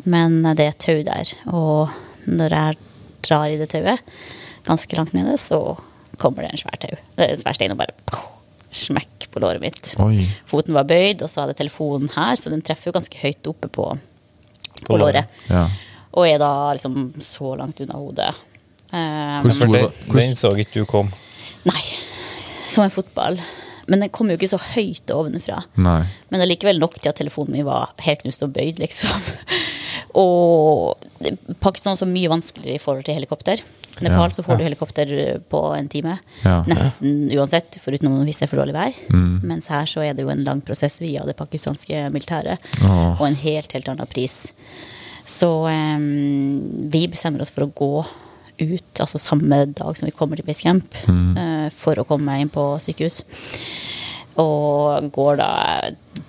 men 0.05 0.41
det 0.59 0.67
er 0.67 0.75
tau 0.83 0.99
der. 1.07 1.31
Og 1.55 1.95
når 2.27 2.57
jeg 2.57 2.79
drar 3.29 3.47
i 3.53 3.59
det 3.61 3.69
tauet, 3.71 4.03
ganske 4.67 4.99
langt 4.99 5.15
nede, 5.15 5.37
så 5.39 5.61
kommer 6.19 6.43
det 6.43 6.51
en 6.51 6.61
svær 6.65 6.79
tau. 6.83 6.97
En 7.23 7.39
svær 7.39 7.55
stein 7.55 7.71
og 7.71 7.79
bare 7.79 7.95
smekk 8.77 9.29
på 9.31 9.41
låret 9.41 9.63
mitt. 9.63 9.93
Oi. 10.03 10.19
Foten 10.49 10.75
var 10.75 10.87
bøyd, 10.89 11.23
og 11.23 11.31
så 11.31 11.45
hadde 11.45 11.55
telefonen 11.57 12.11
her, 12.17 12.35
så 12.35 12.51
den 12.51 12.61
treffer 12.65 12.91
jo 12.91 12.97
ganske 12.99 13.21
høyt 13.23 13.47
oppe 13.47 13.71
på, 13.71 13.87
på, 13.95 14.89
På 14.89 14.99
låret. 14.99 15.23
låret. 15.23 15.45
Ja. 15.47 15.69
Og 16.17 16.25
er 16.27 16.39
da 16.41 16.51
liksom 16.73 17.13
så 17.21 17.53
langt 17.59 17.79
unna 17.83 17.99
hodet. 17.99 18.31
Eh, 18.93 19.37
Hvor 19.43 19.51
stor 19.55 19.67
var- 19.73 19.91
den, 19.91 20.15
den 20.15 20.35
så 20.35 20.51
ikke 20.55 20.81
du 20.81 20.85
kom. 20.85 21.13
Nei. 21.67 21.81
Som 22.69 22.83
en 22.85 22.93
fotball. 22.93 23.39
Men 23.87 24.01
den 24.03 24.09
kom 24.11 24.27
jo 24.29 24.35
ikke 24.35 24.49
så 24.51 24.59
høyt 24.59 25.07
ovenfra. 25.15 25.61
Nei. 25.79 26.01
Men 26.29 26.41
allikevel 26.43 26.79
nok 26.79 26.99
til 26.99 27.09
at 27.09 27.15
telefonen 27.21 27.55
min 27.55 27.65
var 27.67 27.93
helt 28.03 28.21
knust 28.25 28.43
og 28.43 28.51
bøyd, 28.53 28.79
liksom. 28.83 29.21
og 30.23 30.97
Pakistan 31.63 31.93
er 31.95 32.01
så 32.01 32.07
mye 32.09 32.31
vanskeligere 32.31 32.75
i 32.75 32.83
forhold 32.83 33.05
til 33.07 33.15
helikopter. 33.15 33.63
Nepal 34.01 34.27
Ja. 34.27 34.29
så 34.29 34.43
får 34.45 34.57
du 34.59 34.63
helikopter 34.67 35.39
på 35.49 35.61
en 35.77 35.87
time. 35.89 36.19
Ja. 36.43 36.59
Nesten 36.67 37.31
uansett, 37.33 37.79
foruten 37.81 38.11
hvis 38.27 38.37
det 38.37 38.45
er 38.45 38.51
for 38.51 38.61
dårlig 38.61 38.75
vær. 38.75 38.93
Mm. 39.09 39.39
Mens 39.43 39.67
her 39.73 39.85
så 39.89 40.03
er 40.05 40.13
det 40.13 40.21
jo 40.27 40.29
en 40.29 40.43
lang 40.43 40.61
prosess 40.61 40.99
via 41.01 41.23
det 41.25 41.37
pakistanske 41.39 42.11
militæret. 42.13 42.59
Oh. 42.83 43.15
Og 43.21 43.27
en 43.27 43.39
helt, 43.39 43.71
helt 43.73 43.89
annen 43.89 44.05
pris. 44.11 44.51
Så 45.25 45.49
um, 45.65 46.89
vi 46.91 47.07
bestemmer 47.07 47.41
oss 47.41 47.49
for 47.55 47.65
å 47.65 47.71
gå 47.73 48.05
ut 48.59 49.01
altså 49.03 49.19
samme 49.21 49.65
dag 49.77 49.97
som 49.97 50.07
vi 50.07 50.13
kommer 50.15 50.39
til 50.39 50.45
basecamp, 50.47 50.95
eh, 51.07 51.67
for 51.73 51.99
å 52.01 52.05
komme 52.07 52.39
inn 52.41 52.49
på 52.53 52.63
sykehus. 52.83 53.21
Og 54.37 55.07
går 55.15 55.37
da 55.39 55.49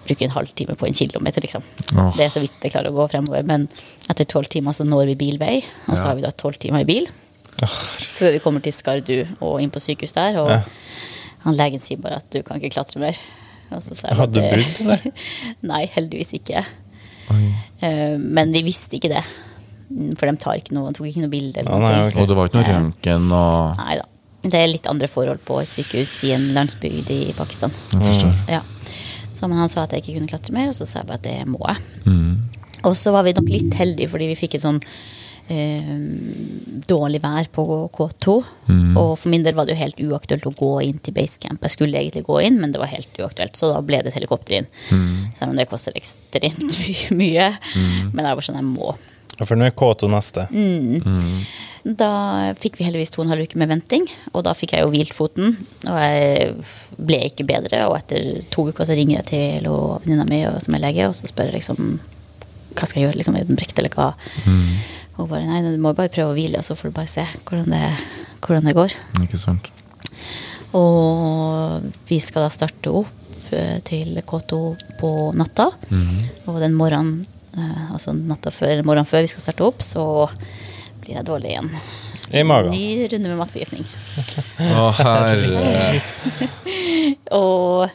Bruker 0.08 0.24
en 0.24 0.32
halvtime 0.32 0.74
på 0.80 0.86
en 0.88 0.94
kilometer, 0.96 1.42
liksom. 1.44 1.62
Oh. 1.96 2.08
Det 2.16 2.24
er 2.24 2.30
så 2.32 2.40
vidt 2.40 2.64
jeg 2.64 2.72
klarer 2.72 2.88
å 2.88 2.96
gå 2.96 3.04
fremover. 3.10 3.44
Men 3.44 3.66
etter 4.08 4.24
tolv 4.24 4.48
timer 4.48 4.72
så 4.72 4.84
når 4.88 5.10
vi 5.10 5.16
bilvei, 5.20 5.56
og 5.86 5.96
så 5.96 6.02
Ja. 6.02 6.08
har 6.08 6.14
vi 6.16 6.22
da 6.22 6.30
tolv 6.30 6.56
timer 6.58 6.80
i 6.80 6.88
bil. 6.88 7.08
Før 7.58 8.32
vi 8.32 8.38
kommer 8.38 8.62
til 8.62 8.72
Skardu 8.72 9.26
og 9.42 9.60
inn 9.60 9.70
på 9.70 9.80
sykehus 9.80 10.14
der. 10.14 10.38
Og 10.40 10.48
Ja. 10.50 10.62
han 11.44 11.56
legen 11.56 11.80
sier 11.80 11.98
bare 11.98 12.16
at 12.16 12.30
du 12.30 12.42
kan 12.42 12.60
ikke 12.60 12.72
klatre 12.72 12.98
mer. 12.98 13.16
Og 13.72 13.82
så 13.82 13.94
sa 13.94 14.08
jeg 14.08 14.16
Hadde 14.16 14.32
du 14.32 14.40
brudd, 14.40 14.80
eller? 14.80 15.12
Nei, 15.62 15.86
heldigvis 15.86 16.32
ikke. 16.32 16.64
Uh, 17.30 18.16
men 18.16 18.52
vi 18.52 18.62
visste 18.62 18.96
ikke 18.96 19.10
det. 19.12 19.24
Mm, 19.88 20.12
For 20.18 20.26
de 20.28 20.36
tar 20.36 20.58
ikke 20.60 20.74
noe, 20.76 20.90
tok 20.92 21.06
ikke 21.08 21.22
noe 21.24 21.32
bilde. 21.32 21.58
eller 21.62 21.70
Ja, 21.72 21.78
nei, 21.78 22.08
okay. 22.08 22.22
Og 22.22 22.28
det 22.28 22.36
var 22.36 22.48
ikke 22.50 22.60
noe 22.60 22.72
røntgen 22.74 23.30
og 23.32 23.76
Nei 23.82 23.96
da. 24.00 24.06
Det 24.48 24.54
er 24.54 24.68
litt 24.70 24.86
andre 24.86 25.08
forhold 25.10 25.40
på 25.44 25.56
et 25.60 25.68
sykehus 25.68 26.12
i 26.28 26.32
en 26.36 26.44
landsbygd 26.54 27.08
i 27.10 27.32
Pakistan. 27.36 27.72
Jeg 27.92 28.02
forstår. 28.04 28.34
Ja. 28.48 28.60
Så 29.32 29.48
men 29.48 29.58
han 29.58 29.68
sa 29.68 29.82
at 29.84 29.92
jeg 29.92 30.02
ikke 30.04 30.18
kunne 30.20 30.28
klatre 30.30 30.52
mer, 30.54 30.68
og 30.70 30.74
så 30.78 30.86
sa 30.86 31.00
jeg 31.00 31.08
bare 31.08 31.18
at 31.18 31.26
det 31.26 31.46
må 31.50 31.58
jeg. 31.66 31.82
Mm. 32.06 32.36
Og 32.86 32.94
så 32.96 33.10
var 33.12 33.24
vi 33.26 33.32
nok 33.34 33.48
litt 33.50 33.74
heldige 33.74 34.08
fordi 34.12 34.28
vi 34.30 34.36
fikk 34.38 34.54
et 34.54 34.62
sånn 34.62 34.78
eh, 35.50 35.90
dårlig 36.88 37.20
vær 37.24 37.48
på 37.52 37.64
K2. 37.94 38.36
Mm. 38.68 38.96
Og 39.00 39.12
for 39.18 39.32
min 39.32 39.44
del 39.46 39.56
var 39.58 39.66
det 39.68 39.74
jo 39.76 39.82
helt 39.82 40.00
uaktuelt 40.06 40.46
å 40.48 40.54
gå 40.56 40.70
inn 40.86 40.98
til 41.02 41.14
basecamp. 41.16 41.62
Jeg 41.66 41.74
skulle 41.74 41.98
egentlig 42.00 42.24
gå 42.28 42.38
inn, 42.46 42.58
men 42.62 42.72
det 42.74 42.80
var 42.82 42.90
helt 42.92 43.18
uaktuelt, 43.20 43.56
så 43.58 43.72
da 43.74 43.80
ble 43.84 44.00
det 44.04 44.12
et 44.12 44.18
helikopter 44.20 44.60
inn. 44.60 44.70
Mm. 44.92 45.12
Selv 45.38 45.50
om 45.52 45.58
det 45.58 45.68
koster 45.70 45.96
ekstremt 45.98 46.78
my- 46.78 47.16
mye. 47.22 47.48
Men 48.14 48.24
jeg 48.30 48.38
var 48.40 48.46
sånn, 48.48 48.60
jeg 48.62 48.70
må. 48.70 48.94
Ja, 49.38 49.46
For 49.46 49.54
nå 49.58 49.68
er 49.68 49.74
K2 49.78 50.08
neste. 50.10 50.48
Da 51.88 52.08
fikk 52.58 52.76
vi 52.80 52.84
heldigvis 52.88 53.12
to 53.14 53.20
og 53.22 53.28
en 53.28 53.32
halv 53.36 53.46
uke 53.46 53.58
med 53.60 53.70
venting, 53.70 54.04
og 54.34 54.42
da 54.44 54.52
fikk 54.58 54.74
jeg 54.74 54.82
jo 54.82 54.90
hvilt 54.92 55.14
foten. 55.14 55.54
Og 55.86 55.98
jeg 56.02 56.54
ble 56.98 57.20
ikke 57.30 57.46
bedre, 57.48 57.84
og 57.88 57.96
etter 58.00 58.42
to 58.52 58.66
uker 58.72 58.84
så 58.88 58.96
ringer 58.98 59.20
jeg 59.20 59.28
til 59.30 59.68
venninna 59.70 60.26
mi 60.28 60.42
som 60.64 60.74
er 60.74 60.82
lege, 60.88 61.06
og 61.08 61.14
så 61.16 61.30
spør 61.30 61.52
jeg 61.52 61.60
liksom 61.60 62.00
hva 62.78 62.86
skal 62.86 63.00
jeg 63.00 63.08
gjøre, 63.08 63.18
liksom, 63.18 63.36
er 63.38 63.46
den 63.48 63.58
brekt 63.58 63.78
eller 63.80 63.94
hva? 63.94 64.10
Og 65.16 65.24
hun 65.24 65.30
bare 65.32 65.46
nei, 65.48 65.62
du 65.64 65.80
må 65.82 65.94
bare 65.98 66.12
prøve 66.14 66.30
å 66.30 66.36
hvile, 66.36 66.60
og 66.60 66.66
så 66.66 66.76
får 66.78 66.90
du 66.92 66.96
bare 66.98 67.10
se 67.10 67.24
hvordan 67.48 67.72
det, 67.74 67.80
hvordan 68.44 68.68
det 68.68 68.74
går. 68.76 68.94
Ikke 69.24 69.40
sant. 69.40 69.70
Og 70.78 71.88
vi 72.10 72.18
skal 72.22 72.44
da 72.46 72.50
starte 72.52 72.92
opp 72.92 73.50
eh, 73.56 73.78
til 73.88 74.18
K2 74.22 74.60
på 75.00 75.10
natta. 75.34 75.70
Og 76.46 76.60
den 76.62 76.76
morgenen, 76.78 77.24
altså 77.92 78.12
natta 78.16 78.50
før, 78.54 78.82
morgenen 78.84 79.08
før 79.08 79.24
vi 79.24 79.30
skal 79.32 79.44
starte 79.46 79.64
opp, 79.66 79.80
så 79.82 80.04
blir 81.02 81.16
jeg 81.18 81.26
dårlig 81.28 81.54
igjen. 81.54 81.70
I 82.36 82.42
magen. 82.44 82.74
Ny 82.74 83.06
runde 83.08 83.30
med 83.32 83.38
matforgiftning. 83.40 83.86
Å, 84.60 84.90
herre. 84.98 86.02
Og 87.38 87.88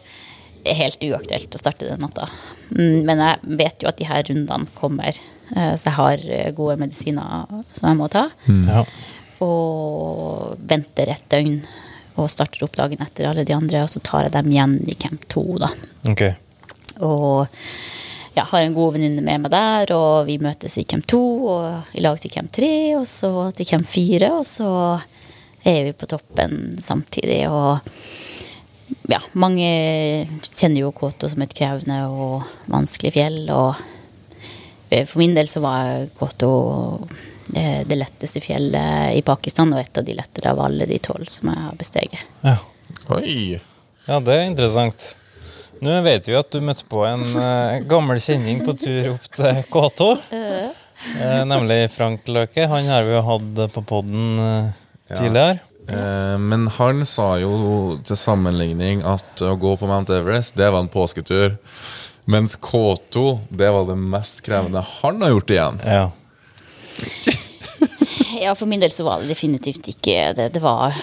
helt 0.66 1.04
uaktuelt 1.06 1.54
å 1.54 1.62
starte 1.62 1.89
den 1.91 2.01
natta. 2.01 2.30
Mm, 2.74 3.04
Men 3.06 3.22
jeg 3.22 3.58
vet 3.62 3.84
jo 3.84 3.89
at 3.91 3.99
de 3.99 4.08
her 4.10 4.24
rundene 4.30 4.70
kommer. 4.78 5.14
eh, 5.56 5.74
Så 5.78 5.89
jeg 5.91 5.97
har 5.99 6.24
eh, 6.39 6.51
gode 6.56 6.78
medisiner 6.82 7.45
som 7.76 7.89
jeg 7.91 7.99
må 7.99 8.08
ta. 8.10 8.26
Ja. 8.49 8.86
Og 9.43 10.56
venter 10.70 11.12
et 11.14 11.26
døgn 11.30 11.60
og 12.16 12.30
starter 12.30 12.64
opp 12.66 12.76
dagen 12.78 13.01
etter 13.04 13.28
alle 13.30 13.43
de 13.45 13.54
andre. 13.56 13.84
Og 13.86 13.89
så 13.91 14.01
tar 14.06 14.26
jeg 14.28 14.34
dem 14.38 14.49
igjen 14.54 14.78
i 14.89 14.95
camp 14.97 15.28
2, 15.34 15.45
da. 15.62 15.70
Ok. 16.10 16.24
Og 17.04 17.47
ja, 18.34 18.44
har 18.50 18.62
en 18.62 18.74
god 18.74 18.96
venninne 18.96 19.22
med 19.22 19.44
meg 19.44 19.54
der, 19.54 19.94
og 19.96 20.26
vi 20.28 20.40
møtes 20.42 20.78
i 20.82 20.86
camp 20.90 21.06
2 21.10 21.24
og 21.54 21.96
i 21.98 22.04
lag 22.04 22.20
til 22.22 22.34
camp 22.34 22.52
3, 22.56 22.74
og 22.98 23.08
så 23.10 23.32
til 23.58 23.70
camp 23.70 23.90
4, 23.90 24.32
og 24.34 24.46
så 24.48 24.70
er 25.64 25.84
vi 25.88 25.94
på 25.94 26.10
toppen 26.10 26.78
samtidig. 26.82 27.44
Og 27.52 27.80
ja, 29.12 29.22
mange 29.40 29.70
kjenner 30.42 30.82
jo 30.82 30.94
Kåto 30.96 31.30
som 31.30 31.46
et 31.46 31.56
krevende 31.56 32.02
og 32.10 32.44
vanskelig 32.72 33.14
fjell, 33.16 33.42
og 33.54 33.78
for 34.94 35.18
min 35.22 35.38
del 35.38 35.48
så 35.50 35.62
var 35.64 36.08
Kåto 36.18 36.52
eh, 37.56 37.82
det 37.88 37.98
letteste 37.98 38.42
fjellet 38.44 39.18
i 39.18 39.24
Pakistan, 39.26 39.74
og 39.74 39.82
et 39.82 39.98
av 39.98 40.06
de 40.06 40.18
lettere 40.18 40.54
av 40.54 40.62
alle 40.68 40.90
de 40.90 41.00
tolv 41.02 41.30
som 41.32 41.50
jeg 41.54 41.68
har 41.68 41.80
besteget. 41.80 42.30
Ja. 42.44 42.58
Oi. 43.16 43.58
ja, 44.06 44.20
det 44.22 44.34
er 44.36 44.46
interessant. 44.46 45.14
Nå 45.84 45.98
vet 46.06 46.30
vi 46.30 46.38
at 46.40 46.54
du 46.54 46.62
møtte 46.64 46.88
på 46.88 47.04
en 47.08 47.26
uh, 47.36 47.82
gammel 47.90 48.22
kjenning 48.24 48.64
på 48.64 48.76
tur 48.80 49.14
opp 49.16 49.28
til 49.36 49.60
K2. 49.74 50.10
Uh, 50.32 51.44
nemlig 51.50 51.82
Frank 51.92 52.30
Løke. 52.32 52.70
Han 52.72 52.88
har 52.88 53.04
vi 53.08 53.18
jo 53.18 53.26
hatt 53.28 53.64
på 53.76 53.86
poden 53.92 54.40
tidligere. 55.12 55.60
Eh, 55.88 56.38
men 56.40 56.68
han 56.68 57.06
sa 57.06 57.36
jo 57.42 57.98
til 58.08 58.18
sammenligning 58.20 59.04
at 59.08 59.44
å 59.44 59.56
gå 59.60 59.76
på 59.80 59.90
Mount 59.90 60.14
Everest, 60.16 60.56
det 60.60 60.70
var 60.72 60.84
en 60.84 60.92
påsketur. 60.92 61.58
Mens 62.32 62.56
K2, 62.56 63.26
det 63.52 63.72
var 63.76 63.90
det 63.90 63.98
mest 64.00 64.40
krevende 64.46 64.84
han 65.02 65.22
har 65.24 65.34
gjort 65.36 65.56
igjen. 65.56 65.82
Ja. 65.84 66.06
Ja, 68.44 68.52
for 68.60 68.68
min 68.68 68.82
del 68.82 68.92
så 68.92 69.06
var 69.06 69.22
det 69.22 69.30
definitivt 69.32 69.86
ikke 69.88 70.34
det. 70.36 70.50
Det 70.56 70.62
var 70.64 70.96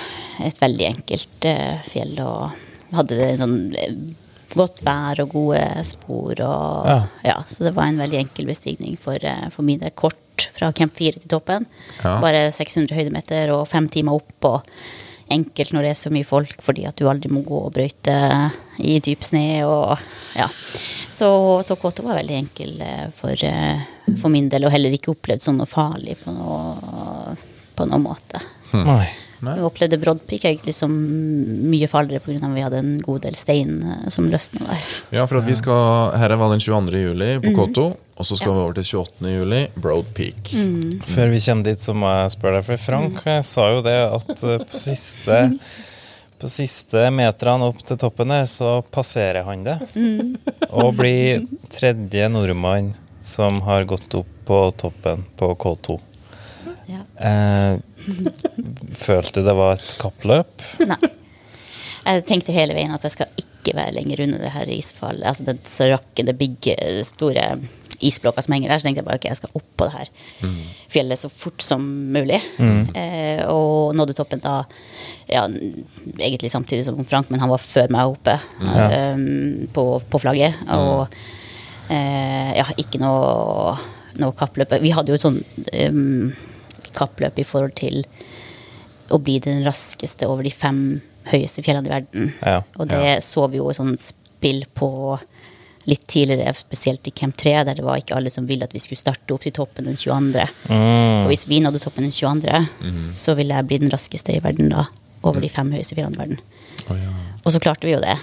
et 0.45 0.59
veldig 0.61 0.87
enkelt 0.91 1.47
eh, 1.49 1.79
fjell 1.89 2.19
og 2.25 2.57
hadde 2.97 3.17
det 3.17 3.29
sånn 3.41 3.55
eh, 3.79 3.95
godt 4.59 4.83
vær 4.87 5.21
og 5.25 5.31
gode 5.35 5.63
spor 5.87 6.41
og 6.47 6.89
Ja. 6.91 6.99
ja. 7.25 7.37
Så 7.49 7.65
det 7.65 7.75
var 7.77 7.91
en 7.91 8.01
veldig 8.01 8.19
enkel 8.25 8.47
bestigning 8.51 8.97
for, 8.99 9.17
eh, 9.23 9.49
for 9.51 9.63
min 9.67 9.79
del. 9.79 9.91
Kort 9.91 10.49
fra 10.57 10.73
camp 10.73 10.95
4 10.97 11.21
til 11.21 11.29
toppen. 11.29 11.67
Ja. 12.03 12.19
Bare 12.21 12.51
600 12.53 12.95
høydemeter 12.97 13.53
og 13.55 13.69
fem 13.69 13.89
timer 13.89 14.19
opp. 14.21 14.45
og 14.45 14.63
Enkelt 15.31 15.71
når 15.73 15.83
det 15.87 15.91
er 15.93 15.95
så 16.01 16.11
mye 16.11 16.27
folk, 16.27 16.57
fordi 16.61 16.85
at 16.89 16.97
du 16.99 17.07
aldri 17.07 17.29
må 17.31 17.45
gå 17.47 17.59
og 17.69 17.73
brøyte 17.73 18.17
i 18.83 18.99
dyp 18.99 19.23
sne. 19.23 19.63
Og, 19.63 19.97
ja. 20.35 20.49
Så, 21.09 21.29
så 21.63 21.77
K2 21.79 22.03
var 22.03 22.19
veldig 22.19 22.39
enkel 22.41 22.81
eh, 22.83 23.09
for, 23.15 23.31
eh, 23.47 23.85
for 24.19 24.29
min 24.29 24.49
del, 24.51 24.67
og 24.67 24.73
heller 24.75 24.91
ikke 24.91 25.15
opplevd 25.15 25.45
som 25.45 25.57
noe 25.61 25.71
farlig 25.71 26.17
på 26.25 26.35
noe, 26.35 27.37
på 27.79 27.87
noen 27.87 28.03
måte. 28.03 28.43
Nei. 28.75 29.07
Vi 29.41 29.65
opplevde 29.65 29.99
Broadpeak 30.01 30.45
egentlig 30.45 30.75
som 30.77 30.93
mye 30.93 31.89
farligere 31.91 32.23
pga. 32.25 32.47
at 32.47 32.55
vi 32.55 32.65
hadde 32.65 32.81
en 32.83 32.95
god 33.05 33.23
del 33.27 33.37
stein 33.39 33.83
eh, 33.83 34.09
som 34.13 34.29
løsna 34.31 34.67
der. 34.69 34.87
Ja, 35.17 35.27
for 35.27 35.41
at 35.41 35.49
vi 35.49 35.57
skal, 35.59 36.17
Her 36.21 36.37
var 36.37 36.53
den 36.53 36.61
22. 36.61 37.05
juli 37.05 37.31
på 37.45 37.55
K2, 37.57 37.87
og 38.21 38.27
så 38.27 38.37
skal 38.37 38.51
Ja. 38.51 38.55
vi 38.55 38.61
over 38.61 38.75
til 38.75 38.89
28. 39.01 39.31
juli, 39.37 39.63
Broad 39.77 40.11
Peak. 40.15 40.53
Før 41.07 41.31
vi 41.33 41.41
kommer 41.41 41.65
dit, 41.65 41.81
så 41.81 41.95
må 41.95 42.11
jeg 42.23 42.35
spørre 42.37 42.61
deg, 42.61 42.65
for 42.65 42.77
Frank 42.77 43.23
mm. 43.25 43.43
sa 43.43 43.71
jo 43.73 43.81
det 43.87 44.01
at 44.09 44.45
eh, 44.45 44.59
på 44.65 44.85
siste 44.89 45.41
på 46.41 46.49
siste 46.49 47.03
meterne 47.13 47.67
opp 47.69 47.83
til 47.85 47.99
toppen 48.01 48.31
her, 48.33 48.47
så 48.49 48.81
passerer 48.89 49.45
han 49.45 49.65
det. 49.67 49.77
Og 50.71 50.95
blir 50.97 51.45
tredje 51.69 52.29
nordmann 52.33 52.95
som 53.21 53.61
har 53.67 53.85
gått 53.85 54.15
opp 54.17 54.31
på 54.49 54.61
toppen 54.81 55.27
på 55.37 55.53
K2. 55.55 55.99
Ja. 56.91 57.03
Eh, 57.23 57.79
følte 58.99 59.45
det 59.47 59.57
var 59.57 59.79
et 59.79 59.97
kappløp? 60.01 60.67
Nei. 60.91 61.01
Jeg 62.01 62.25
tenkte 62.27 62.55
hele 62.57 62.75
veien 62.75 62.95
at 62.95 63.05
jeg 63.05 63.13
skal 63.15 63.29
ikke 63.39 63.77
være 63.77 63.93
lenger 63.99 64.23
under 64.25 64.41
det 64.43 64.55
her 64.55 64.71
isfallet. 64.73 65.27
Altså 65.29 65.45
den 65.47 65.61
rakkende, 65.93 66.35
big, 66.35 66.71
store 67.07 67.45
isblokka 68.01 68.43
som 68.43 68.57
henger 68.57 68.73
der. 68.73 68.81
Så 68.81 68.89
tenkte 68.89 69.03
jeg 69.03 69.09
bare 69.11 69.21
ok, 69.21 69.29
jeg 69.29 69.41
skal 69.43 69.59
opp 69.61 69.69
på 69.77 69.89
det 69.89 69.99
her 69.99 70.09
fjellet 70.91 71.19
så 71.19 71.31
fort 71.31 71.63
som 71.63 71.83
mulig. 72.13 72.41
Eh, 72.99 73.43
og 73.49 73.95
nådde 73.97 74.17
toppen 74.19 74.43
da 74.43 74.63
ja, 75.31 75.45
egentlig 76.19 76.51
samtidig 76.51 76.85
som 76.87 76.99
Frank, 77.05 77.31
men 77.31 77.41
han 77.43 77.51
var 77.53 77.63
før 77.63 77.91
meg 77.93 78.11
oppe 78.11 78.37
eh, 78.75 79.25
på, 79.75 79.85
på 80.11 80.23
flagget. 80.23 80.59
Og 80.75 81.07
eh, 81.93 82.53
ja, 82.59 82.67
ikke 82.81 83.03
noe, 83.03 83.77
noe 84.21 84.37
kappløp. 84.39 84.79
Vi 84.83 84.95
hadde 84.97 85.15
jo 85.15 85.21
et 85.21 85.27
sånn 85.27 85.41
um, 85.91 86.33
kappløp 86.97 87.39
i 87.39 87.47
forhold 87.47 87.75
til 87.79 88.03
å 89.11 89.19
bli 89.19 89.39
den 89.43 89.65
raskeste 89.67 90.29
over 90.31 90.47
de 90.47 90.53
fem 90.55 90.81
høyeste 91.31 91.63
fjellene 91.67 91.91
i 91.91 91.93
verden. 91.93 92.31
Ja, 92.47 92.61
og 92.79 92.89
det 92.91 93.19
så 93.27 93.47
vi 93.51 93.59
jo 93.61 93.71
i 93.71 93.77
sånn 93.77 93.97
spill 94.01 94.65
på 94.75 95.19
litt 95.89 96.05
tidligere, 96.13 96.53
spesielt 96.55 97.09
i 97.09 97.13
Camp 97.17 97.35
3, 97.41 97.55
der 97.67 97.79
det 97.79 97.85
var 97.85 97.99
ikke 97.99 98.15
alle 98.19 98.31
som 98.31 98.45
ville 98.47 98.67
at 98.69 98.75
vi 98.77 98.79
skulle 98.83 99.01
starte 99.01 99.35
opp 99.35 99.43
til 99.47 99.55
toppen 99.57 99.89
den 99.89 99.97
22. 99.99 100.45
Mm. 100.69 101.23
For 101.25 101.31
hvis 101.33 101.47
vi 101.51 101.59
nådde 101.65 101.81
toppen 101.83 102.07
den 102.07 102.15
22., 102.15 103.15
så 103.17 103.35
ville 103.39 103.57
jeg 103.57 103.67
bli 103.71 103.79
den 103.83 103.93
raskeste 103.93 104.37
i 104.37 104.43
verden 104.45 104.69
da, 104.71 104.85
over 105.27 105.41
de 105.43 105.51
fem 105.51 105.73
høyeste 105.75 105.97
fjellene 105.97 106.19
i 106.19 106.21
verden. 106.21 106.43
Oh, 106.87 106.97
ja. 107.01 107.15
Og 107.43 107.55
så 107.57 107.63
klarte 107.65 107.89
vi 107.89 107.97
jo 107.97 108.03
det. 108.05 108.15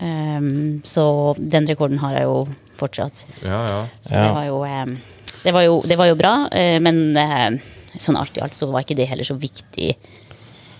Um, 0.00 0.80
så 0.86 1.04
den 1.36 1.66
rekorden 1.68 2.00
har 2.00 2.14
jeg 2.16 2.24
jo 2.30 2.38
fortsatt. 2.80 3.26
ja, 3.44 3.60
ja. 3.68 3.80
Så 4.00 4.14
Ja. 4.16 4.22
det, 4.22 4.32
var 4.38 4.44
jo, 4.46 4.62
um, 4.64 4.96
det, 5.42 5.52
var 5.52 5.62
jo, 5.66 5.82
det 5.84 5.98
var 5.98 6.06
jo 6.08 6.14
bra, 6.16 6.48
eh, 6.52 6.78
men 6.80 7.16
eh, 7.16 7.58
sånn 8.00 8.18
alt 8.20 8.36
i 8.40 8.42
alt 8.44 8.56
så 8.56 8.70
var 8.72 8.84
ikke 8.86 8.96
det 8.98 9.08
heller 9.10 9.26
så 9.28 9.36
viktig 9.40 9.90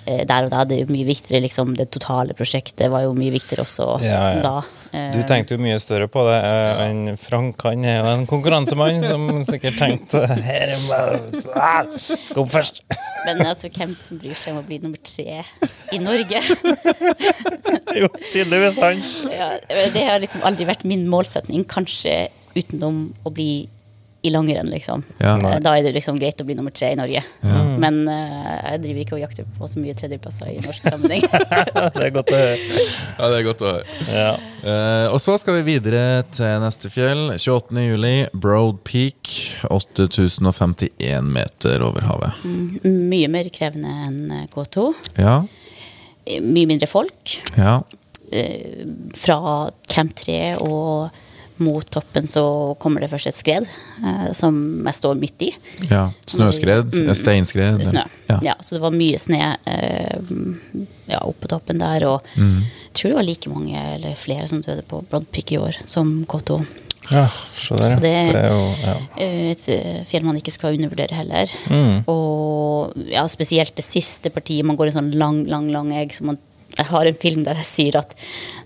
eh, 0.07 0.25
der 0.27 0.47
og 0.49 0.53
da. 0.53 0.65
Det 0.69 0.79
er 0.79 0.85
jo 0.87 0.93
mye 0.95 1.07
viktigere, 1.09 1.43
liksom, 1.47 1.75
det 1.79 1.91
totale 1.95 2.35
prosjektet 2.39 2.91
var 2.93 3.05
jo 3.07 3.15
mye 3.17 3.35
viktigere 3.37 3.67
også 3.67 3.89
Ja, 4.05 4.21
ja. 4.37 4.43
da. 4.45 4.55
Eh, 4.91 5.11
Du 5.15 5.21
tenkte 5.29 5.55
jo 5.55 5.63
mye 5.63 5.77
større 5.83 6.09
på 6.11 6.25
det 6.27 6.39
eh, 6.41 6.81
enn 6.89 7.05
Frank. 7.21 7.61
Han 7.69 7.85
er 7.87 8.01
jo 8.01 8.09
en 8.15 8.27
konkurransemann 8.31 9.05
som 9.07 9.29
sikkert 9.47 9.79
tenkte 9.79 10.25
Her 10.27 10.75
er 10.75 10.89
bare 10.89 11.21
Skal 12.01 12.43
opp 12.43 12.51
først. 12.57 12.83
Men 13.27 13.43
altså, 13.45 13.69
hvem 13.69 13.93
som 14.01 14.19
bryr 14.19 14.35
seg 14.41 14.55
om 14.57 14.63
å 14.63 14.67
bli 14.67 14.79
nummer 14.83 14.99
tre 15.05 15.43
i 15.93 16.01
Norge? 16.03 16.41
Jo, 18.01 18.07
tydeligvis 18.33 18.79
han. 18.81 19.01
Ja, 19.35 19.49
det 19.93 20.05
har 20.07 20.21
liksom 20.23 20.45
aldri 20.47 20.67
vært 20.69 20.85
min 20.89 21.03
målsetning, 21.11 21.65
kanskje 21.69 22.29
utenom 22.57 23.09
å 23.27 23.33
bli 23.35 23.67
i 24.23 24.31
langrenn, 24.31 24.69
liksom. 24.69 25.03
Ja. 25.19 25.37
Eh, 25.39 25.59
Da 25.65 25.73
er 25.77 25.83
det 25.87 25.95
liksom 25.97 26.19
greit 26.21 26.41
å 26.43 26.45
bli 26.45 26.55
nummer 26.59 26.73
tre 26.75 26.93
i 26.93 26.97
Norge. 26.99 27.23
Men 27.81 28.03
uh, 28.05 28.73
jeg 28.73 28.83
driver 28.83 29.01
ikke 29.05 29.17
og 29.17 29.23
jakter 29.23 29.47
på 29.57 29.69
så 29.71 29.81
mye 29.81 29.95
tredjeplasser 29.97 30.51
i 30.53 30.59
norsk 30.61 30.89
sammenheng. 30.91 31.25
Det 31.97 32.05
er 32.05 32.13
godt 32.13 32.33
å 32.33 32.41
høre. 32.41 32.59
Ja, 33.17 33.29
det 33.31 33.39
er 33.39 33.47
godt 33.47 33.63
å 33.65 33.71
høre. 33.71 33.95
Ja. 34.13 34.33
Uh, 34.61 35.07
og 35.15 35.21
så 35.25 35.37
skal 35.41 35.57
vi 35.61 35.65
videre 35.71 36.03
til 36.37 36.61
neste 36.61 36.91
fjell. 36.93 37.31
28. 37.39 37.81
juli, 37.87 38.13
Broad 38.33 38.83
Peak. 38.85 39.33
8051 39.71 41.33
meter 41.33 41.85
over 41.87 42.05
havet. 42.09 42.45
Mye 42.85 43.31
mer 43.33 43.49
krevende 43.55 43.95
enn 44.07 44.21
eh, 44.37 44.45
K2. 44.53 44.91
Ja. 45.21 45.39
Mye 46.45 46.69
mindre 46.69 46.89
folk. 46.91 47.39
Ja. 47.57 47.79
Uh, 48.31 48.85
Fra 49.17 49.41
Camp 49.91 50.13
3 50.21 50.41
og 50.61 51.17
mot 51.61 51.87
toppen 51.93 52.27
så 52.27 52.43
kommer 52.81 53.01
det 53.05 53.11
først 53.13 53.27
et 53.31 53.37
skred, 53.39 53.67
eh, 54.05 54.33
som 54.37 54.83
jeg 54.87 54.95
står 54.99 55.15
midt 55.21 55.43
i. 55.47 55.51
ja. 55.91 56.11
Snøskred. 56.27 56.91
Mm. 56.93 57.15
Steinskred. 57.15 57.87
Snø. 57.87 58.05
Ja. 58.29 58.39
Ja. 58.43 58.55
så 58.61 58.75
det 58.77 58.83
var 58.83 58.91
mye 58.97 59.19
snø 59.19 59.41
eh, 59.67 60.19
ja, 61.11 61.19
oppe 61.25 61.47
på 61.47 61.49
toppen 61.55 61.79
der. 61.83 62.07
Og 62.09 62.23
Mm. 62.37 62.61
jeg 62.63 62.93
tror 62.95 63.09
det 63.11 63.17
var 63.21 63.29
like 63.29 63.51
mange 63.51 63.77
eller 63.95 64.15
flere 64.17 64.47
som 64.49 64.61
døde 64.63 64.83
på 64.89 65.03
Broad 65.11 65.27
Peak 65.33 65.53
i 65.53 65.59
år 65.59 65.77
som 65.87 66.25
K2. 66.27 66.61
ja, 67.11 67.27
så, 67.57 67.77
det, 67.77 67.89
Så 67.89 68.01
det- 68.01 68.33
Det 68.33 68.37
er 68.45 68.49
jo 68.51 68.75
ja. 68.85 68.97
Eh, 69.19 69.51
Et 69.51 69.69
eh, 69.69 70.05
fjell 70.05 70.23
man 70.25 70.37
ikke 70.37 70.53
skal 70.53 70.75
undervurdere 70.77 71.13
heller. 71.15 71.47
Mm. 71.69 72.05
Og 72.09 72.93
ja, 73.11 73.27
spesielt 73.27 73.75
det 73.75 73.85
siste 73.85 74.31
partiet. 74.31 74.65
Man 74.65 74.77
går 74.77 74.89
i 74.89 74.93
sånn 74.93 75.13
lang, 75.15 75.45
lang, 75.47 75.71
lang 75.73 75.93
egg. 75.93 76.13
Så 76.13 76.23
man, 76.25 76.39
jeg 76.77 76.87
har 76.91 77.09
en 77.11 77.19
film 77.19 77.45
der 77.47 77.59
jeg 77.61 77.69
sier 77.69 78.01
at 78.01 78.13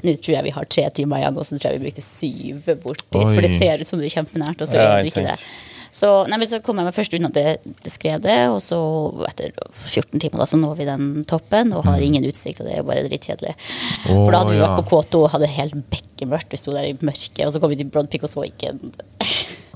nå 0.04 0.14
tror 0.20 0.36
jeg 0.36 0.46
vi 0.46 0.56
har 0.56 0.66
tre 0.68 0.88
timer 0.96 1.22
igjen, 1.22 1.38
og 1.38 1.46
så 1.46 1.56
tror 1.56 1.70
jeg 1.70 1.80
vi 1.80 1.88
brukte 1.88 2.04
syv 2.04 2.74
bort 2.82 3.04
dit. 3.06 3.22
Oi. 3.22 3.30
For 3.32 3.44
det 3.46 3.54
ser 3.56 3.80
ut 3.80 3.88
som 3.88 4.02
det 4.02 4.10
er 4.10 4.18
kjempenært, 4.18 4.60
og 4.60 4.70
så 4.70 4.80
Ja, 4.80 4.90
det 4.98 5.12
ikke 5.12 5.24
det. 5.30 5.38
Så, 5.94 6.08
nei, 6.26 6.40
men 6.42 6.48
så 6.50 6.58
kom 6.58 6.80
jeg 6.80 6.88
meg 6.88 6.94
først 6.96 7.12
unna 7.14 7.28
det, 7.30 7.60
det 7.86 7.92
skredet, 7.92 8.38
og 8.50 8.58
så 8.64 8.78
etter 9.28 9.52
14 9.86 10.18
timer 10.18 10.42
da, 10.42 10.46
så 10.50 10.58
når 10.58 10.72
vi 10.80 10.86
den 10.88 11.04
toppen 11.30 11.70
og 11.76 11.86
har 11.86 12.02
ingen 12.02 12.26
utsikt, 12.26 12.64
og 12.64 12.66
det 12.66 12.80
er 12.80 12.86
bare 12.88 13.04
drittkjedelig. 13.06 13.54
Oh, 14.08 14.24
For 14.24 14.34
da 14.34 14.40
hadde 14.40 14.56
vi 14.56 14.58
ja. 14.58 14.64
vært 14.66 14.80
på 14.80 14.88
K2 14.90 15.20
og 15.20 15.30
hadde 15.36 15.50
helt 15.54 15.76
bekkemørkt. 15.94 16.50
Vi 16.50 16.58
sto 16.58 16.74
der 16.74 16.88
i 16.90 16.96
mørket, 16.98 17.44
og 17.46 17.54
så 17.54 17.62
kom 17.62 17.70
vi 17.70 17.78
til 17.78 17.92
Broad 17.94 18.10
Peak 18.10 18.26
og 18.26 18.32
så 18.32 18.42
ikke 18.48 18.72
en 18.74 18.90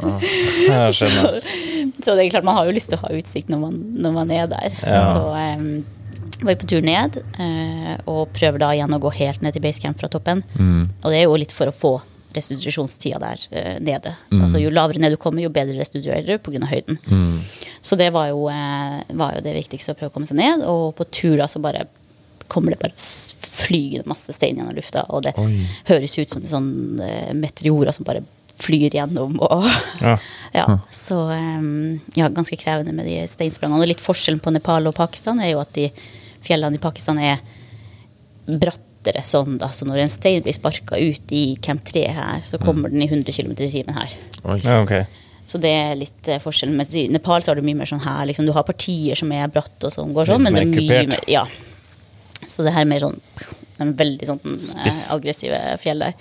Jeg 0.02 0.94
så, 0.98 1.06
så 2.02 2.18
det 2.18 2.24
er 2.24 2.34
klart, 2.34 2.46
man 2.50 2.58
har 2.58 2.66
jo 2.66 2.74
lyst 2.74 2.90
til 2.90 2.98
å 2.98 3.04
ha 3.06 3.14
utsikt 3.14 3.54
når 3.54 3.62
man, 3.62 3.78
når 4.02 4.18
man 4.18 4.34
er 4.34 4.50
der. 4.50 4.74
Ja. 4.82 5.04
Så 5.14 5.22
um, 5.62 5.70
var 6.40 6.52
vi 6.54 6.60
på 6.60 6.68
tur 6.70 6.84
ned, 6.84 7.16
eh, 7.38 7.96
og 8.06 8.28
prøver 8.36 8.58
da 8.62 8.70
igjen 8.76 8.94
å 8.94 9.00
gå 9.02 9.10
helt 9.18 9.42
ned 9.42 9.56
til 9.56 9.64
basecamp 9.64 9.98
fra 10.00 10.08
toppen. 10.12 10.42
Og 11.02 11.10
det 11.10 11.18
er 11.20 11.26
jo 11.26 11.36
litt 11.40 11.54
for 11.54 11.70
å 11.70 11.74
få 11.74 11.92
restitusjonstida 12.36 13.18
der 13.22 13.44
eh, 13.50 13.76
nede. 13.82 14.12
Altså 14.30 14.60
Jo 14.60 14.70
lavere 14.70 15.00
ned 15.02 15.14
du 15.16 15.18
kommer, 15.20 15.42
jo 15.42 15.50
bedre 15.50 15.78
restituerer 15.78 16.26
du 16.26 16.38
pga. 16.38 16.60
høyden. 16.68 16.98
Så 17.80 17.96
det 17.96 18.10
var 18.14 18.28
jo, 18.30 18.46
eh, 18.52 19.00
var 19.18 19.34
jo 19.38 19.44
det 19.44 19.56
viktigste, 19.56 19.94
å 19.94 19.98
prøve 19.98 20.12
å 20.12 20.14
komme 20.14 20.28
seg 20.28 20.38
ned. 20.38 20.62
Og 20.68 20.94
på 20.98 21.08
tur 21.10 21.36
da 21.40 21.48
så 21.50 21.62
bare 21.64 21.86
kommer 22.48 22.72
det 22.72 22.80
bare 22.80 22.94
flygende 22.96 24.06
masse 24.08 24.32
stein 24.32 24.56
gjennom 24.56 24.76
lufta, 24.76 25.02
og 25.10 25.24
det 25.26 25.34
Oi. 25.36 25.66
høres 25.90 26.14
ut 26.16 26.30
som 26.30 26.44
sånn 26.46 26.68
meteorer 27.36 27.92
som 27.92 28.06
bare 28.08 28.22
flyr 28.58 28.94
gjennom. 28.94 29.34
Og 29.44 29.66
Ja. 30.06 30.14
ja, 30.54 30.78
så 30.90 31.18
ja, 32.14 32.28
ganske 32.28 32.56
krevende 32.56 32.94
med 32.94 33.06
de 33.06 33.18
steinsprangene. 33.28 33.82
Og 33.82 33.90
litt 33.90 34.00
forskjellen 34.04 34.40
på 34.40 34.52
Nepal 34.54 34.86
og 34.88 34.94
Pakistan 34.96 35.40
er 35.42 35.52
jo 35.52 35.60
at 35.60 35.74
de 35.76 35.90
fjellene 36.48 36.80
i 36.80 36.82
Pakistan 36.82 37.20
er 37.22 37.40
brattere 38.48 39.22
sånn, 39.28 39.58
da. 39.60 39.70
Så 39.74 39.86
når 39.88 40.02
en 40.04 40.12
stein 40.12 40.42
blir 40.44 40.56
sparka 40.56 40.98
ut 40.98 41.32
i 41.34 41.44
Camp 41.64 41.84
3 41.86 42.04
her, 42.16 42.42
så 42.48 42.60
kommer 42.60 42.92
den 42.92 43.04
i 43.04 43.10
100 43.10 43.32
km 43.36 43.54
i 43.54 43.70
timen 43.70 43.96
her. 43.96 44.16
Ja, 44.64 44.80
okay. 44.82 45.06
Så 45.48 45.60
det 45.60 45.70
er 45.72 45.94
litt 45.96 46.28
eh, 46.28 46.40
forskjell. 46.42 46.72
Mens 46.76 46.92
i 46.96 47.06
Nepal 47.12 47.44
så 47.44 47.52
har 47.52 47.60
du 47.60 47.64
mye 47.64 47.78
mer 47.78 47.88
sånn 47.88 48.02
her, 48.04 48.26
liksom, 48.28 48.48
du 48.48 48.52
har 48.56 48.66
partier 48.68 49.16
som 49.16 49.30
er 49.32 49.48
bratte 49.52 49.88
og 49.88 49.94
sånn, 49.94 50.12
går 50.16 50.28
sånn, 50.28 50.44
men 50.44 50.56
det 50.56 50.66
er 50.66 50.74
mye 50.74 51.06
mer 51.14 51.24
Ja. 51.30 51.46
Så 52.48 52.62
det 52.62 52.70
her 52.74 52.84
er 52.84 52.90
mer 52.90 53.02
sånn 53.02 53.16
en 53.82 53.94
veldig 53.98 54.26
sånn 54.26 54.40
eh, 54.42 55.00
aggressive 55.14 55.58
fjell 55.82 56.02
der. 56.02 56.14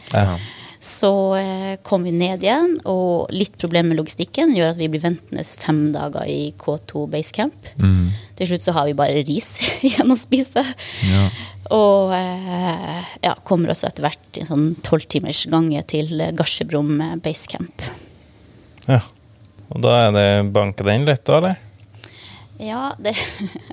Så 0.80 1.12
eh, 1.40 1.76
kom 1.86 2.06
vi 2.06 2.14
ned 2.14 2.44
igjen, 2.46 2.78
og 2.86 3.34
litt 3.34 3.58
problem 3.58 3.92
med 3.92 4.00
logistikken 4.00 4.54
gjør 4.56 4.76
at 4.76 4.80
vi 4.80 4.90
blir 4.94 5.04
ventende 5.04 5.46
fem 5.48 5.88
dager 5.96 6.30
i 6.30 6.54
K2 6.62 7.08
Basecamp. 7.12 7.72
Mm. 7.82 8.14
Til 8.38 8.52
slutt 8.52 8.66
så 8.68 8.76
har 8.78 8.90
vi 8.90 8.98
bare 8.98 9.26
ris 9.28 9.50
igjen 9.88 10.14
å 10.14 10.20
spise. 10.20 10.64
Ja. 11.10 11.28
Og 11.74 12.14
eh, 12.16 13.14
ja, 13.26 13.36
kommer 13.48 13.74
også 13.74 13.90
etter 13.90 14.06
hvert 14.06 14.38
i 14.38 14.46
en 14.46 14.52
sånn 14.52 14.68
tolvtimers 14.86 15.46
gange 15.52 15.82
til 15.90 16.14
Garsebrom 16.38 16.98
Basecamp. 17.24 17.86
ja. 18.88 19.04
Og 19.68 19.82
da 19.84 19.94
er 20.06 20.14
det 20.16 20.28
banke 20.56 20.86
den 20.88 21.04
litt, 21.04 21.26
da, 21.28 21.42
eller? 21.42 21.58
Ja, 22.58 22.94
det, 23.04 23.14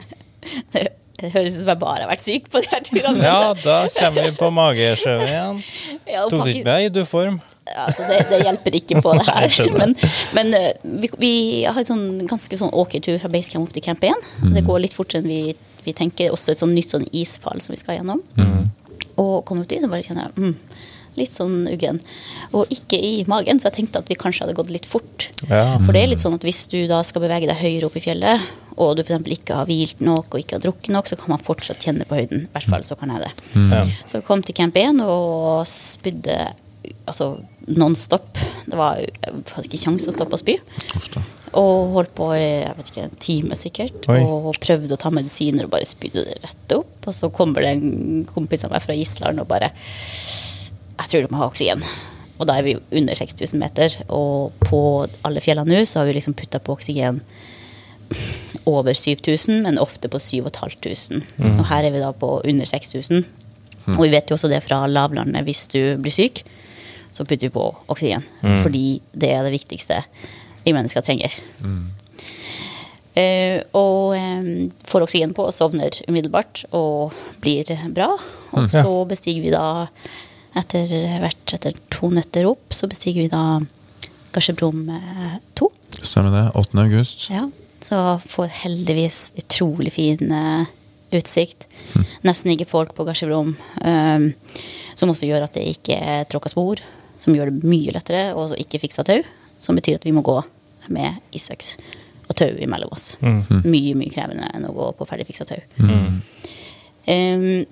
det, 0.74 0.88
det 1.20 1.30
høres 1.30 1.54
ut 1.54 1.62
som 1.62 1.70
jeg 1.70 1.78
bare 1.80 2.02
har 2.02 2.10
vært 2.10 2.24
syk 2.24 2.48
på 2.50 2.60
de 2.64 2.70
her 2.72 2.80
turene. 2.86 3.22
Ja, 3.22 3.52
da 3.62 3.76
kommer 3.94 4.24
vi 4.26 4.32
på 4.38 4.48
magesjøen 4.54 5.26
igjen. 5.28 5.60
Ja, 6.14 6.24
Tok 6.28 6.42
du 6.44 6.50
ikke 6.50 6.66
med 6.66 6.86
i 6.88 6.88
du-form? 6.92 7.36
Altså, 7.64 8.04
det, 8.10 8.18
det 8.28 8.40
hjelper 8.44 8.74
ikke 8.76 9.00
på 9.00 9.14
det 9.16 9.24
her. 9.30 9.76
men 9.78 9.94
men 10.36 10.50
eh, 10.58 10.72
vi, 10.82 11.08
vi 11.22 11.32
har 11.64 11.78
en 11.80 11.88
sånn, 11.88 12.04
ganske 12.28 12.58
sånn 12.60 12.74
ok 12.76 12.98
tur 13.06 13.16
fra 13.22 13.30
basecamp 13.32 13.68
opp 13.70 13.76
til 13.76 13.86
camp 13.86 14.04
1. 14.04 14.26
Det 14.56 14.64
går 14.66 14.82
litt 14.84 14.96
fortere 14.96 15.22
enn 15.22 15.30
vi, 15.30 15.54
vi 15.86 15.94
tenker. 15.96 16.34
Også 16.34 16.52
et 16.52 16.60
sånn 16.64 16.74
nytt 16.76 16.92
sånn 16.92 17.06
isfall 17.14 17.62
som 17.64 17.72
vi 17.76 17.80
skal 17.80 18.00
gjennom. 18.00 18.20
Og 19.14 19.44
kom 19.46 19.62
opp 19.62 19.70
dit 19.70 19.80
så 19.80 19.88
bare 19.90 20.02
kjenner 20.04 20.26
jeg, 20.26 20.34
mm, 20.42 20.82
litt 21.20 21.34
sånn 21.34 21.56
uggen. 21.70 22.00
Og 22.58 22.70
ikke 22.74 22.98
i 22.98 23.14
magen, 23.30 23.62
så 23.62 23.70
jeg 23.70 23.78
tenkte 23.78 24.02
at 24.02 24.10
vi 24.10 24.18
kanskje 24.18 24.44
hadde 24.44 24.58
gått 24.58 24.72
litt 24.74 24.88
fort. 24.90 25.28
Ja. 25.46 25.78
For 25.78 25.94
det 25.94 26.02
er 26.02 26.10
litt 26.10 26.24
sånn 26.24 26.34
at 26.36 26.44
hvis 26.46 26.64
du 26.72 26.80
da 26.90 27.00
skal 27.06 27.22
bevege 27.24 27.46
deg 27.48 27.60
høyere 27.62 27.86
opp 27.88 27.96
i 28.00 28.02
fjellet, 28.02 28.50
og 28.80 28.96
du 28.98 29.04
f.eks. 29.04 29.28
ikke 29.36 29.60
har 29.60 29.68
hvilt 29.68 30.02
nok 30.04 30.34
og 30.34 30.42
ikke 30.42 30.58
har 30.58 30.64
drukket 30.64 30.92
nok, 30.94 31.08
så 31.10 31.18
kan 31.20 31.34
man 31.34 31.42
fortsatt 31.42 31.84
kjenne 31.84 32.06
på 32.08 32.18
høyden. 32.18 32.46
I 32.48 32.52
hvert 32.56 32.70
fall 32.72 32.86
så 32.86 32.96
kan 32.98 33.12
jeg 33.14 33.24
det. 33.26 33.32
Mm. 33.54 33.94
Så 34.02 34.18
jeg 34.18 34.26
kom 34.26 34.42
til 34.42 34.56
camp 34.58 34.78
1 34.80 35.02
og 35.04 35.64
spydde 35.70 36.38
altså 37.08 37.30
non-stop. 37.70 38.40
Det 38.66 38.78
var, 38.78 39.00
jeg 39.00 39.44
hadde 39.54 39.68
ikke 39.68 39.82
kjangs 39.86 40.08
å 40.08 40.14
stoppe 40.14 40.36
å 40.36 40.40
spy. 40.42 40.56
Og 41.54 41.94
holdt 41.94 42.14
på 42.18 42.30
i 42.34 42.42
jeg 42.42 42.74
vet 42.78 42.90
ikke, 42.90 43.04
en 43.04 43.20
time 43.22 43.58
sikkert. 43.58 44.08
Oi. 44.12 44.18
Og 44.24 44.50
prøvde 44.62 44.96
å 44.96 45.00
ta 45.00 45.12
medisiner 45.14 45.68
og 45.68 45.74
bare 45.76 45.88
spydde 45.88 46.26
det 46.26 46.40
rett 46.42 46.74
opp. 46.76 46.96
Og 47.04 47.14
så 47.16 47.30
kommer 47.34 47.64
det 47.64 47.76
en 47.76 48.26
kompis 48.28 48.66
av 48.66 48.74
meg 48.74 48.84
fra 48.84 48.96
Island 48.98 49.42
og 49.42 49.48
bare 49.50 49.70
Jeg 50.94 51.10
tror 51.10 51.24
du 51.24 51.32
må 51.32 51.40
ha 51.42 51.48
oksygen. 51.50 51.84
Og 52.34 52.48
da 52.50 52.58
er 52.58 52.66
vi 52.66 52.74
under 52.98 53.14
6000 53.14 53.60
meter, 53.62 53.94
og 54.10 54.54
på 54.66 54.78
alle 55.26 55.42
fjellene 55.42 55.70
nå 55.70 55.84
så 55.86 56.00
har 56.00 56.08
vi 56.08 56.16
liksom 56.16 56.34
putta 56.34 56.58
på 56.58 56.74
oksygen 56.74 57.20
over 58.64 58.94
7000, 58.96 59.62
men 59.64 59.80
ofte 59.82 60.08
på 60.08 60.20
7500. 60.22 61.22
Og 61.58 61.64
her 61.68 61.84
er 61.86 61.94
vi 61.94 62.02
da 62.02 62.12
på 62.16 62.36
under 62.44 62.68
6000. 62.68 63.24
Og 63.94 64.00
vi 64.00 64.12
vet 64.14 64.30
jo 64.30 64.38
også 64.38 64.48
det 64.48 64.62
fra 64.64 64.84
lavlandet, 64.88 65.44
hvis 65.44 65.66
du 65.72 65.80
blir 66.00 66.14
syk, 66.14 66.44
så 67.14 67.26
putter 67.26 67.48
vi 67.48 67.54
på 67.54 67.66
oksygen. 67.92 68.24
Fordi 68.64 68.86
det 69.12 69.30
er 69.34 69.44
det 69.46 69.54
viktigste 69.54 70.00
vi 70.64 70.72
mennesker 70.72 71.04
trenger. 71.04 71.34
Eh, 73.14 73.60
og 73.78 74.16
eh, 74.18 74.46
får 74.90 75.04
oksygen 75.04 75.34
på 75.36 75.44
og 75.46 75.54
sovner 75.54 75.94
umiddelbart 76.08 76.64
og 76.74 77.14
blir 77.44 77.68
bra. 77.94 78.08
Og 78.56 78.70
så 78.72 79.04
bestiger 79.10 79.44
vi 79.44 79.52
da, 79.54 79.86
etter 80.58 80.90
hvert 81.22 81.54
etter 81.54 81.76
to 81.94 82.10
netter 82.14 82.48
opp, 82.50 82.74
så 82.74 82.90
bestiger 82.90 83.26
vi 83.26 83.30
da 83.30 83.60
Garsebrum 84.34 84.88
eh, 84.90 85.36
2. 85.54 85.70
Stemmer 86.02 86.34
det. 86.34 86.46
8. 86.58 86.80
august. 86.82 87.28
Ja, 87.30 87.46
så 87.84 88.18
får 88.24 88.46
heldigvis 88.62 89.34
utrolig 89.36 89.92
fin 89.92 90.32
uh, 90.32 90.64
utsikt. 91.12 91.66
Nesten 92.24 92.54
ikke 92.54 92.68
folk 92.70 92.94
på 92.96 93.04
Gasjevrom. 93.04 93.52
Um, 93.84 94.30
som 94.96 95.10
også 95.12 95.28
gjør 95.28 95.44
at 95.44 95.58
det 95.58 95.66
ikke 95.74 95.98
tråkker 96.32 96.54
spor. 96.54 96.80
Som 97.20 97.36
gjør 97.36 97.52
det 97.52 97.68
mye 97.68 97.92
lettere, 97.92 98.30
og 98.32 98.56
ikke 98.56 98.80
fiksa 98.86 99.04
tau. 99.04 99.20
Som 99.60 99.76
betyr 99.76 99.98
at 99.98 100.08
vi 100.08 100.14
må 100.16 100.24
gå 100.24 100.38
med 100.94 101.20
isøks 101.36 101.74
og 102.24 102.36
tau 102.40 102.56
imellom 102.56 102.92
oss. 102.96 103.14
Mye, 103.20 103.92
mye 103.96 104.12
krevende 104.12 104.48
enn 104.56 104.64
å 104.64 104.72
gå 104.72 104.90
på 104.96 105.06
ferdig 105.08 105.28
fiksa 105.28 105.44
tau. 105.48 105.60
Um, 107.04 107.64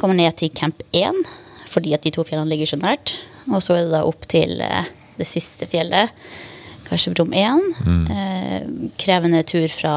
kommer 0.00 0.16
ned 0.16 0.38
til 0.40 0.52
camp 0.56 0.80
1, 0.96 1.20
fordi 1.68 1.92
at 1.96 2.04
de 2.04 2.12
to 2.16 2.24
fjellene 2.24 2.48
ligger 2.48 2.72
så 2.72 2.80
nært. 2.80 3.18
Og 3.52 3.60
så 3.64 3.76
er 3.76 3.84
det 3.84 3.96
da 3.96 4.06
opp 4.08 4.24
til 4.30 4.56
uh, 4.64 4.88
det 5.20 5.28
siste 5.28 5.68
fjellet, 5.68 6.16
kanskje 6.88 7.14
Brum 7.14 7.34
1. 7.36 7.62
Eh, 8.10 8.62
krevende 9.00 9.42
tur 9.48 9.68
fra 9.72 9.94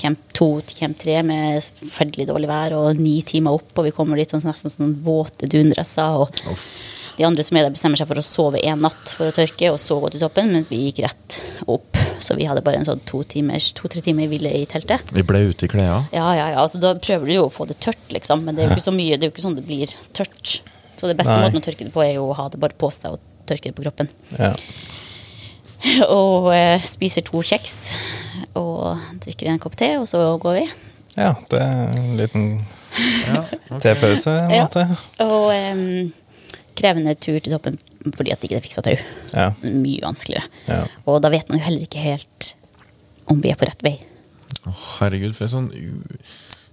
camp 0.00 0.18
2 0.38 0.48
til 0.66 0.78
camp 0.82 0.98
3 0.98 1.20
med 1.26 1.62
forferdelig 1.82 2.26
dårlig 2.30 2.48
vær 2.50 2.74
og 2.78 2.98
ni 2.98 3.20
timer 3.26 3.58
opp, 3.58 3.70
og 3.76 3.86
vi 3.86 3.94
kommer 3.94 4.18
dit 4.18 4.32
sånn, 4.32 4.44
nesten 4.48 4.72
sånn 4.72 4.96
våte 5.04 5.48
dundresser. 5.50 6.18
Og 6.24 6.42
de 7.18 7.26
andre 7.28 7.44
som 7.44 7.58
er 7.58 7.66
der, 7.66 7.74
bestemmer 7.74 8.00
seg 8.00 8.08
for 8.10 8.20
å 8.20 8.24
sove 8.24 8.62
en 8.64 8.82
natt 8.86 9.12
for 9.16 9.28
å 9.28 9.36
tørke, 9.36 9.70
og 9.72 9.80
så 9.80 9.98
gå 10.00 10.12
til 10.14 10.22
toppen, 10.24 10.52
mens 10.54 10.70
vi 10.72 10.80
gikk 10.86 11.02
rett 11.06 11.40
opp. 11.70 11.88
så 12.22 12.36
vi 12.38 12.46
hadde 12.46 12.62
bare 12.62 12.78
en 12.78 12.86
sånn 12.86 13.00
to-tre 13.02 13.42
to, 13.74 13.88
tre 13.90 14.00
timer 14.00 14.28
hvile 14.30 14.52
i 14.54 14.66
teltet. 14.70 15.10
Vi 15.10 15.24
ble 15.26 15.40
ute 15.50 15.66
i 15.66 15.70
klærne. 15.72 16.04
Ja, 16.14 16.28
ja, 16.38 16.52
ja, 16.54 16.60
altså 16.62 16.78
Da 16.78 16.94
prøver 16.94 17.26
du 17.26 17.32
jo 17.34 17.46
å 17.48 17.52
få 17.52 17.66
det 17.66 17.80
tørt, 17.82 18.04
liksom, 18.14 18.44
men 18.46 18.54
det 18.54 18.62
er 18.62 18.70
jo 18.70 18.76
ikke 18.76 18.90
så 18.90 18.94
mye, 18.94 19.18
det 19.18 19.26
er 19.26 19.30
jo 19.30 19.34
ikke 19.34 19.46
sånn 19.48 19.58
det 19.58 19.66
blir 19.66 19.90
tørt. 20.14 20.60
Så 20.96 21.10
det 21.10 21.18
beste 21.18 21.34
Nei. 21.34 21.48
måten 21.48 21.58
å 21.58 21.66
tørke 21.66 21.84
det 21.88 21.92
på, 21.94 22.04
er 22.04 22.14
jo 22.20 22.28
å 22.30 22.36
ha 22.38 22.48
det 22.52 22.60
bare 22.62 22.78
på 22.78 22.90
seg 22.94 23.16
og 23.16 23.22
tørke 23.50 23.72
det 23.72 23.76
på 23.76 23.82
kroppen. 23.82 24.10
Ja. 24.38 24.52
Og 26.08 26.50
eh, 26.54 26.78
spiser 26.84 27.24
to 27.26 27.42
kjeks 27.42 27.76
og 28.58 28.98
drikker 29.24 29.48
en 29.48 29.58
kopp 29.62 29.74
te, 29.80 29.94
og 29.98 30.04
så 30.10 30.20
går 30.42 30.58
vi. 30.60 30.64
ja, 31.16 31.30
det 31.50 31.58
er 31.60 31.94
en 31.96 32.16
liten 32.20 32.44
tepause, 33.84 34.30
en 34.44 34.50
Ja. 34.52 34.66
måte. 34.66 34.84
Og 35.24 35.48
eh, 35.54 36.10
krevende 36.76 37.14
tur 37.20 37.38
til 37.40 37.52
toppen 37.56 37.78
fordi 38.16 38.32
at 38.34 38.42
ikke 38.42 38.56
det 38.58 38.64
fiksa 38.64 38.82
tau. 38.82 38.96
Ja. 39.32 39.50
Mye 39.62 40.00
vanskeligere. 40.02 40.48
Ja. 40.66 40.80
Og 41.06 41.20
da 41.22 41.30
vet 41.30 41.48
man 41.48 41.60
jo 41.60 41.64
heller 41.68 41.84
ikke 41.86 42.02
helt 42.02 42.54
om 43.30 43.38
vi 43.44 43.52
er 43.52 43.58
på 43.60 43.68
rett 43.68 43.82
vei. 43.86 43.94
Oh, 44.66 44.80
herregud, 45.00 45.34
for 45.38 45.46
en 45.46 45.52
sånn 45.52 45.68
u- 45.70 46.18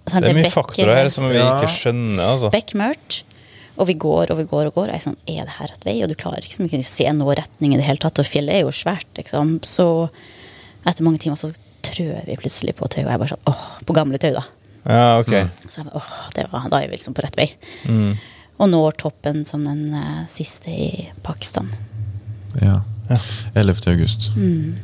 Sant, 0.10 0.24
Det 0.26 0.32
er 0.32 0.38
mye 0.40 0.50
faktorer 0.50 0.96
her 1.04 1.10
som 1.14 1.28
vi 1.30 1.36
Ja. 1.38 1.52
ikke 1.56 1.70
skjønner, 1.70 2.24
altså. 2.34 2.50
Bekmørkt. 2.50 3.20
Og 3.80 3.88
vi 3.88 3.96
går 3.96 4.34
og 4.34 4.40
vi 4.42 4.48
går 4.50 4.70
og 4.70 4.76
går. 4.76 4.90
Og 4.90 4.92
jeg 4.92 5.00
er 5.00 5.06
sånn, 5.08 5.20
er 5.30 5.48
det 5.48 5.56
her 5.56 5.72
rett 5.72 5.88
vei? 5.88 5.96
Og 6.04 6.12
du 6.12 6.18
klarer 6.20 6.44
ikke 6.44 6.58
så 6.58 6.66
mye 6.66 6.82
å 6.82 6.88
se 6.90 7.08
noe 7.16 7.38
retning 7.40 7.74
i 7.74 7.80
det 7.80 7.88
hele 7.88 8.02
tatt. 8.04 8.20
Og 8.20 8.28
fjellet 8.28 8.58
er 8.58 8.66
jo 8.66 8.76
svært, 8.76 9.10
liksom. 9.20 9.58
Så 9.68 9.88
etter 10.84 11.06
mange 11.06 11.22
timer 11.24 11.40
så 11.40 11.52
trør 11.86 12.26
vi 12.28 12.40
plutselig 12.40 12.76
på 12.76 12.90
tau. 12.92 13.06
Og 13.06 13.08
jeg 13.08 13.16
er 13.16 13.22
bare 13.24 13.34
sånn, 13.34 13.48
åh, 13.52 13.64
på 13.88 13.96
gamle 13.96 14.20
tau, 14.22 14.34
da. 14.36 14.44
Ja, 14.84 15.08
ok. 15.22 15.34
Så 15.66 15.80
jeg 15.82 15.90
bare, 15.90 16.02
åh, 16.02 16.12
det 16.36 16.46
var, 16.52 16.68
da 16.72 16.82
er 16.82 16.92
vi 16.92 16.98
liksom 16.98 17.16
på 17.16 17.24
rett 17.24 17.40
vei. 17.40 17.48
Mm. 17.88 18.14
Og 18.60 18.72
når 18.74 19.00
toppen 19.00 19.46
som 19.48 19.64
den 19.64 19.94
uh, 19.96 20.26
siste 20.32 20.72
i 20.74 20.92
Pakistan. 21.24 21.72
Ja. 22.60 22.82
Ja. 23.10 23.18
11. 23.56 23.88
august. 23.90 24.30
Mm. 24.36 24.76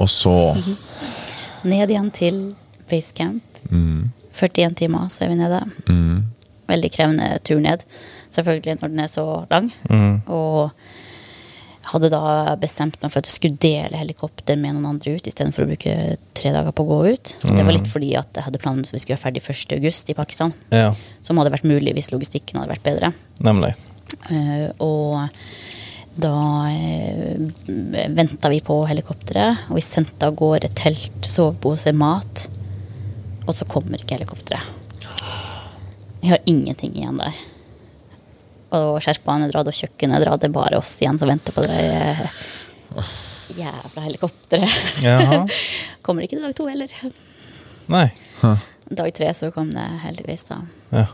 Og 0.00 0.08
så 0.08 0.34
Ned 1.62 1.90
igjen 1.92 2.10
til 2.14 2.38
basecamp. 2.90 3.58
mm, 3.70 4.10
41 4.34 4.74
timer, 4.82 5.08
så 5.12 5.24
er 5.26 5.32
vi 5.32 5.40
nede. 5.40 5.60
mm, 5.88 6.22
Veldig 6.72 6.90
krevende 6.94 7.38
tur 7.44 7.60
ned. 7.60 7.82
Selvfølgelig 8.32 8.78
når 8.80 8.92
den 8.92 9.00
er 9.04 9.10
så 9.12 9.24
lang. 9.50 9.72
Mm. 9.90 10.20
Og 10.32 10.70
hadde 11.92 12.08
da 12.12 12.54
bestemt 12.62 12.94
meg 13.02 13.10
for 13.10 13.18
at 13.18 13.26
jeg 13.28 13.34
skulle 13.34 13.58
dele 13.60 13.98
helikopter 13.98 14.56
med 14.56 14.76
noen 14.76 14.86
andre 14.94 15.16
ut, 15.16 15.26
istedenfor 15.26 15.64
å 15.64 15.70
bruke 15.72 15.96
tre 16.38 16.52
dager 16.54 16.72
på 16.72 16.84
å 16.86 16.88
gå 16.92 16.98
ut. 17.12 17.32
Og 17.42 17.56
det 17.58 17.64
var 17.66 17.74
litt 17.74 17.90
fordi 17.90 18.12
at 18.16 18.30
jeg 18.38 18.46
hadde 18.46 18.60
planen 18.62 18.86
at 18.86 18.92
vi 18.94 19.00
skulle 19.02 19.18
være 19.18 19.24
ferdig 19.26 19.42
1. 19.42 19.74
august 19.80 20.12
i 20.12 20.16
Pakistan. 20.16 20.54
Ja, 20.72 20.92
Som 21.26 21.42
hadde 21.42 21.52
vært 21.52 21.66
mulig 21.68 21.92
hvis 21.98 22.12
logistikken 22.14 22.62
hadde 22.62 22.72
vært 22.76 22.86
bedre. 22.86 23.12
nemlig. 23.42 23.74
Uh, 24.30 24.68
og 24.84 25.28
da 26.22 26.32
uh, 26.70 27.52
venta 28.12 28.50
vi 28.52 28.60
på 28.64 28.78
helikopteret, 28.86 29.66
og 29.68 29.78
vi 29.80 29.84
sendte 29.84 30.28
av 30.28 30.36
gårde 30.38 30.70
telt, 30.78 31.24
sovepose, 31.26 31.92
mat. 31.96 32.46
Og 33.46 33.54
så 33.56 33.66
kommer 33.68 33.98
ikke 34.00 34.16
helikopteret. 34.18 34.62
Vi 36.22 36.30
har 36.30 36.38
ingenting 36.46 36.94
igjen 36.94 37.18
der. 37.18 37.38
Og 38.72 39.00
skjerpaene 39.04 39.48
er 39.48 39.52
dratt, 39.52 39.68
og 39.68 39.74
kjøkkenet 39.76 40.20
er 40.20 40.24
dratt. 40.26 40.40
Det 40.44 40.48
er 40.48 40.54
bare 40.54 40.78
oss 40.78 40.94
igjen 41.02 41.18
som 41.20 41.28
venter 41.28 41.52
på 41.56 41.64
det 41.66 41.80
eh, 41.82 42.22
jævla 43.58 44.04
helikopteret. 44.06 45.02
Jaha. 45.04 45.42
kommer 46.06 46.24
ikke 46.24 46.38
til 46.38 46.46
dag 46.46 46.54
to 46.56 46.68
heller. 46.70 46.94
Nei. 47.92 48.06
Dag 48.92 49.10
tre 49.16 49.32
så 49.36 49.50
kom 49.54 49.74
det 49.74 49.84
heldigvis, 50.06 50.46
da. 50.48 50.62
Ja. 50.94 51.04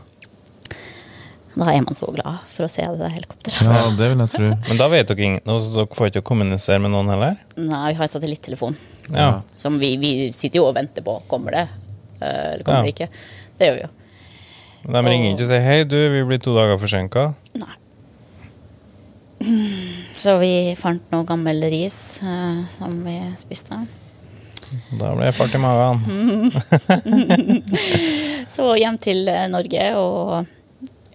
Da 1.59 1.65
er 1.73 1.81
man 1.81 1.97
så 1.97 2.07
glad 2.13 2.45
for 2.53 2.67
å 2.67 2.71
se 2.71 2.85
det 2.85 3.09
helikopteret. 3.11 3.57
ja, 3.65 3.73
Altså. 3.81 3.97
det 3.97 4.11
vil 4.13 4.21
jeg 4.23 4.33
tro. 4.35 4.49
Men 4.69 4.79
da 4.79 4.87
vet 4.93 5.09
dere 5.09 5.25
ingen 5.25 5.59
så 5.65 5.73
dere 5.81 5.97
får 5.97 6.11
ikke 6.13 6.25
kommunisere 6.29 6.79
med 6.85 6.93
noen 6.93 7.09
heller? 7.11 7.39
Nei, 7.57 7.87
vi 7.89 7.97
har 7.99 8.11
satellittelefon. 8.11 8.77
Ja. 9.09 9.41
Som 9.57 9.79
vi, 9.81 9.95
vi 9.99 10.11
sitter 10.37 10.61
jo 10.61 10.69
og 10.69 10.77
venter 10.77 11.03
på. 11.03 11.17
Kommer 11.27 11.57
det? 11.57 11.65
Eh, 12.21 12.53
Eller 12.53 12.63
kommer 12.63 12.79
Ja. 12.79 12.83
det 12.83 12.95
ikke? 12.95 13.09
Det 13.59 13.67
gjør 13.69 13.75
vi 13.79 13.81
jo. 13.85 13.89
De 14.89 15.01
ringer 15.03 15.33
ikke 15.33 15.43
og 15.43 15.49
sier 15.49 15.61
'hei, 15.65 15.83
du, 15.83 15.97
vi 16.09 16.23
blir 16.23 16.39
to 16.39 16.55
dager 16.55 16.77
forsinka'? 16.79 17.33
Nei. 17.59 17.75
Så 20.19 20.37
vi 20.39 20.75
fant 20.75 21.01
noe 21.13 21.23
gammel 21.27 21.61
ris 21.71 22.19
uh, 22.23 22.65
som 22.67 23.03
vi 23.05 23.15
spiste. 23.39 23.77
Da 24.99 25.13
ble 25.15 25.25
det 25.29 25.35
fart 25.37 25.55
i 25.55 25.61
magen. 25.63 26.51
Så 28.53 28.67
hjem 28.77 28.97
til 29.01 29.27
eh, 29.31 29.47
Norge 29.49 29.85
og 29.97 30.45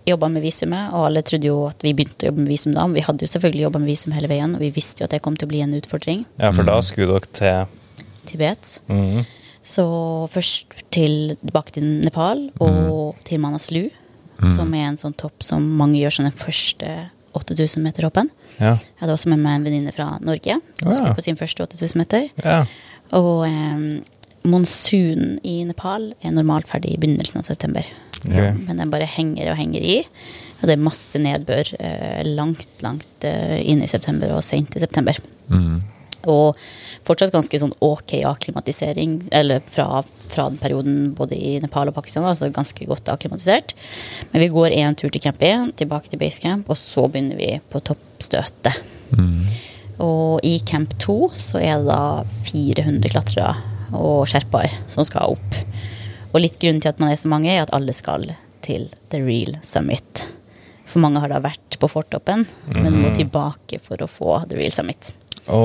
jobba 0.09 0.29
med 0.33 0.43
visumet. 0.43 0.91
Og 0.97 1.07
alle 1.09 1.23
trodde 1.27 1.47
jo 1.51 1.61
at 1.69 1.85
vi 1.85 1.93
begynte 1.95 2.27
å 2.27 2.31
jobbe 2.33 2.43
med 2.43 2.51
visum 2.55 2.75
da. 2.75 2.87
Men 2.89 2.97
vi 2.99 3.05
hadde 3.07 3.27
jo 3.27 3.31
selvfølgelig 3.35 3.67
jobba 3.67 3.83
med 3.85 3.93
visum 3.93 4.17
hele 4.17 4.31
veien, 4.33 4.57
og 4.57 4.65
vi 4.65 4.73
visste 4.75 5.05
jo 5.05 5.09
at 5.09 5.15
det 5.15 5.23
kom 5.23 5.37
til 5.39 5.47
å 5.49 5.53
bli 5.53 5.63
en 5.65 5.77
utfordring. 5.77 6.25
Ja, 6.41 6.51
for 6.57 6.67
da 6.67 6.79
skulle 6.83 7.21
dere 7.21 7.31
til 7.39 8.29
Tibet. 8.31 8.79
Mhm. 8.89 9.25
Så 9.65 9.85
først 10.33 10.75
til, 10.93 11.37
tilbake 11.41 11.73
til 11.79 11.87
Nepal 12.05 12.51
og 12.61 13.17
til 13.25 13.41
Manaslu, 13.41 13.87
som 14.55 14.73
er 14.77 14.91
en 14.91 14.99
sånn 15.01 15.15
topp 15.17 15.43
som 15.47 15.65
mange 15.79 15.97
gjør 16.03 16.13
som 16.19 16.27
den 16.29 16.37
første 16.37 16.91
8000 17.35 17.83
meter-hoppen. 17.83 18.29
Ja. 18.61 18.75
Jeg 18.77 19.01
hadde 19.01 19.15
også 19.17 19.31
med 19.33 19.41
meg 19.43 19.57
en 19.59 19.65
venninne 19.67 19.93
fra 19.95 20.19
Norge 20.23 20.59
som 20.79 20.91
Ja. 20.91 20.97
skulle 20.99 21.15
på 21.17 21.25
sin 21.25 21.37
første 21.41 21.65
8000 21.65 21.97
meter. 22.03 22.29
ja. 22.45 22.65
Og 23.13 23.47
eh, 23.47 24.01
monsunen 24.49 25.39
i 25.47 25.63
Nepal 25.65 26.13
er 26.25 26.33
normalt 26.35 26.69
ferdig 26.71 26.95
i 26.95 27.01
begynnelsen 27.01 27.41
av 27.41 27.45
september. 27.49 27.85
Okay. 28.25 28.53
Men 28.67 28.79
den 28.81 28.91
bare 28.93 29.07
henger 29.09 29.51
og 29.53 29.59
henger 29.59 29.81
i. 29.85 29.99
Og 30.61 30.69
det 30.69 30.77
er 30.79 30.83
masse 30.85 31.19
nedbør 31.21 31.75
eh, 31.79 32.23
langt, 32.25 32.69
langt 32.85 33.27
eh, 33.29 33.59
inn 33.61 33.83
i 33.85 33.89
september 33.91 34.33
og 34.37 34.45
sent 34.47 34.77
i 34.77 34.81
september. 34.83 35.19
Mm. 35.49 35.83
Og 36.31 36.61
fortsatt 37.07 37.35
ganske 37.35 37.61
sånn 37.61 37.75
ok 37.85 38.17
akklimatisering, 38.29 39.19
eller 39.35 39.65
fra, 39.67 40.03
fra 40.33 40.49
den 40.51 40.61
perioden 40.61 40.97
både 41.19 41.37
i 41.37 41.57
Nepal 41.63 41.91
og 41.91 41.99
Pakistan, 41.99 42.27
altså 42.29 42.51
ganske 42.55 42.89
godt 42.89 43.11
akklimatisert. 43.13 43.77
Men 44.33 44.45
vi 44.45 44.53
går 44.55 44.79
en 44.81 44.99
tur 44.99 45.13
til 45.13 45.23
camp 45.25 45.43
1, 45.43 45.75
tilbake 45.83 46.13
til 46.13 46.23
basecamp, 46.23 46.71
og 46.71 46.81
så 46.81 47.07
begynner 47.09 47.41
vi 47.41 47.53
på 47.71 47.83
toppstøtet. 47.85 48.81
Mm. 49.15 49.45
Og 50.05 50.41
i 50.47 50.59
camp 50.67 50.97
2 51.03 51.19
så 51.39 51.61
er 51.63 51.79
det 51.79 51.93
da 51.93 52.25
400 52.51 53.13
klatrere 53.13 53.55
og 53.95 54.25
sherpaer 54.27 54.73
som 54.91 55.07
skal 55.07 55.37
opp. 55.37 55.59
Og 56.35 56.41
litt 56.43 56.59
grunnen 56.59 56.83
til 56.83 56.91
at 56.91 57.03
man 57.03 57.13
er 57.13 57.21
så 57.21 57.31
mange, 57.31 57.53
er 57.53 57.63
at 57.63 57.75
alle 57.77 57.95
skal 57.95 58.27
til 58.65 58.89
The 59.13 59.21
Real 59.23 59.59
Summit. 59.63 60.25
For 60.89 61.03
mange 61.03 61.23
har 61.23 61.31
da 61.31 61.41
vært 61.43 61.79
på 61.81 61.91
fortoppen, 61.91 62.45
men 62.71 62.99
må 62.99 63.13
tilbake 63.15 63.81
for 63.83 64.03
å 64.03 64.11
få 64.11 64.41
The 64.49 64.59
Real 64.59 64.75
Summit. 64.75 65.13
Å 65.49 65.59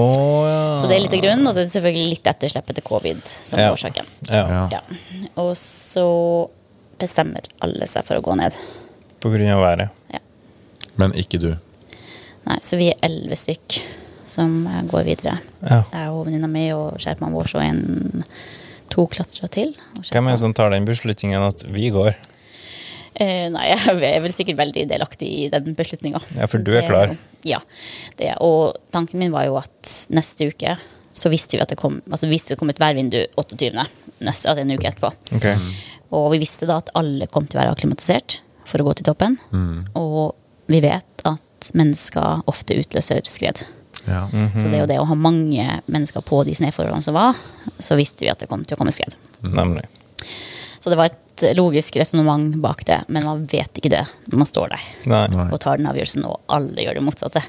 ja. 0.48 0.76
Så 0.82 0.88
det 0.90 0.98
er 0.98 1.04
litt 1.06 1.14
av 1.16 1.22
grunnen, 1.24 1.48
og 1.48 1.54
så 1.56 1.62
er 1.62 1.68
det 1.70 1.74
selvfølgelig 1.74 2.10
litt 2.14 2.28
etterslepp 2.28 2.70
etter 2.74 2.84
covid 2.86 3.22
som 3.26 3.60
Ja. 3.60 3.68
er 3.70 3.76
årsaken. 3.76 4.06
Ja. 4.30 4.68
Ja. 4.72 4.82
Og 5.38 5.54
så 5.56 6.50
bestemmer 7.00 7.48
alle 7.64 7.88
seg 7.88 8.04
for 8.06 8.20
å 8.20 8.22
gå 8.22 8.36
ned. 8.36 8.54
På 9.24 9.32
grunn 9.32 9.48
av 9.54 9.62
været. 9.64 9.90
Ja. 10.14 10.20
Men 10.98 11.14
ikke 11.14 11.40
du. 11.40 11.50
Nei, 12.46 12.58
så 12.62 12.78
vi 12.78 12.90
er 12.92 13.00
elleve 13.04 13.38
stykk 13.40 13.80
som 14.28 14.66
går 14.92 15.04
videre. 15.08 15.40
Ja. 15.64 15.84
Jeg 15.94 16.10
og 16.12 16.26
venninna 16.28 16.48
mi 16.52 16.68
og 16.76 16.98
skjerpmannen 17.00 17.36
vår 17.36 17.48
så 17.48 17.62
en 17.64 18.24
to 18.90 19.06
klatrere 19.08 19.50
til. 19.50 19.76
og 19.98 20.04
Hvem 20.04 20.28
er 20.28 20.32
det 20.36 20.40
som 20.40 20.54
tar 20.54 20.72
den 20.72 20.86
beslutningen 20.86 21.42
at 21.48 21.64
vi 21.64 21.90
går? 21.94 22.16
Eh, 23.20 23.48
nei, 23.52 23.66
jeg 23.74 24.00
er 24.14 24.22
vel 24.24 24.32
sikkert 24.36 24.60
veldig 24.62 24.86
delaktig 24.90 25.28
i 25.44 25.50
den 25.52 25.76
beslutninga. 25.78 26.22
Ja, 26.38 26.48
for 26.48 26.64
du 26.64 26.72
er 26.80 26.88
klar. 26.88 27.16
Ja. 27.48 27.60
Det, 28.20 28.32
er- 28.34 28.42
og 28.46 28.78
tanken 28.96 29.20
min 29.20 29.34
var 29.36 29.46
jo 29.50 29.58
at 29.60 29.94
neste 30.16 30.48
uke 30.52 30.78
så 31.20 31.28
visste 31.34 31.58
vi 31.58 31.64
at 31.64 31.72
det 31.74 31.80
kom, 31.82 31.98
altså 32.08 32.30
visste 32.32 32.54
det 32.54 32.60
kom 32.62 32.70
et 32.72 32.80
værvindu 32.80 33.18
28. 33.36 33.72
Neste, 34.24 34.48
altså 34.52 34.62
en 34.64 34.72
uke 34.72 34.88
etterpå. 34.88 35.10
Okay. 35.36 35.58
Og 36.16 36.30
vi 36.34 36.40
visste 36.46 36.68
da 36.70 36.78
at 36.80 36.92
alle 36.98 37.28
kom 37.32 37.48
til 37.50 37.60
å 37.60 37.64
være 37.64 37.74
akklimatisert 37.76 38.40
for 38.70 38.80
å 38.80 38.86
gå 38.88 38.94
til 39.00 39.08
toppen. 39.10 39.36
Og 40.00 40.36
vi 40.72 40.80
vet 40.86 41.26
at 41.28 41.70
mennesker 41.76 42.46
ofte 42.48 42.78
utløser 42.80 43.26
skred. 43.28 43.66
Ja. 44.08 44.24
Så 44.32 44.70
det 44.70 44.78
er 44.78 44.84
jo 44.86 44.90
det 44.94 45.00
å 45.02 45.08
ha 45.10 45.18
mange 45.18 45.66
mennesker 45.92 46.24
på 46.26 46.44
de 46.48 46.54
snøforholdene 46.56 47.04
som 47.04 47.18
var, 47.18 47.38
så 47.84 47.98
visste 48.00 48.24
vi 48.24 48.32
at 48.32 48.40
det 48.42 48.48
kom 48.50 48.64
til 48.64 48.78
å 48.78 48.80
komme 48.80 48.94
skred. 48.96 49.18
Nemlig. 49.44 49.84
Så 50.80 50.92
det 50.92 50.98
var 51.00 51.12
et 51.12 51.44
logisk 51.56 51.96
resonnement 52.00 52.56
bak 52.64 52.86
det, 52.88 53.02
men 53.08 53.28
man 53.28 53.46
vet 53.52 53.80
ikke 53.80 53.92
det 53.92 54.06
når 54.32 54.42
man 54.42 54.50
står 54.50 54.74
der 54.74 54.88
Nei. 55.12 55.26
Nei. 55.32 55.48
og 55.52 55.60
tar 55.64 55.80
den 55.80 55.88
avgjørelsen, 55.92 56.26
og 56.28 56.40
alle 56.52 56.84
gjør 56.86 57.00
det 57.00 57.06
motsatte. 57.06 57.44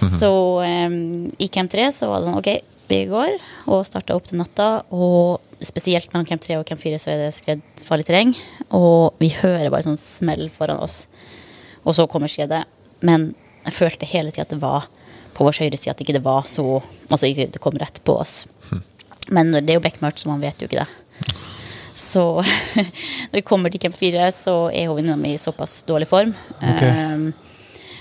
Så 0.00 0.32
um, 0.64 1.28
i 1.38 1.48
Camp 1.52 1.72
3 1.72 1.90
så 1.92 2.08
var 2.08 2.20
det 2.20 2.30
sånn 2.30 2.38
ok, 2.40 2.50
vi 2.90 3.04
går 3.10 3.36
og 3.70 3.84
starta 3.86 4.16
opp 4.16 4.26
til 4.30 4.40
natta. 4.40 4.68
Og 4.90 5.40
spesielt 5.62 6.10
mellom 6.12 6.26
Camp 6.28 6.42
3 6.42 6.56
og 6.60 6.66
Camp 6.68 6.80
4 6.82 6.98
så 7.02 7.12
er 7.12 7.20
det 7.24 7.34
skredfarlig 7.36 8.06
terreng. 8.08 8.32
Og 8.76 9.20
vi 9.22 9.30
hører 9.34 9.68
bare 9.70 9.86
sånn 9.86 10.00
smell 10.00 10.48
foran 10.54 10.80
oss. 10.82 11.04
Og 11.84 11.94
så 11.98 12.08
kommer 12.10 12.30
skredet. 12.32 12.64
Men 13.06 13.30
jeg 13.66 13.76
følte 13.76 14.08
hele 14.08 14.32
tida 14.32 14.48
at 14.48 14.54
det 14.54 14.62
var 14.62 14.88
på 15.36 15.46
vår 15.46 15.60
høyre 15.62 15.78
side, 15.78 15.94
at 15.94 16.00
ikke 16.02 16.16
det 16.16 16.24
var 16.24 16.48
så 16.50 16.80
Altså 17.10 17.28
ikke 17.28 17.46
det 17.54 17.62
kom 17.62 17.78
rett 17.80 18.02
på 18.06 18.16
oss. 18.22 18.42
Men 19.30 19.52
det 19.54 19.68
er 19.68 19.78
jo 19.78 19.84
bekmørkt, 19.84 20.22
så 20.22 20.30
man 20.30 20.42
vet 20.42 20.58
jo 20.58 20.66
ikke 20.66 20.80
det. 20.82 20.88
Så 22.10 22.24
når 23.30 23.36
vi 23.38 23.46
kommer 23.46 23.72
til 23.72 23.82
Camp 23.82 23.96
4, 23.98 24.26
så 24.34 24.56
er 24.74 24.88
hun 24.90 24.98
venninna 24.98 25.18
mi 25.20 25.34
i 25.36 25.40
såpass 25.40 25.82
dårlig 25.88 26.08
form. 26.10 26.34
Okay. 26.58 26.90
em, 26.90 27.30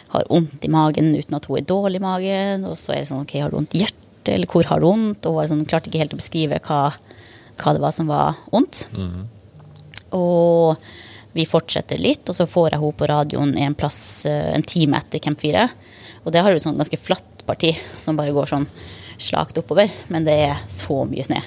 har 0.10 0.26
vondt 0.30 0.65
i 0.65 0.72
magen 0.73 1.11
uten 1.14 1.38
at 1.38 1.45
hun 1.45 1.60
er 1.60 1.68
dårlig 1.69 2.02
i 2.02 2.06
magen. 2.06 2.65
Og 2.69 2.77
så 2.80 2.95
er 2.95 3.03
det 3.03 3.11
sånn 3.11 3.26
OK, 3.26 3.36
har 3.38 3.52
du 3.52 3.60
vondt 3.60 3.77
i 3.77 3.84
hjertet, 3.84 4.34
eller 4.34 4.49
hvor 4.49 4.65
har 4.69 4.81
du 4.81 4.88
vondt? 4.90 5.26
Og 5.26 5.36
hun 5.36 5.41
var 5.41 5.52
sånn, 5.52 5.68
klarte 5.69 5.91
ikke 5.91 6.02
helt 6.02 6.15
å 6.18 6.22
beskrive 6.22 6.61
hva, 6.65 6.80
hva 7.61 7.76
det 7.76 7.84
var 7.84 7.94
som 7.95 8.10
var 8.10 8.40
vondt. 8.49 8.88
Og 10.18 10.90
vi 11.38 11.45
fortsetter 11.45 12.02
litt, 12.02 12.26
og 12.26 12.36
så 12.36 12.48
får 12.49 12.72
jeg 12.72 12.81
henne 12.81 12.98
på 12.98 13.10
radioen 13.10 13.52
en 13.61 13.76
plass 13.77 14.26
eh, 14.26 14.49
en 14.56 14.65
time 14.65 14.98
etter 14.98 15.22
Camp 15.22 15.40
4. 15.40 15.68
Og 16.26 16.34
det 16.34 16.41
har 16.41 16.49
du 16.49 16.57
et 16.57 16.65
sånn 16.65 16.80
ganske 16.80 16.98
flatt 16.98 17.45
parti 17.45 17.76
som 18.02 18.18
bare 18.18 18.34
går 18.34 18.49
sånn 18.49 18.65
slakt 19.20 19.58
oppover, 19.60 19.91
men 20.08 20.24
det 20.24 20.36
er 20.48 20.60
så 20.72 21.02
mye 21.10 21.26
snø. 21.28 21.40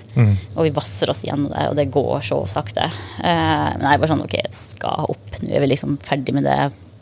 Og 0.54 0.66
vi 0.66 0.72
vasser 0.76 1.10
oss 1.10 1.24
gjennom 1.24 1.50
det, 1.52 1.66
og 1.70 1.76
det 1.78 1.88
går 1.94 2.20
så 2.28 2.42
sakte. 2.50 2.84
Eh, 2.84 3.68
men 3.78 3.86
jeg 3.86 3.96
er 3.96 4.02
bare 4.02 4.12
sånn 4.12 4.24
OK, 4.26 4.36
jeg 4.36 4.54
skal 4.56 5.08
opp. 5.14 5.38
Nå 5.40 5.50
er 5.56 5.64
vi 5.64 5.70
liksom 5.72 5.98
ferdig 6.04 6.34
med 6.36 6.44
det 6.44 6.58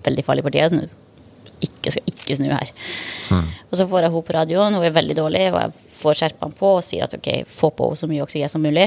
veldig 0.06 0.24
farlige 0.26 0.46
partiet. 0.46 0.70
Så 0.70 1.66
ikke, 1.66 1.92
skal 1.92 2.12
ikke 2.14 2.36
snu 2.38 2.48
her. 2.52 2.70
Og 3.68 3.76
så 3.76 3.86
får 3.86 4.04
jeg 4.04 4.12
henne 4.12 4.26
på 4.30 4.36
radioen, 4.36 4.76
hun 4.78 4.86
er 4.86 4.94
veldig 4.96 5.16
dårlig, 5.18 5.46
og 5.52 5.58
jeg 5.60 5.72
får 6.00 6.20
skjerpa 6.22 6.46
henne 6.46 6.60
på 6.60 6.74
og 6.78 6.84
sier 6.86 7.06
at 7.06 7.16
OK, 7.18 7.30
få 7.50 7.70
på 7.74 7.90
henne 7.90 8.00
så 8.00 8.08
mye 8.10 8.24
oksygen 8.24 8.52
som 8.52 8.62
mulig, 8.64 8.86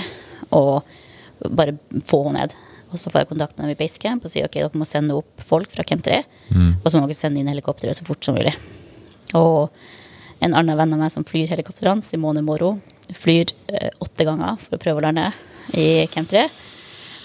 og 0.56 1.52
bare 1.52 1.76
få 2.10 2.24
henne 2.30 2.46
ned. 2.46 2.56
Og 2.94 3.02
så 3.02 3.10
får 3.10 3.24
jeg 3.24 3.32
kontakt 3.34 3.58
med 3.58 3.66
dem 3.66 3.74
i 3.74 3.78
Basecamp 3.80 4.26
og 4.26 4.32
sier 4.32 4.46
ok, 4.46 4.60
dere 4.62 4.80
må 4.80 4.86
sende 4.86 5.16
opp 5.18 5.42
folk 5.42 5.72
fra 5.74 5.84
Camp 5.88 6.04
3. 6.06 6.20
Og 6.84 6.92
så 6.92 7.00
må 7.02 7.08
dere 7.10 7.18
sende 7.18 7.42
inn 7.42 7.50
helikopteret 7.50 7.98
så 7.98 8.06
fort 8.06 8.22
som 8.26 8.38
mulig. 8.38 8.54
Og 9.34 9.74
en 10.44 10.56
annen 10.60 10.78
venn 10.80 10.96
av 10.96 11.02
meg 11.06 11.14
som 11.14 11.26
flyr 11.28 11.52
helikoptrene, 11.54 12.04
Simone 12.04 12.44
Moro, 12.46 12.76
flyr 13.16 13.54
eh, 13.72 13.90
åtte 14.04 14.28
ganger 14.28 14.60
for 14.62 14.78
å 14.78 14.84
prøve 14.84 15.02
å 15.02 15.06
lande 15.08 15.30
i 15.80 16.06
Camp 16.12 16.30
3. 16.32 16.48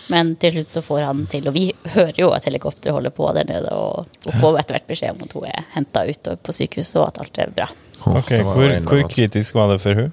Men 0.09 0.33
til 0.41 0.55
slutt 0.55 0.73
så 0.73 0.81
får 0.85 1.03
han 1.05 1.27
til, 1.29 1.51
og 1.51 1.57
vi 1.57 1.67
hører 1.93 2.17
jo 2.17 2.31
at 2.33 2.47
helikopteret 2.49 2.97
holder 2.97 3.13
på 3.13 3.29
der 3.37 3.49
nede, 3.49 3.75
og 3.77 4.07
og 4.29 4.39
får 4.41 4.59
etter 4.61 4.77
hvert 4.77 4.89
beskjed 4.89 5.17
om 5.17 5.27
at 5.27 5.35
hun 5.37 5.47
er 5.51 5.67
henta 5.75 6.05
ut 6.09 6.31
på 6.45 6.55
sykehuset, 6.57 6.97
og 7.01 7.11
at 7.11 7.21
alt 7.23 7.41
er 7.43 7.53
bra. 7.55 7.69
Ok, 8.09 8.31
hvor, 8.47 8.73
hvor 8.87 9.05
kritisk 9.11 9.57
var 9.59 9.73
det 9.73 9.81
for 9.83 9.99
hun? 9.99 10.13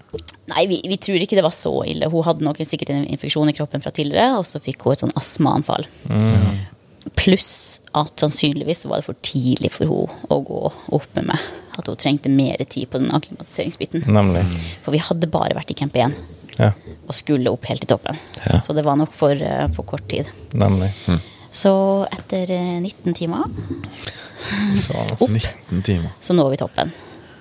Nei, 0.51 0.65
vi, 0.69 0.79
vi 0.89 0.97
tror 1.01 1.21
ikke 1.21 1.37
det 1.37 1.45
var 1.45 1.53
så 1.55 1.71
ille. 1.87 2.09
Hun 2.11 2.25
hadde 2.25 2.45
nok 2.45 2.59
sikkert 2.65 2.91
en 2.93 3.05
infeksjon 3.07 3.51
i 3.51 3.55
kroppen 3.55 3.83
fra 3.83 3.93
tidligere, 3.95 4.39
og 4.39 4.47
så 4.47 4.61
fikk 4.63 4.83
hun 4.85 4.95
et 4.95 5.05
sånn 5.05 5.15
astmaanfall. 5.19 5.85
Pluss 7.15 7.51
at 7.95 8.19
sannsynligvis 8.19 8.83
så 8.83 8.91
var 8.91 8.99
det 9.01 9.07
for 9.07 9.21
tidlig 9.25 9.71
for 9.75 9.91
hun 9.91 10.31
å 10.33 10.41
gå 10.43 10.63
opp 10.97 11.07
med 11.19 11.31
meg. 11.31 11.47
At 11.77 11.87
hun 11.91 11.97
trengte 11.99 12.29
mer 12.31 12.57
tid 12.69 12.89
på 12.89 12.99
den 13.01 13.11
akklimatiseringsbiten. 13.11 14.05
Nemlig. 14.07 14.43
For 14.85 14.95
vi 14.95 15.01
hadde 15.03 15.27
bare 15.31 15.55
vært 15.57 15.71
i 15.71 15.77
camp 15.77 15.95
igjen 15.97 16.13
Ja, 16.59 16.71
og 17.07 17.13
skulle 17.17 17.51
opp 17.51 17.65
helt 17.67 17.83
i 17.83 17.89
toppen. 17.89 18.15
Ja. 18.45 18.59
Så 18.63 18.73
det 18.77 18.85
var 18.87 18.95
nok 18.95 19.11
for, 19.13 19.31
eh, 19.35 19.67
for 19.75 19.83
kort 19.83 20.07
tid. 20.07 20.29
nemlig. 20.53 20.91
Så 21.55 21.71
etter 22.11 22.51
eh, 22.51 22.79
19 22.81 23.13
timer 23.15 23.43
Faen, 24.85 25.09
altså. 25.11 25.27
19 25.31 25.81
timer. 25.83 26.11
så 26.19 26.33
når 26.35 26.49
vi 26.51 26.57
toppen. 26.57 26.91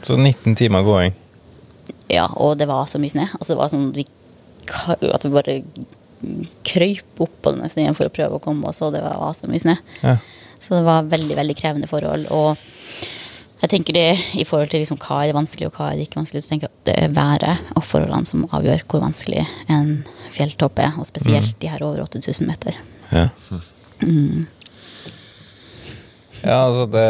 Så 0.02 0.16
19 0.16 0.55
timer 0.56 0.82
gåing. 0.86 1.15
Ja, 2.09 2.27
og 2.36 2.59
det 2.59 2.66
var 2.69 2.86
så 2.86 2.98
mye 2.98 3.11
snø. 3.11 3.24
Altså, 3.39 3.55
det 3.55 3.59
var 3.59 3.69
sånn 3.73 3.93
vi, 3.97 4.05
at 5.12 5.24
vi 5.24 5.31
bare 5.35 5.56
krøyp 6.65 7.20
opp 7.24 7.35
på 7.43 7.52
denne 7.55 7.69
snøen 7.73 7.97
for 7.97 8.09
å 8.09 8.12
prøve 8.15 8.39
å 8.39 8.43
komme 8.44 8.69
oss, 8.70 8.81
og 8.85 8.94
det 8.94 9.02
var 9.05 9.35
så 9.36 9.48
mye 9.51 9.61
snø. 9.62 9.74
Ja. 10.02 10.16
Så 10.61 10.78
det 10.78 10.85
var 10.86 11.09
veldig, 11.11 11.36
veldig 11.36 11.56
krevende 11.59 11.89
forhold. 11.90 12.28
Og 12.32 12.56
jeg 13.65 13.70
tenker 13.73 13.97
det 13.97 14.09
i 14.36 14.45
forhold 14.45 14.69
til 14.73 14.82
liksom, 14.82 14.99
hva 15.01 15.23
er 15.23 15.31
det 15.31 15.36
vanskelig, 15.39 15.70
og 15.70 15.78
hva 15.78 15.86
er 15.91 15.97
det 15.97 16.09
ikke 16.09 16.19
vanskelig, 16.20 16.43
så 16.45 16.51
tenker 16.53 16.69
jeg 16.69 16.74
at 16.74 16.89
det 16.89 16.97
er 17.01 17.15
været 17.16 17.70
og 17.78 17.86
forholdene 17.86 18.28
som 18.28 18.45
avgjør 18.53 18.82
hvor 18.91 19.05
vanskelig 19.07 19.47
en 19.73 19.95
fjelltopp 20.35 20.82
er, 20.85 20.93
og 21.01 21.09
spesielt 21.09 21.57
de 21.62 21.70
her 21.73 21.85
over 21.86 22.03
8000 22.05 22.51
meter. 22.51 22.77
Ja. 23.15 23.28
Ja, 26.45 26.59
altså 26.66 26.85
det 26.91 27.05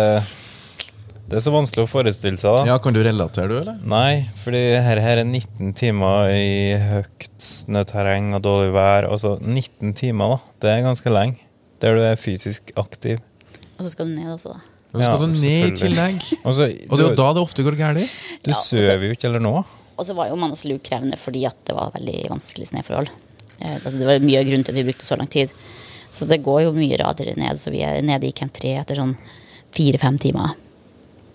Det 1.25 1.39
er 1.39 1.43
så 1.43 1.51
vanskelig 1.55 1.87
å 1.87 1.91
forestille 1.91 2.39
seg, 2.39 2.53
da. 2.55 2.67
Ja, 2.69 2.77
Kan 2.79 2.95
du 2.95 3.01
relatere, 3.03 3.49
du, 3.49 3.57
eller? 3.59 3.79
Nei, 3.81 4.29
fordi 4.39 4.61
her, 4.85 5.01
her 5.01 5.23
er 5.23 5.25
19 5.25 5.73
timer 5.75 6.29
i 6.37 6.77
høyt 6.79 7.33
snøterreng 7.41 8.35
og 8.37 8.45
dårlig 8.45 8.75
vær. 8.77 9.09
Altså 9.09 9.39
19 9.41 9.97
timer, 9.97 10.37
da. 10.37 10.55
Det 10.61 10.71
er 10.75 10.85
ganske 10.85 11.15
lenge. 11.17 11.41
Der 11.83 11.97
du 11.97 12.05
er 12.05 12.21
fysisk 12.21 12.71
aktiv. 12.79 13.25
Og 13.79 13.87
så 13.87 13.95
skal 13.97 14.13
du 14.13 14.21
ned 14.21 14.37
også, 14.37 14.53
da. 14.53 14.74
Og 14.95 15.01
så 15.01 15.05
Ja, 15.05 15.11
skal 15.11 15.23
du 15.27 15.35
ned 15.35 15.65
i 15.67 15.77
tillegg. 15.81 16.27
Og 16.47 16.55
så, 16.55 16.69
Og 16.71 16.99
det 16.99 17.03
er 17.03 17.09
jo 17.11 17.19
da 17.19 17.29
det 17.35 17.43
ofte 17.43 17.67
går 17.67 17.77
galt. 17.81 18.19
Du 18.45 18.51
Ja, 18.53 18.59
sover 18.59 19.09
jo 19.09 19.17
ikke 19.17 19.29
eller 19.31 19.43
noe. 19.43 19.65
Og 19.99 20.07
så 20.07 20.15
var 20.15 20.31
jo 20.31 20.39
Manaslu 20.39 20.77
krevende 20.83 21.19
fordi 21.19 21.45
at 21.47 21.59
det 21.67 21.75
var 21.77 21.93
veldig 21.95 22.29
vanskelig 22.31 22.71
snøforhold. 22.71 23.11
Eh, 23.61 23.77
altså, 23.81 23.95
Det 23.99 24.07
var 24.07 24.23
mye 24.23 24.41
av 24.41 24.47
grunnen 24.49 24.67
til 24.67 24.75
at 24.75 24.79
vi 24.81 24.87
brukte 24.89 25.07
så 25.07 25.19
lang 25.19 25.31
tid. 25.31 25.51
Så 26.15 26.29
det 26.31 26.43
går 26.47 26.65
jo 26.69 26.75
mye 26.77 26.99
radere 27.01 27.35
ned, 27.39 27.59
så 27.59 27.73
vi 27.75 27.83
er 27.83 27.99
nede 28.07 28.29
i 28.29 28.35
Camp 28.37 28.55
3 28.55 28.77
etter 28.79 28.99
sånn 29.01 29.17
fire-fem 29.75 30.19
timer. 30.23 30.55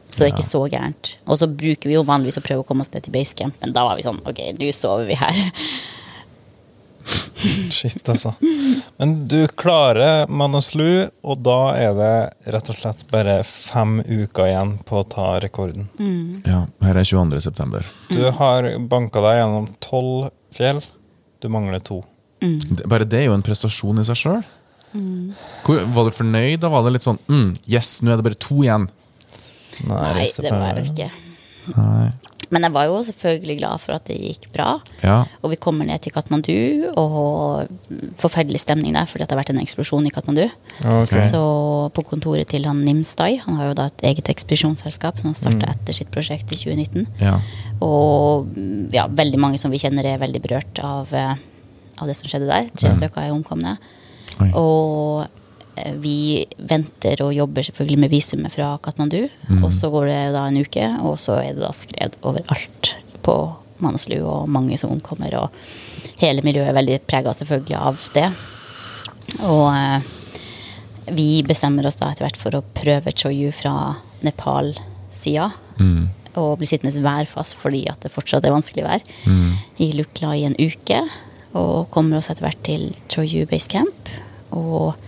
Så 0.10 0.24
det 0.24 0.30
er 0.30 0.34
ikke 0.38 0.48
så 0.48 0.62
gærent. 0.72 1.18
Og 1.28 1.38
så 1.38 1.48
bruker 1.52 1.92
vi 1.92 1.98
jo 1.98 2.06
vanligvis 2.08 2.40
å 2.40 2.44
prøve 2.46 2.64
å 2.64 2.68
komme 2.68 2.82
oss 2.86 2.92
ned 2.94 3.04
til 3.06 3.14
basecamp, 3.14 3.60
men 3.62 3.76
da 3.76 3.84
var 3.86 4.00
vi 4.00 4.06
sånn 4.08 4.22
ok, 4.26 4.40
nå 4.58 4.72
sover 4.74 5.06
vi 5.10 5.18
her. 5.20 5.42
Shit, 7.76 8.02
altså. 8.10 8.34
Men 9.00 9.16
du 9.32 9.48
klarer 9.60 10.28
Manaslu, 10.28 11.10
og 11.24 11.42
da 11.46 11.58
er 11.80 11.96
det 11.98 12.14
rett 12.56 12.72
og 12.74 12.80
slett 12.80 13.06
bare 13.12 13.40
fem 13.48 14.00
uker 14.04 14.50
igjen 14.50 14.76
på 14.88 15.00
å 15.00 15.08
ta 15.08 15.32
rekorden. 15.44 15.88
Ja, 16.48 16.66
her 16.84 17.00
er 17.00 17.08
22. 17.08 17.42
september. 17.48 17.88
Du 18.12 18.22
har 18.42 18.70
banka 18.92 19.24
deg 19.24 19.40
gjennom 19.40 19.70
tolv 19.84 20.30
fjell. 20.56 20.84
Du 21.40 21.48
mangler 21.52 21.80
to. 21.84 22.02
Mm. 22.44 22.84
Bare 22.88 23.08
det 23.08 23.24
er 23.24 23.30
jo 23.30 23.38
en 23.38 23.46
prestasjon 23.46 24.02
i 24.02 24.08
seg 24.08 24.20
sjøl. 24.20 24.44
Var 24.90 26.08
du 26.08 26.14
fornøyd? 26.16 26.60
Da 26.64 26.72
var 26.74 26.86
det 26.86 26.96
litt 26.96 27.06
sånn 27.06 27.20
mm, 27.30 27.50
Yes, 27.70 28.00
nå 28.02 28.12
er 28.12 28.20
det 28.20 28.26
bare 28.26 28.40
to 28.42 28.64
igjen. 28.64 28.88
Nei, 29.88 30.00
Nei 30.18 30.30
det 30.34 30.52
var 30.52 30.76
det 30.76 30.88
ikke. 30.90 31.10
Nei. 31.76 32.10
Men 32.50 32.66
jeg 32.66 32.74
var 32.74 32.88
jo 32.90 33.02
selvfølgelig 33.06 33.56
glad 33.60 33.82
for 33.84 33.94
at 33.94 34.08
det 34.10 34.18
gikk 34.18 34.48
bra. 34.54 34.70
Ja. 35.04 35.20
Og 35.44 35.52
vi 35.54 35.60
kommer 35.62 35.86
ned 35.86 36.02
til 36.02 36.14
Katmandu, 36.16 36.90
og 36.98 37.70
forferdelig 38.22 38.64
stemning 38.64 38.96
der 38.98 39.06
fordi 39.10 39.26
at 39.26 39.30
det 39.30 39.38
har 39.38 39.42
vært 39.44 39.54
en 39.54 39.62
eksplosjon 39.62 40.08
i 40.10 40.14
Katmandu. 40.14 40.48
Okay. 40.82 41.22
Så 41.30 41.42
på 41.94 42.06
kontoret 42.10 42.50
til 42.50 42.66
han 42.66 42.82
Nimstai, 42.86 43.36
han 43.44 43.60
har 43.60 43.70
jo 43.70 43.78
da 43.78 43.86
et 43.92 44.06
eget 44.12 44.34
ekspedisjonsselskap 44.34 45.22
som 45.22 45.38
starta 45.38 45.70
etter 45.76 46.00
sitt 46.02 46.10
prosjekt 46.14 46.50
i 46.56 46.60
2019. 46.60 47.06
ja. 47.22 47.38
Og 47.86 48.50
mm, 48.58 48.90
ja, 48.92 49.06
veldig 49.08 49.38
mange 49.40 49.60
som 49.62 49.72
vi 49.72 49.80
kjenner 49.80 50.04
er 50.04 50.20
veldig 50.20 50.42
berørt 50.44 50.82
av, 50.84 51.14
eh, 51.16 51.38
av 51.96 52.10
det 52.10 52.16
som 52.18 52.28
skjedde 52.28 52.50
der. 52.50 52.66
Tre 52.76 52.92
stykker 52.92 53.24
er 53.24 53.32
omkomne. 53.32 53.78
Oi. 54.40 54.50
Og 54.58 55.39
vi 56.04 56.46
venter 56.58 57.22
og 57.26 57.34
jobber 57.36 57.66
selvfølgelig 57.68 58.00
med 58.04 58.12
visumet 58.14 58.54
fra 58.54 58.74
Katmandu. 58.84 59.22
Og 59.64 59.72
så 59.76 59.90
går 59.94 60.10
det 60.10 60.20
da 60.36 60.46
en 60.48 60.60
uke, 60.62 60.90
og 61.06 61.18
så 61.22 61.40
er 61.42 61.56
det 61.56 61.64
da 61.64 61.72
skred 61.76 62.18
overalt 62.28 62.94
på 63.26 63.36
Manaslu, 63.84 64.20
og 64.28 64.50
mange 64.52 64.78
som 64.78 64.94
omkommer. 64.94 65.36
Og 65.40 66.14
hele 66.22 66.44
miljøet 66.46 66.72
er 66.72 66.78
veldig 66.78 67.02
prega 67.08 67.34
selvfølgelig 67.36 67.78
av 67.80 68.08
det. 68.16 68.28
Og 69.46 69.66
eh, 69.74 70.08
vi 71.16 71.30
bestemmer 71.48 71.88
oss 71.88 72.00
da 72.00 72.12
etter 72.12 72.28
hvert 72.28 72.40
for 72.40 72.58
å 72.58 72.66
prøve 72.76 73.16
Choyu 73.16 73.52
fra 73.56 73.96
Nepal-sida. 74.26 75.50
Mm. 75.80 76.10
Og 76.40 76.60
bli 76.60 76.70
sittende 76.70 77.04
værfast 77.04 77.58
fordi 77.60 77.86
at 77.90 78.04
det 78.04 78.14
fortsatt 78.14 78.46
er 78.46 78.54
vanskelig 78.54 78.86
vær. 78.86 79.06
I 79.82 79.92
Lukla 79.98 80.36
i 80.38 80.46
en 80.50 80.58
uke. 80.60 81.04
Og 81.58 81.90
kommer 81.94 82.20
oss 82.20 82.30
etter 82.30 82.46
hvert 82.46 82.62
til 82.68 82.92
Choyu 83.10 83.48
Base 83.50 83.72
Camp. 83.72 84.12
Og 84.56 84.92
eh, 84.94 85.06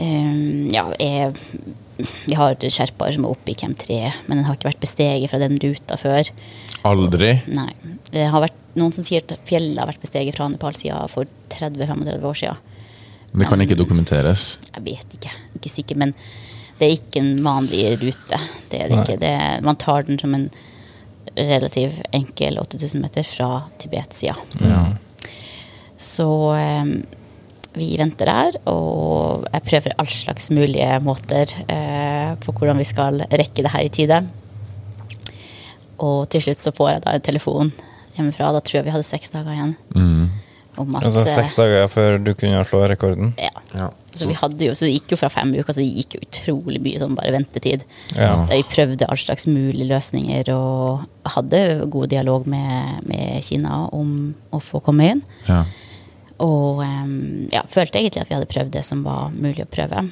ja, 0.00 0.86
er, 0.98 1.34
vi 2.24 2.36
har 2.38 2.56
sherpaer 2.64 3.16
som 3.16 3.26
er 3.26 3.34
oppe 3.34 3.52
i 3.52 3.58
Camp 3.58 3.78
3, 3.80 4.00
men 4.26 4.40
den 4.40 4.46
har 4.48 4.56
ikke 4.56 4.70
vært 4.70 4.82
besteget 4.82 5.32
fra 5.32 5.40
den 5.42 5.58
ruta 5.60 5.98
før. 6.00 6.30
Aldri. 6.88 7.34
Nei. 7.52 7.70
Det 8.10 8.26
har 8.32 8.42
vært 8.42 8.56
noen 8.78 8.94
som 8.94 9.04
sier 9.04 9.24
at 9.26 9.48
fjellet 9.48 9.78
har 9.80 9.90
vært 9.90 10.02
besteget 10.02 10.36
fra 10.36 10.48
Nepal-sida 10.50 11.02
for 11.12 11.28
30-35 11.52 12.28
år 12.30 12.40
siden. 12.40 12.66
Det 13.30 13.46
kan 13.46 13.62
ikke 13.62 13.78
dokumenteres. 13.78 14.56
Jeg 14.72 14.86
vet 14.88 15.18
ikke, 15.18 15.30
ikke 15.58 15.70
sikker, 15.70 15.98
men 16.02 16.14
det 16.80 16.88
er 16.88 16.96
ikke 16.96 17.20
en 17.22 17.36
vanlig 17.44 17.84
rute. 18.00 18.40
Det 18.72 18.80
er 18.80 18.90
det 18.90 18.96
Nei. 18.96 19.04
ikke. 19.04 19.20
Det 19.20 19.34
man 19.66 19.78
tar 19.78 20.08
den 20.08 20.18
som 20.18 20.34
en 20.34 20.48
relativt 21.36 22.00
enkel 22.16 22.58
8000 22.58 23.04
meter 23.04 23.26
fra 23.26 23.50
Tibet-sida. 23.78 24.34
Ja. 24.64 24.80
Så 26.00 26.26
eh, 26.56 26.94
vi 27.76 27.92
venter 28.00 28.26
der, 28.30 28.56
og 28.70 29.46
jeg 29.52 29.62
prøver 29.68 29.94
all 30.00 30.10
slags 30.10 30.50
mulige 30.50 30.88
måter 31.06 31.52
eh, 31.70 32.32
på 32.42 32.52
hvordan 32.56 32.80
vi 32.82 32.88
skal 32.88 33.22
rekke 33.30 33.62
det 33.66 33.70
her 33.74 33.86
i 33.86 33.92
tide. 33.94 34.20
Og 36.00 36.28
til 36.32 36.42
slutt 36.46 36.62
så 36.62 36.72
får 36.74 36.94
jeg 36.94 37.02
da 37.06 37.16
en 37.18 37.24
telefon 37.26 37.72
hjemmefra. 38.16 38.52
Da 38.56 38.62
tror 38.64 38.80
jeg 38.80 38.86
vi 38.88 38.94
hadde 38.94 39.06
seks 39.06 39.32
dager 39.34 39.52
igjen. 39.54 39.74
Mm. 39.94 40.30
Om 40.80 40.94
at, 40.96 41.04
Altså 41.10 41.24
eh, 41.26 41.32
seks 41.34 41.56
dager 41.58 41.88
før 41.92 42.16
du 42.24 42.30
kunne 42.38 42.62
slå 42.64 42.84
rekorden. 42.88 43.34
ja, 43.38 43.50
Ja. 43.74 43.90
så, 44.14 44.26
vi 44.26 44.34
hadde 44.38 44.64
jo, 44.64 44.72
så 44.74 44.86
det 44.86 44.94
gikk 44.94 45.12
jo 45.12 45.18
fra 45.20 45.28
fem 45.30 45.52
uker, 45.54 45.72
så 45.74 45.82
det 45.82 45.90
gikk 45.90 46.16
jo 46.16 46.20
utrolig 46.24 46.80
mye 46.82 46.98
sånn 47.02 47.14
bare 47.18 47.34
ventetid. 47.34 47.84
Ja. 48.16 48.46
Der 48.48 48.56
vi 48.56 48.64
prøvde 48.70 49.06
all 49.10 49.20
slags 49.20 49.46
mulige 49.50 49.86
løsninger 49.90 50.48
og 50.54 51.04
hadde 51.36 51.60
god 51.92 52.08
dialog 52.14 52.48
med, 52.50 53.04
med 53.06 53.44
Kina 53.44 53.84
om 53.92 54.32
å 54.50 54.62
få 54.62 54.80
komme 54.82 55.12
inn. 55.14 55.22
ja. 55.50 55.64
Og 56.40 56.80
um, 56.80 57.48
ja, 57.52 57.62
følte 57.68 58.00
egentlig 58.00 58.24
at 58.24 58.30
vi 58.30 58.36
hadde 58.38 58.48
prøvd 58.50 58.72
det 58.74 58.84
som 58.86 59.04
var 59.04 59.28
mulig 59.34 59.64
å 59.66 59.70
prøve. 59.70 60.06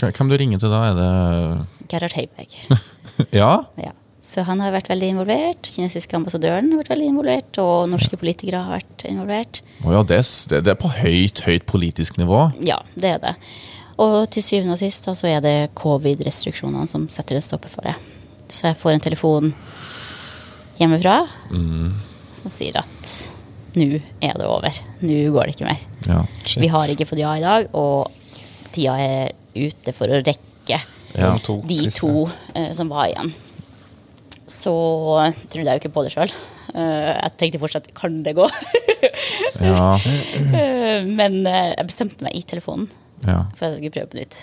Hvem 0.00 0.30
du 0.30 0.36
ringer 0.38 0.60
til 0.60 0.72
da? 0.72 0.82
Er 0.90 0.98
det 0.98 1.88
Gerhard 1.90 2.16
Heiberg. 2.18 2.54
Ja? 3.36 3.66
Ja. 3.76 3.90
Så 4.24 4.44
han 4.46 4.60
har 4.62 4.72
vært 4.72 4.88
veldig 4.88 5.08
involvert. 5.14 5.66
Kinesiske 5.74 6.14
ambassadøren 6.16 6.70
har 6.70 6.80
vært 6.82 6.92
veldig 6.92 7.08
involvert. 7.10 7.58
Og 7.60 7.88
norske 7.90 8.16
politikere 8.20 8.62
har 8.62 8.78
vært 8.78 9.04
involvert. 9.08 9.62
Oh 9.82 9.92
ja, 9.92 10.04
det, 10.06 10.20
er 10.22 10.62
det, 10.62 10.74
er 10.74 10.78
på 10.80 10.92
høyt, 10.92 11.42
høyt 11.44 11.66
politisk 11.68 12.20
nivå. 12.20 12.46
Ja, 12.64 12.78
det 12.94 13.16
er 13.16 13.20
det. 13.24 13.34
Og 14.00 14.30
til 14.32 14.44
syvende 14.44 14.76
og 14.76 14.80
sist 14.80 15.08
så 15.08 15.28
er 15.28 15.42
det 15.44 15.56
covid-restriksjonene 15.76 16.88
som 16.88 17.08
setter 17.12 17.36
en 17.36 17.44
stopper 17.44 17.72
for 17.72 17.88
det. 17.88 17.96
Så 18.48 18.70
jeg 18.70 18.78
får 18.80 18.94
en 18.94 19.04
telefon 19.04 19.52
hjemmefra 20.80 21.18
som 21.50 22.52
sier 22.52 22.80
at 22.80 23.10
nå 23.76 24.00
er 24.22 24.38
det 24.40 24.46
over. 24.48 24.80
Nå 25.04 25.18
går 25.34 25.46
det 25.50 25.54
ikke 25.56 25.68
mer. 25.68 25.82
Ja. 26.08 26.22
Shit. 26.44 26.60
Vi 26.64 26.70
har 26.72 26.90
ikke 26.92 27.06
fått 27.08 27.20
ja 27.22 27.34
i 27.38 27.44
dag, 27.44 27.68
og 27.76 28.10
tida 28.74 28.96
er 28.98 29.32
ute 29.54 29.92
for 29.96 30.10
å 30.10 30.22
rekke 30.22 30.80
Ja. 31.18 31.32
De 31.34 31.42
to 31.42 31.56
de 31.66 31.76
siste. 31.76 32.00
to 32.06 32.26
uh, 32.30 32.70
som 32.76 32.90
var 32.92 33.08
igjen. 33.10 33.32
Så 34.50 34.72
trodde 35.50 35.66
jeg 35.66 35.78
jo 35.78 35.82
ikke 35.82 35.94
på 35.94 36.02
det 36.06 36.12
sjøl. 36.14 36.32
jeg 36.74 37.32
tenkte 37.38 37.58
fortsatt 37.62 37.88
kan 37.94 38.22
det 38.26 38.36
gå? 38.38 38.46
Ja. 39.62 39.96
Eh, 40.60 41.04
Men 41.06 41.46
eh, 41.46 41.70
jeg 41.76 41.86
bestemte 41.88 42.24
meg 42.26 42.34
i 42.36 42.42
telefonen 42.46 42.88
ja. 43.24 43.44
for 43.56 43.66
at 43.68 43.72
jeg 43.72 43.78
skulle 43.78 43.94
prøve 43.94 44.10
på 44.12 44.18
nytt. 44.18 44.36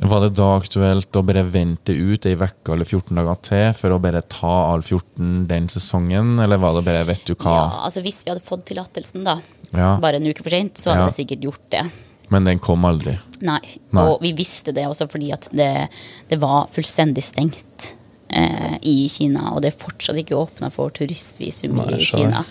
Var 0.00 0.20
det 0.24 0.30
da 0.38 0.46
aktuelt 0.56 1.12
å 1.18 1.22
bare 1.28 1.42
vente 1.44 1.92
ut 1.92 2.24
ei 2.26 2.32
uke 2.34 2.72
eller 2.72 2.88
14 2.88 3.18
dager 3.18 3.40
til 3.44 3.66
for 3.76 3.92
å 3.92 3.98
bare 4.00 4.22
ta 4.32 4.52
alle 4.72 4.82
14 4.86 5.46
den 5.50 5.66
sesongen, 5.68 6.38
eller 6.40 6.56
var 6.62 6.78
det 6.78 6.84
bare 6.86 7.04
vet 7.10 7.26
du 7.28 7.34
hva? 7.34 7.56
Ja, 7.58 7.66
altså 7.84 8.00
Hvis 8.02 8.22
vi 8.24 8.30
hadde 8.32 8.40
fått 8.46 8.64
tillatelsen 8.70 9.24
da, 9.24 9.38
Ja. 9.76 9.98
bare 10.00 10.16
en 10.16 10.26
uke 10.26 10.42
for 10.42 10.50
sent, 10.50 10.74
så 10.80 10.90
hadde 10.94 11.04
Ja. 11.04 11.10
jeg 11.10 11.26
sikkert 11.28 11.44
gjort 11.44 11.70
det. 11.70 11.84
Men 12.30 12.44
den 12.44 12.58
kom 12.58 12.82
aldri. 12.84 13.18
Nei. 13.42 13.60
Nei. 13.92 14.02
Og 14.06 14.20
vi 14.22 14.32
visste 14.32 14.72
det 14.72 14.86
også 14.86 15.08
fordi 15.10 15.32
at 15.32 15.48
det, 15.52 15.88
det 16.28 16.38
var 16.40 16.68
fullstendig 16.68 17.22
stengt 17.22 17.94
eh, 18.30 18.78
i 18.82 19.08
Kina. 19.08 19.52
Og 19.52 19.60
det 19.62 19.74
er 19.74 19.78
fortsatt 19.84 20.16
ikke 20.16 20.38
åpna 20.38 20.70
for 20.72 20.90
turistvisum 20.90 21.76
i. 21.90 21.98
Kina. 22.04 22.44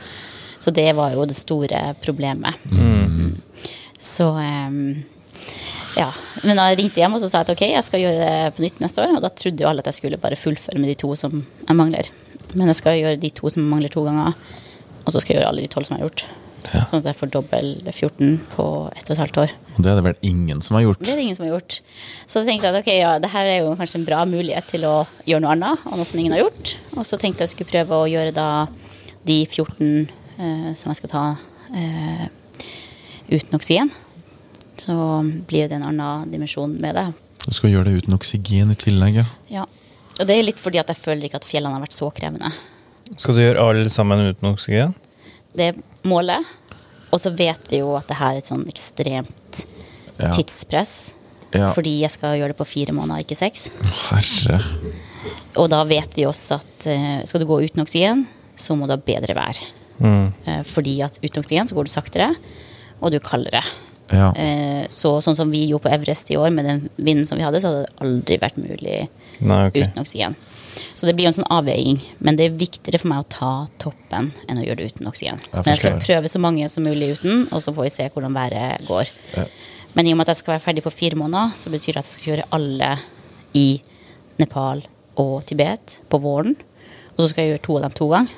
Så 0.60 0.74
det 0.76 0.94
var 0.96 1.14
jo 1.14 1.24
det 1.26 1.36
store 1.40 1.96
problemet. 2.04 2.54
Mm. 2.70 3.38
Så 3.98 4.28
em, 4.38 5.04
ja. 5.98 6.10
Men 6.44 6.62
jeg 6.62 6.80
ringte 6.80 7.02
hjem 7.02 7.18
og 7.18 7.24
så 7.24 7.30
sa 7.32 7.44
at 7.44 7.52
ok, 7.52 7.66
jeg 7.72 7.86
skal 7.88 8.04
gjøre 8.04 8.26
det 8.26 8.56
på 8.56 8.66
nytt 8.66 8.82
neste 8.84 9.04
år. 9.04 9.16
Og 9.18 9.24
da 9.26 9.32
trodde 9.34 9.66
jo 9.66 9.70
alle 9.70 9.84
at 9.84 9.92
jeg 9.92 10.00
skulle 10.00 10.22
bare 10.22 10.40
fullføre 10.40 10.82
med 10.82 10.94
de 10.94 10.98
to 11.02 11.14
som 11.20 11.42
jeg 11.42 11.80
mangler. 11.80 12.12
Men 12.56 12.72
jeg 12.72 12.80
skal 12.82 13.00
gjøre 13.00 13.22
de 13.22 13.32
to 13.36 13.52
som 13.52 13.64
jeg 13.64 13.72
mangler 13.72 13.94
to 13.94 14.06
ganger. 14.08 14.38
Og 15.06 15.14
så 15.14 15.22
skal 15.22 15.36
jeg 15.36 15.42
gjøre 15.42 15.52
alle 15.54 15.66
de 15.66 15.72
tolv 15.72 15.88
som 15.88 15.98
jeg 15.98 16.04
har 16.04 16.10
gjort. 16.10 16.28
Ja. 16.70 16.82
Sånn 16.86 17.02
at 17.02 17.08
jeg 17.10 17.18
får 17.18 17.32
dobbel 17.34 17.70
14 17.88 18.34
på 18.52 18.66
ett 18.94 19.08
og 19.08 19.14
et 19.16 19.22
halvt 19.24 19.40
år. 19.46 19.54
Og 19.76 19.84
det 19.86 19.92
er 19.92 20.00
det 20.00 20.06
vel 20.06 20.28
ingen 20.28 20.60
som 20.66 20.76
har 20.78 20.84
gjort. 20.86 21.00
Det 21.02 21.14
er 21.14 21.20
det 21.20 21.26
ingen 21.26 21.38
som 21.38 21.46
har 21.48 21.54
gjort. 21.56 21.80
Så 22.28 22.42
jeg 22.42 22.50
tenkte 22.52 22.72
at 22.74 22.80
ok, 22.82 22.90
ja, 22.94 23.14
det 23.24 23.32
her 23.34 23.48
er 23.50 23.58
jo 23.64 23.78
kanskje 23.80 24.02
en 24.02 24.08
bra 24.10 24.20
mulighet 24.30 24.68
til 24.70 24.86
å 24.86 24.96
gjøre 25.26 25.44
noe 25.46 25.56
annet, 25.56 25.88
og 25.88 25.98
noe 25.98 26.08
som 26.08 26.20
ingen 26.22 26.36
har 26.36 26.44
gjort. 26.44 26.76
Og 26.98 27.08
så 27.08 27.20
tenkte 27.22 27.46
jeg 27.46 27.54
skulle 27.56 27.72
prøve 27.72 28.02
å 28.04 28.10
gjøre 28.12 28.36
da 28.36 28.50
de 29.30 29.40
14 29.48 29.88
eh, 29.88 30.70
som 30.78 30.92
jeg 30.92 31.00
skal 31.00 31.14
ta 31.16 31.24
eh, 31.74 32.28
uten 33.32 33.58
oksygen. 33.58 33.94
Så 34.80 34.96
blir 35.50 35.68
det 35.70 35.78
en 35.80 35.88
annen 35.90 36.32
dimensjon 36.32 36.74
med 36.82 36.96
det. 36.96 37.08
Du 37.46 37.52
skal 37.56 37.72
gjøre 37.74 37.90
det 37.90 38.04
uten 38.04 38.16
oksygen 38.18 38.72
i 38.74 38.78
tillegg, 38.80 39.22
ja. 39.22 39.26
Ja. 39.52 39.66
Og 40.20 40.28
det 40.28 40.36
er 40.36 40.44
litt 40.44 40.60
fordi 40.60 40.80
at 40.82 40.90
jeg 40.92 41.00
føler 41.00 41.28
ikke 41.30 41.40
at 41.40 41.48
fjellene 41.48 41.78
har 41.78 41.84
vært 41.86 41.96
så 41.96 42.10
krevende. 42.16 42.52
Skal 43.18 43.36
du 43.38 43.42
gjøre 43.42 43.64
alle 43.64 43.92
sammen 43.92 44.22
uten 44.30 44.50
oksygen? 44.52 44.92
Det 45.56 45.72
er 45.72 45.80
målet. 46.08 46.46
Og 47.10 47.22
så 47.24 47.32
vet 47.34 47.64
vi 47.72 47.80
jo 47.82 47.96
at 47.98 48.08
det 48.12 48.20
her 48.20 48.36
er 48.36 48.42
et 48.44 48.50
sånn 48.50 48.68
ekstremt 48.70 49.64
Ja. 50.20 50.30
tidspress. 50.36 51.14
Ja. 51.56 51.72
Fordi 51.74 52.02
jeg 52.04 52.12
skal 52.12 52.36
gjøre 52.38 52.52
det 52.52 52.58
på 52.60 52.68
fire 52.68 52.94
måneder, 52.94 53.24
ikke 53.24 53.38
seks. 53.40 53.70
Herre. 54.10 54.60
Og 55.58 55.70
da 55.72 55.80
vet 55.88 56.14
vi 56.14 56.28
også 56.28 56.60
at 56.60 56.86
eh, 56.92 57.24
skal 57.26 57.42
du 57.42 57.48
gå 57.50 57.62
uten 57.66 57.82
oksygen, 57.82 58.26
så 58.60 58.76
må 58.78 58.86
du 58.86 58.94
ha 58.94 59.00
bedre 59.02 59.34
vær. 59.34 59.58
Mm. 60.00 60.28
Eh, 60.46 60.62
fordi 60.68 61.00
at 61.08 61.18
uten 61.24 61.42
oksygen 61.42 61.68
så 61.72 61.76
går 61.80 61.88
du 61.88 61.94
saktere, 61.96 62.30
og 63.02 63.12
du 63.12 63.18
er 63.18 63.26
kaldere. 63.26 63.64
Ja. 64.10 64.30
Eh, 64.34 64.86
så 64.90 65.16
sånn 65.22 65.38
som 65.38 65.52
vi 65.54 65.66
gjorde 65.68 65.88
på 65.88 65.94
Everest 65.94 66.32
i 66.34 66.38
år, 66.40 66.50
med 66.54 66.66
den 66.66 66.86
vinden 66.98 67.28
som 67.28 67.38
vi 67.38 67.46
hadde, 67.46 67.62
så 67.62 67.72
hadde 67.72 67.86
det 67.86 68.06
aldri 68.06 68.40
vært 68.42 68.62
mulig 68.62 68.96
Nei, 69.40 69.60
okay. 69.70 69.86
uten 69.86 70.02
oksygen. 70.02 70.38
Så 70.94 71.08
det 71.08 71.16
blir 71.16 71.28
jo 71.28 71.32
en 71.32 71.38
sånn 71.40 71.52
avveiing. 71.54 72.00
Men 72.24 72.38
det 72.40 72.48
er 72.48 72.60
viktigere 72.60 73.00
for 73.02 73.12
meg 73.12 73.24
å 73.24 73.30
ta 73.32 73.54
toppen 73.82 74.32
enn 74.48 74.60
å 74.60 74.66
gjøre 74.66 74.82
det 74.82 74.94
uten 74.94 75.10
oksygen. 75.10 75.42
Jeg 75.46 75.64
Men 75.64 75.72
jeg 75.74 75.82
skal 75.84 76.00
prøve 76.02 76.32
så 76.32 76.42
mange 76.44 76.70
som 76.72 76.86
mulig 76.88 77.14
uten, 77.18 77.46
og 77.52 77.64
så 77.64 77.74
får 77.76 77.88
vi 77.88 77.96
se 77.96 78.08
hvordan 78.14 78.36
været 78.36 78.88
går. 78.88 79.12
Ja. 79.36 79.46
Men 79.96 80.08
i 80.08 80.14
og 80.14 80.20
med 80.20 80.28
at 80.28 80.36
jeg 80.36 80.44
skal 80.44 80.56
være 80.56 80.66
ferdig 80.66 80.86
på 80.86 80.94
fire 80.94 81.18
måneder, 81.20 81.56
så 81.58 81.72
betyr 81.74 81.96
det 81.96 82.04
at 82.04 82.10
jeg 82.10 82.18
skal 82.18 82.30
kjøre 82.32 82.50
alle 82.56 82.92
i 83.58 83.68
Nepal 84.40 84.84
og 85.20 85.40
Tibet 85.50 86.00
på 86.10 86.20
våren. 86.22 86.56
Og 87.16 87.24
så 87.24 87.32
skal 87.32 87.44
jeg 87.46 87.56
gjøre 87.56 87.66
to 87.66 87.78
av 87.80 87.88
dem 87.88 87.98
to 87.98 88.12
ganger. 88.14 88.38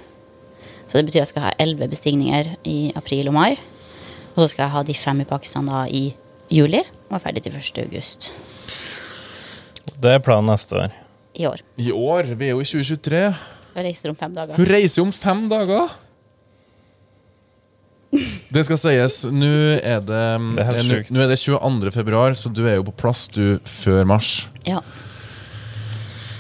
Så 0.88 1.00
det 1.00 1.08
betyr 1.08 1.22
at 1.22 1.26
jeg 1.26 1.32
skal 1.32 1.46
ha 1.46 1.52
elleve 1.62 1.88
bestigninger 1.92 2.56
i 2.68 2.80
april 3.00 3.30
og 3.32 3.36
mai. 3.38 3.52
Og 4.42 4.48
så 4.48 4.56
skal 4.56 4.64
jeg 4.66 4.74
ha 4.74 4.82
de 4.88 4.94
fem 4.98 5.20
i 5.22 5.26
Pakistan 5.30 5.68
da 5.70 5.84
i 5.86 6.08
juli, 6.50 6.80
og 7.12 7.14
er 7.14 7.22
ferdig 7.22 7.44
til 7.46 7.54
1. 7.54 7.84
august 7.86 8.32
Det 10.02 10.16
er 10.16 10.24
planen 10.26 10.50
neste 10.50 10.74
år. 10.82 10.96
i 11.38 11.46
år. 11.46 11.62
I 11.78 11.92
år, 11.94 12.32
vi 12.36 12.48
er 12.48 12.56
jo 12.56 12.60
i 12.64 12.66
2023. 12.66 13.20
Hun 13.76 13.84
reiser 13.86 14.10
om 14.10 14.16
fem 14.18 14.34
dager. 14.34 14.56
Hun 14.58 14.66
reiser 14.68 15.02
om 15.06 15.12
fem 15.14 15.44
dager! 15.52 15.94
Det 18.52 18.66
skal 18.68 18.80
sies, 18.82 19.22
nå 19.32 19.52
er 19.80 20.02
det, 20.04 20.24
Det 20.58 20.66
er 20.66 20.82
nå- 20.90 21.12
Nå 21.16 21.22
er 21.24 21.30
det 21.32 21.38
22. 21.40 21.92
februar, 21.96 22.34
så 22.36 22.50
du 22.52 22.66
er 22.68 22.76
jo 22.82 22.84
på 22.90 22.96
plass 22.98 23.28
du 23.32 23.60
før 23.64 24.04
mars. 24.06 24.48
Ja. 24.68 24.82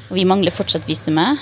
Og 0.09 0.17
vi 0.17 0.25
mangler 0.25 0.51
fortsatt 0.51 0.83
visumet, 0.89 1.39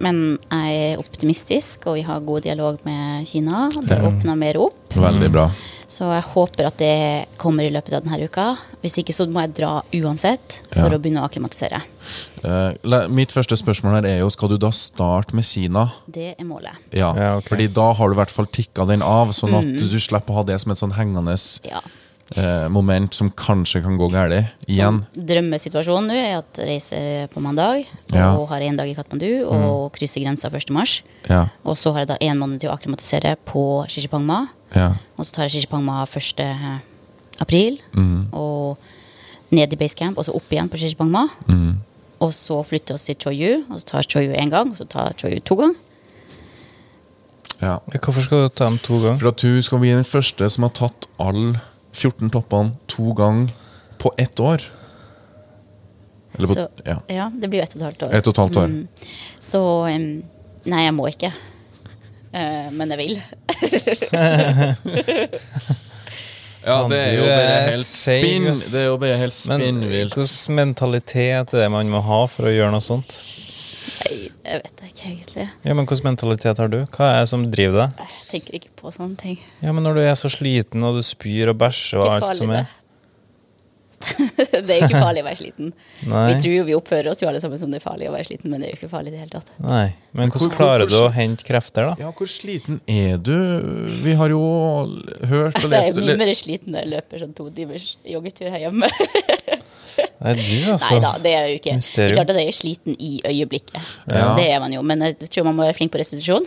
men 0.00 0.38
jeg 0.50 0.94
er 0.94 0.96
optimistisk, 1.02 1.86
og 1.86 1.94
vi 1.98 2.02
har 2.08 2.20
god 2.24 2.40
dialog 2.42 2.78
med 2.86 3.26
Kina. 3.28 3.68
Det 3.68 3.98
åpner 4.00 4.38
mer 4.38 4.56
opp, 4.56 4.78
Veldig 4.96 5.30
bra. 5.30 5.50
Så 5.92 6.08
jeg 6.14 6.24
håper 6.32 6.66
at 6.70 6.78
det 6.80 6.92
kommer 7.40 7.66
i 7.68 7.72
løpet 7.74 7.92
av 7.98 8.04
denne 8.06 8.24
uka. 8.24 8.46
Hvis 8.82 8.96
ikke 9.02 9.12
så 9.14 9.26
må 9.30 9.42
jeg 9.44 9.54
dra 9.60 9.72
uansett 9.94 10.62
for 10.72 10.88
Ja. 10.88 10.96
å 10.96 11.00
begynne 11.02 11.20
å 11.20 11.28
akklimatisere. 11.28 11.82
Eh, 12.42 13.08
mitt 13.12 13.30
første 13.34 13.56
spørsmål 13.60 13.98
her 14.00 14.06
er 14.08 14.18
jo, 14.22 14.30
skal 14.32 14.48
du 14.48 14.56
da 14.58 14.70
starte 14.74 15.34
med 15.36 15.44
Kina? 15.44 15.90
Det 16.10 16.34
er 16.38 16.44
målet. 16.48 16.74
Ja, 16.92 17.12
Ja, 17.14 17.36
okay. 17.36 17.48
fordi 17.52 17.68
da 17.72 17.92
har 17.92 18.08
du 18.08 18.14
i 18.16 18.18
hvert 18.24 18.30
fall 18.32 18.46
tikka 18.46 18.86
den 18.88 19.02
av, 19.02 19.28
sånn 19.36 19.54
at 19.58 19.68
du 19.78 19.98
slipper 20.00 20.32
å 20.32 20.40
ha 20.40 20.42
det 20.48 20.60
som 20.60 20.72
et 20.72 20.78
sånn 20.78 20.94
hengende 20.96 21.36
Ja. 21.64 21.80
eh, 22.36 22.66
moment 22.68 23.12
som 23.14 23.30
kanskje 23.30 23.82
kan 23.82 23.98
gå 23.98 24.10
galt 24.10 24.48
igjen. 24.66 25.04
Så 25.14 25.26
drømmesituasjonen 25.26 26.08
nå 26.08 26.14
er 26.16 26.38
at 26.38 26.54
jeg 26.56 26.66
reiser 26.66 27.28
på 27.28 27.42
mandag 27.42 27.84
Ja. 28.10 28.34
og 28.34 28.48
har 28.48 28.60
én 28.60 28.76
dag 28.76 28.88
i 28.88 28.94
Katmandu 28.94 29.44
og 29.46 29.92
krysser 29.92 30.22
grensa 30.24 30.48
1. 30.50 30.70
mars. 30.70 31.02
Ja, 31.28 31.48
Og 31.64 31.76
så 31.76 31.92
har 31.92 32.00
jeg 32.06 32.08
da 32.08 32.16
én 32.18 32.38
måned 32.38 32.60
til 32.60 32.70
å 32.70 32.78
akklimatisere 32.78 33.36
på 33.44 33.86
Shishipangma. 33.86 34.48
Ja, 34.74 34.92
Og 35.18 35.26
så 35.26 35.32
tar 35.32 35.42
jeg 35.48 35.50
Shishipangma 35.50 36.02
1. 36.04 36.80
april. 37.40 37.78
Mm. 37.92 38.26
Og 38.32 38.78
ned 39.50 39.72
i 39.72 39.76
basecamp, 39.76 40.18
og 40.18 40.24
så 40.24 40.34
opp 40.34 40.52
igjen 40.52 40.68
på 40.68 40.76
Shishipangma. 40.80 41.26
mm. 41.46 41.72
Og 42.22 42.30
så 42.34 42.60
flytter 42.62 42.94
vi 42.94 42.98
oss 43.00 43.04
til 43.08 43.16
Choyu, 43.18 43.64
og 43.70 43.80
så 43.80 43.86
tar 43.86 44.02
Choyu 44.06 44.30
én 44.38 44.50
gang, 44.50 44.70
og 44.70 44.76
så 44.78 44.84
tar 44.86 45.12
Choyu 45.18 45.40
to 45.40 45.56
ganger. 45.58 45.74
ja. 47.60 47.78
Hvorfor 47.98 48.22
skal 48.22 48.42
du 48.42 48.48
ta 48.48 48.66
dem 48.68 48.78
to 48.78 48.94
ganger? 49.02 49.18
For 49.18 49.28
at 49.28 49.42
du 49.42 49.62
skal 49.62 49.78
bli 49.82 49.90
den 49.90 50.04
første 50.04 50.48
som 50.50 50.62
har 50.62 50.70
tatt 50.70 51.08
alle 51.18 51.60
14 51.92 52.30
toppene 52.30 52.72
to 52.88 53.12
ganger 53.12 53.50
på 53.98 54.12
ett 54.18 54.40
år. 54.40 54.62
Eller 56.34 56.46
på, 56.46 56.54
Så, 56.54 56.68
ja. 56.86 56.96
ja, 57.08 57.30
det 57.42 57.50
blir 57.50 57.60
jo 57.60 57.64
ett 57.64 57.74
og 57.74 57.80
et 57.82 57.84
halvt 57.84 58.02
år. 58.02 58.14
Et 58.14 58.26
og 58.28 58.32
et 58.32 58.38
halvt 58.38 58.56
år. 58.56 58.66
Mm. 58.66 58.88
Så 59.40 59.60
um, 59.86 60.22
Nei, 60.64 60.84
jeg 60.84 60.94
må 60.94 61.06
ikke. 61.10 61.32
Eh, 62.32 62.70
men 62.72 62.88
jeg 62.94 62.98
vil. 63.02 63.16
Ja, 66.62 66.76
det 66.86 66.98
er 67.02 67.16
jo 67.16 67.22
bare 67.26 67.42
er 67.42 67.64
helt 67.72 67.86
spinn. 67.88 68.44
Det 68.60 68.78
er 68.78 68.84
jo 68.86 68.98
bare 69.02 69.16
helt 69.18 69.34
spinnvilt. 69.34 70.14
hvilken 70.14 70.54
mentalitet 70.54 71.50
er 71.56 71.64
det 71.64 71.70
man 71.74 71.88
må 71.90 71.98
ha 72.06 72.20
for 72.30 72.46
å 72.46 72.52
gjøre 72.54 72.70
noe 72.70 72.84
sånt? 72.84 73.16
Nei, 74.02 74.28
jeg 74.46 74.60
vet 74.62 74.82
ikke 74.86 75.06
egentlig. 75.08 75.46
Ja, 75.66 75.74
men 75.74 75.86
Hvilken 75.90 76.06
mentalitet 76.12 76.58
har 76.62 76.68
du? 76.70 76.78
Hva 76.94 77.08
er 77.16 77.24
det 77.24 77.30
som 77.32 77.42
driver 77.50 77.78
deg? 77.80 77.90
Jeg 78.06 78.28
tenker 78.30 78.52
ikke 78.60 78.70
på 78.78 78.92
sånne 78.94 79.16
ting. 79.18 79.38
Ja, 79.62 79.72
men 79.74 79.82
Når 79.82 79.92
du 79.98 80.02
er 80.04 80.14
så 80.18 80.28
sliten 80.30 80.84
og 80.86 80.94
du 81.00 81.02
spyr 81.06 81.50
og 81.50 81.58
bæsjer 81.58 81.98
og 82.02 82.12
alt 82.14 82.28
som 82.30 82.36
som 82.44 82.48
det. 82.54 82.62
det 84.52 84.60
er 84.62 84.78
jo 84.80 84.86
ikke 84.88 85.00
farlig 85.02 85.22
å 85.22 85.26
være 85.28 85.38
sliten. 85.40 85.72
Nei. 86.10 86.22
Vi 86.32 86.38
tror 86.44 86.54
jo 86.56 86.64
vi 86.68 86.76
oppfører 86.78 87.10
oss 87.12 87.22
jo 87.22 87.28
alle 87.30 87.40
sammen 87.42 87.60
som 87.60 87.70
det 87.72 87.80
er 87.80 87.84
farlig 87.84 88.08
å 88.10 88.14
være 88.14 88.26
sliten, 88.28 88.50
men 88.52 88.60
det 88.62 88.68
er 88.68 88.74
jo 88.74 88.80
ikke 88.80 88.90
farlig 88.92 89.12
i 89.12 89.16
det 89.16 89.20
hele 89.22 89.34
tatt. 89.36 89.52
Nei. 89.62 89.84
Men 90.12 90.30
hvor- 90.30 90.42
hvordan 90.46 90.56
klarer 90.58 90.88
du 90.90 90.96
hvor- 90.96 91.08
å 91.08 91.12
hente 91.16 91.44
krefter, 91.48 91.90
da? 91.92 91.96
Ja, 92.06 92.12
hvor 92.12 92.28
sliten 92.30 92.80
er 92.86 93.16
du? 93.18 93.36
Vi 94.04 94.14
har 94.18 94.28
jo 94.34 94.40
hørt 95.28 95.56
og 95.56 95.62
lest 95.62 95.72
jeg 95.72 95.94
er 95.94 96.00
mye 96.00 96.18
mer 96.24 96.34
sliten 96.34 96.72
når 96.74 96.84
jeg 96.86 96.92
løper 96.96 97.22
sånn 97.24 97.34
to 97.36 97.50
timers 97.50 97.96
joggetur 98.04 98.50
her 98.50 98.66
hjemme. 98.66 98.90
Nei, 100.22 100.34
du, 100.38 100.56
altså. 100.72 100.94
Nei 100.96 101.00
da, 101.04 101.12
det 101.22 101.32
er 101.36 101.46
jo 101.50 101.58
ikke. 101.60 101.76
Det 101.82 102.04
er 102.08 102.14
klart 102.16 102.30
at 102.32 102.38
jeg 102.40 102.48
er 102.52 102.56
sliten 102.56 102.94
i 102.98 103.12
øyeblikket. 103.28 103.78
Ja. 104.08 104.34
Det 104.38 104.46
er 104.48 104.60
man 104.62 104.72
jo, 104.72 104.82
men 104.86 105.00
jeg 105.08 105.18
tror 105.28 105.44
man 105.50 105.56
må 105.58 105.66
være 105.66 105.76
flink 105.78 105.92
på 105.92 106.00
restitusjon. 106.00 106.46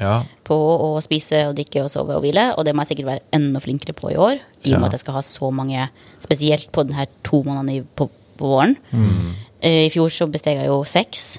Ja. 0.00 0.24
på 0.44 0.56
å 0.56 0.88
spise 1.04 1.44
og 1.48 1.54
drikke 1.58 1.84
og 1.84 1.90
sove 1.92 2.16
og 2.16 2.24
hvile, 2.24 2.48
og 2.58 2.66
det 2.66 2.74
må 2.74 2.82
jeg 2.82 2.94
sikkert 2.94 3.10
være 3.12 3.24
enda 3.36 3.62
flinkere 3.62 3.94
på 3.96 4.10
i 4.10 4.18
år, 4.18 4.40
i 4.66 4.74
og 4.74 4.82
med 4.82 4.88
at 4.88 4.96
jeg 4.98 5.04
skal 5.04 5.18
ha 5.18 5.22
så 5.24 5.50
mange, 5.54 5.88
spesielt 6.22 6.70
på 6.74 6.82
den 6.88 6.96
her 6.98 7.06
to 7.26 7.44
månedene 7.46 7.86
på, 7.94 8.08
på 8.40 8.50
våren. 8.50 8.74
Mm. 8.90 9.34
I 9.64 9.90
fjor 9.94 10.10
så 10.12 10.26
besteg 10.28 10.58
jeg 10.58 10.68
jo 10.68 10.80
seks 10.88 11.38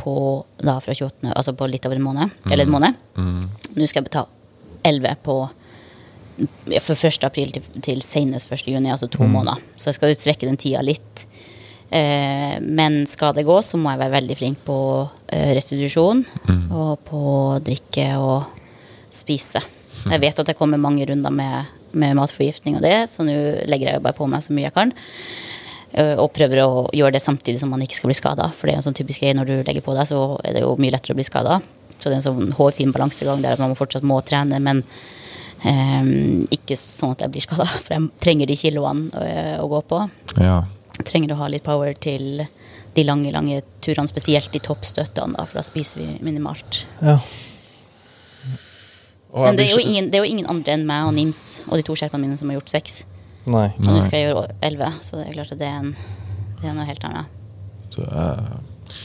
på, 0.00 0.14
da 0.62 0.78
fra 0.82 0.94
28., 0.94 1.32
altså 1.32 1.56
på 1.58 1.68
litt 1.70 1.84
over 1.88 1.98
en 1.98 2.06
måned, 2.06 2.38
eller 2.50 2.64
en 2.66 2.76
måned. 2.76 3.02
Nå 3.18 3.90
skal 3.90 4.04
jeg 4.06 4.14
ta 4.14 4.24
elleve 4.86 5.16
på 5.22 5.36
fra 6.80 6.94
1. 6.96 7.24
april 7.28 7.52
til, 7.54 7.66
til 7.84 8.00
senest 8.02 8.50
1. 8.52 8.64
juni, 8.72 8.90
altså 8.90 9.08
to 9.12 9.26
måneder. 9.28 9.60
Så 9.76 9.90
jeg 9.90 9.98
skal 9.98 10.14
strekke 10.16 10.48
den 10.48 10.58
tida 10.60 10.80
litt. 10.84 11.26
Eh, 11.92 12.56
men 12.62 13.02
skal 13.10 13.34
det 13.36 13.44
gå, 13.44 13.58
så 13.64 13.76
må 13.76 13.92
jeg 13.92 14.00
være 14.00 14.16
veldig 14.16 14.36
flink 14.38 14.62
på 14.64 14.78
restitusjon 15.32 16.22
restitusjon 16.22 16.72
og 16.72 16.98
på 17.08 17.22
drikke 17.64 18.06
og 18.20 18.58
spise. 19.12 19.60
Jeg 20.08 20.20
vet 20.20 20.38
at 20.40 20.48
det 20.48 20.56
kommer 20.58 20.80
mange 20.80 21.04
runder 21.08 21.32
med, 21.32 21.68
med 21.92 22.16
matforgiftning 22.18 22.76
og 22.78 22.82
det, 22.84 22.96
så 23.12 23.24
nå 23.24 23.36
legger 23.68 23.92
jeg 23.94 24.02
bare 24.04 24.16
på 24.16 24.28
meg 24.28 24.44
så 24.44 24.52
mye 24.56 24.66
jeg 24.70 24.74
kan. 24.76 24.92
Eh, 25.92 26.16
Og 26.16 26.32
prøver 26.32 26.62
å 26.64 26.88
gjøre 26.96 27.12
det 27.16 27.22
samtidig 27.22 27.60
som 27.60 27.72
man 27.72 27.84
ikke 27.84 27.98
skal 28.00 28.08
bli 28.12 28.16
skada. 28.16 28.48
For 28.56 28.66
det 28.66 28.74
er 28.74 28.80
jo 28.80 28.86
sånn 28.88 28.96
typisk 28.96 29.24
når 29.36 29.48
du 29.48 29.54
legger 29.68 29.84
på 29.84 29.96
deg, 29.96 30.08
så 30.08 30.22
er 30.44 30.56
det 30.56 30.64
jo 30.64 30.74
mye 30.80 30.94
lettere 30.94 31.12
å 31.16 31.20
bli 31.20 31.28
skada. 31.28 31.60
Så 31.98 32.08
det 32.08 32.16
er 32.16 32.20
en 32.22 32.28
sånn 32.28 32.54
hårfin 32.56 32.92
balansegang 32.92 33.42
der 33.44 33.54
at 33.54 33.62
man 33.62 33.76
fortsatt 33.78 34.02
må 34.08 34.16
trene, 34.26 34.58
men 34.58 34.80
um, 35.62 36.42
ikke 36.50 36.74
sånn 36.80 37.12
at 37.14 37.22
jeg 37.26 37.34
blir 37.36 37.44
skada. 37.44 37.68
For 37.84 37.94
jeg 37.94 38.08
trenger 38.24 38.50
de 38.50 38.56
kiloene 38.58 39.12
å, 39.12 39.26
å 39.62 39.68
gå 39.76 39.82
på. 39.92 40.06
ja. 40.40 40.62
Trenger 41.00 41.34
å 41.34 41.40
ha 41.40 41.48
litt 41.52 41.64
power 41.64 41.94
til 41.96 42.44
de 42.92 43.04
lange, 43.06 43.30
lange 43.32 43.62
turene, 43.84 44.10
spesielt 44.10 44.52
de 44.52 44.60
toppstøttene, 44.60 45.36
da, 45.38 45.46
for 45.48 45.60
da 45.60 45.64
spiser 45.64 46.02
vi 46.02 46.18
minimalt. 46.26 46.84
Ja. 47.00 47.16
Og 49.32 49.46
Men 49.46 49.56
det 49.56 49.64
er, 49.64 49.72
jo 49.72 49.80
ingen, 49.80 50.10
det 50.12 50.18
er 50.18 50.26
jo 50.26 50.28
ingen 50.28 50.48
andre 50.52 50.74
enn 50.76 50.84
meg 50.84 51.06
og 51.08 51.14
Nims 51.16 51.62
og 51.64 51.78
de 51.80 51.86
to 51.86 51.96
skjerpene 51.96 52.26
mine 52.26 52.36
som 52.36 52.50
har 52.52 52.58
gjort 52.58 52.74
seks. 52.74 52.98
Nei. 53.48 53.70
Og 53.80 53.88
nå 53.88 54.02
skal 54.04 54.20
jeg 54.20 54.28
gjøre 54.28 54.44
elleve, 54.68 54.90
så 55.00 55.18
det 55.18 55.30
er 55.30 55.38
klart 55.38 55.54
at 55.54 55.62
det 55.62 55.70
er, 55.70 55.78
en, 55.80 55.94
det 56.60 56.68
er 56.68 56.76
noe 56.76 56.86
helt 56.86 57.06
annet. 57.08 57.40
Så, 57.94 58.04
eh, 58.04 59.00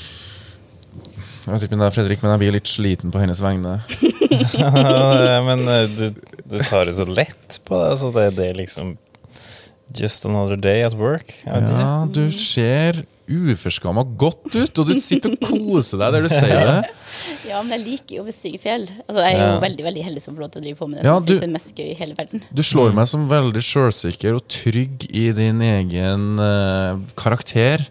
Jeg 1.47 1.53
vet 1.53 1.63
ikke 1.63 1.77
om 1.77 1.85
det 1.85 1.87
er 1.87 1.95
Fredrik, 1.95 2.21
men 2.23 2.33
jeg 2.33 2.43
blir 2.43 2.55
litt 2.57 2.69
sliten 2.69 3.13
på 3.13 3.23
hennes 3.23 3.39
vegne. 3.39 3.77
Men 5.47 5.63
eh, 5.71 5.87
du, 5.95 6.05
du 6.43 6.57
tar 6.67 6.85
det 6.85 6.97
så 6.99 7.07
lett 7.07 7.61
på 7.63 7.79
det, 7.85 7.97
så 8.03 8.11
det, 8.11 8.29
det 8.35 8.51
liksom 8.59 8.97
Just 9.95 10.25
another 10.25 10.57
day 10.57 10.81
at 10.83 10.93
work. 10.99 11.31
Ja, 11.45 12.05
du 12.11 12.27
ser 12.31 13.05
uforskamma 13.27 14.03
godt 14.19 14.53
ut, 14.55 14.79
og 14.79 14.87
du 14.87 14.93
sitter 14.95 15.33
og 15.35 15.41
koser 15.43 15.99
deg 15.99 16.13
der 16.15 16.25
du 16.27 16.29
sier 16.31 16.69
det. 16.71 16.81
Ja, 17.47 17.61
men 17.63 17.71
jeg 17.77 17.83
liker 17.85 18.15
jo 18.17 18.23
å 18.23 18.27
bestige 18.27 18.59
fjell. 18.61 18.83
Altså, 19.07 19.21
jeg 19.23 19.37
er 19.37 19.39
jo 19.39 19.53
Ja. 19.55 19.59
veldig 19.63 19.83
veldig 19.87 20.03
heldig 20.03 20.21
som 20.21 20.35
får 20.35 20.43
lov 20.43 20.49
til 20.51 20.59
å 20.61 20.63
drive 20.65 20.77
på 20.77 20.87
med 20.91 20.99
det 20.99 21.05
Ja, 21.07 21.13
du- 21.19 21.25
synes 21.33 21.43
er 21.47 21.53
mest 21.53 21.71
gøy 21.79 21.87
i 21.91 21.95
hele 21.97 22.15
verden. 22.17 22.43
Du 22.53 22.61
slår 22.61 22.93
meg 22.93 23.07
som 23.07 23.23
veldig 23.29 23.63
sjølsikker 23.63 24.35
og 24.35 24.43
trygg 24.51 25.07
i 25.15 25.31
din 25.31 25.61
egen 25.63 26.25
uh, 26.39 26.99
karakter. 27.15 27.87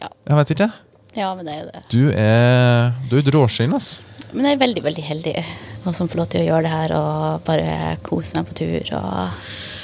Ja. 0.00 0.08
Jeg 0.30 0.38
vet 0.40 0.54
ikke. 0.56 0.70
ja, 1.18 1.34
men 1.34 1.44
det 1.50 1.54
er 1.58 1.66
det. 1.74 1.82
Du 1.90 2.08
er 2.14 2.94
Du 3.10 3.16
er 3.18 3.24
et 3.26 3.34
råskinn, 3.34 3.74
ass. 3.74 4.00
Men 4.32 4.46
jeg 4.46 4.54
er 4.56 4.62
veldig, 4.66 4.82
veldig 4.86 5.02
heldig 5.10 5.36
og 5.86 5.94
som 5.96 6.08
får 6.08 6.16
lov 6.22 6.28
til 6.30 6.40
å 6.42 6.46
gjøre 6.46 6.62
det 6.62 6.70
her 6.70 6.92
og 6.94 7.44
bare 7.44 7.96
kose 8.06 8.36
meg 8.36 8.46
på 8.46 8.54
tur 8.62 8.94
og 9.00 9.30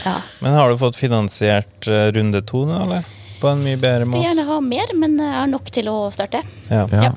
ja. 0.06 0.16
Men 0.44 0.54
har 0.56 0.70
du 0.72 0.78
fått 0.80 0.96
finansiert 0.98 1.86
eh, 1.90 2.08
runde 2.16 2.40
to 2.46 2.64
nå, 2.68 2.78
eller? 2.86 3.04
På 3.40 3.50
en 3.52 3.60
mye 3.66 3.76
bedre 3.76 4.06
Skal 4.06 4.14
måte? 4.14 4.24
gjerne 4.24 4.44
ha 4.48 4.60
mer, 4.64 4.92
men 4.96 5.18
jeg 5.20 5.34
har 5.42 5.48
nok 5.52 5.66
til 5.74 5.90
å 5.92 5.96
starte. 6.14 6.40
Ja. 6.70 6.86
Ja. 6.92 7.02
Ja. 7.10 7.14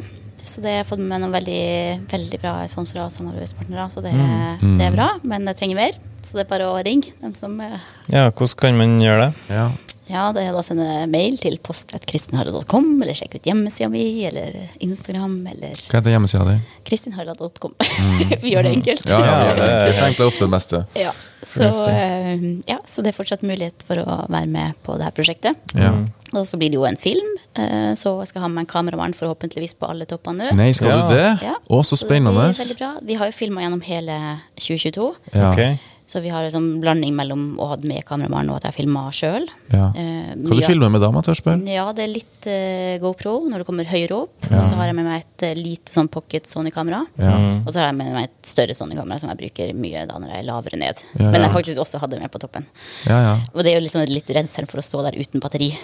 Så 0.49 0.63
det 0.65 0.71
har 0.79 0.85
fått 0.89 0.99
med 0.99 1.21
noen 1.21 1.31
veldig, 1.35 2.07
veldig 2.09 2.39
bra 2.41 2.53
sponsorer 2.67 3.03
og 3.05 3.11
samarbeidspartnere. 3.13 3.85
Så 3.93 4.01
det, 4.01 4.11
Mm. 4.17 4.77
det 4.79 4.85
er 4.87 4.95
bra, 4.95 5.09
men 5.23 5.45
jeg 5.45 5.59
trenger 5.59 5.75
mer. 5.77 5.91
Så 6.25 6.35
det 6.35 6.41
er 6.47 6.49
bare 6.49 6.65
å 6.73 6.79
ringe 6.83 7.13
dem 7.21 7.33
som 7.37 7.53
eh, 7.61 7.77
ja, 8.11 8.25
hvordan 8.31 8.57
kan 8.59 8.77
man 8.81 8.97
gjøre 8.99 9.27
det? 9.29 9.55
Ja. 9.55 9.67
Ja, 10.09 10.31
det 10.33 10.41
er 10.47 10.51
da 10.55 10.59
å 10.59 10.65
sende 10.65 10.85
mail 11.11 11.37
til 11.37 11.57
post.kristinharald.com, 11.61 12.87
eller 13.03 13.13
sjekke 13.17 13.37
ut 13.39 13.45
hjemmesida 13.45 13.89
mi, 13.93 14.03
eller 14.25 14.55
Instagram, 14.81 15.35
eller 15.51 15.75
Hva 15.85 15.99
heter 15.99 16.15
hjemmesida 16.15 16.45
di? 16.47 16.55
kristinharald.com. 16.89 17.75
vi 18.41 18.53
gjør 18.55 18.65
det 18.65 18.71
enkelt. 18.79 19.05
Ja, 19.09 19.19
ja, 19.19 19.35
vi 19.37 19.45
Ja, 19.45 19.53
det. 19.53 19.67
er- 19.67 19.83
enkelt. 19.83 19.99
Egentlig 20.03 20.27
ofte 20.31 20.45
det 20.47 20.53
beste. 20.55 20.81
Ja, 20.97 21.11
så, 21.45 21.67
eh, 21.91 22.47
ja, 22.67 22.79
så 22.89 23.03
det 23.05 23.13
er 23.13 23.17
fortsatt 23.19 23.45
mulighet 23.45 23.85
for 23.87 24.01
å 24.01 24.17
være 24.33 24.49
med 24.49 24.73
på 24.83 24.97
det 24.97 25.05
her 25.07 25.13
prosjektet. 25.15 25.61
Ja. 25.77 25.93
Og 26.33 26.45
så 26.49 26.57
blir 26.61 26.69
det 26.73 26.77
jo 26.81 26.83
en 26.89 26.97
film, 26.99 27.29
eh, 27.55 27.93
så 27.97 28.15
jeg 28.23 28.31
skal 28.33 28.41
ha 28.41 28.49
med 28.49 28.65
en 28.65 28.71
kameramann 28.73 29.13
forhåpentligvis 29.17 29.77
på 29.79 29.87
alle 29.89 30.05
toppene 30.09 30.49
nå. 30.49 30.55
Nei, 30.57 30.71
skal 30.73 30.89
Ja. 30.89 30.97
du 31.07 31.15
det? 31.15 31.29
Ja, 31.45 31.55
Å, 31.69 31.83
så 31.85 31.97
spennende. 32.01 32.49
Det 32.49 32.57
blir 32.57 32.65
veldig 32.65 32.77
bra. 32.81 32.91
Vi 33.05 33.13
har 33.21 33.25
jo 33.31 33.37
filma 33.37 33.61
gjennom 33.61 33.81
hele 33.85 34.17
2022. 34.57 35.13
Ja. 35.33 35.51
Ok. 35.53 35.79
Så 36.09 36.23
vi 36.23 36.31
har 36.33 36.41
en 36.41 36.53
sånn 36.53 36.69
blanding 36.81 37.13
mellom 37.13 37.41
å 37.61 37.67
ha 37.69 37.75
med 37.85 38.01
kameramann 38.07 38.47
og 38.49 38.57
at 38.57 38.69
jeg 38.69 38.79
filma 38.79 39.03
sjøl. 39.13 39.43
Ja. 39.69 39.91
Eh, 39.93 40.31
Hva 40.41 40.57
du 40.57 40.63
filmer 40.65 40.89
med 40.89 41.03
da, 41.03 41.11
om 41.11 41.19
jeg 41.21 41.37
spørre? 41.37 41.61
Ja, 41.69 41.83
det 41.93 42.07
er 42.07 42.09
litt 42.09 42.47
eh, 42.49 42.95
GoPro 43.03 43.35
når 43.45 43.61
det 43.61 43.67
kommer 43.67 43.91
høyere 43.91 44.17
opp. 44.23 44.47
Ja. 44.47 44.63
Og 44.63 44.71
så 44.71 44.79
har 44.79 44.89
jeg 44.89 44.97
med 44.97 45.05
meg 45.05 45.21
et 45.21 45.45
eh, 45.45 45.53
lite 45.59 45.93
sånn 45.93 46.09
pocket 46.09 46.49
Sony-kamera. 46.49 47.03
Ja. 47.21 47.35
Og 47.61 47.69
så 47.69 47.83
har 47.83 47.91
jeg 47.91 47.99
med 47.99 48.09
meg 48.15 48.25
et 48.31 48.49
større 48.49 48.73
Sony-kamera 48.73 49.21
som 49.21 49.29
jeg 49.29 49.41
bruker 49.43 49.75
mye 49.77 50.07
da 50.09 50.17
når 50.17 50.33
jeg 50.33 50.41
er 50.41 50.49
lavere 50.49 50.81
ned. 50.81 51.03
Ja. 51.19 51.29
Men 51.29 51.45
jeg 51.45 51.53
faktisk 51.59 51.83
også 51.85 52.01
hadde 52.01 52.21
med 52.23 52.33
på 52.33 52.41
toppen. 52.41 52.65
Ja, 53.05 53.19
ja. 53.27 53.35
Og 53.53 53.61
det 53.61 53.75
er 53.75 53.77
jo 53.77 53.93
sånn, 53.93 54.09
litt 54.09 54.33
redselen 54.33 54.71
for 54.71 54.81
å 54.81 54.87
stå 54.89 55.05
der 55.05 55.19
uten 55.19 55.45
batteri. 55.45 55.75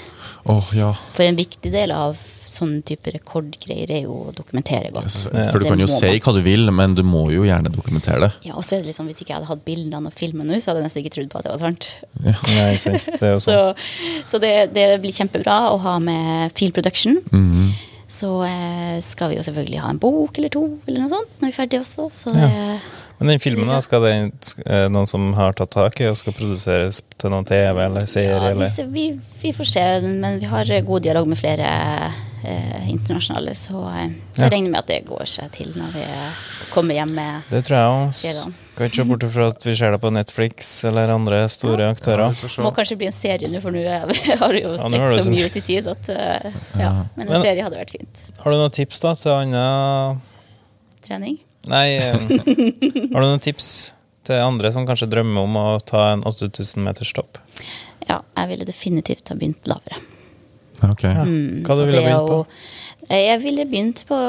Oh, 0.49 0.73
ja. 0.73 0.89
For 1.13 1.27
en 1.27 1.37
viktig 1.37 1.69
del 1.73 1.93
av 1.93 2.17
sånn 2.49 2.77
type 2.87 3.11
rekordgreier 3.15 3.91
er 3.97 4.03
jo 4.05 4.17
å 4.29 4.33
dokumentere 4.35 4.91
godt. 4.95 5.13
For 5.51 5.59
du 5.61 5.67
kan 5.67 5.81
jo 5.81 5.87
si 5.91 6.11
hva 6.19 6.33
du 6.35 6.41
vil, 6.45 6.69
men 6.75 6.95
du 6.97 7.03
må 7.05 7.25
jo 7.33 7.45
gjerne 7.47 7.71
dokumentere 7.73 8.27
det. 8.27 8.31
Ja, 8.49 8.55
og 8.59 8.65
så 8.67 8.77
er 8.77 8.83
det 8.85 8.91
liksom, 8.91 9.09
Hvis 9.09 9.23
ikke 9.23 9.33
jeg 9.33 9.39
hadde 9.41 9.51
hatt 9.51 9.65
bildene 9.67 10.11
og 10.11 10.15
filmen 10.17 10.47
nå, 10.49 10.59
så 10.61 10.71
hadde 10.71 10.83
jeg 10.83 10.89
nesten 10.89 11.03
ikke 11.03 11.15
trodd 11.17 11.31
på 11.33 11.41
at 11.41 11.47
det 11.47 11.55
var 11.55 11.63
sant. 11.65 11.89
Ja. 12.21 12.37
Nei, 12.55 12.69
synes, 12.81 13.09
sant. 13.09 13.19
Det 13.21 13.27
er 13.29 13.35
jo 13.35 13.41
Så, 13.45 13.57
sånn. 13.57 14.23
så 14.31 14.41
det, 14.43 14.53
det 14.75 14.87
blir 15.03 15.15
kjempebra 15.15 15.59
å 15.73 15.81
ha 15.85 15.97
med 16.03 16.55
Field 16.57 16.77
Production. 16.77 17.19
Mhm. 17.31 17.75
Så 18.07 18.43
eh, 18.45 18.99
skal 19.01 19.31
vi 19.31 19.39
jo 19.39 19.43
selvfølgelig 19.45 19.79
ha 19.81 19.89
en 19.89 19.99
bok 20.01 20.37
eller 20.37 20.51
to 20.53 20.61
eller 20.85 21.01
noe 21.01 21.09
sånt 21.09 21.39
når 21.39 21.47
vi 21.47 21.51
er 21.51 21.57
ferdige 21.57 21.81
også. 21.81 22.05
Så 22.13 22.33
det, 22.35 22.49
Men 23.17 23.31
den 23.33 23.41
filmen, 23.41 23.69
da, 23.71 23.79
skal 23.81 24.05
det 24.05 24.11
eh, 24.65 24.85
noen 24.93 25.09
som 25.09 25.31
har 25.37 25.57
tatt 25.57 25.73
tak 25.73 25.97
i 26.03 26.09
og 26.11 26.17
skal 26.19 26.35
produseres 26.37 27.01
til 27.17 27.33
noen 27.33 27.47
TV 27.49 27.81
eller 27.81 28.05
serie? 28.09 28.53
ja, 28.53 28.85
vi, 28.93 29.07
vi 29.41 29.53
får 29.57 29.71
se, 29.71 29.85
men 30.05 30.37
vi 30.41 30.51
har 30.51 30.69
god 30.85 31.07
dialog 31.07 31.31
med 31.31 31.41
flere 31.41 31.71
eh, 32.45 32.89
internasjonale, 32.93 33.55
så, 33.57 33.81
eh, 33.89 34.11
så 34.35 34.41
Ja. 34.41 34.43
jeg 34.45 34.51
regner 34.53 34.69
med 34.71 34.79
at 34.79 34.87
det 34.91 34.99
går 35.07 35.25
seg 35.29 35.51
til 35.55 35.73
når 35.75 35.91
vi 35.95 36.03
eh, 36.05 36.43
kommer 36.73 36.95
hjem 36.97 37.13
med 37.17 37.49
Det 37.49 37.63
tror 37.67 37.77
jeg 37.77 37.95
òg. 37.95 38.13
Skal 38.75 38.89
ikke 38.89 38.95
se 38.99 39.05
bort 39.07 39.23
fra 39.31 39.47
at 39.53 39.65
vi 39.65 39.73
ser 39.79 39.91
det 39.95 40.01
på 40.03 40.11
Netflix 40.11 40.69
eller 40.85 41.13
andre 41.13 41.41
store 41.49 41.89
aktører. 41.95 42.35
Må 42.63 42.71
kanskje 42.75 42.97
bli 42.99 43.07
en 43.07 43.15
serie 43.15 43.47
nå, 43.51 43.61
for 43.63 43.71
nå 43.71 43.83
har 44.41 44.53
det 44.53 44.63
jo 44.63 44.73
Ja, 44.75 44.89
det 44.91 45.23
så 45.23 45.31
mye 45.31 45.45
ut 45.47 45.55
i 45.55 45.61
tid 45.63 45.87
at 45.87 46.09
uh, 46.11 46.51
ja. 46.79 46.91
Men 47.15 47.27
en 47.27 47.33
Men- 47.33 47.41
serie 47.45 47.63
hadde 47.63 47.79
vært 47.79 47.95
fint. 47.95 48.25
Har 48.43 48.51
du 48.51 48.57
noen 48.59 48.73
tips 48.75 48.99
da 48.99 49.13
til 49.15 49.31
annen 49.31 50.21
Trening. 51.05 51.37
Nei, 51.71 51.97
um, 52.11 52.27
har 53.13 53.21
du 53.21 53.27
noen 53.29 53.41
tips 53.41 53.93
til 54.25 54.41
andre 54.41 54.71
som 54.73 54.85
kanskje 54.89 55.07
drømmer 55.09 55.45
om 55.45 55.57
å 55.61 55.65
ta 55.85 56.11
en 56.13 56.23
8000 56.25 56.81
meters 56.83 57.13
stopp? 57.13 57.39
Ja, 58.09 58.19
jeg 58.37 58.51
ville 58.51 58.65
definitivt 58.67 59.29
ha 59.31 59.37
begynt 59.37 59.65
lavere. 59.69 60.01
Ok. 60.83 61.03
Ja. 61.03 61.23
Mm, 61.23 61.63
Hva 61.63 61.77
du 61.77 61.85
ville 61.85 62.01
er 62.01 62.09
begynt 62.09 62.29
på? 62.31 62.39
Eh, 63.09 63.23
Jeg 63.27 63.41
ville 63.43 63.65
begynt 63.69 64.03
på 64.09 64.19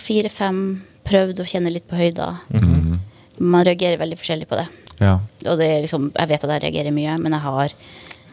fire-fem, 0.00 0.60
prøvd 1.08 1.40
å 1.40 1.48
kjenne 1.48 1.72
litt 1.72 1.88
på 1.88 1.96
høyder. 1.96 2.36
-hmm. 2.52 2.98
Man 3.38 3.64
reagerer 3.64 3.98
veldig 3.98 4.18
forskjellig 4.18 4.48
på 4.48 4.56
det. 4.56 4.66
Ja. 4.98 5.20
Og 5.46 5.58
det 5.58 5.66
er 5.66 5.80
liksom, 5.80 6.12
jeg 6.18 6.28
vet 6.28 6.44
at 6.44 6.50
jeg 6.50 6.62
reagerer 6.62 6.90
mye, 6.90 7.18
men 7.18 7.32
jeg 7.32 7.40
har 7.40 7.72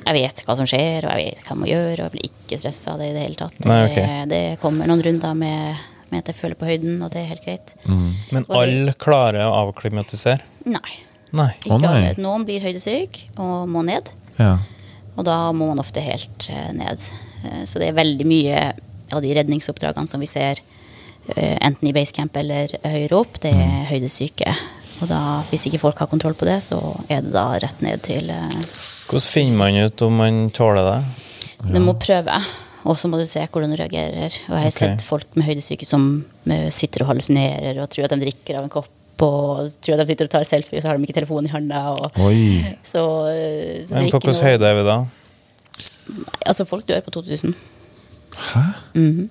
jeg 0.06 0.14
vet 0.14 0.44
hva 0.46 0.56
som 0.56 0.68
skjer, 0.70 1.06
og 1.06 1.18
jeg 1.18 1.26
vet 1.26 1.44
hva 1.44 1.50
jeg 1.56 1.58
må 1.58 1.66
gjøre, 1.66 1.94
og 1.94 2.04
jeg 2.06 2.12
blir 2.12 2.30
ikke 2.30 2.60
stressa 2.62 2.94
av 2.94 3.00
det 3.00 3.08
i 3.10 3.14
det 3.14 3.24
hele 3.26 3.36
tatt. 3.36 3.66
Nei, 3.66 3.88
det, 3.96 4.30
det 4.30 4.60
kommer 4.62 4.86
noen 4.88 5.02
runder 5.02 5.34
med, 5.34 5.76
med 6.12 6.20
at 6.22 6.28
jeg 6.28 6.36
føler 6.36 6.56
på 6.56 6.66
høyden, 6.70 7.02
og 7.02 7.12
det 7.12 7.24
er 7.24 7.32
helt 7.32 7.46
greit. 7.46 7.74
Mm. 7.86 8.14
Men 8.32 8.46
alle 8.50 8.94
klarer 9.02 9.48
å 9.48 9.56
avklimatisere? 9.64 10.46
Nei. 10.70 11.00
Nei. 11.36 11.50
Ikke 11.66 11.90
alle. 11.90 12.14
Noen 12.22 12.46
blir 12.46 12.62
høydesyk 12.62 13.26
og 13.42 13.68
må 13.70 13.82
ned. 13.86 14.14
ja. 14.38 14.58
Og 15.16 15.24
da 15.24 15.52
må 15.56 15.70
man 15.70 15.80
ofte 15.80 16.02
helt 16.04 16.50
eh, 16.52 16.74
ned. 16.76 17.00
Eh, 17.44 17.64
så 17.68 17.82
det 17.82 17.90
er 17.90 18.00
veldig 18.00 18.28
mye 18.28 18.64
av 19.14 19.22
de 19.24 19.34
redningsoppdragene 19.38 20.10
som 20.10 20.24
vi 20.24 20.30
ser, 20.30 20.62
eh, 21.36 21.58
enten 21.62 21.90
i 21.90 21.94
basecamp 21.96 22.36
eller 22.38 22.78
høyere 22.84 23.20
opp, 23.20 23.40
det 23.44 23.54
er 23.54 23.86
høydesyke. 23.92 24.56
Og 25.04 25.10
da, 25.12 25.22
hvis 25.50 25.66
ikke 25.68 25.82
folk 25.82 26.00
har 26.00 26.08
kontroll 26.08 26.38
på 26.40 26.48
det, 26.48 26.62
så 26.64 26.80
er 27.12 27.26
det 27.26 27.34
da 27.36 27.50
rett 27.60 27.82
ned 27.84 28.04
til 28.06 28.30
eh, 28.32 28.60
Hvordan 29.10 29.26
finner 29.28 29.58
man 29.60 29.80
ut 29.84 30.06
om 30.06 30.22
man 30.22 30.46
tåler 30.56 30.88
det? 30.88 31.00
Du 31.76 31.82
må 31.84 31.96
prøve, 32.00 32.40
og 32.86 33.00
så 33.00 33.10
må 33.10 33.20
du 33.20 33.26
se 33.28 33.44
hvordan 33.44 33.74
du 33.74 33.80
reagerer. 33.80 34.32
Og 34.48 34.54
jeg 34.56 34.62
har 34.62 34.72
okay. 34.72 34.78
sett 34.78 35.04
folk 35.06 35.28
med 35.36 35.48
høydesyke 35.50 35.88
som 35.88 36.24
sitter 36.70 37.04
og 37.04 37.10
hallusinerer 37.10 37.80
og 37.82 37.90
tror 37.90 38.06
at 38.06 38.14
de 38.14 38.22
drikker 38.22 38.60
av 38.60 38.68
en 38.68 38.72
kopp. 38.72 38.92
Og 39.26 39.72
tror 39.82 39.96
at 39.96 40.04
de 40.04 40.12
sitter 40.12 40.28
og 40.28 40.34
tar 40.34 40.46
selfie, 40.48 40.82
så 40.84 40.92
har 40.92 40.98
de 40.98 41.08
ikke 41.08 41.16
telefonen 41.18 41.48
i 41.50 41.54
hånda. 41.54 41.84
Og, 41.96 42.18
så, 42.84 43.04
så 43.88 43.98
Men 43.98 44.12
på 44.12 44.20
hvilken 44.20 44.44
høyde 44.46 44.70
er 44.70 44.78
vi 44.78 44.86
da? 44.88 44.98
Altså, 46.46 46.66
folk 46.70 46.86
dør 46.90 47.02
på 47.06 47.12
2000. 47.20 47.56
Hæ? 48.52 48.66
Mhm. 48.94 49.30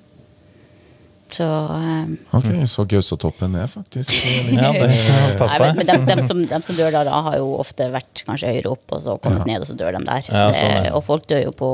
Så 1.35 1.47
um, 1.51 2.13
Ok, 2.37 2.45
så 2.71 2.85
Gausatoppen 2.87 3.55
er 3.59 3.67
faktisk 3.67 4.13
Ja, 4.55 4.69
det 4.77 4.85
Nei, 4.87 5.57
men, 5.59 5.77
men 5.81 5.87
dem, 5.89 6.05
dem, 6.07 6.21
som, 6.23 6.43
dem 6.47 6.63
som 6.63 6.77
dør 6.79 6.93
der, 6.95 7.09
da, 7.09 7.17
har 7.27 7.39
jo 7.41 7.49
ofte 7.59 7.89
vært 7.91 8.23
kanskje 8.29 8.53
høyere 8.53 8.71
opp, 8.71 8.85
og 8.95 9.03
så 9.03 9.17
kommet 9.25 9.49
ned, 9.49 9.65
og 9.65 9.67
så 9.67 9.75
dør 9.81 9.97
de 9.97 10.03
der. 10.07 10.29
Ja, 10.29 10.45
sånn. 10.55 10.77
Eh, 10.85 10.91
og 10.95 11.03
folk 11.09 11.27
dør 11.31 11.43
jo 11.49 11.55
på 11.59 11.71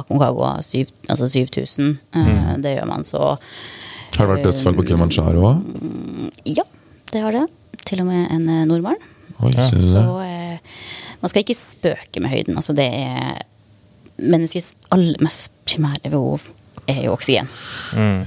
Aconcagua, 0.00 0.56
syv, 0.66 0.90
altså 1.06 1.28
7000. 1.30 1.92
Eh, 2.10 2.32
Mm. 2.34 2.62
Det 2.64 2.74
gjør 2.76 2.86
man, 2.90 3.04
så 3.06 3.20
Har 4.16 4.26
det 4.26 4.30
vært 4.32 4.44
dødsfall 4.48 4.76
på 4.80 4.86
Kilimanjaro 4.88 5.46
òg? 5.52 5.62
ja, 6.46 6.64
det 7.12 7.22
har 7.22 7.32
det. 7.38 7.46
Til 7.84 8.00
og 8.02 8.06
med 8.10 8.30
en 8.34 8.48
eh, 8.48 8.64
nordmann. 8.66 8.98
Oi, 9.44 9.52
Så 9.78 10.02
eh, 10.24 10.58
man 11.22 11.30
skal 11.30 11.42
ikke 11.44 11.56
spøke 11.58 12.22
med 12.22 12.30
høyden. 12.34 12.56
Altså, 12.58 12.74
det 12.74 12.86
er 12.90 13.42
Menneskets 14.18 14.74
aller 14.94 15.18
mest 15.24 15.50
primære 15.66 16.10
behov 16.12 16.44
er 16.86 17.04
jo 17.06 17.14
oksygen. 17.16 17.48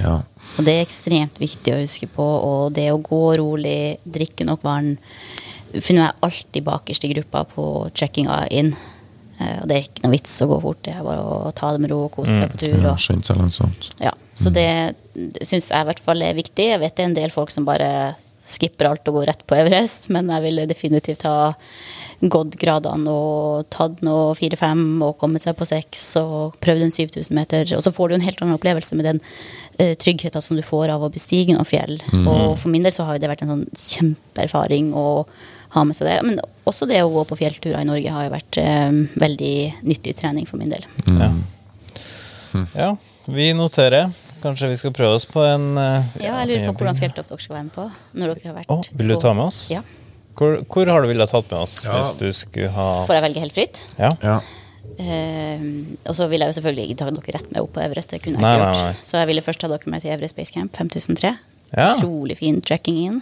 Ja. 0.01 0.18
Og 0.57 0.65
det 0.65 0.73
er 0.73 0.85
ekstremt 0.85 1.38
viktig 1.39 1.73
å 1.76 1.81
huske 1.84 2.09
på. 2.09 2.26
Og 2.26 2.73
det 2.76 2.89
å 2.91 2.99
gå 3.03 3.22
rolig, 3.38 3.97
drikke 4.03 4.47
nok 4.47 4.64
vann 4.65 4.95
finner 5.77 6.07
jeg 6.07 6.22
alltid 6.26 6.64
bakerst 6.65 7.03
i 7.05 7.11
gruppa 7.14 7.43
på 7.51 7.65
checkinga 7.93 8.47
inn. 8.55 8.72
Eh, 9.39 9.59
Og 9.61 9.68
det 9.69 9.76
er 9.77 9.84
ikke 9.85 10.05
noe 10.05 10.15
vits 10.15 10.38
å 10.41 10.47
gå 10.49 10.59
fort. 10.64 10.80
Det 10.88 10.95
er 10.95 11.03
bare 11.05 11.22
å 11.22 11.51
ta 11.55 11.72
det 11.76 11.84
med 11.84 11.91
ro 11.93 12.05
og 12.07 12.14
kose 12.15 12.34
seg 12.39 12.49
på 12.55 12.61
tur. 12.64 12.77
Og, 12.93 13.01
ja. 14.01 14.14
Så 14.38 14.49
det, 14.53 14.95
det 15.14 15.45
syns 15.45 15.69
jeg 15.69 15.81
i 15.84 15.89
hvert 15.91 16.01
fall 16.03 16.22
er 16.26 16.34
viktig. 16.38 16.72
Jeg 16.72 16.80
vet 16.81 16.95
det 16.97 17.03
er 17.05 17.11
en 17.11 17.19
del 17.19 17.34
folk 17.34 17.53
som 17.53 17.65
bare 17.68 18.15
skipper 18.47 18.88
alt 18.89 19.07
og 19.11 19.19
går 19.19 19.27
rett 19.27 19.45
på 19.45 19.57
Everest, 19.59 20.09
men 20.14 20.30
jeg 20.31 20.41
ville 20.47 20.65
definitivt 20.69 21.26
ha 21.27 21.51
gått 22.19 22.56
gradene 22.57 23.11
og 23.14 23.68
tatt 23.73 23.99
noe 24.06 24.31
fire-fem 24.38 25.02
og 25.06 25.19
kommet 25.22 25.45
seg 25.45 25.57
på 25.57 25.68
seks 25.69 26.03
og 26.22 26.56
prøvd 26.64 26.88
en 26.88 26.94
7000 26.94 27.35
meter. 27.38 27.73
Og 27.77 27.84
så 27.85 27.94
får 27.94 28.10
du 28.10 28.18
en 28.18 28.26
helt 28.26 28.41
annen 28.41 28.57
opplevelse 28.57 28.98
med 28.98 29.06
den 29.06 29.22
uh, 29.22 29.94
tryggheten 30.02 30.44
som 30.44 30.57
du 30.57 30.64
får 30.65 30.95
av 30.95 31.06
å 31.06 31.11
bestige 31.14 31.53
noen 31.53 31.68
fjell. 31.68 31.99
Og 32.23 32.57
for 32.57 32.73
min 32.73 32.85
del 32.85 32.95
så 32.95 33.06
har 33.06 33.18
jo 33.18 33.26
det 33.26 33.31
vært 33.31 33.45
en 33.45 33.53
sånn 33.53 33.68
kjempeerfaring 33.77 34.94
å 34.98 35.07
ha 35.76 35.84
med 35.85 35.98
seg 35.98 36.10
det. 36.10 36.18
Men 36.26 36.41
også 36.68 36.88
det 36.89 37.03
å 37.03 37.11
gå 37.14 37.26
på 37.30 37.38
fjellturer 37.39 37.81
i 37.81 37.88
Norge 37.88 38.14
har 38.14 38.27
jo 38.27 38.34
vært 38.34 38.61
eh, 38.61 39.02
veldig 39.19 39.57
nyttig 39.88 40.15
trening 40.19 40.48
for 40.49 40.61
min 40.61 40.73
del. 40.73 40.88
Ja. 41.06 41.30
ja, 42.73 42.89
vi 43.27 43.52
noterer. 43.57 44.10
Kanskje 44.41 44.69
vi 44.69 44.77
skal 44.77 44.94
prøve 44.94 45.18
oss 45.18 45.26
på 45.26 45.41
en 45.41 45.72
uh, 45.80 46.03
Ja, 46.22 46.35
jeg 46.44 46.49
lurer 46.52 46.68
på 46.69 46.84
hvordan 46.84 46.99
fjelltopp 46.99 47.31
dere 47.31 47.41
skal 47.41 47.56
være 47.56 47.68
med 47.68 47.73
på. 47.73 47.88
Når 48.14 48.34
dere 48.35 48.52
har 48.52 48.60
vært 48.60 48.73
Oh, 48.73 48.84
vil 48.99 49.10
du 49.14 49.18
ta 49.22 49.34
med 49.34 49.49
oss? 49.49 49.64
Ja. 49.73 49.81
Hvor, 50.38 50.59
hvor 50.69 50.91
har 50.93 51.01
du 51.01 51.07
villet 51.09 51.31
tatt 51.31 51.49
med 51.51 51.59
oss 51.64 51.80
Ja. 51.88 51.95
hvis 51.97 52.11
du 52.19 52.27
skulle 52.35 52.69
ha 52.76 52.88
Får 53.09 53.15
jeg 53.18 53.23
velge 53.26 53.41
helt 53.41 53.55
fritt? 53.57 53.84
Ja. 53.97 54.11
Ja. 54.22 54.38
Uh, 54.97 55.64
og 56.09 56.15
så 56.18 56.26
vil 56.31 56.41
jeg 56.41 56.49
jo 56.49 56.55
selvfølgelig 56.57 56.85
ikke 56.89 56.99
ta 57.01 57.09
dere 57.11 57.34
rett 57.35 57.49
med 57.51 57.61
opp 57.61 57.73
på 57.76 57.81
Everest. 57.84 58.14
Det 58.14 58.22
kunne 58.23 58.38
jeg 58.39 58.45
Nei, 58.45 58.53
ikke 58.55 58.69
gjort. 58.72 58.85
nei. 58.85 59.03
Så 59.09 59.19
jeg 59.19 59.27
ville 59.31 59.43
først 59.45 59.61
ta 59.61 59.68
dere 59.72 59.91
med 59.93 60.01
til 60.05 60.14
Everest 60.15 60.38
Base 60.38 60.53
Camp 60.55 60.77
5003. 60.77 61.34
Ja. 61.76 61.89
Utrolig 61.97 62.38
fin 62.39 62.61
trekking 62.64 62.97
inn. 63.03 63.19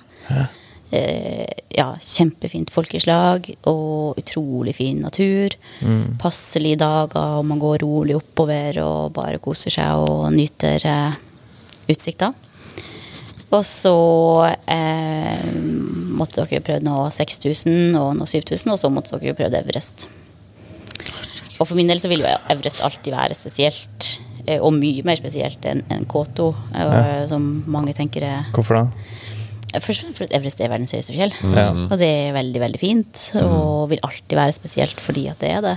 Uh, 0.94 1.50
ja, 1.74 1.88
kjempefint 2.00 2.70
folkeslag 2.72 3.48
og 3.68 4.20
utrolig 4.22 4.76
fin 4.78 5.02
natur. 5.04 5.56
Mm. 5.82 6.16
Passelige 6.22 6.78
dager, 6.84 7.40
og 7.40 7.46
man 7.50 7.60
går 7.60 7.82
rolig 7.84 8.16
oppover 8.20 8.78
og 8.84 9.14
bare 9.18 9.42
koser 9.44 9.74
seg 9.74 10.04
og 10.06 10.28
nyter 10.36 10.86
uh, 10.86 11.18
utsikta. 11.92 12.32
Og 13.56 13.64
så 13.68 13.96
eh, 14.72 15.48
måtte 16.16 16.44
dere 16.44 16.64
prøve 16.66 16.84
noe 16.86 17.10
6000 17.14 17.96
og 18.00 18.14
noe 18.20 18.30
7000, 18.30 18.74
og 18.74 18.80
så 18.82 18.92
måtte 18.92 19.20
dere 19.22 19.38
prøve 19.38 19.62
Everest. 19.62 20.08
Og 21.56 21.64
for 21.70 21.78
min 21.80 21.88
del 21.88 22.02
så 22.04 22.12
vil 22.12 22.26
jo 22.26 22.32
Everest 22.52 22.84
alltid 22.84 23.16
være 23.16 23.38
spesielt, 23.38 24.10
eh, 24.46 24.60
og 24.60 24.76
mye 24.76 25.06
mer 25.08 25.20
spesielt 25.20 25.66
enn 25.70 25.86
en 25.94 26.08
K2, 26.12 26.50
ja. 26.76 27.06
som 27.32 27.48
mange 27.72 27.96
tenker 27.98 28.28
er 28.28 28.52
Hvorfor 28.56 28.82
da? 28.82 28.88
Først 29.76 30.06
og 30.06 30.16
fremst 30.16 30.36
Everest 30.36 30.62
er 30.64 30.70
verdens 30.72 30.94
høyeste 30.96 31.16
fjell. 31.16 31.34
Ja. 31.52 31.68
Og 31.74 31.98
det 32.00 32.08
er 32.08 32.36
veldig, 32.36 32.62
veldig 32.64 32.80
fint, 32.80 33.24
og 33.42 33.90
vil 33.92 34.04
alltid 34.08 34.38
være 34.40 34.56
spesielt 34.56 35.02
fordi 35.04 35.26
at 35.32 35.42
det 35.44 35.50
er 35.52 35.66
det. 35.66 35.76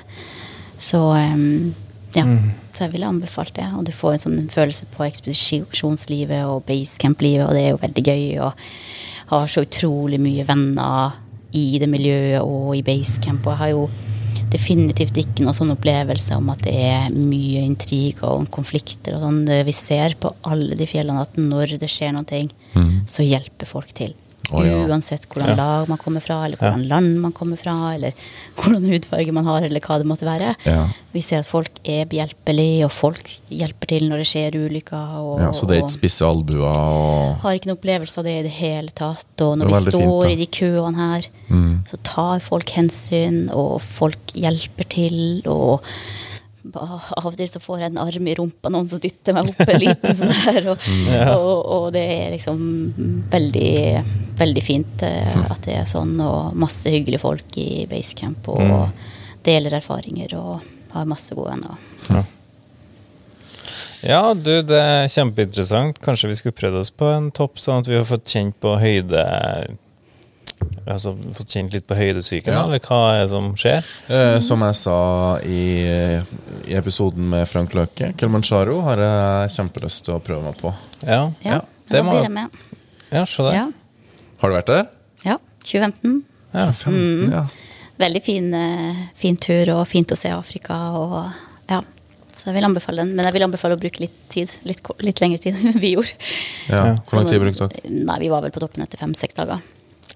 Så 0.79 1.01
em, 1.19 1.75
ja, 2.15 2.25
så 2.73 2.87
jeg 2.87 2.95
ville 2.95 3.09
anbefalt 3.09 3.55
det. 3.59 3.67
Og 3.77 3.85
du 3.89 3.93
får 3.95 4.15
en 4.15 4.25
sånn 4.25 4.51
følelse 4.53 4.89
på 4.95 5.05
ekspedisjonslivet 5.07 6.49
og 6.49 6.65
basecamp-livet, 6.69 7.47
og 7.47 7.57
det 7.57 7.65
er 7.65 7.73
jo 7.75 7.83
veldig 7.83 8.05
gøy. 8.07 8.27
Og 8.47 8.69
har 9.33 9.49
så 9.53 9.65
utrolig 9.67 10.21
mye 10.23 10.47
venner 10.49 11.19
i 11.57 11.79
det 11.81 11.89
miljøet 11.91 12.41
og 12.43 12.77
i 12.79 12.85
basecamp. 12.87 13.45
Og 13.45 13.53
jeg 13.53 13.61
har 13.63 13.73
jo 13.75 13.89
definitivt 14.49 15.19
ikke 15.21 15.45
noen 15.45 15.57
sånn 15.57 15.75
opplevelse 15.75 16.39
om 16.39 16.49
at 16.55 16.63
det 16.65 16.73
er 16.89 17.11
mye 17.13 17.67
intrig 17.67 18.23
og 18.25 18.47
konflikter 18.55 19.19
og 19.19 19.27
sånn. 19.27 19.43
Vi 19.69 19.75
ser 19.77 20.17
på 20.21 20.33
alle 20.49 20.79
de 20.79 20.89
fjellene 20.89 21.27
at 21.27 21.37
når 21.37 21.77
det 21.83 21.91
skjer 21.93 22.17
noe, 22.17 22.41
så 23.05 23.27
hjelper 23.27 23.69
folk 23.69 23.93
til. 23.97 24.17
Å, 24.49 24.63
ja. 24.65 24.77
Uansett 24.89 25.27
hvordan 25.29 25.51
Ja. 25.51 25.55
lag 25.59 25.89
man 25.91 25.99
kommer 26.01 26.23
fra, 26.25 26.45
eller 26.47 26.57
hvordan 26.57 26.87
land 26.89 27.19
man 27.21 27.33
kommer 27.37 27.59
fra, 27.61 27.75
eller 27.95 28.13
hvordan 28.57 28.87
hudfarge 28.89 29.33
man 29.37 29.45
har, 29.45 29.63
eller 29.67 29.81
hva 29.85 29.99
det 30.01 30.07
måtte 30.09 30.25
være. 30.25 30.55
Ja. 30.65 30.87
Vi 31.13 31.21
ser 31.21 31.41
at 31.41 31.47
folk 31.51 31.69
er 31.85 32.07
behjelpelige, 32.09 32.85
og 32.87 32.91
folk 32.95 33.29
hjelper 33.51 33.87
til 33.93 34.09
når 34.09 34.23
det 34.23 34.29
skjer 34.31 34.57
ulykker. 34.57 35.19
Og, 35.21 35.41
ja, 35.43 35.51
så 35.53 35.67
det 35.69 35.77
er 35.77 35.83
ikke 35.85 35.99
spisse 35.99 36.25
albuer 36.25 36.65
og 36.71 37.43
har 37.45 37.59
ikke 37.59 37.69
noen 37.69 37.77
opplevelse 37.77 38.19
av 38.19 38.25
det 38.25 38.39
i 38.39 38.47
det 38.49 38.55
hele 38.57 38.89
tatt. 38.95 39.27
Og 39.45 39.59
når 39.59 39.67
vi 39.75 39.91
står 39.91 40.25
fint, 40.25 40.33
i 40.33 40.41
de 40.45 40.47
køene 40.47 40.97
her, 40.97 41.29
Mm. 41.49 41.85
så 41.89 41.97
tar 42.05 42.41
folk 42.41 42.69
hensyn, 42.77 43.51
og 43.53 43.81
folk 43.83 44.33
hjelper 44.35 44.89
til. 44.89 45.43
og 45.47 45.83
av 46.75 47.27
og 47.29 47.37
til 47.39 47.49
så 47.49 47.61
får 47.63 47.81
jeg 47.81 47.91
en 47.93 48.01
arm 48.03 48.27
i 48.29 48.35
rumpa, 48.39 48.69
noen 48.75 48.89
som 48.91 49.01
dytter 49.01 49.35
meg 49.37 49.49
opp 49.53 49.61
en 49.69 49.81
liten 49.81 50.15
sånn 50.19 50.33
her. 50.45 50.71
Og, 50.75 50.87
Mm. 50.89 51.29
og, 51.35 51.61
og 51.77 51.87
det 51.95 52.03
er 52.17 52.33
liksom 52.35 52.59
veldig, 53.33 53.71
veldig 54.41 54.63
fint 54.67 55.03
eh, 55.07 55.31
Mm. 55.37 55.45
at 55.51 55.63
det 55.69 55.77
er 55.81 55.85
sånn, 55.89 56.17
og 56.21 56.55
masse 56.59 56.91
hyggelige 56.91 57.21
folk 57.23 57.57
i 57.63 57.87
basecamp, 57.91 58.49
og 58.49 58.61
og 58.69 59.45
deler 59.47 59.79
erfaringer 59.79 60.35
og 60.37 60.61
har 60.93 61.07
masse 61.09 61.35
gode 61.35 61.55
venner. 61.55 62.25
Ja, 64.03 64.35
du, 64.35 64.61
det 64.63 64.79
er 64.79 65.09
kjempeinteressant. 65.11 65.99
Kanskje 66.05 66.29
vi 66.31 66.37
skulle 66.39 66.55
prøvd 66.59 66.79
oss 66.83 66.91
på 66.95 67.09
en 67.11 67.31
topp, 67.35 67.59
sånn 67.59 67.81
at 67.83 67.89
vi 67.91 67.97
har 67.99 68.05
fått 68.07 68.29
kjent 68.31 68.55
på 68.63 68.77
høyde 68.79 69.23
Altså 70.89 71.13
fått 71.37 71.53
kjent 71.53 71.73
litt 71.77 71.87
på 71.87 71.95
høydesyken, 71.99 72.55
Ja. 72.55 72.63
eller 72.65 72.81
hva 72.81 72.99
er 73.15 73.19
det 73.25 73.31
som 73.31 73.51
skjer? 73.61 73.85
Eh, 74.09 74.39
Som 74.41 74.63
jeg 74.65 74.75
sa 74.81 75.39
i, 75.45 75.61
i 76.67 76.75
episoden 76.79 77.29
med 77.29 77.47
Frank 77.49 77.75
Løke, 77.77 78.15
Kilimanjaro 78.17 78.81
har 78.87 78.97
jeg 79.05 79.51
kjempelyst 79.59 80.05
til 80.07 80.15
å 80.17 80.23
prøve 80.25 80.43
meg 80.49 80.57
på. 80.61 80.73
Ja, 81.05 81.31
Ja, 81.45 81.61
det 81.91 81.99
da 82.01 82.03
må 82.07 82.17
jeg 82.23 82.31
med. 82.33 82.51
Ja, 83.13 83.25
se 83.29 83.43
det. 83.43 83.53
Ja, 83.55 83.67
Har 84.41 84.49
du 84.51 84.57
vært 84.57 84.67
der? 84.73 84.89
ja 85.25 85.37
2015. 85.65 86.25
Ja. 86.55 86.71
15, 86.73 87.31
ja. 87.33 87.45
Veldig 87.99 88.23
fin, 88.25 88.55
eh, 88.55 89.05
fin 89.19 89.37
tur, 89.37 89.69
og 89.75 89.87
fint 89.91 90.09
å 90.09 90.17
se 90.17 90.31
Afrika. 90.33 90.75
Og, 90.97 91.33
ja. 91.69 91.83
Så 92.35 92.47
jeg 92.47 92.55
vil 92.55 92.65
anbefale 92.69 93.03
den. 93.03 93.15
Men 93.17 93.27
jeg 93.27 93.35
vil 93.35 93.43
anbefale 93.43 93.75
å 93.77 93.81
bruke 93.81 94.01
litt 94.01 94.15
tid. 94.31 94.49
Litt, 94.65 94.81
litt 95.03 95.19
lengre 95.21 95.41
tid 95.43 95.57
enn 95.59 95.81
vi 95.83 95.95
gjorde. 95.97 96.15
ja. 96.71 96.95
Hvor 97.05 97.19
lang 97.19 97.27
tid 97.29 97.43
brukte 97.43 97.69
dere? 97.69 97.91
Nei, 97.91 98.19
Vi 98.21 98.29
var 98.31 98.41
vel 98.47 98.51
på 98.55 98.61
toppen 98.63 98.85
etter 98.87 98.97
fem-seks 99.03 99.35
dager. 99.35 99.61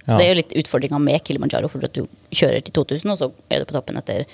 Så 0.07 0.13
Ja. 0.13 0.19
det 0.19 0.25
er 0.27 0.35
jo 0.35 0.41
litt 0.43 0.53
utfordringa 0.65 0.99
med 1.01 1.23
Kilimanjaro, 1.25 1.69
for 1.69 1.85
at 1.85 1.93
du 1.93 2.07
kjører 2.33 2.63
til 2.65 2.73
2000, 2.73 3.11
og 3.13 3.19
så 3.19 3.33
er 3.51 3.59
du 3.61 3.65
på 3.65 3.73
toppen 3.77 3.97
etter 3.97 4.25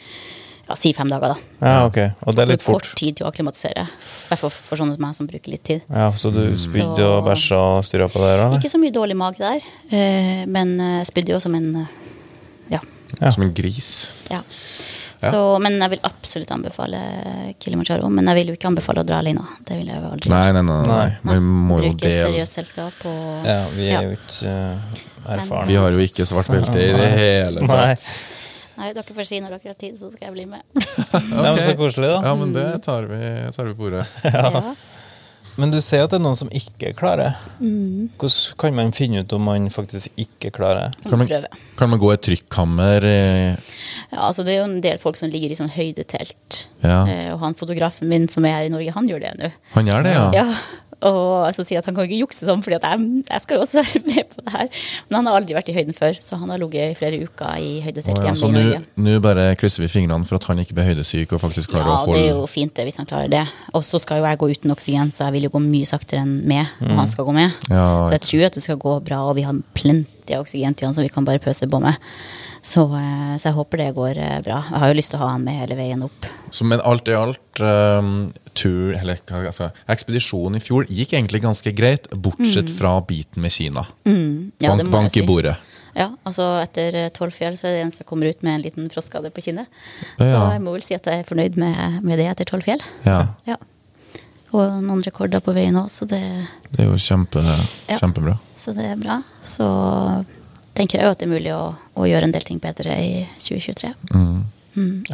ja, 0.69 0.75
si 0.77 0.93
fem 0.93 1.09
dager. 1.09 1.35
da. 1.35 1.67
Ja, 1.67 1.87
ok. 1.87 1.99
Og 2.27 2.35
det 2.35 2.43
er 2.43 2.47
litt 2.53 2.63
fort. 2.63 2.83
kort 2.83 2.97
tid 2.97 3.17
til 3.17 3.27
å 3.27 3.31
akklimatisere. 3.33 3.85
I 3.85 4.29
hvert 4.31 4.39
fall 4.39 4.51
for 4.51 4.77
sånne 4.77 4.97
som 4.97 5.01
meg 5.07 5.15
som 5.15 5.27
bruker 5.27 5.49
litt 5.51 5.65
tid. 5.65 5.83
Ja, 5.91 6.11
Så 6.13 6.33
du 6.33 6.57
spydde 6.57 6.97
Så- 6.97 7.19
og 7.19 7.25
bæsja 7.25 7.57
og 7.79 7.85
styra 7.85 8.09
på 8.09 8.21
det? 8.21 8.33
Eller? 8.39 8.59
Ikke 8.59 8.71
så 8.73 8.79
mye 8.81 8.93
dårlig 8.93 9.17
mage 9.17 9.39
der, 9.39 9.61
eh, 9.93 10.45
men 10.47 10.81
eh, 10.81 11.05
spydde 11.05 11.29
jo 11.37 11.39
som 11.41 11.55
en 11.55 11.77
eh, 11.77 11.87
ja. 12.71 12.81
Ja. 13.21 13.31
Som 13.31 13.43
en 13.45 13.53
gris. 13.55 14.09
Ja. 14.31 14.41
Så, 15.19 15.41
men 15.63 15.81
jeg 15.83 15.91
vil 15.97 16.01
absolutt 16.07 16.51
anbefale 16.55 17.01
Kilimanjaro. 17.59 18.09
Men 18.15 18.31
jeg 18.31 18.39
vil 18.39 18.53
jo 18.53 18.57
ikke 18.59 18.71
anbefale 18.71 19.03
å 19.03 19.07
dra 19.09 19.19
alene. 19.23 19.45
Det 19.67 19.79
vil 19.81 19.91
jeg 19.91 19.99
jo 19.99 20.11
aldri 20.15 20.33
Nei, 20.33 20.47
nei, 20.55 20.63
nei. 20.63 20.79
nei. 20.87 20.97
Nei. 21.27 21.37
nei. 21.43 21.79
Bruke 21.83 22.11
et 22.11 22.21
seriøst 22.23 22.59
selskap. 22.61 23.05
Og, 23.11 23.47
Ja, 23.49 23.61
vi 23.75 23.89
er 23.91 24.11
jo 24.11 24.17
ikke 24.19 24.53
uh, 24.55 24.99
erfarne. 25.35 25.69
Vi 25.71 25.79
har 25.81 25.97
jo 25.97 26.05
ikke 26.07 26.29
svart 26.29 26.51
belte 26.53 26.79
i 26.79 26.93
det 26.95 27.09
hele 27.19 27.67
tatt. 27.67 28.11
Nei, 28.79 28.93
dere 28.95 29.15
får 29.17 29.27
si 29.27 29.41
når 29.43 29.57
dere 29.57 29.73
har 29.73 29.79
tid, 29.81 29.97
så 29.99 30.07
skal 30.13 30.29
jeg 30.29 30.37
bli 30.37 30.45
med. 30.47 30.63
Nei, 31.35 31.49
men 31.51 31.59
så 31.67 31.75
koselig, 31.79 32.13
da. 32.13 32.21
Ja, 32.29 32.37
men 32.39 32.55
det 32.55 32.69
tar 32.87 33.09
vi, 33.11 33.19
tar 33.57 33.73
vi 33.73 33.75
på 33.79 33.91
ordet. 33.91 34.07
Ja. 34.39 34.75
Men 35.59 35.73
du 35.75 35.81
ser 35.83 36.05
at 36.05 36.13
det 36.13 36.21
er 36.21 36.23
noen 36.23 36.39
som 36.39 36.51
ikke 36.55 36.93
klarer. 36.99 37.35
Mm. 37.59 38.11
Hvordan 38.15 38.59
kan 38.63 38.77
man 38.79 38.93
finne 38.95 39.25
ut 39.25 39.33
om 39.35 39.43
man 39.49 39.67
faktisk 39.75 40.13
ikke 40.21 40.53
klarer? 40.55 40.95
Kan 41.09 41.19
man, 41.19 41.49
kan 41.79 41.91
man 41.91 41.99
gå 41.99 42.13
i 42.13 42.15
et 42.15 42.25
trykkammer? 42.29 43.07
Ja, 43.09 44.21
altså 44.29 44.47
det 44.47 44.55
er 44.55 44.61
jo 44.61 44.69
en 44.69 44.83
del 44.85 45.01
folk 45.03 45.19
som 45.19 45.33
ligger 45.33 45.51
i 45.51 45.59
sånn 45.59 45.73
høydetelt. 45.75 46.61
Ja. 46.85 47.01
Eh, 47.03 47.31
og 47.35 47.43
han 47.43 47.59
fotografen 47.59 48.11
min 48.11 48.29
som 48.31 48.47
er 48.47 48.55
her 48.55 48.69
i 48.69 48.73
Norge, 48.73 48.95
han 48.95 49.11
gjør 49.11 49.25
det 49.27 49.35
nå. 49.41 49.51
Han 49.75 49.91
gjør 49.91 50.07
det, 50.07 50.15
ja? 50.15 50.29
Ja, 50.39 50.47
Og 51.07 51.55
så 51.55 51.63
sier 51.63 51.79
at 51.79 51.87
han 51.87 51.95
kan 51.95 52.09
ikke 52.09 52.19
jukse 52.19 52.47
sånn, 52.47 52.63
at 52.75 52.83
jeg, 52.83 53.09
jeg 53.29 53.43
skal 53.45 53.59
jo 53.59 53.63
også 53.63 53.83
være 53.87 54.03
med 54.07 54.33
på 54.33 54.43
det 54.43 54.55
her. 54.55 54.71
Men 55.09 55.19
han 55.21 55.29
har 55.31 55.39
aldri 55.39 55.55
vært 55.55 55.71
i 55.71 55.77
høyden 55.77 55.95
før, 55.95 56.19
så 56.25 56.39
han 56.41 56.51
har 56.51 56.59
ligget 56.59 56.95
i 56.95 56.97
flere 56.99 57.21
uker 57.23 57.63
i 57.63 57.71
høydetelt 57.85 58.19
ja, 58.19 58.25
hjemme 58.27 58.41
så 58.41 58.51
i 58.51 59.05
nå 59.07 59.19
bare 59.23 59.47
krysser 59.61 59.85
vi 59.85 59.91
fingrene 59.93 60.27
for 60.27 60.41
at 60.41 60.49
han 60.51 60.63
ikke 60.63 60.75
blir 60.75 60.91
høydesyk 60.91 61.37
og 61.37 61.43
faktisk 61.45 61.73
klarer 61.75 61.93
Ja, 61.93 62.01
å 62.03 62.17
det 62.17 62.25
er 62.25 62.33
jo 62.33 62.49
fint 62.51 62.75
det, 62.75 62.89
hvis 62.89 62.99
han 62.99 63.09
klarer 63.11 63.31
det. 63.33 63.45
Og 63.79 63.87
så 63.87 64.03
skal 64.03 64.23
jo 64.23 64.27
jeg 64.27 64.43
gå 64.43 64.51
uten 64.57 64.75
oksygen, 64.75 65.15
så 65.15 65.29
jeg 65.29 65.39
vil 65.39 65.49
jo 65.49 65.55
gå 65.55 65.63
mye 65.69 65.89
saktere 65.89 66.25
enn 66.27 66.35
med, 66.51 66.75
og 66.83 66.99
han 66.99 67.11
skal 67.11 67.29
gå 67.29 67.37
med. 67.37 67.55
Mm. 67.69 67.77
Ja, 67.77 67.87
så 68.09 68.17
jeg 68.17 68.27
tror 68.27 68.49
at 68.49 68.59
det 68.59 68.67
skal 68.67 68.83
gå 68.83 68.99
bra, 69.07 69.23
og 69.31 69.39
vi 69.39 69.47
har 69.47 69.63
plenty 69.79 70.35
av 70.35 70.45
oksygen 70.47 70.75
til 70.75 70.91
han, 70.91 70.99
så 70.99 71.07
vi 71.07 71.15
kan 71.15 71.27
bare 71.29 71.43
pøse 71.43 71.71
på 71.71 71.83
med. 71.85 72.03
Så, 72.63 72.83
eh, 72.99 73.37
så 73.39 73.49
jeg 73.51 73.55
håper 73.57 73.79
det 73.79 73.95
går 73.97 74.19
eh, 74.19 74.39
bra. 74.45 74.59
Jeg 74.71 74.81
har 74.83 74.89
jo 74.93 74.97
lyst 74.99 75.11
til 75.13 75.19
å 75.21 75.23
ha 75.25 75.29
han 75.35 75.45
med 75.47 75.55
hele 75.61 75.77
veien 75.79 76.03
opp. 76.05 76.27
Så, 76.51 76.65
men 76.65 76.81
alt 76.81 77.09
i 77.09 77.15
alt, 77.15 77.61
um, 77.63 78.33
tur, 78.59 78.95
eller, 78.99 79.21
altså, 79.47 79.71
ekspedisjonen 79.89 80.57
i 80.59 80.63
fjor 80.65 80.87
gikk 80.91 81.13
egentlig 81.15 81.43
ganske 81.45 81.73
greit, 81.77 82.09
bortsett 82.11 82.71
fra 82.75 82.97
biten 83.07 83.43
med 83.45 83.53
Kina. 83.55 83.87
Mm. 84.09 84.51
Ja, 84.59 84.75
bank 84.77 84.91
bank 84.91 85.17
i 85.17 85.27
bordet. 85.27 85.57
Ja, 85.99 86.11
altså 86.29 86.45
etter 86.63 86.95
eh, 86.95 87.09
tolv 87.15 87.33
fjell 87.35 87.57
så 87.59 87.67
er 87.69 87.73
det 87.75 87.81
eneste 87.87 88.05
jeg 88.05 88.09
kommer 88.11 88.29
ut 88.31 88.43
med 88.47 88.55
en 88.59 88.63
liten 88.63 88.91
frostskade 88.93 89.31
på 89.35 89.43
kinnet. 89.43 89.67
Ja. 90.19 90.29
Så 90.31 90.43
jeg 90.55 90.63
må 90.63 90.75
vel 90.77 90.85
si 90.87 90.95
at 90.95 91.07
jeg 91.11 91.25
er 91.25 91.27
fornøyd 91.27 91.57
med, 91.59 92.03
med 92.07 92.19
det 92.21 92.29
etter 92.31 92.47
tolv 92.53 92.67
fjell. 92.69 92.83
Ja, 93.07 93.27
Ja. 93.49 93.57
Og 94.57 94.79
noen 94.81 95.03
rekorder 95.05 95.43
på 95.45 95.53
veien 95.53 95.77
òg, 95.77 95.91
så, 95.93 96.07
det- 96.09 96.47
det 96.73 96.81
er 96.81 96.87
jo 96.89 96.95
kjempe, 96.97 97.43
kjempebra. 97.99 98.39
så 98.57 98.73
det 98.73 98.87
er 98.95 98.97
bra. 98.97 99.19
Så 99.45 99.67
tenker 100.79 101.01
jeg 101.01 101.09
jo 101.09 101.11
at 101.15 101.19
det 101.21 101.27
er 101.29 101.33
mulig 101.35 101.53
å, 101.55 101.75
å 101.99 102.07
gjøre 102.09 102.29
en 102.29 102.35
del 102.35 102.47
ting 102.47 102.61
bedre 102.63 102.95
i 103.03 103.27
2023. 103.43 103.93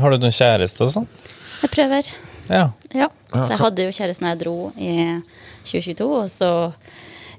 Har 0.01 0.13
du 0.13 0.19
noen 0.21 0.35
kjæreste 0.37 0.85
og 0.85 0.93
sånn? 0.93 1.09
Jeg 1.65 1.73
prøver. 1.73 2.11
Ja. 2.53 2.67
Ja. 2.93 3.09
Så 3.33 3.49
jeg 3.55 3.61
hadde 3.63 3.87
jo 3.87 3.95
kjæresten 3.97 4.29
jeg 4.29 4.41
dro 4.43 4.55
i 4.77 4.95
2022, 5.65 6.09
og 6.21 6.29
så 6.29 6.51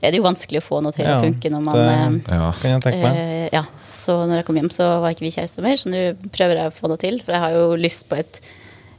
er 0.01 0.11
det 0.11 0.17
jo 0.19 0.25
vanskelig 0.25 0.59
å 0.59 0.65
få 0.65 0.79
noe 0.83 0.93
til 0.95 1.05
Ja, 1.05 1.19
å 1.19 1.23
funke 1.23 1.49
når 1.53 1.63
man 1.63 1.77
det- 1.77 2.25
eh, 2.25 2.35
Ja. 2.35 2.51
Kan 2.61 2.71
jeg 2.71 2.81
tenke 2.81 3.01
meg. 3.05 3.15
Eh, 3.21 3.49
ja, 3.53 3.63
så 3.85 4.17
når 4.27 4.35
jeg 4.41 4.45
kom 4.49 4.55
hjem, 4.59 4.69
så 4.73 4.89
var 5.01 5.13
ikke 5.13 5.25
vi 5.27 5.31
kjærester 5.37 5.61
mer, 5.63 5.77
så 5.77 5.89
nå 5.93 6.01
prøver 6.33 6.55
jeg 6.57 6.71
å 6.71 6.75
få 6.81 6.89
noe 6.89 6.97
til. 6.97 7.19
For 7.21 7.31
jeg 7.31 7.41
har 7.41 7.51
jo 7.51 7.75
lyst 7.77 8.09
på 8.09 8.17
et 8.17 8.41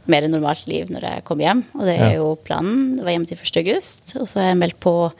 mer 0.06 0.22
normalt 0.30 0.66
liv 0.70 0.86
når 0.88 1.02
jeg 1.02 1.24
kommer 1.26 1.44
hjem, 1.48 1.64
og 1.74 1.80
det 1.84 1.98
er 2.00 2.10
Ja. 2.12 2.16
jo 2.22 2.36
planen. 2.44 2.96
Det 2.96 3.04
var 3.04 3.10
hjemme 3.12 3.26
til 3.26 3.36
1. 3.36 3.56
august, 3.58 4.16
og 4.16 4.26
så 4.28 4.40
har 4.40 4.54
jeg 4.54 4.58
meldt 4.62 4.78
på 4.80 5.12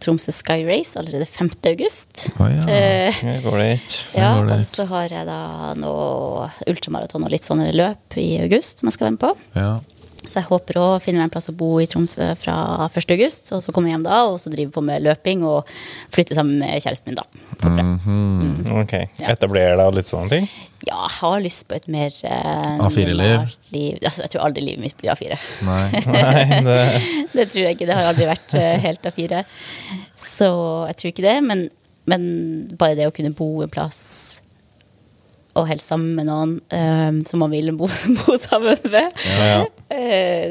Tromsø 0.00 0.32
Sky 0.32 0.62
Race 0.68 0.98
allerede 0.98 1.26
5. 1.26 1.50
august. 1.72 2.28
Oh, 2.38 2.46
ja. 2.50 2.62
Eh, 2.70 3.20
Det 3.22 3.42
går 3.44 3.58
litt 3.58 3.96
ja, 4.14 4.32
går 4.38 4.46
det 4.52 4.58
og 4.60 4.66
så 4.70 4.86
har 4.92 5.08
jeg 5.10 5.26
da 5.26 5.74
noe 5.78 6.48
ultramaraton 6.70 7.24
og 7.26 7.32
litt 7.34 7.46
sånne 7.48 7.70
løp 7.74 8.16
i 8.20 8.28
august 8.44 8.80
som 8.80 8.88
jeg 8.90 8.98
skal 8.98 9.08
være 9.10 9.16
med 9.18 9.24
på. 9.26 9.32
Ja. 9.58 9.72
Så 10.24 10.40
jeg 10.40 10.48
håper 10.48 10.78
å 10.80 10.86
finne 11.02 11.20
meg 11.20 11.28
en 11.28 11.32
plass 11.32 11.50
å 11.50 11.54
bo 11.56 11.76
i 11.82 11.86
Tromsø 11.90 12.32
fra 12.40 12.88
1. 12.88 13.12
august, 13.14 13.52
og 13.54 13.62
så 13.62 13.74
komme 13.74 13.92
hjem 13.92 14.06
da, 14.06 14.24
og 14.26 14.40
så 14.42 14.50
drive 14.50 14.72
på 14.74 14.82
med 14.84 15.04
løping 15.06 15.44
og 15.46 15.68
flytte 16.14 16.34
sammen 16.38 16.58
med 16.58 16.82
kjæresten 16.82 17.12
min 17.12 17.20
da. 17.20 17.24
Mm 17.62 17.76
-hmm. 17.78 18.66
mm. 18.66 18.80
Ok. 18.82 18.92
Ja. 19.18 19.30
Etablere 19.30 19.76
deg 19.76 19.86
og 19.86 19.94
litt 19.94 20.08
sånne 20.08 20.28
ting? 20.28 20.48
Ja, 20.86 20.98
jeg 21.06 21.16
har 21.20 21.40
lyst 21.40 21.68
på 21.68 21.74
et 21.74 21.88
mer 21.88 22.10
eh, 22.22 22.78
A4-liv? 22.78 23.98
Altså, 24.04 24.22
jeg 24.22 24.30
tror 24.30 24.42
aldri 24.42 24.62
livet 24.62 24.80
mitt 24.80 24.96
blir 24.96 25.10
A4. 25.10 25.38
Nei. 25.62 25.90
Nei, 26.06 26.62
det 26.64 27.48
det 27.48 27.48
tror 27.52 27.64
jeg 27.64 27.76
ikke. 27.76 27.86
Det 27.86 27.96
har 27.96 28.10
aldri 28.10 28.28
vært 28.28 28.54
eh, 28.58 28.76
helt 28.82 29.06
A4. 29.06 29.42
Så 30.18 30.50
jeg 30.90 30.96
tror 30.96 31.12
ikke 31.12 31.26
det. 31.26 31.36
Men, 31.44 31.68
men 32.10 32.22
bare 32.78 32.98
det 32.98 33.08
å 33.08 33.14
kunne 33.14 33.34
bo 33.36 33.62
en 33.62 33.72
plass 33.72 34.42
og 35.58 35.66
helst 35.66 35.90
sammen 35.90 36.14
med 36.14 36.28
noen 36.28 36.54
eh, 36.70 37.10
som 37.26 37.42
man 37.42 37.50
vil 37.50 37.72
bo, 37.76 37.88
bo 38.22 38.38
sammen 38.38 38.78
med. 38.84 39.26
Ja. 39.26 39.64
Eh, 39.64 39.77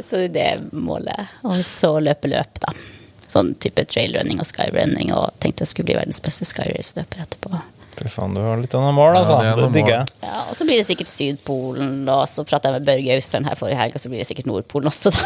så 0.03 0.23
det 0.33 0.43
er 0.43 0.63
målet. 0.71 1.33
Og 1.45 1.61
så 1.65 1.93
løpe 2.01 2.31
løp, 2.31 2.61
da. 2.63 2.73
Sånn 3.27 3.53
type 3.61 3.83
trailrunning 3.85 4.41
og 4.41 4.49
skyrunning. 4.49 5.13
Og 5.13 5.35
tenkte 5.43 5.65
jeg 5.65 5.73
skulle 5.73 5.91
bli 5.91 5.99
verdens 5.99 6.23
beste 6.23 6.47
skyrace-løper 6.49 7.25
etterpå. 7.25 7.61
Fy 7.97 8.09
faen, 8.13 8.35
du 8.37 8.41
har 8.45 8.59
litt 8.61 8.73
av 8.77 8.83
noen 8.85 8.93
mål, 8.97 9.15
Ja, 9.15 9.21
altså. 9.23 9.37
det 9.41 9.49
er 9.49 9.61
det 9.63 9.69
digger 9.73 9.93
jeg. 9.95 10.11
Ja, 10.27 10.41
og 10.51 10.53
så 10.59 10.65
blir 10.69 10.77
det 10.77 10.85
sikkert 10.85 11.09
Sydpolen, 11.09 11.93
og 12.13 12.23
så 12.29 12.43
pratet 12.45 12.69
jeg 12.69 12.75
med 12.77 12.85
Børge 12.91 13.15
Austern 13.17 13.47
her 13.49 13.57
forrige 13.57 13.79
helg, 13.79 13.95
og 13.97 14.03
så 14.03 14.11
blir 14.11 14.21
det 14.21 14.27
sikkert 14.29 14.49
Nordpolen 14.51 14.91
også, 14.91 15.13
da. 15.15 15.23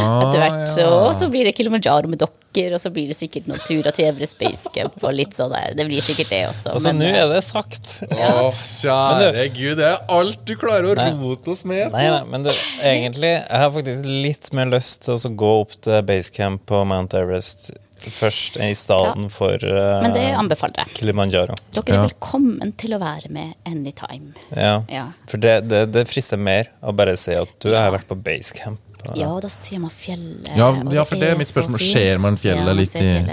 Etter 0.00 0.38
hvert. 0.40 0.74
ja. 0.80 0.88
Og 1.06 1.14
så 1.16 1.28
blir 1.32 1.48
det 1.48 1.54
Kilimanjaro 1.56 2.10
med 2.10 2.20
dokker, 2.20 2.74
og 2.76 2.80
så 2.82 2.92
blir 2.92 3.08
det 3.10 3.16
sikkert 3.16 3.48
noen 3.48 3.60
turer 3.64 3.94
til 3.96 4.08
Everest 4.10 4.36
Space 4.36 4.70
Camp 4.74 4.96
og 5.04 5.12
litt 5.16 5.36
sånn 5.36 5.52
der. 5.54 5.74
Det 5.78 5.86
blir 5.88 6.04
sikkert 6.04 6.32
det 6.32 6.40
også. 6.50 6.74
Altså, 6.76 6.92
men, 6.92 7.00
nå 7.04 7.10
eh, 7.10 7.18
er 7.24 7.32
det 7.32 7.42
sagt. 7.46 7.92
Å, 8.10 8.50
kjære 8.60 9.30
du, 9.36 9.42
gud, 9.56 9.76
det 9.80 9.88
er 9.90 10.00
alt 10.20 10.40
du 10.48 10.54
klarer 10.60 10.90
å 10.92 10.96
Nei. 10.98 11.10
rote 11.20 11.52
oss 11.54 11.62
med 11.68 11.86
på. 11.88 11.96
Nei, 11.96 12.08
nei, 12.12 12.22
men 12.32 12.44
du, 12.48 12.50
egentlig, 12.84 13.34
jeg 13.38 13.62
har 13.64 13.70
faktisk 13.76 14.08
litt 14.28 14.50
mer 14.56 14.72
lyst 14.76 15.06
til 15.06 15.16
å 15.16 15.34
gå 15.44 15.52
opp 15.62 15.76
til 15.86 16.00
basecamp 16.08 16.64
på 16.68 16.82
Mount 16.90 17.16
Everest 17.18 17.70
først 18.08 18.56
i 18.56 18.72
stedet 18.74 19.16
Ja. 19.16 19.28
for 19.28 19.52
uh, 19.54 20.02
men 20.02 20.12
det 20.14 20.24
anbefaler 20.34 20.84
jeg. 20.86 20.94
Kilimanjaro. 20.94 21.54
Dere 21.72 21.84
er 21.88 21.94
Ja. 21.94 22.06
velkommen 22.08 22.72
til 22.76 22.94
å 22.96 22.98
være 23.00 23.28
med 23.30 23.54
anytime. 23.66 24.32
Ja. 24.56 24.82
Ja. 24.88 25.06
For 25.28 25.36
det, 25.38 25.68
det, 25.68 25.92
det 25.92 26.06
frister 26.08 26.36
mer 26.38 26.70
å 26.82 26.94
bare 26.96 27.16
si 27.16 27.32
at 27.32 27.48
du 27.60 27.74
har 27.74 27.90
vært 27.92 28.06
på 28.08 28.16
basecamp. 28.16 28.78
Ja, 29.16 29.30
da 29.40 29.48
ser 29.48 29.78
man 29.80 29.90
fjellet. 29.90 30.48
Ja, 30.56 30.74
ja, 30.92 31.04
for 31.04 31.16
det 31.16 31.30
er 31.30 31.36
mitt 31.40 31.48
spørsmål. 31.48 31.80
Ser 31.80 32.18
man 32.18 32.36
fjellet 32.36 32.64
man 32.64 32.76
litt 32.76 32.94
i- 32.96 33.24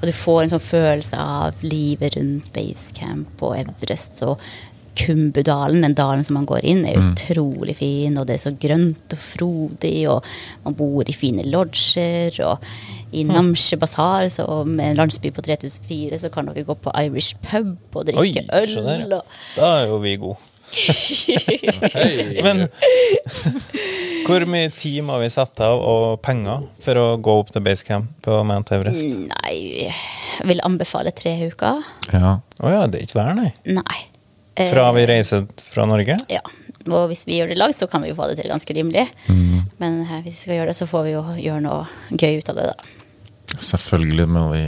Og 0.00 0.06
du 0.06 0.12
får 0.12 0.42
en 0.44 0.48
sånn 0.50 0.62
følelse 0.62 1.18
av 1.18 1.54
livet 1.62 2.14
rundt 2.16 2.52
Basecamp 2.54 3.42
og 3.42 3.56
Everest 3.58 4.22
og 4.22 4.38
Kumbudalen, 4.98 5.82
den 5.86 5.94
dalen 5.98 6.24
som 6.26 6.34
man 6.38 6.46
går 6.48 6.64
inn, 6.66 6.84
er 6.86 6.98
Mm. 6.98 7.12
utrolig 7.14 7.76
fin, 7.78 8.18
og 8.18 8.26
det 8.26 8.34
er 8.36 8.42
så 8.50 8.52
grønt 8.58 9.12
og 9.14 9.18
frodig, 9.18 10.08
og 10.10 10.24
man 10.64 10.74
bor 10.74 11.04
i 11.08 11.12
fine 11.14 11.44
lodger, 11.46 12.34
og 12.44 12.58
i 13.12 13.22
Namche 13.24 13.78
Bazaar, 13.78 14.28
så 14.28 14.64
med 14.66 14.90
en 14.90 14.96
landsby 14.96 15.30
på 15.32 15.40
3004, 15.46 16.18
så 16.18 16.30
kan 16.30 16.46
dere 16.50 16.64
gå 16.64 16.74
på 16.76 16.92
Irish 17.04 17.36
pub 17.42 17.76
og 17.94 18.04
drikke 18.06 18.20
Oi, 18.20 18.34
øl. 18.52 18.66
Skjønner. 18.68 19.06
Og 19.16 19.24
Da 19.56 19.70
er 19.82 19.86
jo 19.88 19.98
vi 20.02 20.16
gode. 20.16 20.36
Men 22.44 22.66
hvor 24.28 24.44
mye 24.50 24.68
tid 24.76 25.00
må 25.06 25.16
vi 25.22 25.30
sette 25.32 25.64
av 25.64 25.80
og 25.80 26.18
penger 26.24 26.66
for 26.84 27.00
å 27.00 27.06
gå 27.24 27.36
opp 27.40 27.52
til 27.54 27.64
basecamp 27.64 28.10
på 28.26 28.42
Mount 28.44 28.72
Everest? 28.76 29.06
Nei, 29.08 29.54
jeg 29.86 30.48
vil 30.50 30.60
anbefale 30.68 31.12
tre 31.16 31.32
uker. 31.48 31.80
Ja. 32.12 32.34
ja, 32.60 32.84
det 32.86 33.00
er 33.00 33.06
ikke 33.08 33.20
hver, 33.22 33.34
nei. 33.38 33.50
Nei. 33.64 33.98
Eh, 34.58 34.70
Fra 34.72 34.88
vi 34.96 35.06
reiser 35.06 35.46
fra 35.62 35.84
Norge? 35.86 36.16
Ja. 36.32 36.42
Og 36.88 37.08
hvis 37.10 37.26
vi 37.28 37.36
gjør 37.38 37.50
det 37.50 37.56
i 37.58 37.60
lag, 37.60 37.72
så 37.76 37.86
kan 37.90 38.02
vi 38.02 38.08
jo 38.12 38.16
få 38.18 38.26
det 38.30 38.38
til 38.40 38.48
ganske 38.50 38.74
rimelig. 38.74 39.06
Mm. 39.28 39.58
Men 39.78 39.98
eh, 40.06 40.20
hvis 40.24 40.38
vi 40.38 40.44
skal 40.46 40.56
gjøre 40.60 40.70
det, 40.72 40.76
så 40.80 40.88
får 40.90 41.02
vi 41.08 41.12
jo 41.16 41.22
gjøre 41.44 41.62
noe 41.64 41.82
gøy 42.16 42.38
ut 42.40 42.52
av 42.52 42.58
det, 42.60 42.68
da. 42.72 42.76
Selvfølgelig 43.64 44.26
må 44.28 44.42
vi 44.52 44.62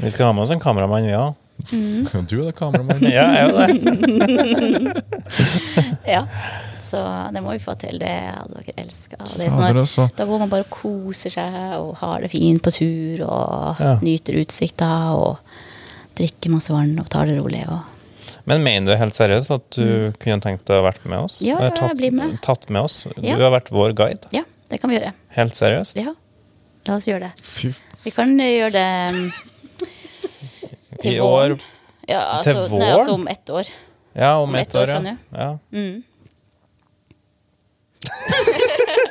Vi 0.00 0.10
skal 0.10 0.30
ha 0.30 0.32
med 0.32 0.42
oss 0.46 0.52
en 0.54 0.62
kameramann, 0.62 1.06
vi 1.10 1.16
òg. 1.18 1.34
Du 2.30 2.38
er 2.40 2.46
da 2.48 2.52
kameramann. 2.56 3.02
Ja, 3.04 3.26
jeg 3.36 3.42
er 3.42 3.46
jo 3.50 3.56
det. 3.60 5.04
Ja. 6.16 6.22
Så 6.80 7.30
det 7.32 7.40
må 7.44 7.52
vi 7.52 7.60
få 7.62 7.74
til. 7.78 7.98
Det 8.00 8.08
hadde 8.10 8.62
dere 8.64 8.74
elska. 8.82 9.18
Er 9.20 9.52
sånn 9.52 9.66
altså. 9.78 10.08
da 10.16 10.24
går 10.26 10.40
man 10.42 10.50
bare 10.50 10.64
og 10.66 10.72
koser 10.74 11.30
seg 11.34 11.54
og 11.78 11.92
har 12.00 12.24
det 12.24 12.30
fint 12.32 12.62
på 12.64 12.72
tur 12.74 13.22
og 13.28 13.76
Ja. 13.84 13.92
nyter 14.02 14.40
utsikta 14.40 14.88
og 15.14 15.38
drikker 16.18 16.50
masse 16.50 16.72
vann 16.74 16.96
og 16.98 17.08
tar 17.12 17.28
det 17.30 17.36
rolig. 17.38 17.62
Og 17.68 17.78
Men 18.48 18.62
mener 18.64 18.92
du 18.92 18.98
helt 19.00 19.14
seriøst 19.16 19.50
at 19.54 19.66
du 19.76 20.12
kunne 20.22 20.40
tenkt 20.44 20.64
deg 20.68 20.80
å 20.80 20.84
vært 20.86 21.04
med 21.04 21.18
oss? 21.26 21.40
Mm. 21.42 21.48
Ja, 21.48 21.58
jeg 21.66 21.74
tatt, 21.76 21.90
jeg 21.92 21.98
blir 22.00 22.14
med. 22.16 22.38
Tatt 22.44 22.68
med 22.72 22.82
oss? 22.86 22.96
Ja. 23.16 23.36
Du 23.36 23.42
har 23.44 23.52
vært 23.54 23.68
vår 23.74 23.92
guide. 23.98 24.30
ja, 24.34 24.44
det 24.70 24.80
kan 24.80 24.90
vi 24.92 24.96
gjøre. 24.98 25.12
Helt 25.36 25.56
seriøst? 25.58 25.96
Ja. 26.00 26.14
La 26.88 26.96
oss 26.96 27.06
gjøre 27.08 27.28
det. 27.28 27.32
Fy 27.44 27.72
Vi 28.06 28.10
kan 28.16 28.32
eh, 28.40 28.54
gjøre 28.56 28.72
det 28.72 28.88
mm, 29.16 29.30
til 31.02 31.12
I 31.12 31.18
våren. 31.20 31.58
år 31.60 31.60
Ja, 32.08 32.22
Til 32.42 32.56
altså, 32.56 32.78
nei, 32.80 32.90
altså 32.96 33.12
om 33.14 33.28
ett 33.30 33.50
år. 33.50 33.68
Ja, 34.16 34.30
om, 34.40 34.48
Om 34.48 34.54
ett 34.58 34.68
ett 34.68 34.74
år 34.74 34.80
år, 34.80 34.86
fra 34.86 34.94
ja. 34.94 35.00
nå. 35.04 35.16
ja. 35.36 35.50
Mm. 35.70 36.02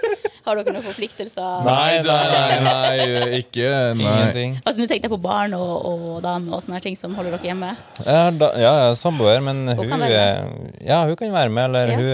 Har 0.49 0.57
dere 0.59 0.73
noen 0.73 0.85
forpliktelser? 0.85 1.63
Nei, 1.67 1.99
nei, 2.01 2.19
nei, 2.33 2.59
nei, 2.65 3.39
ikke 3.43 3.67
Nei. 3.93 4.03
Ingenting. 4.09 4.55
Altså, 4.65 4.81
Nå 4.81 4.87
tenkte 4.89 5.05
jeg 5.05 5.13
på 5.13 5.19
barn 5.21 5.53
og, 5.53 5.73
og 5.89 6.21
dame 6.25 6.49
og 6.57 6.63
sånne 6.65 6.79
ting 6.81 6.97
som 6.97 7.13
holder 7.17 7.35
dere 7.37 7.51
hjemme. 7.51 7.69
Jeg 8.01 8.15
har 8.23 8.31
da, 8.41 8.49
ja, 8.57 8.71
jeg 8.81 8.93
er 8.95 8.97
samboer, 8.97 9.43
men 9.45 9.61
Hun 9.77 9.91
hun, 9.93 10.05
er, 10.07 10.47
ja, 10.89 11.03
hun 11.05 11.15
kan 11.19 11.31
være 11.35 11.53
med, 11.53 11.69
eller 11.69 11.93
Ja. 11.93 11.99
hun 11.99 12.09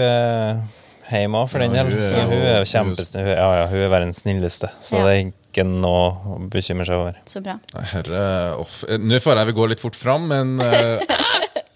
er 1.16 1.22
hjemme 1.22 1.42
for 1.48 1.62
den 1.64 1.74
Ja, 1.78 1.84
hun 1.86 1.96
er 2.36 2.60
er 2.60 2.64
kjempesnill. 2.68 3.24
Hun- 3.24 3.36
Ja, 3.38 3.48
ja, 3.62 3.66
hun 3.72 3.78
er 3.86 3.92
verdens 3.96 4.20
snilleste, 4.24 4.68
så 4.82 4.98
Ja. 5.00 5.04
det 5.06 5.12
er 5.16 5.20
ikke 5.32 5.64
noe 5.64 6.06
å 6.36 6.38
bekymre 6.52 6.84
seg 6.84 6.96
over. 7.00 7.14
Så 7.24 7.40
bra. 7.42 7.56
Herre 7.94 8.24
off. 8.60 8.82
Nå 9.00 9.20
får 9.24 9.36
jeg 9.40 9.46
vel 9.52 9.54
gå 9.62 9.68
litt 9.72 9.80
fort 9.80 9.96
fram, 9.96 10.28
men 10.28 10.58
eh, 10.60 10.98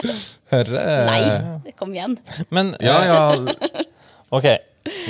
Herre 0.52 0.84
Nei, 1.06 1.72
kom 1.78 1.94
igjen. 1.94 2.18
Men 2.50 2.74
Ja, 2.82 2.98
ja. 3.06 3.22
ok, 4.36 4.46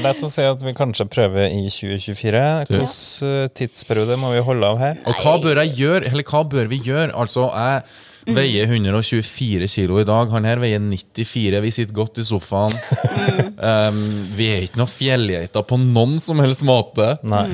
la 0.02 0.12
oss 0.12 0.34
si 0.34 0.44
at 0.44 0.62
vi 0.64 0.74
kanskje 0.76 1.06
prøver 1.10 1.52
i 1.54 1.68
2024. 1.70 2.42
Hvilken 2.70 3.28
eh, 3.28 3.48
tidsperiode 3.54 4.18
må 4.20 4.32
vi 4.34 4.42
holde 4.44 4.66
av 4.66 4.80
her? 4.80 5.02
Og 5.06 5.22
hva 5.22 5.36
bør 5.42 5.62
jeg 5.62 5.76
gjøre, 5.78 6.04
eller 6.10 6.26
hva 6.26 6.42
bør 6.50 6.70
vi 6.72 6.80
gjøre? 6.84 7.10
Altså, 7.14 7.46
jeg 7.54 7.82
Veier 8.36 8.70
124 8.70 9.68
kilo 9.70 10.00
i 10.00 10.04
dag. 10.08 10.30
Han 10.34 10.46
her 10.48 10.60
veier 10.62 10.80
94. 10.82 11.60
Vi 11.64 11.72
sitter 11.74 11.96
godt 11.96 12.20
i 12.22 12.24
sofaen. 12.26 12.74
Um, 13.60 13.98
vi 14.36 14.46
er 14.48 14.66
ikke 14.66 14.80
noen 14.80 14.90
fjellgeiter 14.90 15.64
på 15.68 15.78
noen 15.80 16.16
som 16.22 16.40
helst 16.42 16.64
måte. 16.66 17.12
Nei. 17.26 17.44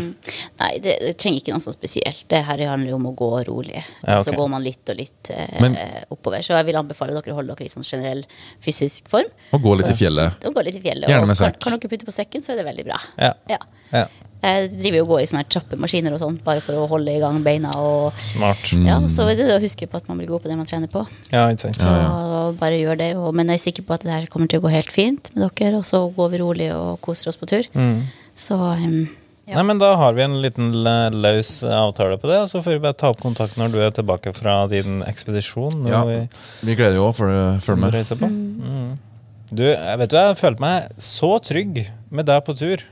Nei, 0.60 0.70
det, 0.84 0.98
det 1.02 1.14
trenger 1.18 1.40
ikke 1.40 1.56
noe 1.56 1.64
sånt 1.64 1.78
spesielt. 1.78 2.24
Det 2.30 2.42
her 2.46 2.62
handler 2.70 2.92
jo 2.92 3.00
om 3.00 3.08
å 3.10 3.14
gå 3.18 3.30
rolig. 3.48 3.80
Ja, 4.02 4.20
okay. 4.20 4.28
Så 4.28 4.36
går 4.38 4.52
man 4.52 4.64
litt 4.66 4.92
og 4.92 5.00
litt 5.00 5.32
eh, 5.34 5.58
Men- 5.64 5.78
oppover. 6.14 6.44
Så 6.46 6.54
jeg 6.54 6.68
vil 6.70 6.78
anbefale 6.78 7.16
dere 7.16 7.34
å 7.34 7.40
holde 7.40 7.56
dere 7.56 7.68
i 7.68 7.72
sånn 7.72 7.86
generell 7.86 8.22
fysisk 8.62 9.10
form. 9.12 9.32
Og 9.56 9.66
gå 9.66 9.74
litt 9.80 9.90
i 9.90 9.98
fjellet. 9.98 10.46
Og 10.46 10.54
gå 10.56 10.66
litt 10.68 10.78
i 10.78 10.84
fjellet. 10.84 11.10
Gjerne 11.10 11.32
med 11.32 11.40
sekk. 11.40 11.58
kan, 11.58 11.74
kan 11.74 11.80
dere 11.82 11.94
putte 11.96 12.08
på 12.08 12.14
sekken, 12.14 12.44
så 12.46 12.54
er 12.54 12.62
det 12.62 12.68
veldig 12.70 12.86
bra. 12.88 13.00
Ja. 13.18 13.34
Ja. 13.50 13.60
ja. 13.92 14.06
Jeg 14.42 14.68
driver 14.76 14.96
jo 15.00 15.04
og 15.06 15.08
går 15.14 15.20
i 15.22 15.26
sånne 15.30 15.44
trappemaskiner 15.50 16.12
og 16.14 16.20
sånn, 16.20 16.36
bare 16.44 16.60
for 16.62 16.76
å 16.78 16.86
holde 16.90 17.10
i 17.16 17.18
gang 17.22 17.40
beina. 17.42 17.70
Og, 17.80 18.12
Smart. 18.22 18.68
ja, 18.84 19.00
så 19.10 19.26
er 19.30 19.34
det 19.40 19.46
å 19.56 19.60
huske 19.62 19.88
på 19.90 19.96
at 19.98 20.06
man 20.08 20.18
blir 20.20 20.28
god 20.30 20.42
på 20.44 20.48
det 20.52 20.56
man 20.60 20.66
trener 20.68 20.90
på. 20.92 21.02
Ja, 21.32 21.48
ikke 21.50 21.70
sant. 21.72 21.80
Så 21.82 22.54
bare 22.60 22.78
gjør 22.78 22.98
det. 23.00 23.10
Og, 23.16 23.32
men 23.34 23.48
jeg 23.48 23.58
er 23.58 23.64
sikker 23.64 23.86
på 23.88 23.94
at 23.96 24.04
det 24.06 24.12
her 24.12 24.26
kommer 24.30 24.46
til 24.52 24.60
å 24.60 24.66
gå 24.68 24.70
helt 24.76 24.92
fint 24.92 25.30
med 25.34 25.48
dere, 25.58 25.80
og 25.80 25.86
så 25.88 26.04
går 26.14 26.30
vi 26.36 26.42
rolig 26.44 26.68
og 26.76 27.00
koser 27.00 27.32
oss 27.32 27.40
på 27.40 27.48
tur. 27.50 27.66
Så 28.36 28.54
um, 28.60 29.08
ja. 29.48 29.56
Nei, 29.56 29.62
men 29.72 29.78
Da 29.78 29.92
har 29.96 30.12
vi 30.14 30.22
en 30.26 30.40
liten 30.42 30.72
løs 30.84 31.50
avtale 31.64 32.18
på 32.20 32.28
det, 32.30 32.40
og 32.44 32.48
så 32.50 32.60
får 32.62 32.76
vi 32.76 32.84
bare 32.86 32.98
ta 32.98 33.10
opp 33.14 33.20
kontakt 33.22 33.56
når 33.56 33.72
du 33.72 33.78
er 33.80 33.90
tilbake 33.96 34.32
fra 34.36 34.66
din 34.70 35.02
ekspedisjon. 35.06 35.82
nå 35.86 35.88
Ja. 35.90 36.04
vi, 36.04 36.20
Vi 36.66 36.74
gleder 36.76 36.96
jo 37.00 37.08
òg 37.08 37.14
for 37.16 37.26
å 37.30 37.42
følge 37.62 37.80
du 37.80 37.86
med. 37.86 37.94
reiser. 37.94 38.16
Mm. 38.26 38.98
Du, 39.50 39.62
vet 39.62 40.10
du, 40.10 40.16
jeg 40.18 40.36
følte 40.36 40.60
meg 40.60 40.88
så 40.98 41.38
trygg 41.40 41.86
med 42.10 42.26
deg 42.26 42.44
på 42.44 42.54
tur. 42.58 42.82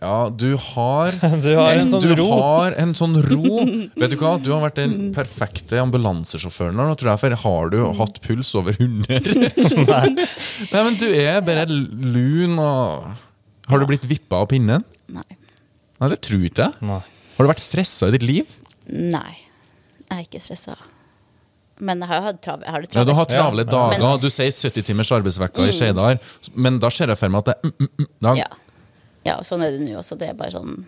Ja, 0.00 0.30
du 0.32 0.54
har 0.56 1.10
Du 1.44 1.50
har 1.58 1.76
en 1.76 1.90
sånn 1.92 2.00
du 2.06 2.14
ro. 2.16 2.28
har 2.40 2.72
en 2.80 2.94
sånn 2.96 3.18
ro. 3.20 3.64
Vet 4.00 4.14
du 4.14 4.16
hva? 4.16 4.38
Du 4.40 4.48
har 4.54 4.62
vært 4.64 4.78
den 4.80 5.10
perfekte 5.12 5.76
ambulansesjåføren. 5.82 6.78
Nå 6.80 6.94
tror 6.96 7.10
jeg, 7.12 7.20
for 7.20 7.36
Har 7.44 7.68
du 7.74 7.78
hatt 7.98 8.20
puls 8.24 8.54
over 8.56 8.72
100? 8.80 9.20
Nei. 9.90 10.06
Nei, 10.16 10.84
men 10.86 10.96
du 11.00 11.04
er 11.12 11.42
bare 11.44 11.66
lun 11.68 12.56
og 12.64 13.10
Har 13.68 13.82
du 13.82 13.86
blitt 13.90 14.08
vippa 14.08 14.40
av 14.40 14.48
pinnen? 14.54 14.86
Nei. 15.12 15.26
Nei, 16.00 16.08
det 16.14 16.20
tror 16.24 16.46
ikke 16.48 16.70
jeg. 16.70 16.80
Nei. 16.88 17.02
Har 17.36 17.44
du 17.44 17.52
vært 17.52 17.60
stressa 17.64 18.08
i 18.08 18.16
ditt 18.16 18.24
liv? 18.24 18.56
Nei. 18.88 19.36
Jeg 20.08 20.16
er 20.16 20.24
ikke 20.24 20.40
stressa. 20.42 20.78
Men 21.80 22.00
jeg 22.02 22.08
har 22.10 22.18
jo 22.18 22.24
hatt 22.30 22.40
trav- 22.44 22.64
jeg 22.64 22.72
har 22.74 22.82
det 22.84 22.90
Ja, 22.96 23.04
du 23.04 23.12
har 23.16 23.28
travelt. 23.28 23.36
travle 23.36 23.62
Ja. 23.64 23.70
dager. 23.70 24.00
Men- 24.00 24.20
Du 24.24 24.28
sier 24.32 24.50
70 24.52 24.82
timers 24.88 25.12
arbeidsvekka 25.16 25.68
i 25.68 25.76
Skeidar, 25.76 26.18
men 26.56 26.78
da 26.80 26.88
ser 26.92 27.06
jeg 27.12 27.16
for 27.20 27.28
meg 27.32 27.38
at 27.44 27.44
det 27.44 27.54
er 27.54 27.68
mm, 27.68 27.76
mm, 27.78 27.92
mm, 28.00 28.08
dag. 28.26 28.42
Ja. 29.24 29.36
og 29.38 29.44
sånn 29.44 29.62
er 29.62 29.70
det 29.76 29.80
nå 29.84 29.98
også. 30.00 30.16
Det 30.18 30.28
er 30.30 30.34
bare 30.34 30.50
sånn 30.50 30.84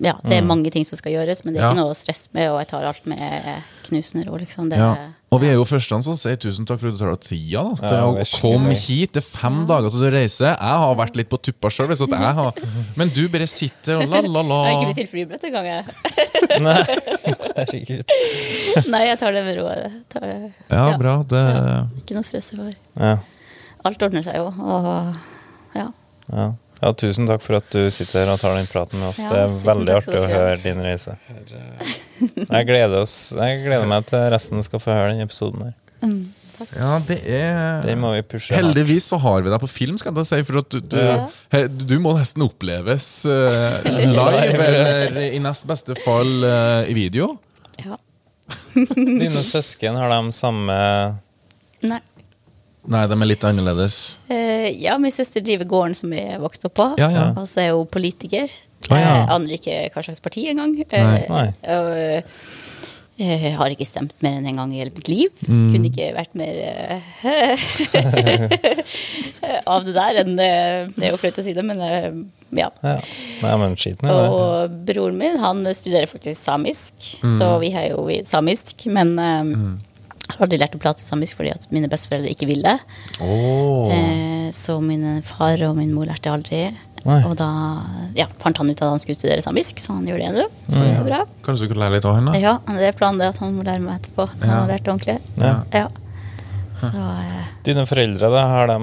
Ja, 0.00 0.12
det 0.22 0.36
er 0.38 0.44
mange 0.46 0.70
ting 0.70 0.84
som 0.86 0.94
skal 0.96 1.10
gjøres, 1.12 1.40
men 1.44 1.54
det 1.54 1.60
er 1.60 1.64
Ja. 1.64 1.70
ikke 1.72 1.80
noe 1.80 1.90
å 1.90 1.96
stresse 1.96 2.28
med, 2.32 2.48
og 2.52 2.58
jeg 2.60 2.68
tar 2.68 2.84
alt 2.86 3.04
med 3.06 3.62
knusende 3.88 4.26
ro, 4.28 4.36
liksom. 4.38 4.68
Det, 4.70 4.78
Ja. 4.78 5.08
Og 5.32 5.40
vi 5.40 5.48
er 5.48 5.54
jo 5.54 5.64
første 5.64 6.02
som 6.04 6.14
sier 6.14 6.36
tusen 6.36 6.64
takk 6.66 6.78
for 6.78 6.88
at 6.88 6.94
du 6.94 6.98
tar 6.98 7.10
deg 7.16 7.20
tida 7.24 7.62
da, 7.74 7.88
til 7.88 7.96
Ja, 7.96 8.04
å 8.06 8.40
komme 8.40 8.74
hit. 8.76 9.12
Det 9.12 9.24
er 9.24 9.26
fem 9.38 9.66
dager 9.66 9.90
til 9.90 10.00
du 10.04 10.10
reiser. 10.10 10.46
Jeg 10.54 10.76
har 10.84 10.94
vært 10.94 11.16
litt 11.16 11.28
på 11.30 11.38
tuppa 11.42 11.68
sjøl, 11.68 11.88
men 12.96 13.08
du 13.08 13.28
bare 13.28 13.48
sitter 13.48 13.96
og 13.96 14.02
Jeg 14.02 14.10
har 14.10 14.22
ikke 14.22 14.32
la-la-la. 14.32 14.86
bestilt 14.86 15.10
flybillett 15.10 15.42
engang, 15.48 15.66
jeg. 15.66 15.84
Nei, 16.60 16.82
herregud. 17.56 18.04
Nei, 18.92 19.04
jeg 19.08 19.18
tar 19.18 19.32
det 19.32 19.44
med 19.44 19.56
ro. 19.58 19.66
tar 20.12 20.20
det- 20.20 20.52
Ja, 20.70 20.96
bra. 20.96 21.22
Det 21.26 21.42
Ikke 22.04 22.14
noe 22.14 22.22
stress 22.22 22.52
over. 22.54 22.72
Ja. 23.00 23.16
Alt 23.84 23.98
ordner 24.02 24.22
seg 24.22 24.36
jo, 24.36 24.46
og 24.46 25.16
ja. 25.74 25.88
Ja. 26.30 26.52
Ja, 26.82 26.92
tusen 26.98 27.28
takk 27.30 27.42
for 27.44 27.60
at 27.60 27.68
du 27.72 27.86
sitter 27.94 28.24
her 28.24 28.32
og 28.34 28.40
tar 28.42 28.56
den 28.58 28.66
praten 28.70 28.98
med 29.00 29.12
oss. 29.12 29.22
Ja, 29.22 29.30
det 29.30 29.40
er 29.44 29.56
veldig 29.70 29.94
artig 30.00 30.18
å 30.18 30.26
høre 30.28 30.56
din 30.64 30.82
reise. 30.82 31.14
Jeg 32.22 32.66
gleder, 32.68 33.00
oss, 33.02 33.14
jeg 33.34 33.64
gleder 33.64 33.88
meg 33.90 34.04
til 34.06 34.20
resten 34.30 34.62
skal 34.62 34.78
få 34.82 34.92
høre 34.94 35.08
den 35.14 35.24
episoden 35.24 35.64
her. 35.64 35.72
Mm. 36.04 36.20
Ja, 36.76 36.90
det 37.02 37.16
er 37.34 37.80
Den 37.82 37.98
må 37.98 38.12
vi 38.14 38.20
pushe. 38.22 38.54
Heldigvis 38.54 39.08
så 39.10 39.18
har 39.18 39.42
vi 39.42 39.50
deg 39.50 39.58
på 39.64 39.70
film, 39.72 39.96
skal 39.98 40.14
jeg 40.20 40.28
si. 40.28 40.38
For 40.46 40.60
at 40.60 40.68
du, 40.70 40.78
du, 40.92 40.98
Ja. 41.00 41.16
he- 41.50 41.66
du 41.66 41.96
må 42.04 42.12
nesten 42.14 42.44
oppleves 42.46 43.08
uh, 43.26 43.80
live, 43.88 44.68
eller 44.68 45.18
i 45.32 45.40
nest 45.42 45.66
beste 45.66 45.96
fall 46.04 46.30
uh, 46.46 46.84
i 46.86 46.94
video. 46.94 47.32
Ja. 47.82 47.98
Dine 48.94 49.42
søsken, 49.42 49.98
har 49.98 50.12
de 50.12 50.32
samme 50.36 50.78
Nei. 51.82 51.98
Nei, 52.90 53.04
de 53.06 53.14
er 53.14 53.28
litt 53.30 53.44
annerledes. 53.46 54.18
Eh, 54.28 54.70
ja, 54.82 54.96
min 54.98 55.10
søster 55.14 55.40
driver 55.44 55.68
gården 55.70 55.94
som 55.94 56.10
jeg 56.16 56.40
vokste 56.42 56.66
opp 56.66 56.74
på, 56.80 56.88
Ja, 56.98 57.10
ja. 57.14 57.28
og 57.38 57.46
så 57.46 57.60
er 57.62 57.76
hun 57.76 57.86
politiker. 57.86 58.50
Ah, 58.90 58.96
ja. 58.98 59.12
Jeg 59.20 59.28
aner 59.36 59.54
ikke 59.54 59.76
hva 59.94 60.02
slags 60.02 60.20
parti 60.24 60.48
engang. 60.50 60.74
Nei. 60.74 60.84
Eh, 60.90 61.30
Nei. 61.30 61.46
og, 61.76 61.92
eh, 61.94 62.22
jeg 63.22 63.52
har 63.54 63.70
ikke 63.70 63.86
stemt 63.86 64.14
mer 64.24 64.32
enn 64.40 64.46
en 64.50 64.56
gang 64.58 64.72
i 64.74 64.80
hele 64.80 64.90
mitt 64.96 65.06
liv. 65.06 65.30
Mm. 65.46 65.68
Kunne 65.70 65.90
ikke 65.92 66.08
vært 66.16 66.34
mer 66.34 66.54
eh, 66.58 67.02
av 69.70 69.84
det 69.86 69.94
der 69.96 70.18
enn 70.24 70.32
eh, 70.42 70.88
Det 70.96 71.06
er 71.06 71.12
jo 71.14 71.20
flaut 71.20 71.38
å 71.38 71.44
si 71.44 71.54
det, 71.54 71.64
men 71.66 71.80
eh, 71.86 72.08
ja. 72.58 72.68
Ja. 72.82 72.96
Nei, 73.44 73.52
men 73.62 73.76
skiten, 73.80 74.08
det. 74.10 74.26
Og 74.32 74.74
broren 74.88 75.16
min 75.20 75.38
han 75.40 75.62
studerer 75.76 76.10
faktisk 76.10 76.40
samisk, 76.42 76.92
Mm. 77.22 77.38
så 77.38 77.46
vi 77.62 77.70
har 77.70 77.84
jo 77.92 78.02
samisk. 78.26 78.86
Men 78.90 79.14
eh, 79.22 79.44
jeg 80.32 80.38
har 80.40 80.46
aldri 80.48 80.58
lært 80.62 80.74
å 80.78 80.80
prate 80.82 81.04
samisk 81.04 81.36
fordi 81.38 81.52
at 81.52 81.68
mine 81.70 81.88
besteforeldre 81.92 82.32
ikke 82.32 82.48
ville. 82.48 82.72
Oh. 83.20 83.92
Eh, 83.92 84.48
så 84.56 84.78
min 84.82 85.20
far 85.26 85.60
og 85.68 85.76
min 85.78 85.92
mor 85.94 86.08
lærte 86.08 86.32
aldri. 86.32 86.64
Nei. 87.02 87.16
Og 87.26 87.32
da 87.34 87.48
ja, 88.14 88.28
fant 88.38 88.58
han 88.60 88.68
ut 88.70 88.78
at 88.78 88.92
han 88.92 89.00
skulle 89.02 89.18
studere 89.18 89.42
samisk, 89.42 89.80
så 89.82 89.96
han 89.96 90.04
gjorde 90.06 90.28
det 90.28 90.42
nå. 90.44 90.44
Så 90.70 90.78
det 90.84 90.92
er 90.94 91.06
bra. 91.08 91.22
Kanskje 91.42 91.66
du 91.66 91.72
kan 91.72 91.80
lære 91.82 91.96
litt 91.96 92.06
av 92.06 92.14
henne? 92.20 92.34
Ja, 92.38 92.52
det 92.78 92.92
er 92.92 92.94
planen 92.98 93.18
det 93.18 93.32
at 93.32 93.40
han 93.42 93.56
må 93.56 93.64
lære 93.66 93.82
meg 93.82 93.98
etterpå. 94.00 94.28
Han 94.38 94.52
har 94.54 94.70
lært 94.70 94.86
det 94.86 94.92
ordentlig. 94.94 95.18
Ja. 95.42 95.56
Ja. 95.74 95.88
Så 96.82 96.94
eh, 96.98 97.50
Dine 97.66 97.84
foreldre, 97.90 98.30
da, 98.32 98.44
har 98.52 98.70
de 98.70 98.78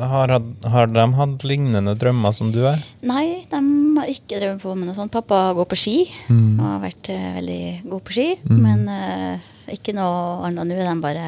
har, 0.00 0.28
hatt- 0.34 0.66
har 0.72 0.86
de 0.90 1.04
hatt 1.14 1.44
lignende 1.46 1.94
drømmer 1.98 2.34
som 2.34 2.50
du 2.54 2.60
har? 2.64 2.80
Nei, 3.06 3.44
de 3.50 3.60
har 4.00 4.10
ikke 4.10 4.40
drømt 4.42 4.62
på 4.64 4.74
med 4.74 4.88
noe 4.90 4.96
sånt. 4.98 5.12
Pappa 5.14 5.52
går 5.54 5.68
på 5.70 5.78
ski 5.78 5.96
Mm. 6.30 6.58
og 6.58 6.64
har 6.66 6.80
vært 6.88 7.10
eh, 7.14 7.30
veldig 7.38 7.62
god 7.90 8.02
på 8.06 8.16
ski. 8.18 8.28
Men 8.50 8.82
eh, 8.90 9.48
ikke 9.74 9.94
noe 9.96 10.46
annet 10.48 10.68
nå. 10.70 10.78
De 10.78 10.94
bare 11.02 11.26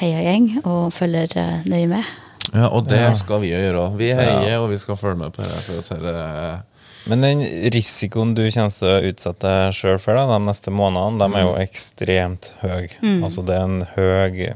heiagjeng 0.00 0.50
og 0.64 0.90
følger 0.96 1.36
eh, 1.40 1.68
nøye 1.70 1.88
med. 1.90 2.10
Ja, 2.54 2.68
og 2.68 2.88
det 2.88 2.98
Ja. 3.00 3.12
skal 3.14 3.40
vi 3.44 3.52
jo 3.52 3.58
gjøre. 3.60 3.84
Vi 3.98 4.10
heier, 4.16 4.58
og 4.60 4.70
vi 4.72 4.78
skal 4.78 4.96
følge 4.96 5.16
med 5.20 5.32
på 5.36 5.42
det. 5.44 5.60
For 5.66 5.94
at 5.96 6.02
det 6.02 6.62
Men 7.06 7.20
den 7.24 7.40
risikoen 7.72 8.34
du 8.34 8.42
kommer 8.50 8.70
til 8.70 8.88
å 8.88 9.08
utsette 9.08 9.40
deg 9.46 9.72
sjøl 9.76 9.98
for 9.98 10.14
da, 10.14 10.26
de 10.26 10.44
neste 10.44 10.70
månedene, 10.70 11.18
de 11.18 11.38
er 11.38 11.46
jo 11.46 11.54
ekstremt 11.56 12.50
høy. 12.60 12.88
Altså 13.24 13.44
det 13.46 13.56
er 13.56 13.64
en 13.64 13.86
høy 13.94 14.52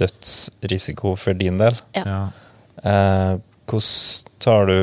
dødsrisiko 0.00 1.14
for 1.20 1.36
din 1.36 1.58
del. 1.60 1.76
Ja. 1.96 2.04
ja. 2.06 2.22
Eh, 2.82 3.38
hvordan 3.68 4.30
tar 4.42 4.66
du 4.66 4.78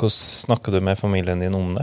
Hvordan 0.00 0.16
snakker 0.16 0.72
du 0.72 0.80
med 0.80 0.96
familien 0.96 1.42
din 1.42 1.54
om 1.54 1.74
det? 1.76 1.82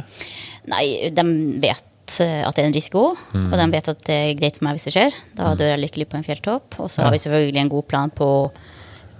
Nei, 0.65 1.09
de 1.13 1.23
vet 1.61 1.83
eh, 2.23 2.41
at 2.47 2.55
det 2.55 2.63
er 2.63 2.69
en 2.71 2.77
risiko, 2.77 3.03
Mm. 3.33 3.51
og 3.53 3.59
de 3.59 3.67
vet 3.75 3.87
at 3.93 4.01
det 4.07 4.15
er 4.17 4.33
greit 4.39 4.57
for 4.57 4.65
meg 4.67 4.77
hvis 4.77 4.87
det 4.89 4.93
skjer. 4.95 5.13
Da 5.35 5.53
dør 5.55 5.71
jeg 5.75 5.83
lykkelig 5.85 6.07
på 6.09 6.17
en 6.17 6.23
fjelltopp. 6.27 6.79
Og 6.79 6.89
så 6.89 7.03
har 7.03 7.11
vi 7.11 7.17
selvfølgelig 7.23 7.61
en 7.65 7.69
god 7.75 7.87
plan 7.87 8.09
på, 8.09 8.29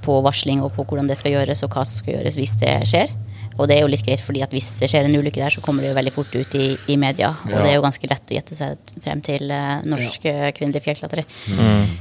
på 0.06 0.22
varsling 0.24 0.62
og 0.64 0.72
på 0.76 0.86
hvordan 0.88 1.08
det 1.10 1.18
skal 1.20 1.32
gjøres, 1.36 1.64
og 1.64 1.70
hva 1.76 1.84
som 1.86 1.98
skal 2.00 2.16
gjøres 2.18 2.38
hvis 2.40 2.58
det 2.62 2.76
skjer. 2.88 3.10
Og 3.58 3.66
det 3.68 3.78
er 3.78 3.82
jo 3.82 3.88
litt 3.90 4.06
greit, 4.06 4.22
fordi 4.22 4.44
at 4.46 4.52
hvis 4.54 4.68
det 4.80 4.86
skjer 4.92 5.08
en 5.08 5.16
ulykke 5.18 5.42
der, 5.42 5.50
så 5.50 5.62
kommer 5.66 5.82
det 5.82 5.90
jo 5.90 5.96
veldig 5.98 6.12
fort 6.14 6.36
ut 6.36 6.56
i, 6.60 6.78
i 6.94 6.96
media. 7.02 7.32
Og 7.46 7.50
Ja. 7.56 7.64
det 7.64 7.72
er 7.72 7.76
jo 7.80 7.82
ganske 7.88 8.08
lett 8.10 8.30
å 8.30 8.36
gjette 8.38 8.54
seg 8.56 8.78
frem 9.02 9.22
til 9.26 9.50
eh, 9.50 9.82
norske 9.84 10.34
kvinnelige 10.54 10.84
fjellklatrere. 10.86 11.26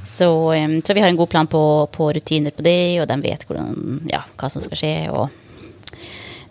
Så, 0.05 0.29
um, 0.53 0.83
så 0.85 0.93
vi 0.95 1.01
har 1.01 1.09
en 1.09 1.17
god 1.17 1.31
plan 1.33 1.47
på, 1.49 1.63
på 1.91 2.11
rutiner 2.13 2.53
på 2.53 2.63
det, 2.67 3.01
og 3.01 3.09
de 3.09 3.17
vet 3.25 3.47
hvordan, 3.49 4.03
ja, 4.13 4.21
hva 4.37 4.51
som 4.53 4.61
skal 4.61 4.77
skje. 4.77 4.95
og 5.11 5.31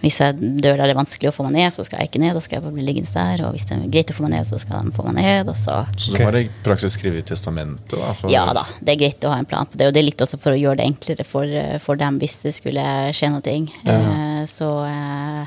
hvis 0.02 0.20
jeg 0.22 0.36
dør 0.38 0.78
der 0.78 0.84
det 0.90 0.94
er 0.94 1.00
vanskelig 1.00 1.30
å 1.32 1.34
få 1.36 1.46
meg 1.48 1.56
ned, 1.56 1.74
så 1.74 1.86
skal 1.88 2.02
jeg 2.02 2.12
ikke 2.12 2.22
ned. 2.22 2.36
Da 2.38 2.44
skal 2.44 2.58
jeg 2.58 2.66
bare 2.66 2.76
bli 2.76 2.86
liggende 2.86 3.14
der. 3.16 3.46
Og 3.48 3.56
hvis 3.56 3.66
det 3.70 3.78
er 3.78 3.88
greit 3.94 4.12
å 4.12 4.18
få 4.18 4.26
meg 4.26 4.36
ned, 4.36 4.48
så 4.50 4.60
skal 4.62 4.86
de 4.86 4.94
få 4.96 5.06
meg 5.08 5.18
ned. 5.22 5.50
Og 5.50 5.58
så 5.60 5.80
Så 5.98 6.14
du 6.14 6.22
har 6.24 6.38
i 6.40 6.46
praksis 6.66 6.98
skrevet 6.98 7.24
i 7.24 7.28
testamentet? 7.34 7.96
Da, 7.96 8.14
for, 8.14 8.30
Ja 8.34 8.46
da, 8.54 8.66
det 8.82 8.96
er 8.96 9.02
greit 9.06 9.26
å 9.26 9.34
ha 9.34 9.40
en 9.42 9.50
plan 9.50 9.66
på 9.70 9.80
det. 9.80 9.90
Og 9.90 9.96
det 9.96 10.04
er 10.04 10.10
litt 10.10 10.22
også 10.26 10.40
for 10.42 10.54
å 10.56 10.60
gjøre 10.60 10.82
det 10.82 10.88
enklere 10.92 11.26
for, 11.28 11.58
for 11.84 11.96
dem 12.00 12.20
hvis 12.22 12.42
det 12.46 12.56
skulle 12.60 12.86
skje 13.16 13.32
noe. 13.34 13.42
Eh, 13.46 14.46
Så 14.50 14.70
eh, 14.86 15.46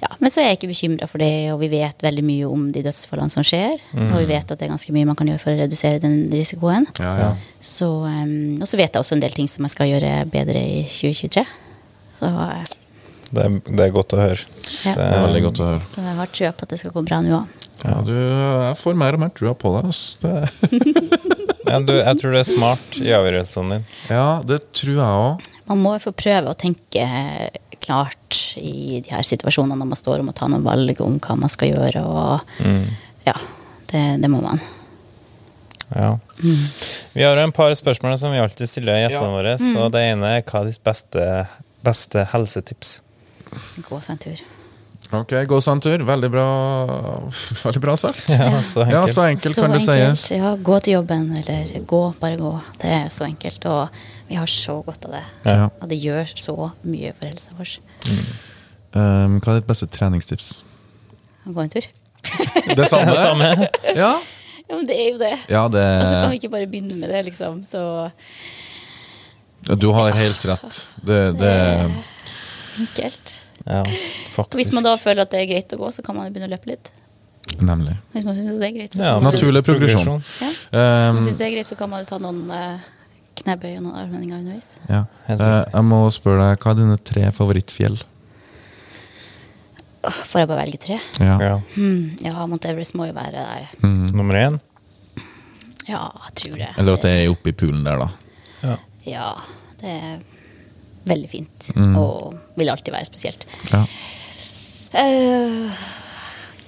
ja, 0.00 0.08
Men 0.18 0.32
så 0.32 0.40
er 0.40 0.50
jeg 0.50 0.60
ikke 0.60 0.70
bekymra 0.70 1.06
for 1.10 1.20
det, 1.20 1.32
og 1.52 1.60
vi 1.60 1.68
vet 1.74 2.00
veldig 2.04 2.22
mye 2.24 2.48
om 2.48 2.68
de 2.72 2.82
dødsfallene 2.86 3.32
som 3.32 3.44
skjer. 3.44 3.80
Og 3.96 4.16
vi 4.22 4.28
vet 4.30 4.48
at 4.48 4.56
det 4.58 4.64
er 4.68 4.72
ganske 4.72 4.94
mye 4.96 5.08
man 5.08 5.18
kan 5.18 5.28
gjøre 5.28 5.42
for 5.42 5.52
å 5.52 5.60
redusere 5.60 6.00
den 6.00 6.22
risikoen. 6.32 6.86
Ja, 7.02 7.12
ja. 7.20 7.30
Så, 7.60 7.90
eh, 8.08 8.56
og 8.60 8.68
så 8.70 8.80
vet 8.80 8.94
jeg 8.94 9.02
også 9.02 9.18
en 9.18 9.24
del 9.24 9.36
ting 9.36 9.48
som 9.50 9.66
jeg 9.68 9.74
skal 9.76 9.90
gjøre 9.92 10.14
bedre 10.32 10.62
i 10.62 10.84
2023. 10.88 11.44
Så, 12.16 12.30
eh, 12.32 12.76
Det 13.30 13.42
er, 13.46 13.56
det 13.70 13.84
er 13.86 13.92
godt 13.94 14.14
å 14.16 14.18
høre. 14.20 14.44
Ja. 14.84 14.94
Det 14.96 15.04
er 15.06 15.20
veldig 15.26 15.42
godt 15.48 15.60
å 15.62 15.66
høre. 15.68 15.82
så 15.86 16.02
jeg 16.02 16.16
har 16.18 16.30
trua 16.34 16.52
på 16.58 16.66
at 16.66 16.72
det 16.74 16.78
skal 16.80 16.94
gå 16.96 17.02
bra 17.06 17.20
nå 17.22 17.36
òg. 17.40 17.58
Ja, 17.80 17.94
du, 18.04 18.10
jeg 18.12 18.76
får 18.76 18.96
mer 19.00 19.16
og 19.16 19.22
mer 19.22 19.30
trua 19.32 19.54
på 19.56 19.70
deg. 19.78 19.92
Det, 20.20 20.32
Ja, 21.70 21.76
du, 21.86 21.92
jeg 21.94 22.16
tror 22.18 22.32
det 22.34 22.40
er 22.40 22.48
smart 22.48 22.96
i 22.98 23.12
avgjørelsene 23.14 23.76
dine. 23.76 23.98
ja, 24.10 24.24
det 24.48 24.56
tror 24.74 24.96
jeg 24.96 25.20
òg. 25.22 25.44
Man 25.70 25.78
må 25.84 25.92
jo 25.94 26.02
få 26.08 26.12
prøve 26.18 26.50
å 26.50 26.56
tenke 26.58 27.04
klart 27.80 28.40
i 28.58 28.98
de 29.04 29.12
her 29.14 29.22
situasjonene 29.24 29.78
når 29.78 29.90
man 29.92 30.00
står 30.00 30.18
og 30.18 30.26
må 30.26 30.34
ta 30.36 30.48
noen 30.50 30.64
valg 30.66 30.98
om 31.04 31.20
hva 31.22 31.36
man 31.38 31.52
skal 31.52 31.70
gjøre. 31.70 32.02
Og 32.02 32.66
ja, 33.28 33.36
det, 33.92 34.02
det 34.24 34.30
må 34.32 34.40
man. 34.42 34.58
Ja. 35.94 36.10
Vi 37.14 37.22
har 37.22 37.38
en 37.42 37.54
par 37.54 37.70
spørsmål 37.78 38.18
som 38.18 38.34
vi 38.34 38.42
alltid 38.42 38.68
stiller 38.70 38.98
gjestene 39.04 39.30
Ja. 39.30 39.36
våre. 39.36 39.54
Så 39.62 39.86
det 39.94 40.02
ene 40.10 40.34
er 40.40 40.44
hva 40.46 40.64
er 40.64 40.72
ditt 40.72 40.82
beste, 40.86 41.28
beste 41.86 42.26
helsetips? 42.34 42.96
Gå 43.88 44.00
seg 44.04 44.10
en 44.16 44.18
tur. 44.24 44.42
Ok, 45.10 45.32
gå 45.50 45.58
seg 45.64 45.72
en 45.74 45.80
tur. 45.82 46.04
Veldig 46.06 46.28
bra 46.30 46.46
Veldig 47.64 47.80
bra 47.82 47.96
sagt. 47.98 48.28
Ja, 48.30 48.60
så 48.62 48.84
Ja, 48.86 49.00
enkelt. 49.02 49.14
så 49.14 49.24
enkelt 49.26 49.54
Så 49.56 49.62
kan 49.64 49.74
det 49.74 49.80
sies. 49.82 50.26
Ja, 50.36 50.52
gå 50.56 50.78
til 50.84 50.92
jobben, 51.00 51.24
eller 51.40 51.72
gå, 51.90 52.02
bare 52.20 52.36
gå. 52.38 52.52
Det 52.78 52.90
er 53.00 53.08
så 53.10 53.24
enkelt, 53.26 53.66
og 53.66 53.88
vi 54.28 54.38
har 54.38 54.46
så 54.46 54.76
godt 54.86 55.04
av 55.08 55.16
det. 55.18 55.24
Ja. 55.50 55.68
Og 55.80 55.88
det 55.90 55.98
gjør 55.98 56.30
så 56.38 56.54
mye 56.86 57.12
for 57.18 57.26
helsa 57.26 57.50
vår. 57.58 57.72
Um, 58.94 59.40
hva 59.40 59.52
er 59.54 59.60
ditt 59.60 59.66
beste 59.70 59.86
treningstips? 59.90 60.52
Gå 61.46 61.62
en 61.64 61.70
tur. 61.72 61.86
Det 62.78 62.86
samme? 62.90 63.16
Samme. 63.26 63.50
Ja. 63.96 64.12
Ja, 64.70 64.76
men 64.76 64.86
det 64.86 64.94
er 64.94 65.08
jo 65.10 65.18
det. 65.18 65.32
ja, 65.50 65.64
det 65.66 65.82
Og 65.98 66.06
så 66.06 66.12
kan 66.20 66.30
vi 66.30 66.36
ikke 66.38 66.50
bare 66.52 66.66
begynne 66.70 66.94
med 66.94 67.10
det, 67.10 67.24
liksom. 67.26 67.64
Så 67.66 68.10
Du 69.80 69.90
har 69.92 70.12
helt 70.14 70.44
rett. 70.46 70.76
Det, 71.02 71.18
det 71.40 71.54
enkelt. 72.80 73.34
Ja, 73.66 73.82
faktisk. 74.32 74.56
Hvis 74.60 74.72
man 74.76 74.86
da 74.88 74.96
føler 75.00 75.26
at 75.26 75.34
det 75.34 75.42
er 75.44 75.48
greit 75.52 75.72
å 75.76 75.78
gå, 75.80 75.90
så 75.92 76.02
kan 76.06 76.16
man 76.16 76.30
begynne 76.32 76.48
å 76.48 76.54
løpe 76.56 76.70
litt. 76.72 76.92
Nemlig. 77.60 77.96
Hvis 78.14 78.24
man 78.24 78.36
syns 78.38 78.56
det 78.60 78.68
er 78.70 78.76
greit, 78.76 78.94
så 78.96 79.04
Ja, 79.04 79.18
Naturlig 79.24 79.62
progresjon. 79.66 80.22
Ja. 80.40 80.48
Hvis 80.70 81.12
man 81.16 81.22
syns 81.26 81.36
det 81.40 81.46
er 81.48 81.54
greit, 81.56 81.68
så 81.72 81.76
kan 81.76 81.90
man 81.92 82.04
jo 82.04 82.08
ta 82.12 82.18
noen 82.22 82.44
eh, 82.56 82.88
knebøy 83.40 83.72
og 83.78 83.82
noen 83.88 83.98
armhevinger 84.04 84.38
underveis. 84.42 84.70
ja. 84.88 85.04
Eh, 85.28 85.64
jeg 85.74 85.84
må 85.88 86.00
spørre 86.14 86.50
deg, 86.50 86.62
hva 86.64 86.72
er 86.74 86.80
dine 86.80 86.98
tre 87.10 87.28
favorittfjell? 87.36 87.98
Får 90.00 90.40
jeg 90.40 90.48
bare 90.48 90.62
velge 90.62 90.78
tre? 90.80 90.96
Ja. 91.20 91.34
Ja. 91.42 91.54
Hmm, 91.74 92.14
ja, 92.24 92.32
Mount 92.48 92.64
Everest 92.64 92.94
må 92.96 93.10
jo 93.10 93.12
være 93.16 93.36
der. 93.36 93.66
Mm. 93.84 94.06
Nummer 94.16 94.38
én? 94.40 94.56
Ja, 95.88 96.06
jeg 96.28 96.34
tror 96.40 96.56
det. 96.56 96.70
Eller 96.80 96.96
at 96.96 97.04
det 97.04 97.12
er 97.18 97.32
oppe 97.32 97.52
i 97.52 97.56
poolen 97.56 97.82
der, 97.84 98.00
da. 98.00 98.08
Ja. 98.64 98.76
Ja, 99.10 99.26
det 99.82 99.92
er 99.98 100.14
veldig 101.10 101.28
fint. 101.32 101.68
Mm. 101.76 101.96
Og 102.00 102.38
vil 102.60 102.70
alltid 102.72 102.94
være 102.94 103.08
spesielt. 103.08 103.46
Ja. 103.72 103.84
Uh, 104.90 105.88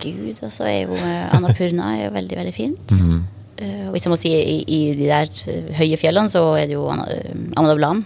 Gud, 0.02 0.38
altså 0.42 0.66
er 0.66 0.80
jo 0.86 0.96
Annapurna 1.34 1.92
er 1.96 2.04
jo 2.08 2.16
veldig, 2.16 2.38
veldig 2.42 2.54
fint. 2.56 2.98
Mhm. 2.98 3.22
Eh, 3.62 3.86
og 3.86 3.94
hvis 3.94 4.06
jeg 4.06 4.12
må 4.12 4.18
si 4.18 4.32
i, 4.32 4.56
i 4.66 4.80
de 4.96 5.06
der 5.06 5.30
eh, 5.50 5.68
høye 5.78 5.98
fjellene, 6.00 6.30
så 6.32 6.42
er 6.58 6.68
det 6.70 6.76
jo 6.76 6.86
Amadablam. 6.90 8.04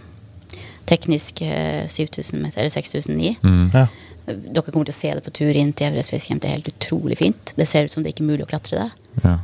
Teknisk 0.86 1.40
eh, 1.46 1.86
7000 1.90 2.42
meter, 2.42 2.62
eller 2.62 2.74
6009. 2.74 3.36
Mm. 3.42 3.62
Ja. 3.74 3.86
Dere 4.26 4.72
kommer 4.72 4.88
til 4.88 4.94
å 4.94 4.98
se 4.98 5.12
det 5.14 5.22
på 5.22 5.32
tur 5.38 5.54
inn 5.56 5.70
til 5.76 5.86
Everest 5.88 6.10
Base 6.10 6.34
Det 6.34 6.48
er 6.48 6.56
helt 6.58 6.70
utrolig 6.72 7.18
fint. 7.20 7.54
Det 7.56 7.66
ser 7.68 7.86
ut 7.86 7.94
som 7.94 8.02
det 8.04 8.12
ikke 8.12 8.24
er 8.26 8.32
mulig 8.32 8.46
å 8.46 8.50
klatre 8.50 8.82
det, 8.82 8.88
Ja. 9.22 9.36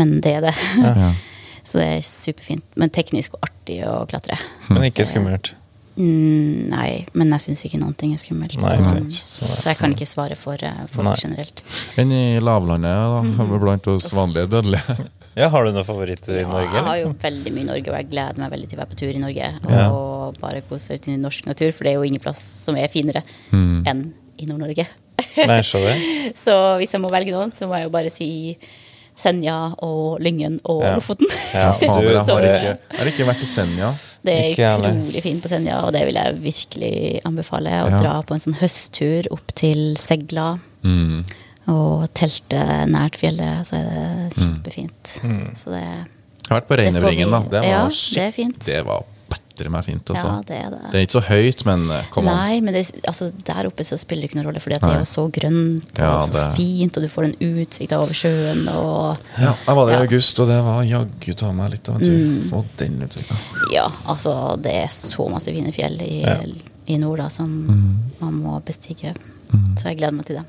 men 0.00 0.20
det 0.24 0.38
er 0.38 0.46
det. 0.48 0.54
Ja. 0.80 1.12
Så 1.68 1.78
det 1.78 1.84
er 1.86 2.00
superfint. 2.02 2.64
Men 2.74 2.90
teknisk 2.90 3.36
og 3.36 3.44
artig 3.46 3.76
å 3.86 4.00
klatre. 4.10 4.34
Men 4.66 4.88
ikke 4.88 5.04
skummelt. 5.06 5.52
Mm, 5.96 6.68
nei, 6.72 7.04
men 7.18 7.32
jeg 7.36 7.42
syns 7.46 7.64
ikke 7.68 7.78
noen 7.82 7.94
ting 8.00 8.14
er 8.14 8.20
skummelt. 8.22 8.54
Nei, 8.62 8.76
så, 8.88 8.96
ikke 9.02 9.58
så, 9.60 9.68
jeg 9.68 9.76
kan 9.80 9.92
ikke 9.92 10.08
svare 10.08 10.36
for 10.40 10.56
eh, 10.64 10.84
folk 10.92 11.04
Nei. 11.10 11.16
generelt. 11.20 11.60
Enn 12.00 12.12
i 12.16 12.22
lavlandet, 12.40 13.36
da, 13.38 13.58
blant 13.60 13.88
oss 13.92 14.08
vanlige 14.16 14.48
dødelige. 14.54 14.98
Ja, 15.32 15.46
Har 15.48 15.64
du 15.64 15.70
noen 15.72 15.84
favoritter 15.88 16.34
i 16.36 16.40
Ja, 16.42 16.48
Norge? 16.50 16.74
jeg 16.76 16.82
har 16.84 16.96
jo 17.00 17.04
Liksom? 17.06 17.12
veldig 17.22 17.52
mye 17.54 17.62
i 17.62 17.68
Norge, 17.70 17.88
og 17.88 17.94
jeg 17.96 18.08
gleder 18.10 18.36
meg 18.42 18.50
veldig 18.52 18.66
til 18.68 18.76
å 18.76 18.80
være 18.82 18.90
på 18.90 18.98
tur 19.00 19.12
i 19.16 19.20
Norge. 19.22 19.46
Ja. 19.72 19.84
Og 19.88 20.36
bare 20.42 20.60
kose 20.68 20.90
seg 20.90 20.98
ut 21.00 21.06
i 21.08 21.14
norsk 21.16 21.46
natur, 21.48 21.70
for 21.72 21.84
det 21.88 21.94
er 21.94 21.96
jo 21.96 22.02
ingen 22.04 22.20
plass 22.20 22.42
som 22.66 22.76
er 22.76 22.90
finere 22.92 23.22
Mm. 23.48 23.78
enn 23.88 24.02
i 24.36 24.44
Nord-Norge. 24.50 24.84
Nei, 25.48 25.56
se 25.64 25.80
det. 25.80 25.94
Så 26.44 26.52
hvis 26.82 26.92
jeg 26.92 27.00
må 27.00 27.08
velge 27.08 27.32
noen, 27.32 27.48
så 27.56 27.64
må 27.70 27.78
jeg 27.80 27.88
jo 27.88 27.94
bare 27.96 28.12
si 28.12 28.28
Senja 29.22 29.56
og 29.86 30.18
Lyngen 30.24 30.58
og 30.64 30.82
Ja. 30.82 30.94
Lofoten. 30.98 31.28
Ja, 31.54 31.68
Fader, 31.78 32.02
jeg 32.02 32.24
har 32.26 32.46
ikke, 32.48 32.72
jeg 32.90 32.98
har 32.98 33.10
ikke 33.12 33.26
vært 33.30 33.42
i 33.46 33.48
Senja. 33.52 33.92
Det 34.22 34.34
er 34.38 34.48
Ikke 34.52 34.68
utrolig 34.78 35.22
fint 35.24 35.42
på 35.42 35.48
Senja, 35.50 35.80
og 35.86 35.92
det 35.96 36.02
vil 36.06 36.14
jeg 36.18 36.36
virkelig 36.42 36.94
anbefale. 37.26 37.70
Å 37.86 37.90
Ja. 37.90 37.98
dra 38.02 38.16
på 38.26 38.34
en 38.36 38.42
sånn 38.44 38.58
høsttur 38.60 39.26
opp 39.34 39.54
til 39.58 39.94
Segla 39.98 40.58
Mm. 40.84 41.24
og 41.68 42.08
telte 42.14 42.58
nært 42.90 43.16
fjellet, 43.20 43.62
så 43.66 43.78
er 43.78 43.84
det 43.90 44.34
kjempefint. 44.38 45.12
Så 45.58 45.70
det, 45.70 45.82
Jeg 45.82 46.50
har 46.50 46.60
vært 46.60 46.68
på 46.68 46.76
det 46.76 46.86
Reinevringen, 46.86 47.30
da. 47.30 47.40
Det 47.42 47.60
var, 47.62 47.68
ja, 47.68 47.88
det 47.88 48.38
er. 48.38 48.52
Det 48.66 48.84
var 48.86 49.04
bedre 49.58 49.70
meg 49.70 49.84
fint, 49.84 50.04
Også. 50.14 50.26
Ja, 50.26 50.42
det 50.48 50.56
er 50.58 50.70
det. 50.70 50.80
Det 50.92 50.98
er 51.00 51.06
ikke 51.06 51.16
så 51.20 51.22
høyt, 51.28 51.64
men 51.68 51.84
eh, 51.90 52.04
kom 52.10 52.28
an. 52.28 52.36
Nei, 52.36 52.60
men 52.60 52.74
det, 52.74 52.82
altså, 53.08 53.30
der 53.46 53.68
oppe 53.68 53.84
så 53.84 53.98
spiller 54.00 54.22
det 54.22 54.30
ikke 54.30 54.38
noen 54.40 54.46
rolle, 54.50 54.60
for 54.64 54.70
det 54.74 54.80
er 54.82 54.98
jo 55.00 55.08
så 55.08 55.24
grønt 55.32 55.92
og 55.98 56.02
Ja, 56.04 56.22
så 56.26 56.32
det- 56.32 56.56
fint, 56.56 56.96
og 56.96 57.02
du 57.02 57.08
får 57.08 57.24
en 57.28 57.36
utsikt 57.62 57.92
over 57.96 58.12
sjøen. 58.12 58.62
Og 58.72 59.16
Ja, 59.38 59.54
jeg 59.66 59.76
var 59.76 59.86
der 59.86 59.92
i 59.98 60.06
august, 60.06 60.40
og 60.40 60.48
det 60.48 60.60
var 60.64 60.82
jaggu 60.84 61.34
ta 61.36 61.52
meg 61.52 61.70
litt 61.70 61.88
av 61.88 61.94
en 61.96 62.00
tur. 62.00 62.18
Mm. 62.18 62.52
Og 62.52 62.64
den 62.78 62.98
utsikta. 63.08 63.36
ja, 63.72 63.88
altså 64.06 64.60
det 64.62 64.72
er 64.84 64.88
så 64.88 65.28
masse 65.30 65.46
fine 65.52 65.72
fjell 65.72 66.00
i, 66.02 66.24
i 66.88 66.96
nord 66.98 67.18
da, 67.18 67.28
som 67.28 67.48
Mm. 67.68 67.98
man 68.20 68.34
må 68.42 68.60
bestige. 68.64 69.14
Så 69.76 69.88
jeg 69.90 69.98
gleder 69.98 70.12
meg 70.16 70.24
til 70.26 70.36
det. 70.36 70.44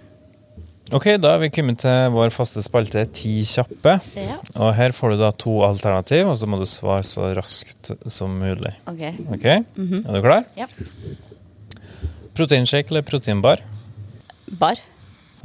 Ok, 0.94 1.08
da 1.18 1.32
er 1.34 1.40
vi 1.42 1.50
kommet 1.50 1.80
til 1.82 2.12
vår 2.14 2.30
faste 2.34 2.62
spalte 2.62 3.02
Ti 3.18 3.32
kjappe. 3.50 3.96
Ja, 4.20 4.36
Og 4.62 4.76
her 4.78 4.94
får 4.94 5.16
du 5.16 5.22
da 5.24 5.32
to 5.32 5.56
alternativ, 5.66 6.28
og 6.30 6.36
så 6.38 6.46
må 6.50 6.60
du 6.62 6.68
svare 6.70 7.02
så 7.08 7.32
raskt 7.38 7.90
som 8.14 8.36
mulig. 8.38 8.76
ok. 8.86 9.02
Ok? 9.34 9.46
Er 9.50 10.14
du 10.14 10.20
klar? 10.22 10.44
Ja. 10.60 10.68
Proteinshake 12.38 12.90
eller 12.94 13.02
proteinbar? 13.06 13.62
Bar. 14.60 14.78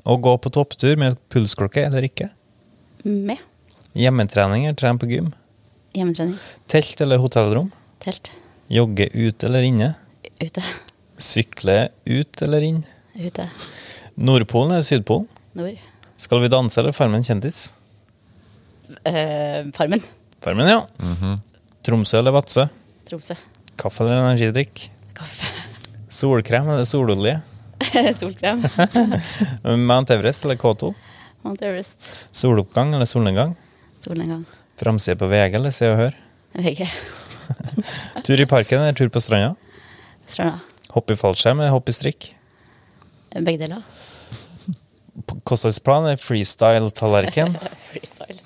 Å 0.04 0.16
gå 0.20 0.34
på 0.40 0.52
topptur 0.52 0.96
med 1.00 1.16
pulsklokke 1.32 1.82
eller 1.84 2.04
ikke? 2.06 2.28
Med. 3.04 3.40
Hjemmetrening 3.96 4.66
eller 4.68 4.76
tren 4.78 5.00
på 5.00 5.08
gym? 5.10 5.32
Hjemmetrening. 5.96 6.36
Telt 6.68 7.00
eller 7.04 7.20
hotellrom? 7.24 7.72
Telt. 8.04 8.32
Jogge 8.72 9.08
ute 9.14 9.48
eller 9.48 9.64
inne? 9.64 9.94
Ute. 10.44 10.60
Sykle 11.18 11.88
ut 12.06 12.42
eller 12.44 12.64
inn? 12.68 12.84
Ute. 13.16 13.48
Nordpolen 14.20 14.76
eller 14.76 14.84
Sydpolen? 14.86 15.28
Nord. 15.58 15.80
Skal 16.18 16.42
vi 16.42 16.48
danse 16.52 16.80
eller 16.80 16.94
Farmen 16.96 17.24
kjendis? 17.26 17.68
Eh, 19.04 19.66
Farmen. 19.76 20.02
Farmen, 20.42 20.68
ja. 20.70 20.80
Tromsø 21.86 22.18
eller 22.20 22.34
Vadsø? 22.34 22.66
Tromsø. 23.08 23.36
Kaffe 23.78 24.04
eller 24.04 24.22
energidrikk? 24.24 24.88
Kaffe. 25.18 25.52
Solkrem 26.18 26.68
eller 26.72 26.88
sololje? 26.88 27.36
Solkrem. 28.20 28.64
Mount 29.90 30.10
Everest 30.14 30.44
eller 30.46 30.58
K2? 30.58 30.92
Mount 31.46 31.62
Everest. 31.62 32.08
Soloppgang 32.34 32.94
eller 32.96 33.06
solnedgang? 33.06 33.54
Solnedgang. 34.02 34.44
Framside 34.78 35.18
på 35.18 35.28
VG 35.30 35.58
eller 35.58 35.74
Se 35.74 35.90
og 35.90 35.98
Hør? 36.00 36.16
VG. 36.58 36.84
Tur 38.26 38.40
i 38.42 38.46
parken 38.50 38.82
eller 38.82 38.96
tur 38.98 39.10
på 39.12 39.22
stranda? 39.22 39.54
Stranda. 40.28 40.58
Hopp 40.94 41.10
i 41.12 41.16
fallskjerm 41.18 41.60
eller 41.62 41.72
hopp 41.74 41.88
i 41.90 41.94
strikk? 41.94 42.30
Begge 43.36 43.60
deler. 43.62 43.84
Kostholdsplan 45.44 46.18
freestyle-tallerken? 46.18 47.56
Freestyle. 47.90 48.38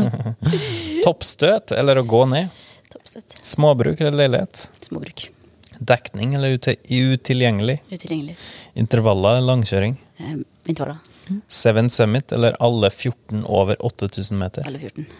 Toppstøt 1.04 1.72
eller 1.72 2.00
å 2.00 2.04
gå 2.08 2.24
ned? 2.30 2.48
Toppstøt. 2.92 3.36
Småbruk 3.42 4.00
eller 4.00 4.16
leilighet? 4.24 4.66
Småbruk. 4.84 5.30
Dekning 5.78 6.34
eller 6.34 6.54
utilgjengelig? 6.54 7.80
Utilgjengelig. 7.90 8.36
Intervaller 8.78 9.38
eller 9.38 9.48
langkjøring? 9.54 9.96
Eh, 10.18 10.36
intervaller. 10.70 11.00
Seven 11.48 11.90
Summit 11.90 12.32
eller 12.32 12.56
alle 12.60 12.90
14 12.90 13.44
over 13.48 13.80
8000 13.80 14.38
meter? 14.38 14.66
Alle 14.66 14.78
14. 14.78 15.06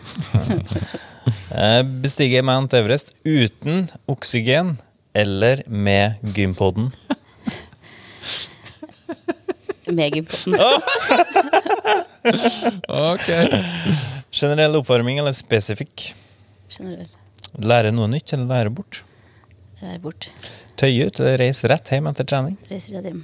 Eh, 1.55 1.83
Bestige 1.83 2.43
Mount 2.43 2.75
Everest 2.77 3.15
uten 3.25 3.87
oksygen 4.11 4.75
eller 5.17 5.63
med 5.67 6.19
gympodden? 9.87 10.55
potten. 10.55 10.55
Ok. 12.89 13.27
Generell 14.31 14.77
oppvarming 14.77 15.19
eller 15.19 15.33
spesifikk? 15.37 16.15
Generell. 16.73 17.09
Lære 17.61 17.93
noe 17.95 18.09
nytt 18.11 18.33
eller 18.35 18.49
lære 18.49 18.73
bort? 18.75 19.03
Lære 19.83 20.01
bort. 20.03 20.31
Tøye 20.81 21.07
ut 21.07 21.21
eller 21.21 21.39
reise 21.39 21.69
rett 21.71 21.93
hjem 21.93 22.09
etter 22.11 22.27
trening? 22.27 22.57
Reise 22.71 22.95
rett 22.97 23.07
hjem. 23.11 23.21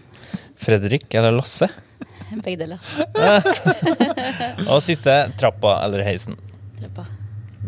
Fredrik 0.61 1.09
eller 1.19 1.35
Lasse? 1.35 1.71
Begge 2.45 2.61
deler. 2.61 2.79
Og 4.71 4.79
siste 4.85 5.17
trappa 5.41 5.79
eller 5.87 6.05
heisen. 6.07 6.37
Trappa. 6.79 7.09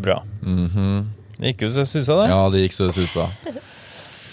Bra. 0.05 0.21
Mhm. 0.45 1.09
Det 1.41 1.55
gikk 1.55 1.65
jo 1.67 1.73
så 1.75 1.83
susa, 1.89 2.21
det. 2.21 2.29
Ja, 2.31 2.43
det 2.53 2.61
gikk 2.67 2.77
så 2.77 2.87
det 2.93 3.63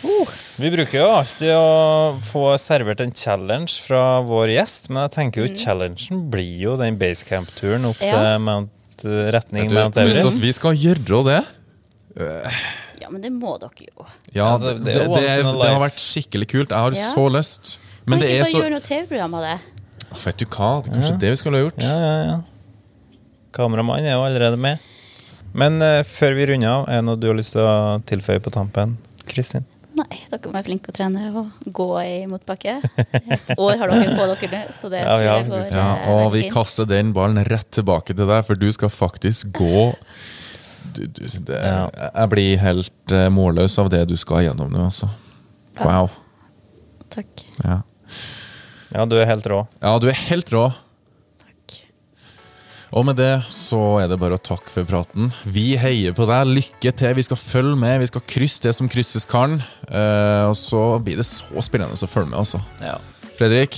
susa. 0.01 0.33
Vi 0.59 0.71
bruker 0.73 0.97
jo 0.99 1.07
alltid 1.15 1.51
å 1.55 2.19
få 2.25 2.43
servert 2.59 3.01
en 3.03 3.11
challenge 3.15 3.77
fra 3.85 4.21
vår 4.25 4.53
gjest, 4.55 4.89
men 4.89 5.03
jeg 5.07 5.11
tenker 5.17 5.45
jo 5.45 5.53
challengen 5.55 6.25
blir 6.31 6.57
jo 6.63 6.75
den 6.79 6.97
basecamp-turen 6.99 7.85
opp 7.89 8.01
Ja. 8.01 8.15
til 8.17 8.39
Mount, 8.43 8.71
retning 9.35 9.69
Du, 9.69 9.75
Mount 9.75 9.95
hvis 9.95 10.17
Everest. 10.19 10.41
vi 10.43 10.51
skal 10.51 10.75
gjøre 10.75 11.23
det 11.25 11.41
Ja, 12.99 13.09
men 13.09 13.21
det 13.21 13.31
må 13.31 13.57
dere 13.59 13.85
jo. 13.87 14.05
Ja, 14.33 14.53
Altså, 14.55 14.73
det, 14.77 14.85
det 14.85 15.07
det, 15.07 15.23
er 15.29 15.43
det 15.43 15.69
har 15.71 15.79
vært 15.79 15.99
skikkelig 16.03 16.47
kult. 16.51 16.69
Jeg 16.69 16.77
har 16.77 16.91
Ja. 16.91 17.13
så 17.15 17.29
lyst. 17.31 17.79
Men 18.05 18.19
kan 18.19 18.27
vi 18.27 18.33
ikke 18.33 18.39
er 18.39 18.43
bare 18.51 18.63
gjøre 18.63 18.71
noe 18.75 18.85
TV-program 18.89 19.33
av 19.35 19.41
det? 19.41 19.59
Vet 20.25 20.37
du 20.37 20.45
hva, 20.45 20.69
det 20.83 20.89
er 20.91 20.95
kanskje 20.97 21.19
det 21.19 21.29
vi 21.29 21.35
skulle 21.37 21.57
ha 21.59 21.63
gjort. 21.69 21.77
Ja, 21.79 21.95
ja, 21.99 22.23
ja. 22.25 22.41
Kameramannen 23.53 24.05
er 24.09 24.15
jo 24.17 24.23
allerede 24.25 24.57
med. 24.57 24.79
Men 25.53 25.81
uh, 25.81 26.03
før 26.05 26.35
vi 26.37 26.45
runder 26.51 26.69
av, 26.69 26.87
er 26.89 26.99
det 26.99 27.05
noe 27.07 27.15
du 27.17 27.27
har 27.27 27.37
lyst 27.39 27.53
til 27.55 27.61
å 27.65 28.01
tilføye 28.05 28.41
på 28.43 28.51
tampen? 28.53 28.97
Kristin? 29.29 29.65
Nei, 29.99 30.19
dere 30.31 30.47
må 30.47 30.53
være 30.55 30.67
flinke 30.69 30.91
å 30.91 30.95
trene 30.95 31.25
og 31.35 31.69
gå 31.75 31.87
i 32.03 32.13
motbakke. 32.29 32.77
Et 33.35 33.49
år 33.57 33.79
har 33.81 33.91
dere 33.91 34.13
på 34.15 34.27
dere 34.31 34.49
nå, 34.53 34.61
så 34.75 34.91
det 34.93 35.01
Ja, 35.01 35.15
tror 35.15 35.25
jeg 35.25 35.47
går 35.49 35.71
Ja, 35.75 35.87
eh, 35.97 36.09
og 36.13 36.31
vi 36.35 36.43
fint. 36.45 36.53
kaster 36.55 36.87
den 36.89 37.11
ballen 37.15 37.41
rett 37.49 37.67
tilbake 37.75 38.15
til 38.15 38.29
deg, 38.29 38.43
for 38.47 38.59
du 38.59 38.67
skal 38.75 38.91
faktisk 38.93 39.51
gå 39.59 39.89
du, 40.95 41.03
du, 41.05 41.23
det, 41.45 41.57
Ja. 41.59 41.83
Jeg 42.15 42.29
blir 42.31 42.57
helt 42.63 43.11
eh, 43.13 43.27
målløs 43.33 43.75
av 43.81 43.89
det 43.93 44.05
du 44.09 44.15
skal 44.17 44.45
gjennom 44.47 44.71
nå, 44.73 44.87
altså. 44.89 45.09
Wow. 45.83 46.09
Takk. 47.13 47.43
Ja. 47.63 47.81
Ja, 48.93 49.05
du 49.05 49.17
er 49.19 49.27
helt 49.29 49.45
rå. 49.47 49.63
ja, 49.83 49.91
du 50.01 50.07
er 50.09 50.17
helt 50.29 50.49
rå. 50.55 50.69
Og 52.95 53.05
med 53.05 53.19
det 53.19 53.33
så 53.53 53.79
er 54.01 54.09
det 54.09 54.17
bare 54.21 54.39
å 54.39 54.41
takke 54.41 54.71
for 54.73 54.87
praten. 54.89 55.29
Vi 55.45 55.75
heier 55.77 56.15
på 56.17 56.25
deg. 56.29 56.49
Lykke 56.49 56.93
til. 57.01 57.13
Vi 57.19 57.27
skal 57.27 57.41
følge 57.41 57.77
med. 57.77 57.99
Vi 58.01 58.09
skal 58.09 58.25
krysse 58.25 58.65
det 58.65 58.73
som 58.77 58.89
krysses 58.89 59.29
kan. 59.29 59.59
Uh, 59.85 60.49
og 60.49 60.57
så 60.57 60.81
blir 61.03 61.21
det 61.21 61.27
så 61.29 61.65
spennende 61.65 61.93
å 61.93 62.09
følge 62.09 62.33
med, 62.33 62.41
altså. 62.41 62.63
Ja. 62.81 62.97
Fredrik. 63.37 63.77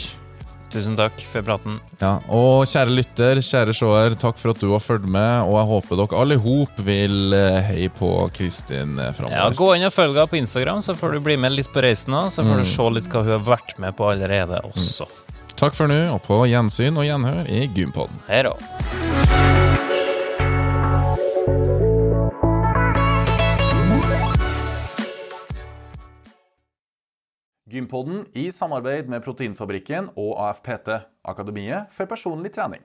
Tusen 0.71 0.95
takk 0.95 1.19
for 1.27 1.43
praten. 1.43 1.81
Ja, 1.99 2.13
og 2.31 2.63
kjære 2.71 2.93
lytter, 2.95 3.41
kjære 3.43 3.73
seer, 3.75 4.13
takk 4.15 4.37
for 4.39 4.53
at 4.53 4.61
du 4.63 4.69
har 4.71 4.79
fulgt 4.79 5.03
med. 5.03 5.43
Og 5.43 5.57
jeg 5.59 5.67
håper 5.73 5.99
dere 5.99 6.21
alle 6.21 6.37
i 6.37 6.41
hop 6.45 6.79
vil 6.87 7.35
eh, 7.35 7.59
heie 7.67 7.91
på 7.91 8.11
Kristin 8.37 8.95
framover. 8.95 9.35
Ja. 9.35 9.49
Gå 9.51 9.67
inn 9.75 9.83
og 9.89 9.91
følg 9.91 10.15
henne 10.15 10.31
på 10.31 10.39
Instagram, 10.39 10.79
så 10.85 10.95
får 10.95 11.17
du 11.17 11.25
bli 11.27 11.35
med 11.43 11.57
litt 11.57 11.67
på 11.73 11.83
reisen. 11.83 12.15
òg. 12.15 12.31
Så 12.31 12.47
får 12.47 12.63
du 12.63 12.69
se 12.71 12.87
litt 12.95 13.11
hva 13.11 13.25
hun 13.25 13.35
har 13.35 13.43
vært 13.51 13.75
med 13.83 13.97
på 13.99 14.07
allerede 14.13 14.63
også. 14.71 15.09
Takk 15.59 15.75
for 15.77 15.91
nå, 15.91 15.99
og 16.13 16.21
på 16.25 16.39
gjensyn 16.49 16.97
og 16.97 17.05
gjenhør 17.05 17.49
i 17.51 17.65
Gympodden. 17.75 18.21
Hei 18.29 18.43
da. 18.47 18.55
Gympodden 27.71 28.25
i 28.35 28.49
samarbeid 28.51 29.07
med 29.07 29.23
Proteinfabrikken 29.23 30.09
og 30.19 30.33
AFPT, 30.43 30.89
Akademiet 31.23 31.93
for 31.95 32.09
personlig 32.09 32.51
trening. 32.55 32.83